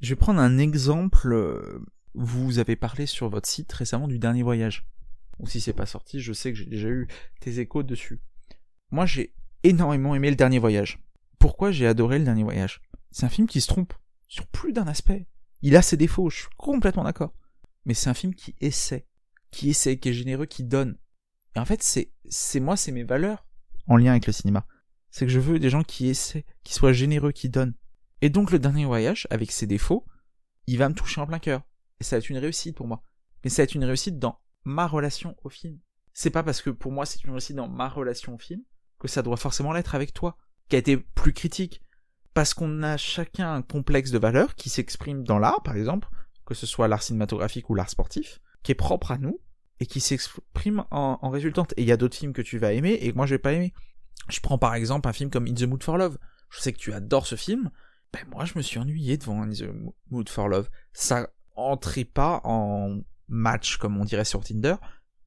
Je 0.00 0.10
vais 0.10 0.16
prendre 0.16 0.40
un 0.40 0.58
exemple. 0.58 1.80
Vous 2.14 2.58
avez 2.58 2.76
parlé 2.76 3.06
sur 3.06 3.30
votre 3.30 3.48
site 3.48 3.72
récemment 3.72 4.06
du 4.06 4.18
dernier 4.18 4.42
voyage. 4.42 4.84
Ou 5.43 5.47
si 5.47 5.61
c'est 5.61 5.74
pas 5.74 5.86
sorti, 5.86 6.20
je 6.20 6.32
sais 6.32 6.53
que 6.53 6.59
j'ai 6.59 6.66
déjà 6.66 6.88
eu 6.88 7.07
tes 7.40 7.59
échos 7.59 7.82
dessus. 7.82 8.22
Moi, 8.90 9.05
j'ai 9.05 9.34
énormément 9.62 10.14
aimé 10.14 10.30
le 10.30 10.36
dernier 10.36 10.59
voyage. 10.59 11.05
Pourquoi 11.38 11.70
j'ai 11.72 11.86
adoré 11.86 12.18
le 12.18 12.24
dernier 12.24 12.45
voyage? 12.45 12.80
C'est 13.11 13.26
un 13.26 13.28
film 13.28 13.47
qui 13.47 13.61
se 13.61 13.66
trompe 13.66 13.93
sur 14.28 14.47
plus 14.47 14.72
d'un 14.72 14.86
aspect. 14.86 15.26
Il 15.61 15.76
a 15.76 15.82
ses 15.82 15.99
défauts, 15.99 16.30
je 16.30 16.38
suis 16.38 16.49
complètement 16.57 17.05
d'accord. 17.05 17.34
Mais 17.84 17.95
c'est 17.95 18.09
un 18.09 18.14
film 18.14 18.34
qui 18.34 18.55
essaie 18.61 19.07
qui 19.53 19.70
essaie, 19.70 19.99
qui 19.99 20.09
est 20.09 20.14
généreux, 20.14 20.47
qui 20.47 20.64
donne. 20.64 20.99
Et 21.55 21.61
en 21.61 21.64
fait, 21.64 21.82
c'est, 21.84 22.11
c'est 22.28 22.59
moi, 22.59 22.76
c'est 22.76 22.90
mes 22.90 23.05
valeurs 23.05 23.47
en 23.86 23.97
lien 23.97 24.11
avec 24.11 24.26
le 24.26 24.32
cinéma. 24.32 24.66
C'est 25.11 25.26
que 25.26 25.32
je 25.32 25.38
veux 25.38 25.61
des 25.61 25.70
gens 25.70 25.84
qui 25.84 26.09
essaient, 26.09 26.45
qui 26.64 26.74
soient 26.74 26.93
généreux, 26.93 27.30
qui 27.30 27.49
donnent. 27.49 27.74
Et 28.22 28.30
donc 28.30 28.51
le 28.51 28.59
dernier 28.59 28.86
voyage, 28.86 29.28
avec 29.30 29.53
ses 29.53 29.66
défauts, 29.66 30.07
il 30.66 30.78
va 30.78 30.88
me 30.88 30.95
toucher 30.95 31.20
en 31.20 31.26
plein 31.26 31.38
cœur. 31.38 31.62
Et 32.01 32.05
ça 32.05 32.16
va 32.16 32.18
être 32.18 32.30
une 32.30 32.38
réussite 32.38 32.74
pour 32.74 32.88
moi. 32.88 33.05
Mais 33.45 33.51
ça 33.51 33.62
va 33.62 33.64
être 33.64 33.74
une 33.74 33.84
réussite 33.84 34.18
dans 34.18 34.38
ma 34.64 34.86
relation 34.86 35.36
au 35.42 35.48
film. 35.48 35.78
C'est 36.12 36.30
pas 36.30 36.42
parce 36.42 36.62
que 36.62 36.70
pour 36.70 36.92
moi 36.92 37.06
c'est 37.06 37.24
une 37.24 37.30
réussite 37.30 37.56
dans 37.56 37.68
ma 37.68 37.88
relation 37.88 38.34
au 38.34 38.38
film 38.38 38.62
que 39.02 39.08
ça 39.08 39.22
doit 39.22 39.36
forcément 39.36 39.72
l'être 39.72 39.96
avec 39.96 40.14
toi, 40.14 40.36
qui 40.68 40.76
a 40.76 40.78
été 40.78 40.96
plus 40.96 41.32
critique. 41.32 41.82
Parce 42.34 42.54
qu'on 42.54 42.82
a 42.82 42.96
chacun 42.96 43.52
un 43.52 43.60
complexe 43.60 44.10
de 44.10 44.18
valeurs 44.18 44.54
qui 44.54 44.70
s'exprime 44.70 45.24
dans 45.24 45.38
l'art, 45.38 45.62
par 45.62 45.76
exemple, 45.76 46.08
que 46.46 46.54
ce 46.54 46.66
soit 46.66 46.88
l'art 46.88 47.02
cinématographique 47.02 47.68
ou 47.68 47.74
l'art 47.74 47.90
sportif, 47.90 48.40
qui 48.62 48.72
est 48.72 48.76
propre 48.76 49.10
à 49.10 49.18
nous 49.18 49.40
et 49.80 49.86
qui 49.86 50.00
s'exprime 50.00 50.84
en, 50.90 51.28
résultante. 51.28 51.74
Et 51.76 51.82
il 51.82 51.88
y 51.88 51.92
a 51.92 51.96
d'autres 51.96 52.16
films 52.16 52.32
que 52.32 52.40
tu 52.40 52.58
vas 52.58 52.72
aimer 52.72 52.92
et 52.92 53.10
que 53.10 53.16
moi 53.16 53.26
je 53.26 53.34
vais 53.34 53.40
pas 53.40 53.52
aimer. 53.52 53.74
Je 54.30 54.40
prends 54.40 54.56
par 54.56 54.74
exemple 54.74 55.08
un 55.08 55.12
film 55.12 55.28
comme 55.28 55.46
In 55.46 55.54
the 55.54 55.64
Mood 55.64 55.82
for 55.82 55.98
Love. 55.98 56.16
Je 56.48 56.60
sais 56.60 56.72
que 56.72 56.78
tu 56.78 56.92
adores 56.92 57.26
ce 57.26 57.34
film. 57.34 57.70
Ben 58.12 58.24
moi 58.30 58.44
je 58.44 58.52
me 58.56 58.62
suis 58.62 58.78
ennuyé 58.78 59.16
devant 59.18 59.42
In 59.42 59.50
the 59.50 59.68
Mood 60.10 60.28
for 60.28 60.48
Love. 60.48 60.70
Ça 60.92 61.28
entrait 61.56 62.04
pas 62.04 62.40
en 62.44 63.00
match 63.28 63.76
comme 63.76 63.96
on 63.96 64.04
dirait 64.04 64.24
sur 64.24 64.42
Tinder 64.44 64.76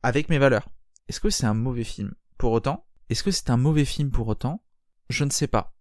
avec 0.04 0.30
mes 0.30 0.38
valeurs. 0.38 0.70
Est-ce 1.08 1.20
que 1.20 1.30
c'est 1.30 1.46
un 1.46 1.54
mauvais 1.54 1.84
film 1.84 2.14
pour 2.38 2.52
autant? 2.52 2.86
Est-ce 3.10 3.24
que 3.24 3.32
c'est 3.32 3.50
un 3.50 3.58
mauvais 3.58 3.86
film 3.86 4.12
pour 4.12 4.28
autant? 4.28 4.64
Je 5.10 5.24
ne 5.24 5.30
sais 5.30 5.48
pas. 5.48 5.74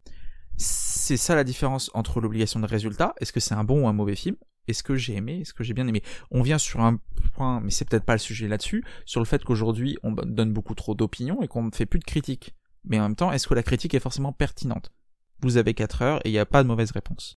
C'est 0.57 1.17
ça 1.17 1.35
la 1.35 1.45
différence 1.45 1.91
entre 1.95 2.21
l'obligation 2.21 2.61
de 2.61 2.67
résultat. 2.67 3.15
Est-ce 3.21 3.33
que 3.33 3.41
c'est 3.41 3.55
un 3.55 3.65
bon 3.65 3.85
ou 3.85 3.89
un 3.89 3.93
mauvais 3.93 4.15
film? 4.15 4.37
Est-ce 4.69 4.83
que 4.83 4.95
j'ai 4.95 5.15
aimé? 5.15 5.41
Est-ce 5.41 5.53
que 5.53 5.65
j'ai 5.65 5.75
bien 5.75 5.87
aimé? 5.87 6.03
On 6.31 6.43
vient 6.43 6.59
sur 6.59 6.81
un 6.81 6.99
point, 7.35 7.61
mais 7.61 7.71
c'est 7.71 7.87
peut-être 7.89 8.05
pas 8.05 8.15
le 8.15 8.19
sujet 8.19 8.49
là-dessus, 8.49 8.85
sur 9.05 9.21
le 9.21 9.27
fait 9.27 9.45
qu'aujourd'hui 9.45 9.99
on 10.03 10.13
donne 10.13 10.53
beaucoup 10.53 10.75
trop 10.75 10.95
d'opinions 10.95 11.43
et 11.43 11.49
qu'on 11.49 11.65
ne 11.65 11.71
fait 11.71 11.87
plus 11.87 11.99
de 11.99 12.05
critiques. 12.05 12.55
Mais 12.85 12.99
en 12.99 13.05
même 13.05 13.17
temps, 13.17 13.33
est-ce 13.33 13.49
que 13.49 13.55
la 13.55 13.63
critique 13.63 13.95
est 13.95 14.01
forcément 14.01 14.33
pertinente? 14.33 14.93
Vous 15.41 15.57
avez 15.57 15.75
4 15.75 16.03
heures 16.03 16.21
et 16.25 16.31
il 16.31 16.33
n'y 16.33 16.39
a 16.39 16.47
pas 16.47 16.63
de 16.63 16.69
mauvaise 16.69 16.93
réponse. 16.93 17.37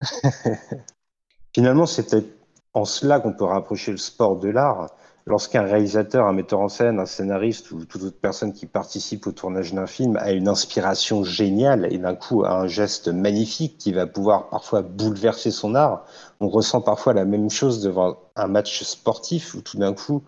Finalement, 1.55 1.87
c'est 1.87 2.09
peut-être 2.09 2.29
en 2.77 2.85
cela 2.85 3.21
qu'on 3.21 3.33
peut 3.33 3.47
rapprocher 3.47 3.91
le 3.91 3.97
sport 3.97 4.39
de 4.39 4.51
l'art 4.51 4.91
lorsqu'un 5.25 5.63
réalisateur, 5.63 6.27
un 6.27 6.35
metteur 6.35 6.61
en 6.61 6.69
scène, 6.69 7.01
un 7.01 7.07
scénariste 7.07 7.71
ou 7.71 7.87
toute 7.87 8.03
autre 8.03 8.21
personne 8.21 8.53
qui 8.53 8.67
participe 8.67 9.27
au 9.27 9.33
tournage 9.33 9.73
d'un 9.73 9.87
film 9.87 10.19
a 10.19 10.33
une 10.33 10.47
inspiration 10.47 11.25
géniale 11.25 11.89
et 11.91 11.97
d'un 11.97 12.15
coup 12.15 12.45
a 12.45 12.53
un 12.53 12.67
geste 12.67 13.09
magnifique 13.09 13.79
qui 13.79 13.95
va 13.95 14.07
pouvoir 14.07 14.51
parfois 14.51 14.83
bouleverser 14.83 15.51
son 15.51 15.75
art, 15.75 16.05
on 16.39 16.49
ressent 16.49 16.83
parfois 16.83 17.15
la 17.15 17.25
même 17.25 17.49
chose 17.49 17.81
devant 17.81 18.19
un 18.37 18.47
match 18.47 18.83
sportif 18.83 19.55
où 19.55 19.63
tout 19.63 19.79
d'un 19.79 19.95
coup 19.95 20.23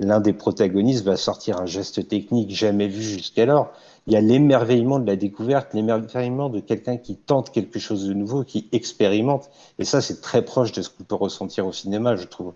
l'un 0.00 0.18
des 0.18 0.32
protagonistes 0.32 1.04
va 1.04 1.16
sortir 1.16 1.60
un 1.60 1.66
geste 1.66 2.08
technique 2.08 2.50
jamais 2.50 2.88
vu 2.88 3.02
jusqu'alors. 3.02 3.70
Il 4.06 4.12
y 4.12 4.16
a 4.16 4.20
l'émerveillement 4.20 4.98
de 4.98 5.06
la 5.06 5.16
découverte, 5.16 5.74
l'émerveillement 5.74 6.48
de 6.48 6.60
quelqu'un 6.60 6.96
qui 6.96 7.16
tente 7.16 7.52
quelque 7.52 7.78
chose 7.78 8.06
de 8.06 8.14
nouveau, 8.14 8.44
qui 8.44 8.68
expérimente. 8.72 9.48
Et 9.78 9.84
ça, 9.84 10.00
c'est 10.00 10.20
très 10.20 10.44
proche 10.44 10.72
de 10.72 10.82
ce 10.82 10.90
qu'on 10.90 11.04
peut 11.04 11.14
ressentir 11.14 11.66
au 11.66 11.72
cinéma, 11.72 12.16
je 12.16 12.26
trouve. 12.26 12.54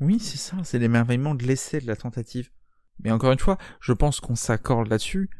Oui, 0.00 0.18
c'est 0.20 0.36
ça, 0.36 0.56
c'est 0.64 0.78
l'émerveillement 0.78 1.34
de 1.34 1.44
l'essai, 1.44 1.80
de 1.80 1.86
la 1.86 1.96
tentative. 1.96 2.50
Mais 3.02 3.10
encore 3.10 3.32
une 3.32 3.38
fois, 3.38 3.56
je 3.80 3.92
pense 3.92 4.20
qu'on 4.20 4.34
s'accorde 4.34 4.88
là-dessus. 4.88 5.30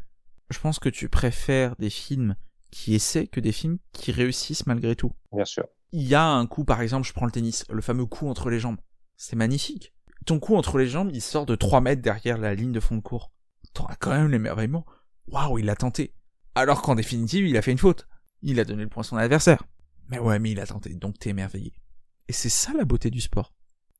Je 0.50 0.58
pense 0.58 0.78
que 0.78 0.88
tu 0.88 1.08
préfères 1.08 1.76
des 1.76 1.90
films 1.90 2.34
qui 2.70 2.94
essaient 2.94 3.26
que 3.26 3.40
des 3.40 3.52
films 3.52 3.78
qui 3.92 4.12
réussissent 4.12 4.66
malgré 4.66 4.96
tout. 4.96 5.12
Bien 5.32 5.44
sûr. 5.44 5.66
Il 5.92 6.06
y 6.06 6.14
a 6.14 6.26
un 6.26 6.46
coup, 6.46 6.64
par 6.64 6.80
exemple, 6.80 7.06
je 7.06 7.12
prends 7.12 7.26
le 7.26 7.32
tennis, 7.32 7.64
le 7.70 7.80
fameux 7.82 8.06
coup 8.06 8.28
entre 8.28 8.50
les 8.50 8.60
jambes. 8.60 8.78
C'est 9.16 9.36
magnifique. 9.36 9.94
Ton 10.26 10.38
coup 10.38 10.56
entre 10.56 10.78
les 10.78 10.86
jambes, 10.86 11.10
il 11.12 11.22
sort 11.22 11.46
de 11.46 11.54
3 11.54 11.80
mètres 11.80 12.02
derrière 12.02 12.38
la 12.38 12.54
ligne 12.54 12.72
de 12.72 12.80
fond 12.80 12.96
de 12.96 13.00
cours. 13.00 13.30
T'auras 13.74 13.96
quand 13.98 14.10
même 14.10 14.30
l'émerveillement. 14.30 14.84
Waouh, 15.30 15.58
il 15.58 15.66
l'a 15.66 15.76
tenté. 15.76 16.12
Alors 16.54 16.82
qu'en 16.82 16.94
définitive, 16.94 17.46
il 17.46 17.56
a 17.56 17.62
fait 17.62 17.72
une 17.72 17.78
faute. 17.78 18.06
Il 18.42 18.58
a 18.60 18.64
donné 18.64 18.82
le 18.82 18.88
point 18.88 19.02
à 19.02 19.04
son 19.04 19.16
adversaire. 19.16 19.64
Mais 20.10 20.18
ouais, 20.18 20.38
mais 20.38 20.52
il 20.52 20.60
a 20.60 20.66
tenté, 20.66 20.94
donc 20.94 21.18
t'es 21.18 21.30
émerveillé. 21.30 21.72
Et 22.28 22.32
c'est 22.32 22.48
ça 22.48 22.72
la 22.76 22.84
beauté 22.84 23.10
du 23.10 23.20
sport. 23.20 23.52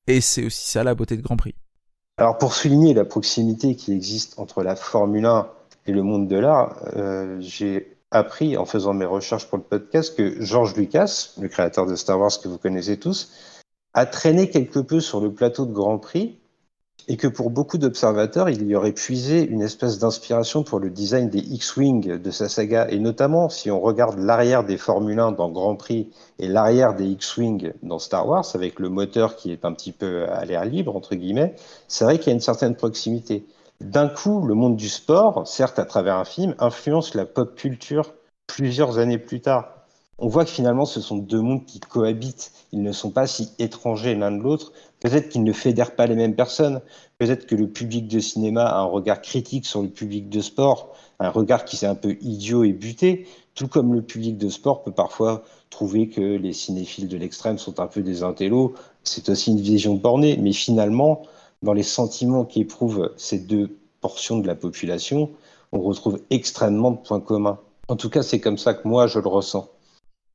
Et 0.07 0.21
c'est 0.21 0.45
aussi 0.45 0.71
ça 0.71 0.83
la 0.83 0.95
beauté 0.95 1.17
de 1.17 1.23
Grand 1.23 1.37
Prix. 1.37 1.55
Alors 2.17 2.39
pour 2.39 2.55
souligner 2.55 2.95
la 2.95 3.05
proximité 3.05 3.77
qui 3.77 3.93
existe 3.93 4.39
entre 4.39 4.63
la 4.63 4.75
Formule 4.75 5.27
1 5.27 5.49
et 5.87 5.93
le 5.93 6.03
monde 6.03 6.29
de 6.29 6.37
l'art, 6.37 6.83
euh, 6.97 7.37
j'ai 7.41 7.97
appris 8.11 8.57
en 8.57 8.65
faisant 8.65 8.95
mes 8.95 9.05
recherches 9.05 9.47
pour 9.49 9.59
le 9.59 9.65
podcast 9.65 10.17
que 10.17 10.43
George 10.43 10.75
Lucas, 10.77 11.35
le 11.41 11.49
créateur 11.49 11.87
de 11.87 11.95
Star 11.95 12.19
Wars 12.19 12.33
que 12.43 12.49
vous 12.49 12.59
connaissez 12.59 12.99
tous, 12.99 13.33
a 13.93 14.07
traîné 14.07 14.51
quelque 14.51 14.79
peu 14.79 15.01
sur 15.01 15.21
le 15.21 15.33
plateau 15.33 15.67
de 15.67 15.73
Grand 15.73 15.99
Prix 15.99 16.39
et 17.09 17.17
que 17.17 17.27
pour 17.27 17.51
beaucoup 17.51 17.79
d'observateurs, 17.79 18.51
il 18.51 18.67
y 18.67 18.77
aurait 18.77 18.93
puisé 18.93 19.43
une 19.43 19.63
espèce 19.63 19.99
d'inspiration 19.99 20.63
pour 20.63 20.79
le 20.79 20.91
design 20.91 21.31
des 21.31 21.39
X-Wing 21.39 22.19
de 22.19 22.31
sa 22.31 22.51
saga, 22.51 22.87
et 22.91 22.99
notamment 22.99 23.49
si 23.49 23.71
on 23.71 23.81
regarde 23.81 24.19
l'arrière 24.19 24.63
des 24.63 24.77
Formule 24.77 25.19
1 25.19 25.33
dans 25.33 25.51
Grand 25.51 25.75
Prix 25.75 26.11
et 26.39 26.49
l'arrière 26.49 26.95
des 26.95 27.07
X-Wing 27.07 27.73
dans 27.83 27.99
Star 27.99 28.29
Wars, 28.29 28.45
avec 28.55 28.79
le 28.79 28.91
moteur 28.91 29.37
qui 29.37 29.51
est 29.51 29.65
un 29.65 29.73
petit 29.73 29.93
peu 29.93 30.27
à 30.29 30.45
l'air 30.45 30.67
libre, 30.67 30.95
entre 30.95 31.15
guillemets, 31.15 31.55
c'est 31.89 32.05
vrai 32.05 32.19
qu'il 32.19 32.29
y 32.29 32.31
a 32.31 32.35
une 32.35 32.41
certaine 32.41 32.77
proximité. 32.77 33.47
D'un 33.81 34.09
coup, 34.09 34.45
le 34.45 34.55
monde 34.55 34.77
du 34.77 34.89
sport, 34.89 35.47
certes 35.49 35.79
à 35.79 35.87
travers 35.87 36.17
un 36.17 36.25
film, 36.25 36.55
influence 36.59 37.15
la 37.15 37.25
pop 37.25 37.55
culture 37.55 38.13
plusieurs 38.47 38.99
années 38.99 39.19
plus 39.19 39.41
tard. 39.41 39.79
On 40.21 40.27
voit 40.27 40.45
que 40.45 40.51
finalement, 40.51 40.85
ce 40.85 41.01
sont 41.01 41.17
deux 41.17 41.41
mondes 41.41 41.65
qui 41.65 41.79
cohabitent. 41.79 42.51
Ils 42.73 42.83
ne 42.83 42.91
sont 42.91 43.13
pas 43.13 43.29
si 43.29 43.53
étrangers 43.61 44.17
l'un 44.17 44.33
de 44.33 44.43
l'autre. 44.43 44.73
Peut-être 45.01 45.29
qu'ils 45.29 45.45
ne 45.45 45.53
fédèrent 45.53 45.95
pas 45.95 46.07
les 46.07 46.17
mêmes 46.17 46.35
personnes. 46.35 46.81
Peut-être 47.19 47.47
que 47.47 47.55
le 47.55 47.69
public 47.69 48.09
de 48.09 48.19
cinéma 48.19 48.65
a 48.65 48.81
un 48.81 48.85
regard 48.85 49.21
critique 49.21 49.67
sur 49.67 49.83
le 49.83 49.89
public 49.89 50.29
de 50.29 50.41
sport, 50.41 50.95
un 51.21 51.31
regard 51.31 51.65
qui 51.65 51.77
s'est 51.77 51.87
un 51.87 51.95
peu 51.95 52.17
idiot 52.21 52.65
et 52.65 52.73
buté, 52.73 53.27
tout 53.55 53.69
comme 53.69 53.95
le 53.95 54.03
public 54.03 54.39
de 54.39 54.49
sport 54.49 54.83
peut 54.83 54.93
parfois 54.93 55.45
trouver 55.71 56.09
que 56.09 56.21
les 56.21 56.53
cinéphiles 56.53 57.09
de 57.09 57.17
l'extrême 57.17 57.59
sont 57.59 57.81
un 57.81 57.87
peu 57.87 58.03
des 58.03 58.23
intellos. 58.23 58.75
C'est 59.05 59.29
aussi 59.29 59.53
une 59.53 59.61
vision 59.61 59.95
bornée, 59.95 60.37
mais 60.37 60.53
finalement, 60.53 61.23
dans 61.63 61.73
les 61.73 61.83
sentiments 61.83 62.45
qu'éprouvent 62.45 63.13
ces 63.17 63.39
deux 63.39 63.77
portions 64.01 64.39
de 64.39 64.47
la 64.47 64.55
population, 64.55 65.31
on 65.73 65.81
retrouve 65.81 66.21
extrêmement 66.31 66.93
de 66.93 66.99
points 66.99 67.21
communs. 67.21 67.59
En 67.89 67.97
tout 67.97 68.11
cas, 68.11 68.23
c'est 68.23 68.41
comme 68.41 68.59
ça 68.59 68.75
que 68.75 68.87
moi, 68.87 69.07
je 69.07 69.19
le 69.19 69.29
ressens. 69.29 69.69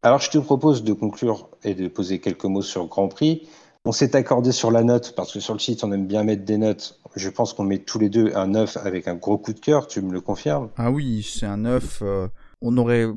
Alors, 0.02 0.20
je 0.20 0.30
te 0.30 0.38
propose 0.38 0.84
de 0.84 0.92
conclure 0.92 1.48
et 1.64 1.76
de 1.76 1.88
poser 1.88 2.20
quelques 2.20 2.44
mots 2.44 2.62
sur 2.62 2.88
Grand 2.88 3.08
Prix. 3.08 3.48
On 3.86 3.92
s'est 3.92 4.16
accordé 4.16 4.54
sur 4.54 4.72
la 4.72 4.82
note 4.82 5.14
parce 5.14 5.34
que 5.34 5.42
sur 5.42 5.54
le 5.54 5.60
site, 5.60 5.84
on 5.84 5.92
aime 5.92 6.08
bien 6.08 6.24
mettre 6.24 6.46
des 6.46 6.58
notes. 6.58 7.02
Je 7.18 7.30
pense 7.30 7.54
qu'on 7.54 7.66
met 7.66 7.80
tous 7.80 8.00
les 8.00 8.10
deux 8.10 8.32
un 8.34 8.48
9 8.48 8.78
avec 8.78 9.10
un 9.10 9.16
gros 9.16 9.38
coup 9.38 9.52
de 9.52 9.60
cœur. 9.60 9.88
Tu 9.88 10.02
me 10.02 10.14
le 10.14 10.22
confirmes? 10.22 10.70
Ah 10.78 10.90
oui, 10.90 11.22
c'est 11.30 11.46
un 11.46 11.58
9. 11.58 12.00
Euh, 12.02 12.28
on 12.62 12.78
aurait, 12.78 13.08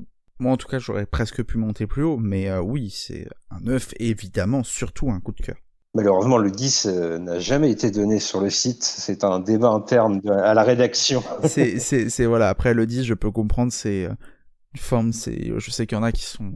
moi 0.41 0.53
en 0.53 0.57
tout 0.57 0.67
cas, 0.67 0.81
j'aurais 0.81 1.07
presque 1.07 1.45
pu 1.45 1.57
monter 1.57 1.87
plus 1.87 2.03
haut, 2.03 2.17
mais 2.17 2.49
euh, 2.49 2.61
oui, 2.61 2.91
c'est 2.91 3.29
un 3.53 3.61
9 3.61 3.95
et 4.01 4.09
évidemment 4.09 4.65
surtout 4.65 5.09
un 5.11 5.21
coup 5.21 5.31
de 5.31 5.41
cœur. 5.41 5.57
Malheureusement, 5.95 6.37
le 6.37 6.51
10 6.51 6.87
euh, 6.87 7.19
n'a 7.21 7.39
jamais 7.39 7.71
été 7.71 7.93
donné 7.93 8.19
sur 8.19 8.41
le 8.41 8.51
site. 8.51 8.83
C'est 8.83 9.23
un 9.23 9.39
débat 9.39 9.69
interne 9.69 10.21
à 10.29 10.53
la 10.53 10.65
rédaction. 10.65 11.23
c'est, 11.45 11.79
c'est, 11.79 12.27
voilà. 12.27 12.49
Après 12.49 12.75
le 12.75 12.87
10, 12.87 13.05
je 13.05 13.15
peux 13.15 13.31
comprendre, 13.31 13.73
c'est 13.73 14.07
une 14.07 14.81
forme. 14.81 15.13
C'est, 15.13 15.53
je 15.57 15.71
sais 15.71 15.87
qu'il 15.87 15.97
y 15.97 16.01
en 16.01 16.05
a 16.05 16.11
qui 16.11 16.25
sont 16.25 16.53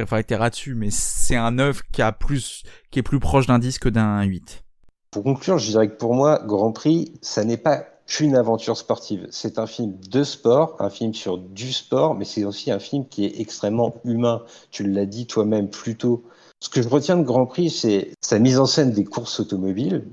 réfractaires 0.00 0.40
là-dessus, 0.40 0.74
mais 0.74 0.90
c'est 0.90 1.36
un 1.36 1.52
9 1.52 1.82
qui 1.92 2.02
a 2.02 2.12
plus, 2.12 2.64
qui 2.90 2.98
est 2.98 3.02
plus 3.02 3.20
proche 3.20 3.46
d'un 3.46 3.58
10 3.58 3.78
que 3.78 3.88
d'un 3.88 4.22
8. 4.22 4.64
Pour 5.10 5.24
conclure, 5.24 5.58
je 5.58 5.70
dirais 5.70 5.88
que 5.88 5.96
pour 5.96 6.14
moi, 6.14 6.40
Grand 6.44 6.72
Prix, 6.72 7.14
ça 7.20 7.44
n'est 7.44 7.56
pas 7.56 7.84
qu'une 8.06 8.36
aventure 8.36 8.76
sportive. 8.76 9.26
C'est 9.30 9.58
un 9.58 9.66
film 9.66 9.94
de 10.10 10.24
sport, 10.24 10.76
un 10.80 10.90
film 10.90 11.14
sur 11.14 11.38
du 11.38 11.72
sport, 11.72 12.14
mais 12.14 12.24
c'est 12.24 12.44
aussi 12.44 12.70
un 12.70 12.80
film 12.80 13.06
qui 13.06 13.24
est 13.24 13.40
extrêmement 13.40 13.94
humain. 14.04 14.42
Tu 14.70 14.84
l'as 14.84 15.06
dit 15.06 15.26
toi-même 15.26 15.70
plus 15.70 15.96
tôt. 15.96 16.24
Ce 16.60 16.68
que 16.68 16.82
je 16.82 16.88
retiens 16.88 17.16
de 17.16 17.22
Grand 17.22 17.46
Prix, 17.46 17.70
c'est 17.70 18.10
sa 18.20 18.38
mise 18.38 18.58
en 18.58 18.66
scène 18.66 18.92
des 18.92 19.04
courses 19.04 19.40
automobiles, 19.40 20.04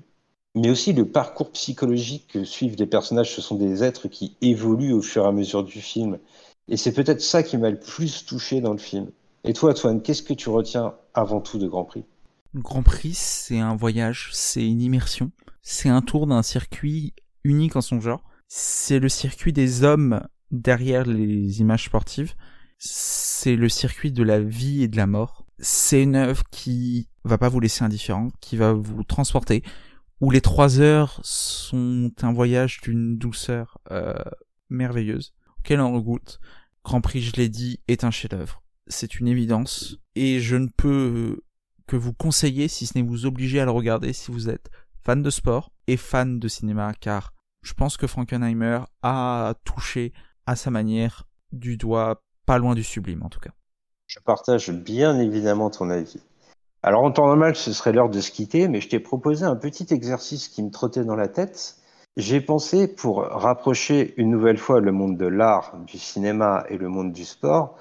mais 0.55 0.69
aussi 0.69 0.93
le 0.93 1.05
parcours 1.05 1.51
psychologique 1.51 2.27
que 2.33 2.43
suivent 2.43 2.77
les 2.77 2.85
personnages. 2.85 3.33
Ce 3.35 3.41
sont 3.41 3.55
des 3.55 3.83
êtres 3.83 4.07
qui 4.07 4.37
évoluent 4.41 4.93
au 4.93 5.01
fur 5.01 5.25
et 5.25 5.27
à 5.27 5.31
mesure 5.31 5.63
du 5.63 5.81
film. 5.81 6.19
Et 6.69 6.77
c'est 6.77 6.91
peut-être 6.91 7.21
ça 7.21 7.43
qui 7.43 7.57
m'a 7.57 7.69
le 7.69 7.79
plus 7.79 8.25
touché 8.25 8.61
dans 8.61 8.73
le 8.73 8.77
film. 8.77 9.09
Et 9.47 9.53
toi, 9.53 9.71
Antoine, 9.71 10.01
qu'est-ce 10.01 10.21
que 10.21 10.33
tu 10.33 10.49
retiens 10.49 10.93
avant 11.13 11.41
tout 11.41 11.57
de 11.57 11.67
Grand 11.67 11.85
Prix? 11.85 12.05
Grand 12.53 12.83
Prix, 12.83 13.13
c'est 13.13 13.59
un 13.59 13.75
voyage, 13.75 14.29
c'est 14.33 14.65
une 14.65 14.81
immersion, 14.81 15.31
c'est 15.61 15.89
un 15.89 16.01
tour 16.01 16.27
d'un 16.27 16.43
circuit 16.43 17.13
unique 17.43 17.75
en 17.75 17.81
son 17.81 17.99
genre. 17.99 18.23
C'est 18.47 18.99
le 18.99 19.09
circuit 19.09 19.53
des 19.53 19.83
hommes 19.83 20.21
derrière 20.51 21.05
les 21.05 21.59
images 21.61 21.85
sportives. 21.85 22.35
C'est 22.77 23.55
le 23.55 23.69
circuit 23.69 24.11
de 24.11 24.23
la 24.23 24.39
vie 24.39 24.83
et 24.83 24.87
de 24.87 24.97
la 24.97 25.07
mort 25.07 25.47
c'est 25.59 26.03
une 26.03 26.15
œuvre 26.15 26.43
qui 26.51 27.09
va 27.23 27.37
pas 27.37 27.49
vous 27.49 27.59
laisser 27.59 27.83
indifférent, 27.83 28.29
qui 28.41 28.57
va 28.57 28.73
vous 28.73 29.03
transporter, 29.03 29.63
où 30.21 30.31
les 30.31 30.41
trois 30.41 30.79
heures 30.79 31.19
sont 31.23 32.11
un 32.21 32.33
voyage 32.33 32.81
d'une 32.81 33.17
douceur 33.17 33.79
euh, 33.91 34.13
merveilleuse, 34.69 35.33
auquel 35.59 35.79
on 35.79 35.93
regoute. 35.93 36.39
Grand 36.83 37.01
Prix, 37.01 37.21
je 37.21 37.35
l'ai 37.35 37.49
dit, 37.49 37.79
est 37.87 38.03
un 38.03 38.11
chef-d'œuvre. 38.11 38.63
C'est 38.89 39.19
une 39.19 39.27
évidence, 39.27 39.97
et 40.15 40.39
je 40.39 40.55
ne 40.55 40.67
peux 40.75 41.41
que 41.87 41.95
vous 41.95 42.13
conseiller, 42.13 42.67
si 42.67 42.85
ce 42.85 42.97
n'est 42.97 43.03
vous 43.03 43.25
obliger 43.25 43.59
à 43.59 43.65
le 43.65 43.71
regarder, 43.71 44.13
si 44.13 44.31
vous 44.31 44.49
êtes 44.49 44.69
fan 45.03 45.21
de 45.21 45.29
sport 45.29 45.71
et 45.87 45.97
fan 45.97 46.39
de 46.39 46.47
cinéma, 46.47 46.93
car 46.99 47.33
je 47.63 47.73
pense 47.73 47.97
que 47.97 48.07
Frankenheimer 48.07 48.81
a 49.03 49.55
touché 49.63 50.13
à 50.45 50.55
sa 50.55 50.69
manière 50.69 51.27
du 51.51 51.77
doigt 51.77 52.23
pas 52.45 52.57
loin 52.57 52.75
du 52.75 52.83
sublime 52.83 53.23
en 53.23 53.29
tout 53.29 53.39
cas. 53.39 53.51
Je 54.07 54.19
partage 54.19 54.71
bien 54.71 55.19
évidemment 55.19 55.69
ton 55.69 55.89
avis. 55.89 56.17
Alors 56.83 57.03
en 57.03 57.11
temps 57.11 57.27
normal, 57.27 57.55
ce 57.55 57.73
serait 57.73 57.91
l'heure 57.91 58.09
de 58.09 58.21
se 58.21 58.31
quitter, 58.31 58.67
mais 58.67 58.79
je 58.79 58.87
t'ai 58.87 58.99
proposé 58.99 59.45
un 59.45 59.55
petit 59.55 59.87
exercice 59.93 60.47
qui 60.47 60.63
me 60.63 60.71
trottait 60.71 61.03
dans 61.03 61.15
la 61.15 61.27
tête. 61.27 61.77
J'ai 62.15 62.39
pensé, 62.39 62.87
pour 62.87 63.21
rapprocher 63.21 64.13
une 64.17 64.31
nouvelle 64.31 64.57
fois 64.57 64.79
le 64.79 64.91
monde 64.91 65.17
de 65.17 65.27
l'art, 65.27 65.77
du 65.85 65.97
cinéma 65.97 66.65
et 66.69 66.77
le 66.77 66.89
monde 66.89 67.11
du 67.11 67.25
sport, 67.25 67.77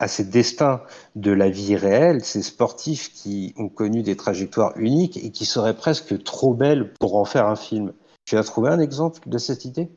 à 0.00 0.08
ces 0.08 0.24
destins 0.24 0.82
de 1.14 1.30
la 1.30 1.50
vie 1.50 1.76
réelle, 1.76 2.24
ces 2.24 2.42
sportifs 2.42 3.12
qui 3.12 3.52
ont 3.56 3.68
connu 3.68 4.02
des 4.02 4.16
trajectoires 4.16 4.76
uniques 4.76 5.18
et 5.18 5.30
qui 5.30 5.44
seraient 5.44 5.76
presque 5.76 6.22
trop 6.24 6.54
belles 6.54 6.92
pour 6.94 7.16
en 7.16 7.26
faire 7.26 7.46
un 7.46 7.54
film. 7.54 7.92
Tu 8.24 8.36
as 8.36 8.42
trouvé 8.42 8.70
un 8.70 8.80
exemple 8.80 9.28
de 9.28 9.38
cette 9.38 9.66
idée? 9.66 9.90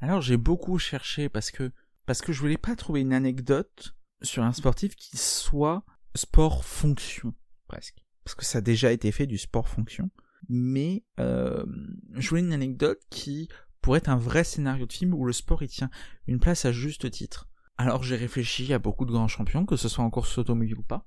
Alors 0.00 0.22
j'ai 0.22 0.38
beaucoup 0.38 0.78
cherché 0.78 1.28
parce 1.28 1.50
que 1.50 1.70
parce 2.06 2.22
que 2.22 2.32
je 2.32 2.40
voulais 2.40 2.56
pas 2.56 2.74
trouver 2.74 3.02
une 3.02 3.12
anecdote 3.12 3.94
sur 4.22 4.42
un 4.42 4.54
sportif 4.54 4.96
qui 4.96 5.18
soit 5.18 5.84
sport 6.14 6.64
fonction 6.64 7.34
presque. 7.68 8.02
Parce 8.24 8.34
que 8.34 8.46
ça 8.46 8.58
a 8.58 8.62
déjà 8.62 8.92
été 8.92 9.12
fait 9.12 9.26
du 9.26 9.36
sport 9.36 9.68
fonction. 9.68 10.10
Mais 10.48 11.04
euh, 11.20 11.66
je 12.14 12.28
voulais 12.30 12.40
une 12.40 12.52
anecdote 12.54 13.00
qui 13.10 13.48
pourrait 13.82 13.98
être 13.98 14.08
un 14.08 14.16
vrai 14.16 14.44
scénario 14.44 14.86
de 14.86 14.92
film 14.92 15.12
où 15.12 15.26
le 15.26 15.32
sport 15.34 15.62
y 15.62 15.68
tient 15.68 15.90
une 16.26 16.40
place 16.40 16.64
à 16.64 16.72
juste 16.72 17.10
titre 17.10 17.48
alors 17.78 18.02
j'ai 18.02 18.16
réfléchi 18.16 18.72
à 18.72 18.78
beaucoup 18.78 19.06
de 19.06 19.12
grands 19.12 19.28
champions 19.28 19.64
que 19.64 19.76
ce 19.76 19.88
soit 19.88 20.04
en 20.04 20.10
course 20.10 20.36
automobile 20.38 20.78
ou 20.78 20.82
pas 20.82 21.06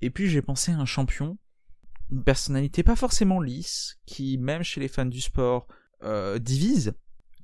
et 0.00 0.10
puis 0.10 0.28
j'ai 0.28 0.42
pensé 0.42 0.72
à 0.72 0.78
un 0.78 0.86
champion 0.86 1.38
une 2.10 2.24
personnalité 2.24 2.82
pas 2.82 2.96
forcément 2.96 3.40
lisse 3.40 4.00
qui 4.06 4.38
même 4.38 4.62
chez 4.62 4.80
les 4.80 4.88
fans 4.88 5.04
du 5.04 5.20
sport 5.20 5.68
euh, 6.02 6.38
divise 6.38 6.94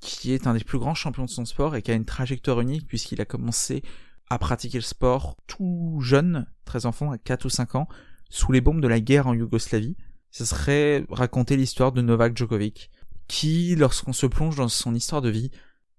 qui 0.00 0.32
est 0.32 0.46
un 0.46 0.54
des 0.54 0.64
plus 0.64 0.78
grands 0.78 0.94
champions 0.94 1.24
de 1.24 1.30
son 1.30 1.44
sport 1.44 1.76
et 1.76 1.82
qui 1.82 1.90
a 1.90 1.94
une 1.94 2.04
trajectoire 2.04 2.60
unique 2.60 2.86
puisqu'il 2.86 3.20
a 3.20 3.24
commencé 3.24 3.82
à 4.30 4.38
pratiquer 4.38 4.78
le 4.78 4.82
sport 4.82 5.36
tout 5.46 5.98
jeune, 6.02 6.46
très 6.64 6.86
enfant, 6.86 7.10
à 7.10 7.18
4 7.18 7.44
ou 7.44 7.48
5 7.48 7.74
ans, 7.74 7.88
sous 8.30 8.52
les 8.52 8.60
bombes 8.60 8.80
de 8.80 8.88
la 8.88 9.00
guerre 9.00 9.26
en 9.26 9.34
Yougoslavie. 9.34 9.96
Ce 10.30 10.44
serait 10.44 11.04
raconter 11.10 11.56
l'histoire 11.56 11.92
de 11.92 12.02
Novak 12.02 12.36
Djokovic, 12.36 12.90
qui, 13.28 13.76
lorsqu'on 13.76 14.12
se 14.12 14.26
plonge 14.26 14.56
dans 14.56 14.68
son 14.68 14.94
histoire 14.94 15.22
de 15.22 15.30
vie, 15.30 15.50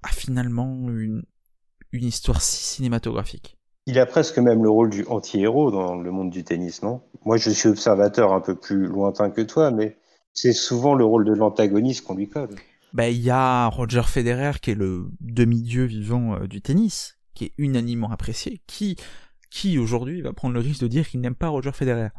a 0.04 0.10
finalement 0.10 0.90
une, 0.90 1.24
une 1.96 2.06
histoire 2.06 2.42
si 2.42 2.64
cinématographique. 2.64 3.58
Il 3.88 4.00
a 4.00 4.06
presque 4.06 4.40
même 4.40 4.64
le 4.64 4.70
rôle 4.70 4.90
du 4.90 5.06
anti-héros 5.06 5.70
dans 5.72 5.96
le 5.96 6.12
monde 6.12 6.32
du 6.32 6.44
tennis, 6.44 6.82
non? 6.82 7.02
Moi, 7.24 7.38
je 7.38 7.52
suis 7.52 7.70
observateur 7.70 8.34
un 8.34 8.42
peu 8.42 8.56
plus 8.56 8.88
lointain 8.88 9.30
que 9.30 9.42
toi, 9.42 9.70
mais 9.70 9.98
c'est 10.34 10.54
souvent 10.54 10.96
le 10.96 11.06
rôle 11.06 11.26
de 11.26 11.34
l'antagoniste 11.34 12.06
qu'on 12.06 12.16
lui 12.16 12.28
colle. 12.28 12.56
Ben, 12.94 13.14
il 13.14 13.22
y 13.22 13.30
a 13.30 13.68
Roger 13.68 14.04
Federer 14.04 14.54
qui 14.62 14.72
est 14.72 14.76
le 14.76 15.08
demi-dieu 15.22 15.84
vivant 15.86 16.36
euh, 16.36 16.48
du 16.48 16.62
tennis, 16.62 17.20
qui 17.34 17.46
est 17.46 17.54
unanimement 17.58 18.10
apprécié, 18.10 18.62
qui, 18.68 18.96
qui 19.52 19.78
aujourd'hui 19.78 20.22
va 20.22 20.34
prendre 20.34 20.54
le 20.54 20.62
risque 20.62 20.82
de 20.82 20.88
dire 20.88 21.08
qu'il 21.08 21.22
n'aime 21.22 21.36
pas 21.36 21.50
Roger 21.50 21.72
Federer. 21.72 22.10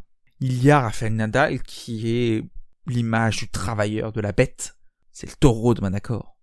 Il 0.41 0.63
y 0.63 0.71
a 0.71 0.81
Rafael 0.81 1.15
Nadal 1.15 1.63
qui 1.63 2.09
est 2.09 2.45
l'image 2.87 3.39
du 3.39 3.49
travailleur, 3.49 4.13
de 4.13 4.21
la 4.21 4.33
bête. 4.33 4.77
C'est 5.13 5.29
le 5.29 5.37
taureau 5.37 5.75
de 5.75 5.81
Manacor. 5.81 6.36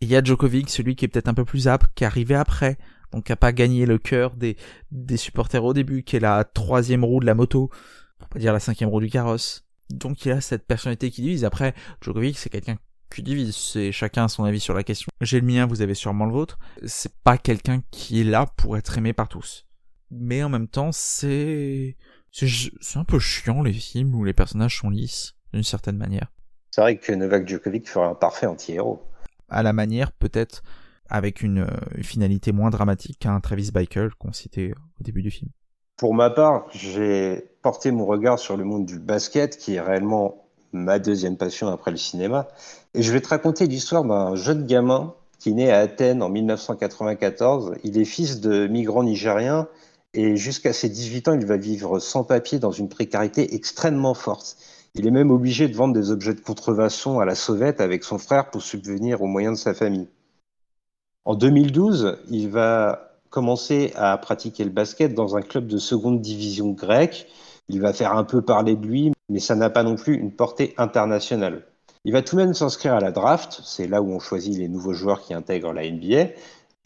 Il 0.00 0.08
y 0.08 0.16
a 0.16 0.22
Djokovic, 0.22 0.70
celui 0.70 0.96
qui 0.96 1.04
est 1.04 1.08
peut-être 1.08 1.28
un 1.28 1.34
peu 1.34 1.44
plus 1.44 1.68
âpre, 1.68 1.88
qui 1.94 2.04
est 2.04 2.06
arrivé 2.06 2.34
après, 2.34 2.78
donc 3.12 3.26
qui 3.26 3.32
a 3.32 3.36
pas 3.36 3.52
gagné 3.52 3.84
le 3.84 3.98
cœur 3.98 4.34
des, 4.34 4.56
des 4.90 5.18
supporters 5.18 5.62
au 5.62 5.74
début, 5.74 6.02
qui 6.02 6.16
est 6.16 6.20
la 6.20 6.44
troisième 6.44 7.04
roue 7.04 7.20
de 7.20 7.26
la 7.26 7.34
moto, 7.34 7.70
pour 8.18 8.28
pas 8.28 8.38
dire 8.38 8.52
la 8.52 8.60
cinquième 8.60 8.88
roue 8.88 9.00
du 9.00 9.10
carrosse. 9.10 9.66
Donc 9.90 10.24
il 10.24 10.32
a 10.32 10.40
cette 10.40 10.66
personnalité 10.66 11.10
qui 11.10 11.22
divise. 11.22 11.44
Après, 11.44 11.74
Djokovic, 12.00 12.38
c'est 12.38 12.48
quelqu'un 12.48 12.78
qui 13.14 13.22
divise, 13.22 13.56
c'est 13.56 13.92
chacun 13.92 14.28
son 14.28 14.44
avis 14.44 14.60
sur 14.60 14.72
la 14.72 14.84
question. 14.84 15.10
J'ai 15.20 15.40
le 15.40 15.46
mien, 15.46 15.66
vous 15.66 15.82
avez 15.82 15.94
sûrement 15.94 16.26
le 16.26 16.32
vôtre. 16.32 16.58
C'est 16.86 17.12
pas 17.22 17.36
quelqu'un 17.36 17.82
qui 17.90 18.20
est 18.20 18.24
là 18.24 18.46
pour 18.56 18.78
être 18.78 18.96
aimé 18.96 19.12
par 19.12 19.28
tous. 19.28 19.66
Mais 20.10 20.42
en 20.42 20.48
même 20.48 20.68
temps, 20.68 20.92
c'est 20.92 21.96
c'est 22.32 22.96
un 22.96 23.04
peu 23.04 23.18
chiant 23.18 23.62
les 23.62 23.72
films 23.72 24.14
où 24.14 24.24
les 24.24 24.32
personnages 24.32 24.78
sont 24.78 24.90
lisses 24.90 25.34
d'une 25.52 25.64
certaine 25.64 25.96
manière. 25.96 26.32
C'est 26.70 26.80
vrai 26.80 26.96
que 26.96 27.12
Novak 27.12 27.48
Djokovic 27.48 27.88
ferait 27.88 28.06
un 28.06 28.14
parfait 28.14 28.46
anti-héros. 28.46 29.02
À 29.50 29.62
la 29.62 29.72
manière 29.72 30.12
peut-être 30.12 30.62
avec 31.08 31.42
une, 31.42 31.66
une, 31.96 32.04
finalité 32.04 32.52
moins 32.52 32.70
dramatique 32.70 33.18
qu'un 33.18 33.40
Travis 33.40 33.70
Bickle 33.72 34.10
qu'on 34.18 34.32
citait 34.32 34.72
au 35.00 35.02
début 35.02 35.22
du 35.22 35.30
film. 35.30 35.50
Pour 35.96 36.14
ma 36.14 36.30
part, 36.30 36.66
j'ai 36.70 37.50
porté 37.62 37.90
mon 37.90 38.06
regard 38.06 38.38
sur 38.38 38.56
le 38.56 38.64
monde 38.64 38.86
du 38.86 38.98
basket 38.98 39.58
qui 39.58 39.74
est 39.74 39.80
réellement 39.80 40.46
ma 40.72 40.98
deuxième 40.98 41.36
passion 41.36 41.68
après 41.68 41.90
le 41.90 41.96
cinéma. 41.96 42.48
Et 42.94 43.02
je 43.02 43.12
vais 43.12 43.20
te 43.20 43.28
raconter 43.28 43.66
l'histoire 43.66 44.04
d'un 44.04 44.34
jeune 44.34 44.66
gamin 44.66 45.14
qui 45.38 45.52
naît 45.52 45.70
à 45.70 45.78
Athènes 45.78 46.22
en 46.22 46.28
1994. 46.28 47.74
Il 47.82 47.98
est 47.98 48.04
fils 48.04 48.40
de 48.40 48.66
migrants 48.66 49.02
nigériens 49.02 49.68
et 50.12 50.36
jusqu'à 50.36 50.72
ses 50.72 50.88
18 50.88 51.28
ans, 51.28 51.34
il 51.34 51.46
va 51.46 51.56
vivre 51.56 51.98
sans 51.98 52.24
papier 52.24 52.58
dans 52.58 52.72
une 52.72 52.88
précarité 52.88 53.54
extrêmement 53.54 54.14
forte. 54.14 54.56
Il 54.94 55.06
est 55.06 55.12
même 55.12 55.30
obligé 55.30 55.68
de 55.68 55.76
vendre 55.76 55.94
des 55.94 56.10
objets 56.10 56.34
de 56.34 56.40
contrefaçon 56.40 57.20
à 57.20 57.24
la 57.24 57.34
sauvette 57.34 57.80
avec 57.80 58.04
son 58.04 58.18
frère 58.18 58.50
pour 58.50 58.62
subvenir 58.62 59.22
aux 59.22 59.26
moyens 59.26 59.58
de 59.58 59.62
sa 59.62 59.74
famille. 59.74 60.08
En 61.24 61.34
2012, 61.34 62.18
il 62.30 62.48
va 62.48 63.10
commencer 63.30 63.92
à 63.94 64.16
pratiquer 64.18 64.64
le 64.64 64.70
basket 64.70 65.14
dans 65.14 65.36
un 65.36 65.42
club 65.42 65.68
de 65.68 65.78
seconde 65.78 66.20
division 66.20 66.70
grecque. 66.70 67.28
Il 67.68 67.80
va 67.80 67.92
faire 67.92 68.16
un 68.16 68.24
peu 68.24 68.42
parler 68.42 68.74
de 68.74 68.84
lui, 68.84 69.12
mais 69.28 69.38
ça 69.38 69.54
n'a 69.54 69.70
pas 69.70 69.84
non 69.84 69.94
plus 69.94 70.14
une 70.14 70.32
portée 70.32 70.74
internationale. 70.76 71.64
Il 72.04 72.12
va 72.12 72.22
tout 72.22 72.36
de 72.36 72.40
même 72.40 72.54
s'inscrire 72.54 72.94
à 72.94 73.00
la 73.00 73.12
draft, 73.12 73.60
c'est 73.62 73.86
là 73.86 74.02
où 74.02 74.10
on 74.10 74.18
choisit 74.18 74.56
les 74.56 74.68
nouveaux 74.68 74.94
joueurs 74.94 75.20
qui 75.20 75.34
intègrent 75.34 75.72
la 75.72 75.88
NBA. 75.88 76.30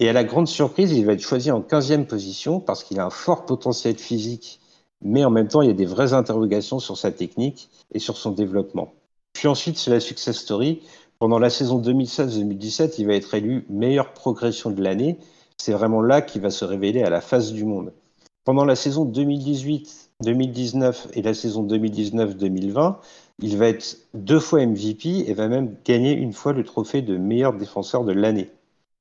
Et 0.01 0.09
à 0.09 0.13
la 0.13 0.25
grande 0.25 0.49
surprise, 0.49 0.93
il 0.93 1.07
va 1.07 1.13
être 1.13 1.23
choisi 1.23 1.51
en 1.51 1.61
15e 1.61 2.05
position 2.07 2.61
parce 2.61 2.83
qu'il 2.83 2.99
a 2.99 3.07
un 3.07 3.11
fort 3.11 3.47
potentiel 3.47 3.97
physique, 3.97 4.61
mais 5.05 5.25
en 5.25 5.31
même 5.31 5.49
temps, 5.49 5.63
il 5.63 5.69
y 5.69 5.71
a 5.71 5.75
des 5.75 5.85
vraies 5.85 6.15
interrogations 6.15 6.79
sur 6.79 6.97
sa 6.97 7.13
technique 7.13 7.69
et 7.93 7.99
sur 7.99 8.17
son 8.17 8.33
développement. 8.33 8.95
Puis 9.35 9.49
ensuite, 9.49 9.79
c'est 9.79 9.91
la 9.91 10.01
success 10.01 10.39
story. 10.39 10.83
Pendant 11.19 11.39
la 11.39 11.51
saison 11.51 11.81
2016-2017, 11.81 12.95
il 12.99 13.07
va 13.07 13.15
être 13.15 13.35
élu 13.35 13.67
meilleure 13.69 14.13
progression 14.13 14.71
de 14.71 14.83
l'année. 14.83 15.19
C'est 15.59 15.73
vraiment 15.73 16.03
là 16.03 16.23
qu'il 16.23 16.43
va 16.43 16.51
se 16.51 16.65
révéler 16.65 17.03
à 17.03 17.11
la 17.11 17.21
face 17.21 17.53
du 17.53 17.65
monde. 17.65 17.93
Pendant 18.45 18.65
la 18.65 18.77
saison 18.77 19.07
2018-2019 19.07 21.09
et 21.15 21.23
la 21.23 21.35
saison 21.35 21.67
2019-2020, 21.67 22.97
il 23.41 23.57
va 23.57 23.69
être 23.69 23.99
deux 24.15 24.41
fois 24.41 24.65
MVP 24.65 25.29
et 25.29 25.35
va 25.35 25.49
même 25.49 25.77
gagner 25.85 26.13
une 26.13 26.33
fois 26.33 26.53
le 26.53 26.65
trophée 26.65 27.03
de 27.03 27.17
meilleur 27.17 27.55
défenseur 27.55 28.05
de 28.05 28.13
l'année. 28.13 28.51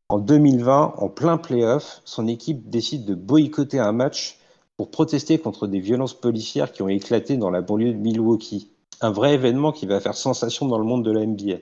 En 0.09 0.19
2020, 0.19 0.95
en 0.97 1.09
plein 1.09 1.37
playoff, 1.37 2.01
son 2.05 2.27
équipe 2.27 2.69
décide 2.69 3.05
de 3.05 3.15
boycotter 3.15 3.79
un 3.79 3.91
match 3.91 4.39
pour 4.83 4.91
protester 4.91 5.39
contre 5.39 5.65
des 5.65 5.79
violences 5.79 6.13
policières 6.13 6.73
qui 6.73 6.81
ont 6.81 6.89
éclaté 6.89 7.37
dans 7.37 7.49
la 7.49 7.61
banlieue 7.61 7.93
de 7.93 7.99
Milwaukee. 7.99 8.69
Un 8.99 9.11
vrai 9.11 9.35
événement 9.35 9.71
qui 9.71 9.85
va 9.85 10.01
faire 10.01 10.13
sensation 10.13 10.65
dans 10.65 10.77
le 10.77 10.83
monde 10.83 11.05
de 11.05 11.11
la 11.11 11.25
NBA. 11.25 11.59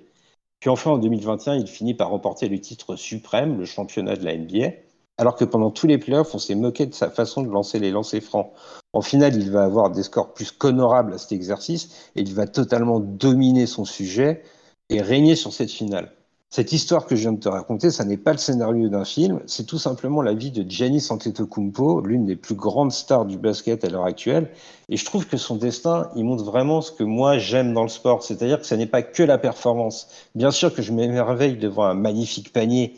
Puis 0.59 0.71
enfin, 0.71 0.89
en 0.89 0.97
2021, 0.97 1.57
il 1.57 1.67
finit 1.67 1.93
par 1.93 2.09
remporter 2.09 2.49
le 2.49 2.59
titre 2.59 2.95
suprême, 2.95 3.59
le 3.59 3.65
championnat 3.65 4.15
de 4.15 4.25
la 4.25 4.35
NBA, 4.35 4.71
alors 5.19 5.35
que 5.35 5.45
pendant 5.45 5.69
tous 5.69 5.85
les 5.85 5.99
playoffs, 5.99 6.33
on 6.33 6.39
s'est 6.39 6.55
moqué 6.55 6.87
de 6.87 6.95
sa 6.95 7.11
façon 7.11 7.43
de 7.43 7.49
lancer 7.49 7.77
les 7.77 7.91
lancers 7.91 8.23
francs. 8.23 8.49
En 8.91 9.03
finale, 9.03 9.35
il 9.35 9.51
va 9.51 9.65
avoir 9.65 9.91
des 9.91 10.01
scores 10.01 10.33
plus 10.33 10.51
qu'honorables 10.51 11.13
à 11.13 11.19
cet 11.19 11.33
exercice 11.33 12.09
et 12.15 12.21
il 12.21 12.33
va 12.33 12.47
totalement 12.47 12.99
dominer 12.99 13.67
son 13.67 13.85
sujet 13.85 14.41
et 14.89 14.99
régner 14.99 15.35
sur 15.35 15.53
cette 15.53 15.69
finale. 15.69 16.11
Cette 16.53 16.73
histoire 16.73 17.05
que 17.05 17.15
je 17.15 17.21
viens 17.21 17.31
de 17.31 17.39
te 17.39 17.47
raconter, 17.47 17.91
ça 17.91 18.03
n'est 18.03 18.17
pas 18.17 18.33
le 18.33 18.37
scénario 18.37 18.89
d'un 18.89 19.05
film, 19.05 19.39
c'est 19.45 19.65
tout 19.65 19.77
simplement 19.77 20.21
la 20.21 20.33
vie 20.33 20.51
de 20.51 20.69
Giannis 20.69 21.07
Antetokounmpo, 21.09 22.01
l'une 22.01 22.25
des 22.25 22.35
plus 22.35 22.55
grandes 22.55 22.91
stars 22.91 23.23
du 23.23 23.37
basket 23.37 23.85
à 23.85 23.89
l'heure 23.89 24.03
actuelle. 24.03 24.51
Et 24.89 24.97
je 24.97 25.05
trouve 25.05 25.25
que 25.25 25.37
son 25.37 25.55
destin, 25.55 26.11
il 26.17 26.25
montre 26.25 26.43
vraiment 26.43 26.81
ce 26.81 26.91
que 26.91 27.05
moi 27.05 27.37
j'aime 27.37 27.73
dans 27.73 27.83
le 27.83 27.87
sport, 27.87 28.21
c'est-à-dire 28.21 28.59
que 28.59 28.65
ce 28.65 28.75
n'est 28.75 28.85
pas 28.85 29.01
que 29.01 29.23
la 29.23 29.37
performance. 29.37 30.09
Bien 30.35 30.51
sûr 30.51 30.75
que 30.75 30.81
je 30.81 30.91
m'émerveille 30.91 31.55
devant 31.55 31.85
un 31.85 31.93
magnifique 31.93 32.51
panier, 32.51 32.97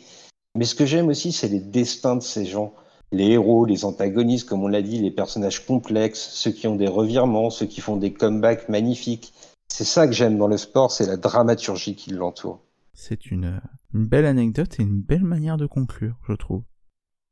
mais 0.56 0.64
ce 0.64 0.74
que 0.74 0.84
j'aime 0.84 1.06
aussi, 1.06 1.30
c'est 1.30 1.46
les 1.46 1.60
destins 1.60 2.16
de 2.16 2.22
ces 2.24 2.46
gens. 2.46 2.74
Les 3.12 3.28
héros, 3.28 3.66
les 3.66 3.84
antagonistes, 3.84 4.48
comme 4.48 4.64
on 4.64 4.68
l'a 4.68 4.82
dit, 4.82 4.98
les 4.98 5.12
personnages 5.12 5.64
complexes, 5.64 6.30
ceux 6.32 6.50
qui 6.50 6.66
ont 6.66 6.74
des 6.74 6.88
revirements, 6.88 7.50
ceux 7.50 7.66
qui 7.66 7.80
font 7.80 7.98
des 7.98 8.12
comebacks 8.12 8.68
magnifiques. 8.68 9.32
C'est 9.68 9.84
ça 9.84 10.08
que 10.08 10.12
j'aime 10.12 10.38
dans 10.38 10.48
le 10.48 10.56
sport, 10.56 10.90
c'est 10.90 11.06
la 11.06 11.16
dramaturgie 11.16 11.94
qui 11.94 12.10
l'entoure. 12.10 12.63
C'est 12.94 13.30
une, 13.30 13.60
belle 13.92 14.24
anecdote 14.24 14.78
et 14.78 14.82
une 14.82 15.02
belle 15.02 15.24
manière 15.24 15.56
de 15.56 15.66
conclure, 15.66 16.16
je 16.28 16.32
trouve. 16.34 16.62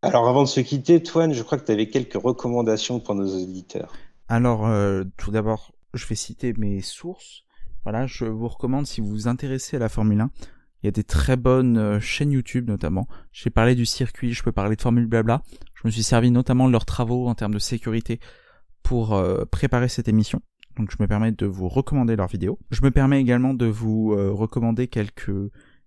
Alors 0.02 0.28
avant 0.28 0.42
de 0.42 0.48
se 0.48 0.60
quitter, 0.60 1.02
Toine, 1.02 1.32
je 1.32 1.42
crois 1.42 1.58
que 1.58 1.64
tu 1.64 1.72
avais 1.72 1.88
quelques 1.88 2.20
recommandations 2.20 2.98
pour 2.98 3.14
nos 3.14 3.42
auditeurs. 3.42 3.92
Alors 4.28 4.66
euh, 4.66 5.04
tout 5.16 5.30
d'abord, 5.30 5.72
je 5.94 6.06
vais 6.06 6.16
citer 6.16 6.52
mes 6.54 6.80
sources. 6.80 7.44
Voilà, 7.84 8.06
je 8.06 8.24
vous 8.24 8.48
recommande 8.48 8.86
si 8.86 9.00
vous 9.00 9.08
vous 9.08 9.28
intéressez 9.28 9.76
à 9.76 9.80
la 9.80 9.88
Formule 9.88 10.20
1, 10.20 10.30
il 10.82 10.86
y 10.86 10.88
a 10.88 10.92
des 10.92 11.04
très 11.04 11.36
bonnes 11.36 11.78
euh, 11.78 12.00
chaînes 12.00 12.32
YouTube 12.32 12.68
notamment. 12.68 13.06
J'ai 13.30 13.50
parlé 13.50 13.76
du 13.76 13.86
circuit, 13.86 14.32
je 14.32 14.42
peux 14.42 14.52
parler 14.52 14.74
de 14.74 14.82
Formule 14.82 15.06
Blabla. 15.06 15.42
Je 15.74 15.86
me 15.86 15.92
suis 15.92 16.02
servi 16.02 16.32
notamment 16.32 16.66
de 16.66 16.72
leurs 16.72 16.86
travaux 16.86 17.28
en 17.28 17.34
termes 17.36 17.54
de 17.54 17.60
sécurité 17.60 18.18
pour 18.82 19.14
euh, 19.14 19.44
préparer 19.44 19.88
cette 19.88 20.08
émission 20.08 20.42
donc 20.76 20.90
je 20.90 20.96
me 21.00 21.06
permets 21.06 21.32
de 21.32 21.46
vous 21.46 21.68
recommander 21.68 22.16
leurs 22.16 22.28
vidéos. 22.28 22.58
Je 22.70 22.82
me 22.82 22.90
permets 22.90 23.20
également 23.20 23.54
de 23.54 23.66
vous 23.66 24.12
euh, 24.12 24.30
recommander 24.30 24.88
quelques 24.88 25.30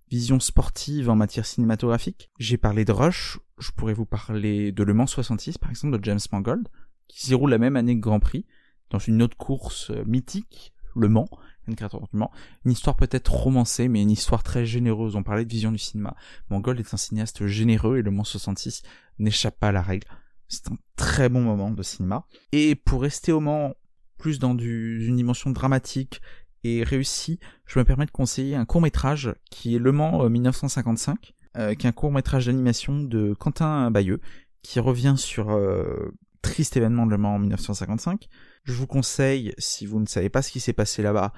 visions 0.10 0.40
sportives 0.40 1.10
en 1.10 1.16
matière 1.16 1.46
cinématographique. 1.46 2.30
J'ai 2.40 2.58
parlé 2.58 2.86
de 2.86 2.92
Rush, 2.92 3.40
je 3.58 3.72
pourrais 3.72 3.94
vous 3.94 4.06
parler 4.06 4.72
de 4.72 4.84
Le 4.84 4.94
Mans 4.94 5.08
66 5.08 5.58
par 5.58 5.70
exemple 5.70 5.98
de 5.98 6.04
James 6.04 6.20
Mangold, 6.32 6.68
qui 7.08 7.22
s'y 7.22 7.30
déroule 7.30 7.50
la 7.50 7.58
même 7.58 7.76
année 7.76 7.96
que 7.96 8.02
Grand 8.02 8.20
Prix, 8.20 8.46
dans 8.92 9.00
une 9.00 9.22
autre 9.22 9.38
course 9.38 9.90
euh, 9.92 10.04
mythique, 10.06 10.74
Le 10.96 11.10
Mans, 11.10 11.28
une 11.68 12.72
histoire 12.72 12.96
peut-être 12.96 13.34
romancée, 13.34 13.88
mais 13.88 14.02
une 14.02 14.12
histoire 14.12 14.44
très 14.44 14.66
généreuse. 14.66 15.16
On 15.16 15.24
parlait 15.24 15.46
de 15.46 15.50
vision 15.50 15.72
du 15.72 15.78
cinéma. 15.78 16.16
Mangold 16.50 16.80
est 16.80 16.94
un 16.94 16.98
cinéaste 16.98 17.48
généreux 17.48 17.98
et 17.98 18.02
Le 18.02 18.12
Mans 18.12 18.24
66 18.24 18.84
n'échappe 19.20 19.60
pas 19.60 19.70
à 19.70 19.72
la 19.72 19.82
règle. 19.82 20.08
C'est 20.48 20.72
un 20.72 20.78
très 20.96 21.30
bon 21.30 21.42
moment 21.42 21.72
de 21.72 21.84
cinéma. 21.84 22.26
Et 22.52 22.76
pour 22.76 23.02
rester 23.02 23.32
au 23.32 23.40
Mans, 23.40 23.74
plus 24.18 24.40
dans 24.40 24.58
une 24.58 25.16
dimension 25.16 25.50
dramatique 25.50 26.22
et 26.64 26.84
réussie, 26.84 27.40
je 27.66 27.78
me 27.80 27.86
permets 27.86 28.06
de 28.06 28.12
conseiller 28.12 28.56
un 28.56 28.66
court 28.66 28.82
métrage 28.82 29.34
qui 29.52 29.76
est 29.76 29.80
Le 29.80 29.92
Mans 29.92 30.28
1955, 30.28 31.34
euh, 31.58 31.62
euh, 31.62 31.76
qui 31.76 31.86
est 31.86 31.90
un 31.90 31.94
court 31.94 32.12
métrage 32.12 32.48
d'animation 32.48 33.00
de 33.00 33.34
Quentin 33.34 33.92
Bayeux, 33.92 34.20
qui 34.64 34.80
revient 34.80 35.14
sur 35.16 35.52
euh, 35.52 36.12
triste 36.42 36.76
événement 36.76 37.06
de 37.06 37.12
Le 37.12 37.18
Mans 37.18 37.36
en 37.36 37.40
1955. 37.40 38.28
Je 38.64 38.74
vous 38.74 38.88
conseille, 38.88 39.54
si 39.60 39.86
vous 39.86 40.00
ne 40.00 40.08
savez 40.08 40.30
pas 40.30 40.42
ce 40.42 40.52
qui 40.52 40.60
s'est 40.60 40.74
passé 40.74 41.04
là-bas, 41.04 41.34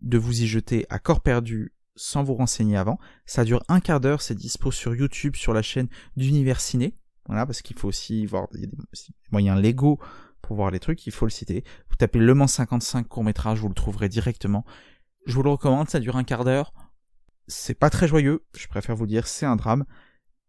de 0.00 0.18
vous 0.18 0.42
y 0.42 0.46
jeter 0.46 0.84
à 0.90 0.98
corps 0.98 1.20
perdu 1.20 1.72
sans 1.94 2.24
vous 2.24 2.34
renseigner 2.34 2.76
avant. 2.76 2.98
Ça 3.24 3.44
dure 3.44 3.62
un 3.68 3.78
quart 3.78 4.00
d'heure, 4.00 4.20
c'est 4.20 4.34
dispo 4.34 4.72
sur 4.72 4.94
YouTube, 4.94 5.36
sur 5.36 5.52
la 5.52 5.62
chaîne 5.62 5.88
d'Univers 6.16 6.60
Ciné. 6.60 6.94
Voilà, 7.26 7.46
parce 7.46 7.62
qu'il 7.62 7.78
faut 7.78 7.86
aussi 7.86 8.26
voir, 8.26 8.48
il 8.54 8.62
y 8.62 8.64
a 8.64 8.66
des 8.66 8.76
moyens 9.30 9.60
légaux 9.60 10.00
pour 10.42 10.56
voir 10.56 10.70
les 10.70 10.80
trucs, 10.80 11.06
il 11.06 11.12
faut 11.12 11.26
le 11.26 11.30
citer. 11.30 11.64
Vous 11.88 11.96
tapez 11.96 12.18
Le 12.18 12.34
Mans 12.34 12.46
55 12.46 13.08
court 13.08 13.24
métrage, 13.24 13.60
vous 13.60 13.68
le 13.68 13.74
trouverez 13.74 14.08
directement. 14.08 14.64
Je 15.26 15.34
vous 15.34 15.42
le 15.42 15.50
recommande, 15.50 15.88
ça 15.88 16.00
dure 16.00 16.16
un 16.16 16.24
quart 16.24 16.44
d'heure. 16.44 16.72
C'est 17.46 17.74
pas 17.74 17.90
très 17.90 18.08
joyeux, 18.08 18.44
je 18.56 18.66
préfère 18.66 18.96
vous 18.96 19.06
dire, 19.06 19.26
c'est 19.26 19.46
un 19.46 19.56
drame. 19.56 19.84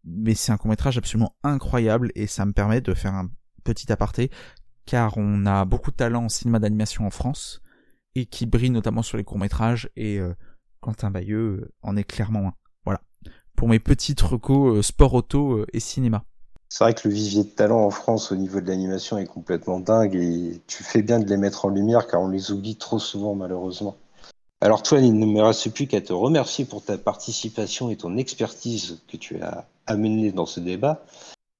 Mais 0.04 0.34
c'est 0.34 0.52
un 0.52 0.58
court 0.58 0.68
métrage 0.68 0.98
absolument 0.98 1.34
incroyable 1.42 2.12
et 2.14 2.26
ça 2.26 2.44
me 2.44 2.52
permet 2.52 2.82
de 2.82 2.92
faire 2.92 3.14
un 3.14 3.30
petit 3.64 3.90
aparté 3.90 4.30
car 4.86 5.16
on 5.16 5.46
a 5.46 5.64
beaucoup 5.64 5.90
de 5.90 5.96
talent 5.96 6.24
en 6.24 6.28
cinéma 6.28 6.58
d'animation 6.58 7.06
en 7.06 7.10
France 7.10 7.62
et 8.14 8.26
qui 8.26 8.46
brille 8.46 8.70
notamment 8.70 9.02
sur 9.02 9.16
les 9.16 9.24
courts 9.24 9.38
métrages 9.38 9.88
et 9.96 10.18
euh, 10.18 10.34
Quentin 10.80 11.10
Bayeux 11.10 11.72
en 11.82 11.96
est 11.96 12.04
clairement 12.04 12.48
un. 12.48 12.54
Voilà. 12.84 13.00
Pour 13.56 13.68
mes 13.68 13.78
petites 13.78 14.20
recos 14.20 14.76
euh, 14.76 14.82
sport 14.82 15.14
auto 15.14 15.58
euh, 15.58 15.66
et 15.72 15.80
cinéma. 15.80 16.24
C'est 16.76 16.82
vrai 16.82 16.92
que 16.92 17.06
le 17.06 17.14
vivier 17.14 17.44
de 17.44 17.50
talent 17.50 17.84
en 17.84 17.90
France 17.90 18.32
au 18.32 18.34
niveau 18.34 18.60
de 18.60 18.66
l'animation 18.66 19.16
est 19.16 19.26
complètement 19.26 19.78
dingue 19.78 20.16
et 20.16 20.60
tu 20.66 20.82
fais 20.82 21.02
bien 21.02 21.20
de 21.20 21.28
les 21.30 21.36
mettre 21.36 21.66
en 21.66 21.68
lumière 21.68 22.08
car 22.08 22.20
on 22.20 22.26
les 22.26 22.50
oublie 22.50 22.74
trop 22.74 22.98
souvent 22.98 23.36
malheureusement. 23.36 23.94
Alors 24.60 24.82
toi, 24.82 24.98
il 24.98 25.16
ne 25.16 25.24
me 25.24 25.40
reste 25.40 25.72
plus 25.72 25.86
qu'à 25.86 26.00
te 26.00 26.12
remercier 26.12 26.64
pour 26.64 26.82
ta 26.82 26.98
participation 26.98 27.90
et 27.90 27.96
ton 27.96 28.16
expertise 28.16 28.98
que 29.06 29.16
tu 29.16 29.40
as 29.40 29.68
amenée 29.86 30.32
dans 30.32 30.46
ce 30.46 30.58
débat. 30.58 31.04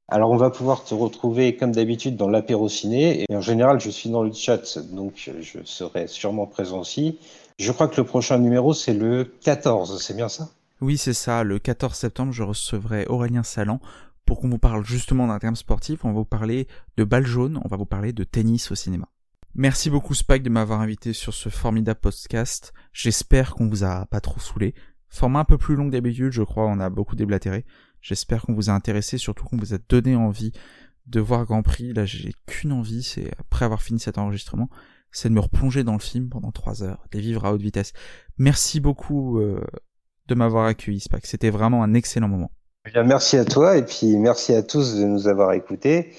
Alors 0.08 0.32
on 0.32 0.36
va 0.36 0.50
pouvoir 0.50 0.82
te 0.82 0.94
retrouver 0.94 1.56
comme 1.56 1.70
d'habitude 1.70 2.16
dans 2.16 2.28
l'apéro 2.28 2.68
ciné 2.68 3.24
et 3.28 3.36
en 3.36 3.40
général 3.40 3.78
je 3.78 3.90
suis 3.90 4.10
dans 4.10 4.24
le 4.24 4.32
chat 4.32 4.80
donc 4.80 5.30
je 5.40 5.58
serai 5.64 6.08
sûrement 6.08 6.46
présent 6.46 6.80
aussi. 6.80 7.20
Je 7.60 7.70
crois 7.70 7.86
que 7.86 8.00
le 8.00 8.04
prochain 8.04 8.38
numéro 8.38 8.74
c'est 8.74 8.94
le 8.94 9.32
14, 9.44 10.02
c'est 10.02 10.16
bien 10.16 10.28
ça? 10.28 10.48
Oui 10.80 10.98
c'est 10.98 11.14
ça, 11.14 11.44
le 11.44 11.60
14 11.60 11.94
septembre 11.94 12.32
je 12.32 12.42
recevrai 12.42 13.06
Aurélien 13.06 13.44
Salan 13.44 13.78
pour 14.24 14.40
qu'on 14.40 14.48
vous 14.48 14.58
parle 14.58 14.84
justement 14.84 15.26
d'un 15.26 15.38
terme 15.38 15.56
sportif, 15.56 16.04
on 16.04 16.08
va 16.08 16.14
vous 16.14 16.24
parler 16.24 16.66
de 16.96 17.04
balle 17.04 17.26
jaune, 17.26 17.60
on 17.64 17.68
va 17.68 17.76
vous 17.76 17.86
parler 17.86 18.12
de 18.12 18.24
tennis 18.24 18.70
au 18.70 18.74
cinéma. 18.74 19.08
Merci 19.54 19.88
beaucoup 19.88 20.14
Spike 20.14 20.42
de 20.42 20.50
m'avoir 20.50 20.80
invité 20.80 21.12
sur 21.12 21.32
ce 21.32 21.48
formidable 21.48 22.00
podcast. 22.00 22.72
J'espère 22.92 23.54
qu'on 23.54 23.68
vous 23.68 23.84
a 23.84 24.06
pas 24.06 24.20
trop 24.20 24.40
saoulé. 24.40 24.74
Format 25.08 25.40
un 25.40 25.44
peu 25.44 25.58
plus 25.58 25.76
long 25.76 25.86
que 25.86 25.92
d'habitude, 25.92 26.32
je 26.32 26.42
crois, 26.42 26.66
on 26.66 26.80
a 26.80 26.90
beaucoup 26.90 27.14
déblatéré. 27.14 27.64
J'espère 28.00 28.42
qu'on 28.42 28.54
vous 28.54 28.68
a 28.68 28.72
intéressé, 28.72 29.16
surtout 29.16 29.44
qu'on 29.44 29.56
vous 29.56 29.72
a 29.72 29.78
donné 29.88 30.16
envie 30.16 30.52
de 31.06 31.20
voir 31.20 31.44
Grand 31.44 31.62
Prix. 31.62 31.92
Là, 31.92 32.04
j'ai 32.04 32.32
qu'une 32.46 32.72
envie, 32.72 33.04
c'est 33.04 33.30
après 33.38 33.64
avoir 33.64 33.80
fini 33.80 34.00
cet 34.00 34.18
enregistrement, 34.18 34.68
c'est 35.12 35.28
de 35.28 35.34
me 35.34 35.40
replonger 35.40 35.84
dans 35.84 35.92
le 35.92 36.00
film 36.00 36.28
pendant 36.28 36.50
trois 36.50 36.82
heures, 36.82 37.06
de 37.12 37.18
vivre 37.20 37.44
à 37.44 37.52
haute 37.52 37.62
vitesse. 37.62 37.92
Merci 38.38 38.80
beaucoup 38.80 39.38
euh, 39.38 39.64
de 40.26 40.34
m'avoir 40.34 40.66
accueilli, 40.66 40.98
Spike. 40.98 41.26
C'était 41.26 41.50
vraiment 41.50 41.84
un 41.84 41.94
excellent 41.94 42.28
moment. 42.28 42.50
Eh 42.86 42.90
bien, 42.90 43.02
merci 43.02 43.38
à 43.38 43.46
toi 43.46 43.78
et 43.78 43.82
puis 43.82 44.18
merci 44.18 44.52
à 44.52 44.62
tous 44.62 44.96
de 44.96 45.04
nous 45.04 45.26
avoir 45.26 45.52
écoutés. 45.54 46.12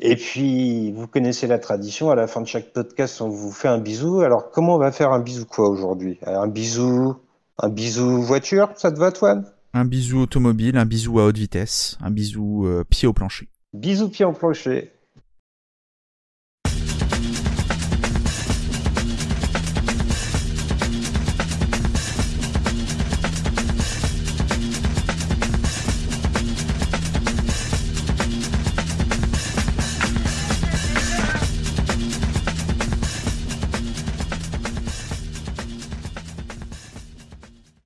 Et 0.00 0.16
puis, 0.16 0.90
vous 0.90 1.06
connaissez 1.06 1.46
la 1.46 1.60
tradition, 1.60 2.10
à 2.10 2.16
la 2.16 2.26
fin 2.26 2.40
de 2.40 2.46
chaque 2.46 2.72
podcast, 2.72 3.20
on 3.20 3.28
vous 3.28 3.52
fait 3.52 3.68
un 3.68 3.78
bisou. 3.78 4.20
Alors, 4.20 4.50
comment 4.50 4.74
on 4.74 4.78
va 4.78 4.90
faire 4.90 5.12
un 5.12 5.20
bisou 5.20 5.46
quoi 5.46 5.68
aujourd'hui? 5.68 6.18
Un 6.26 6.48
bisou, 6.48 7.14
un 7.58 7.68
bisou 7.68 8.20
voiture, 8.20 8.70
ça 8.76 8.90
te 8.90 8.98
va, 8.98 9.12
Toine? 9.12 9.44
Un 9.74 9.84
bisou 9.84 10.20
automobile, 10.22 10.76
un 10.76 10.86
bisou 10.86 11.20
à 11.20 11.24
haute 11.24 11.38
vitesse, 11.38 11.96
un 12.00 12.10
bisou 12.10 12.66
euh, 12.66 12.82
pied 12.88 13.06
au 13.06 13.12
plancher. 13.12 13.48
Bisou 13.72 14.08
pied 14.08 14.24
au 14.24 14.32
plancher. 14.32 14.90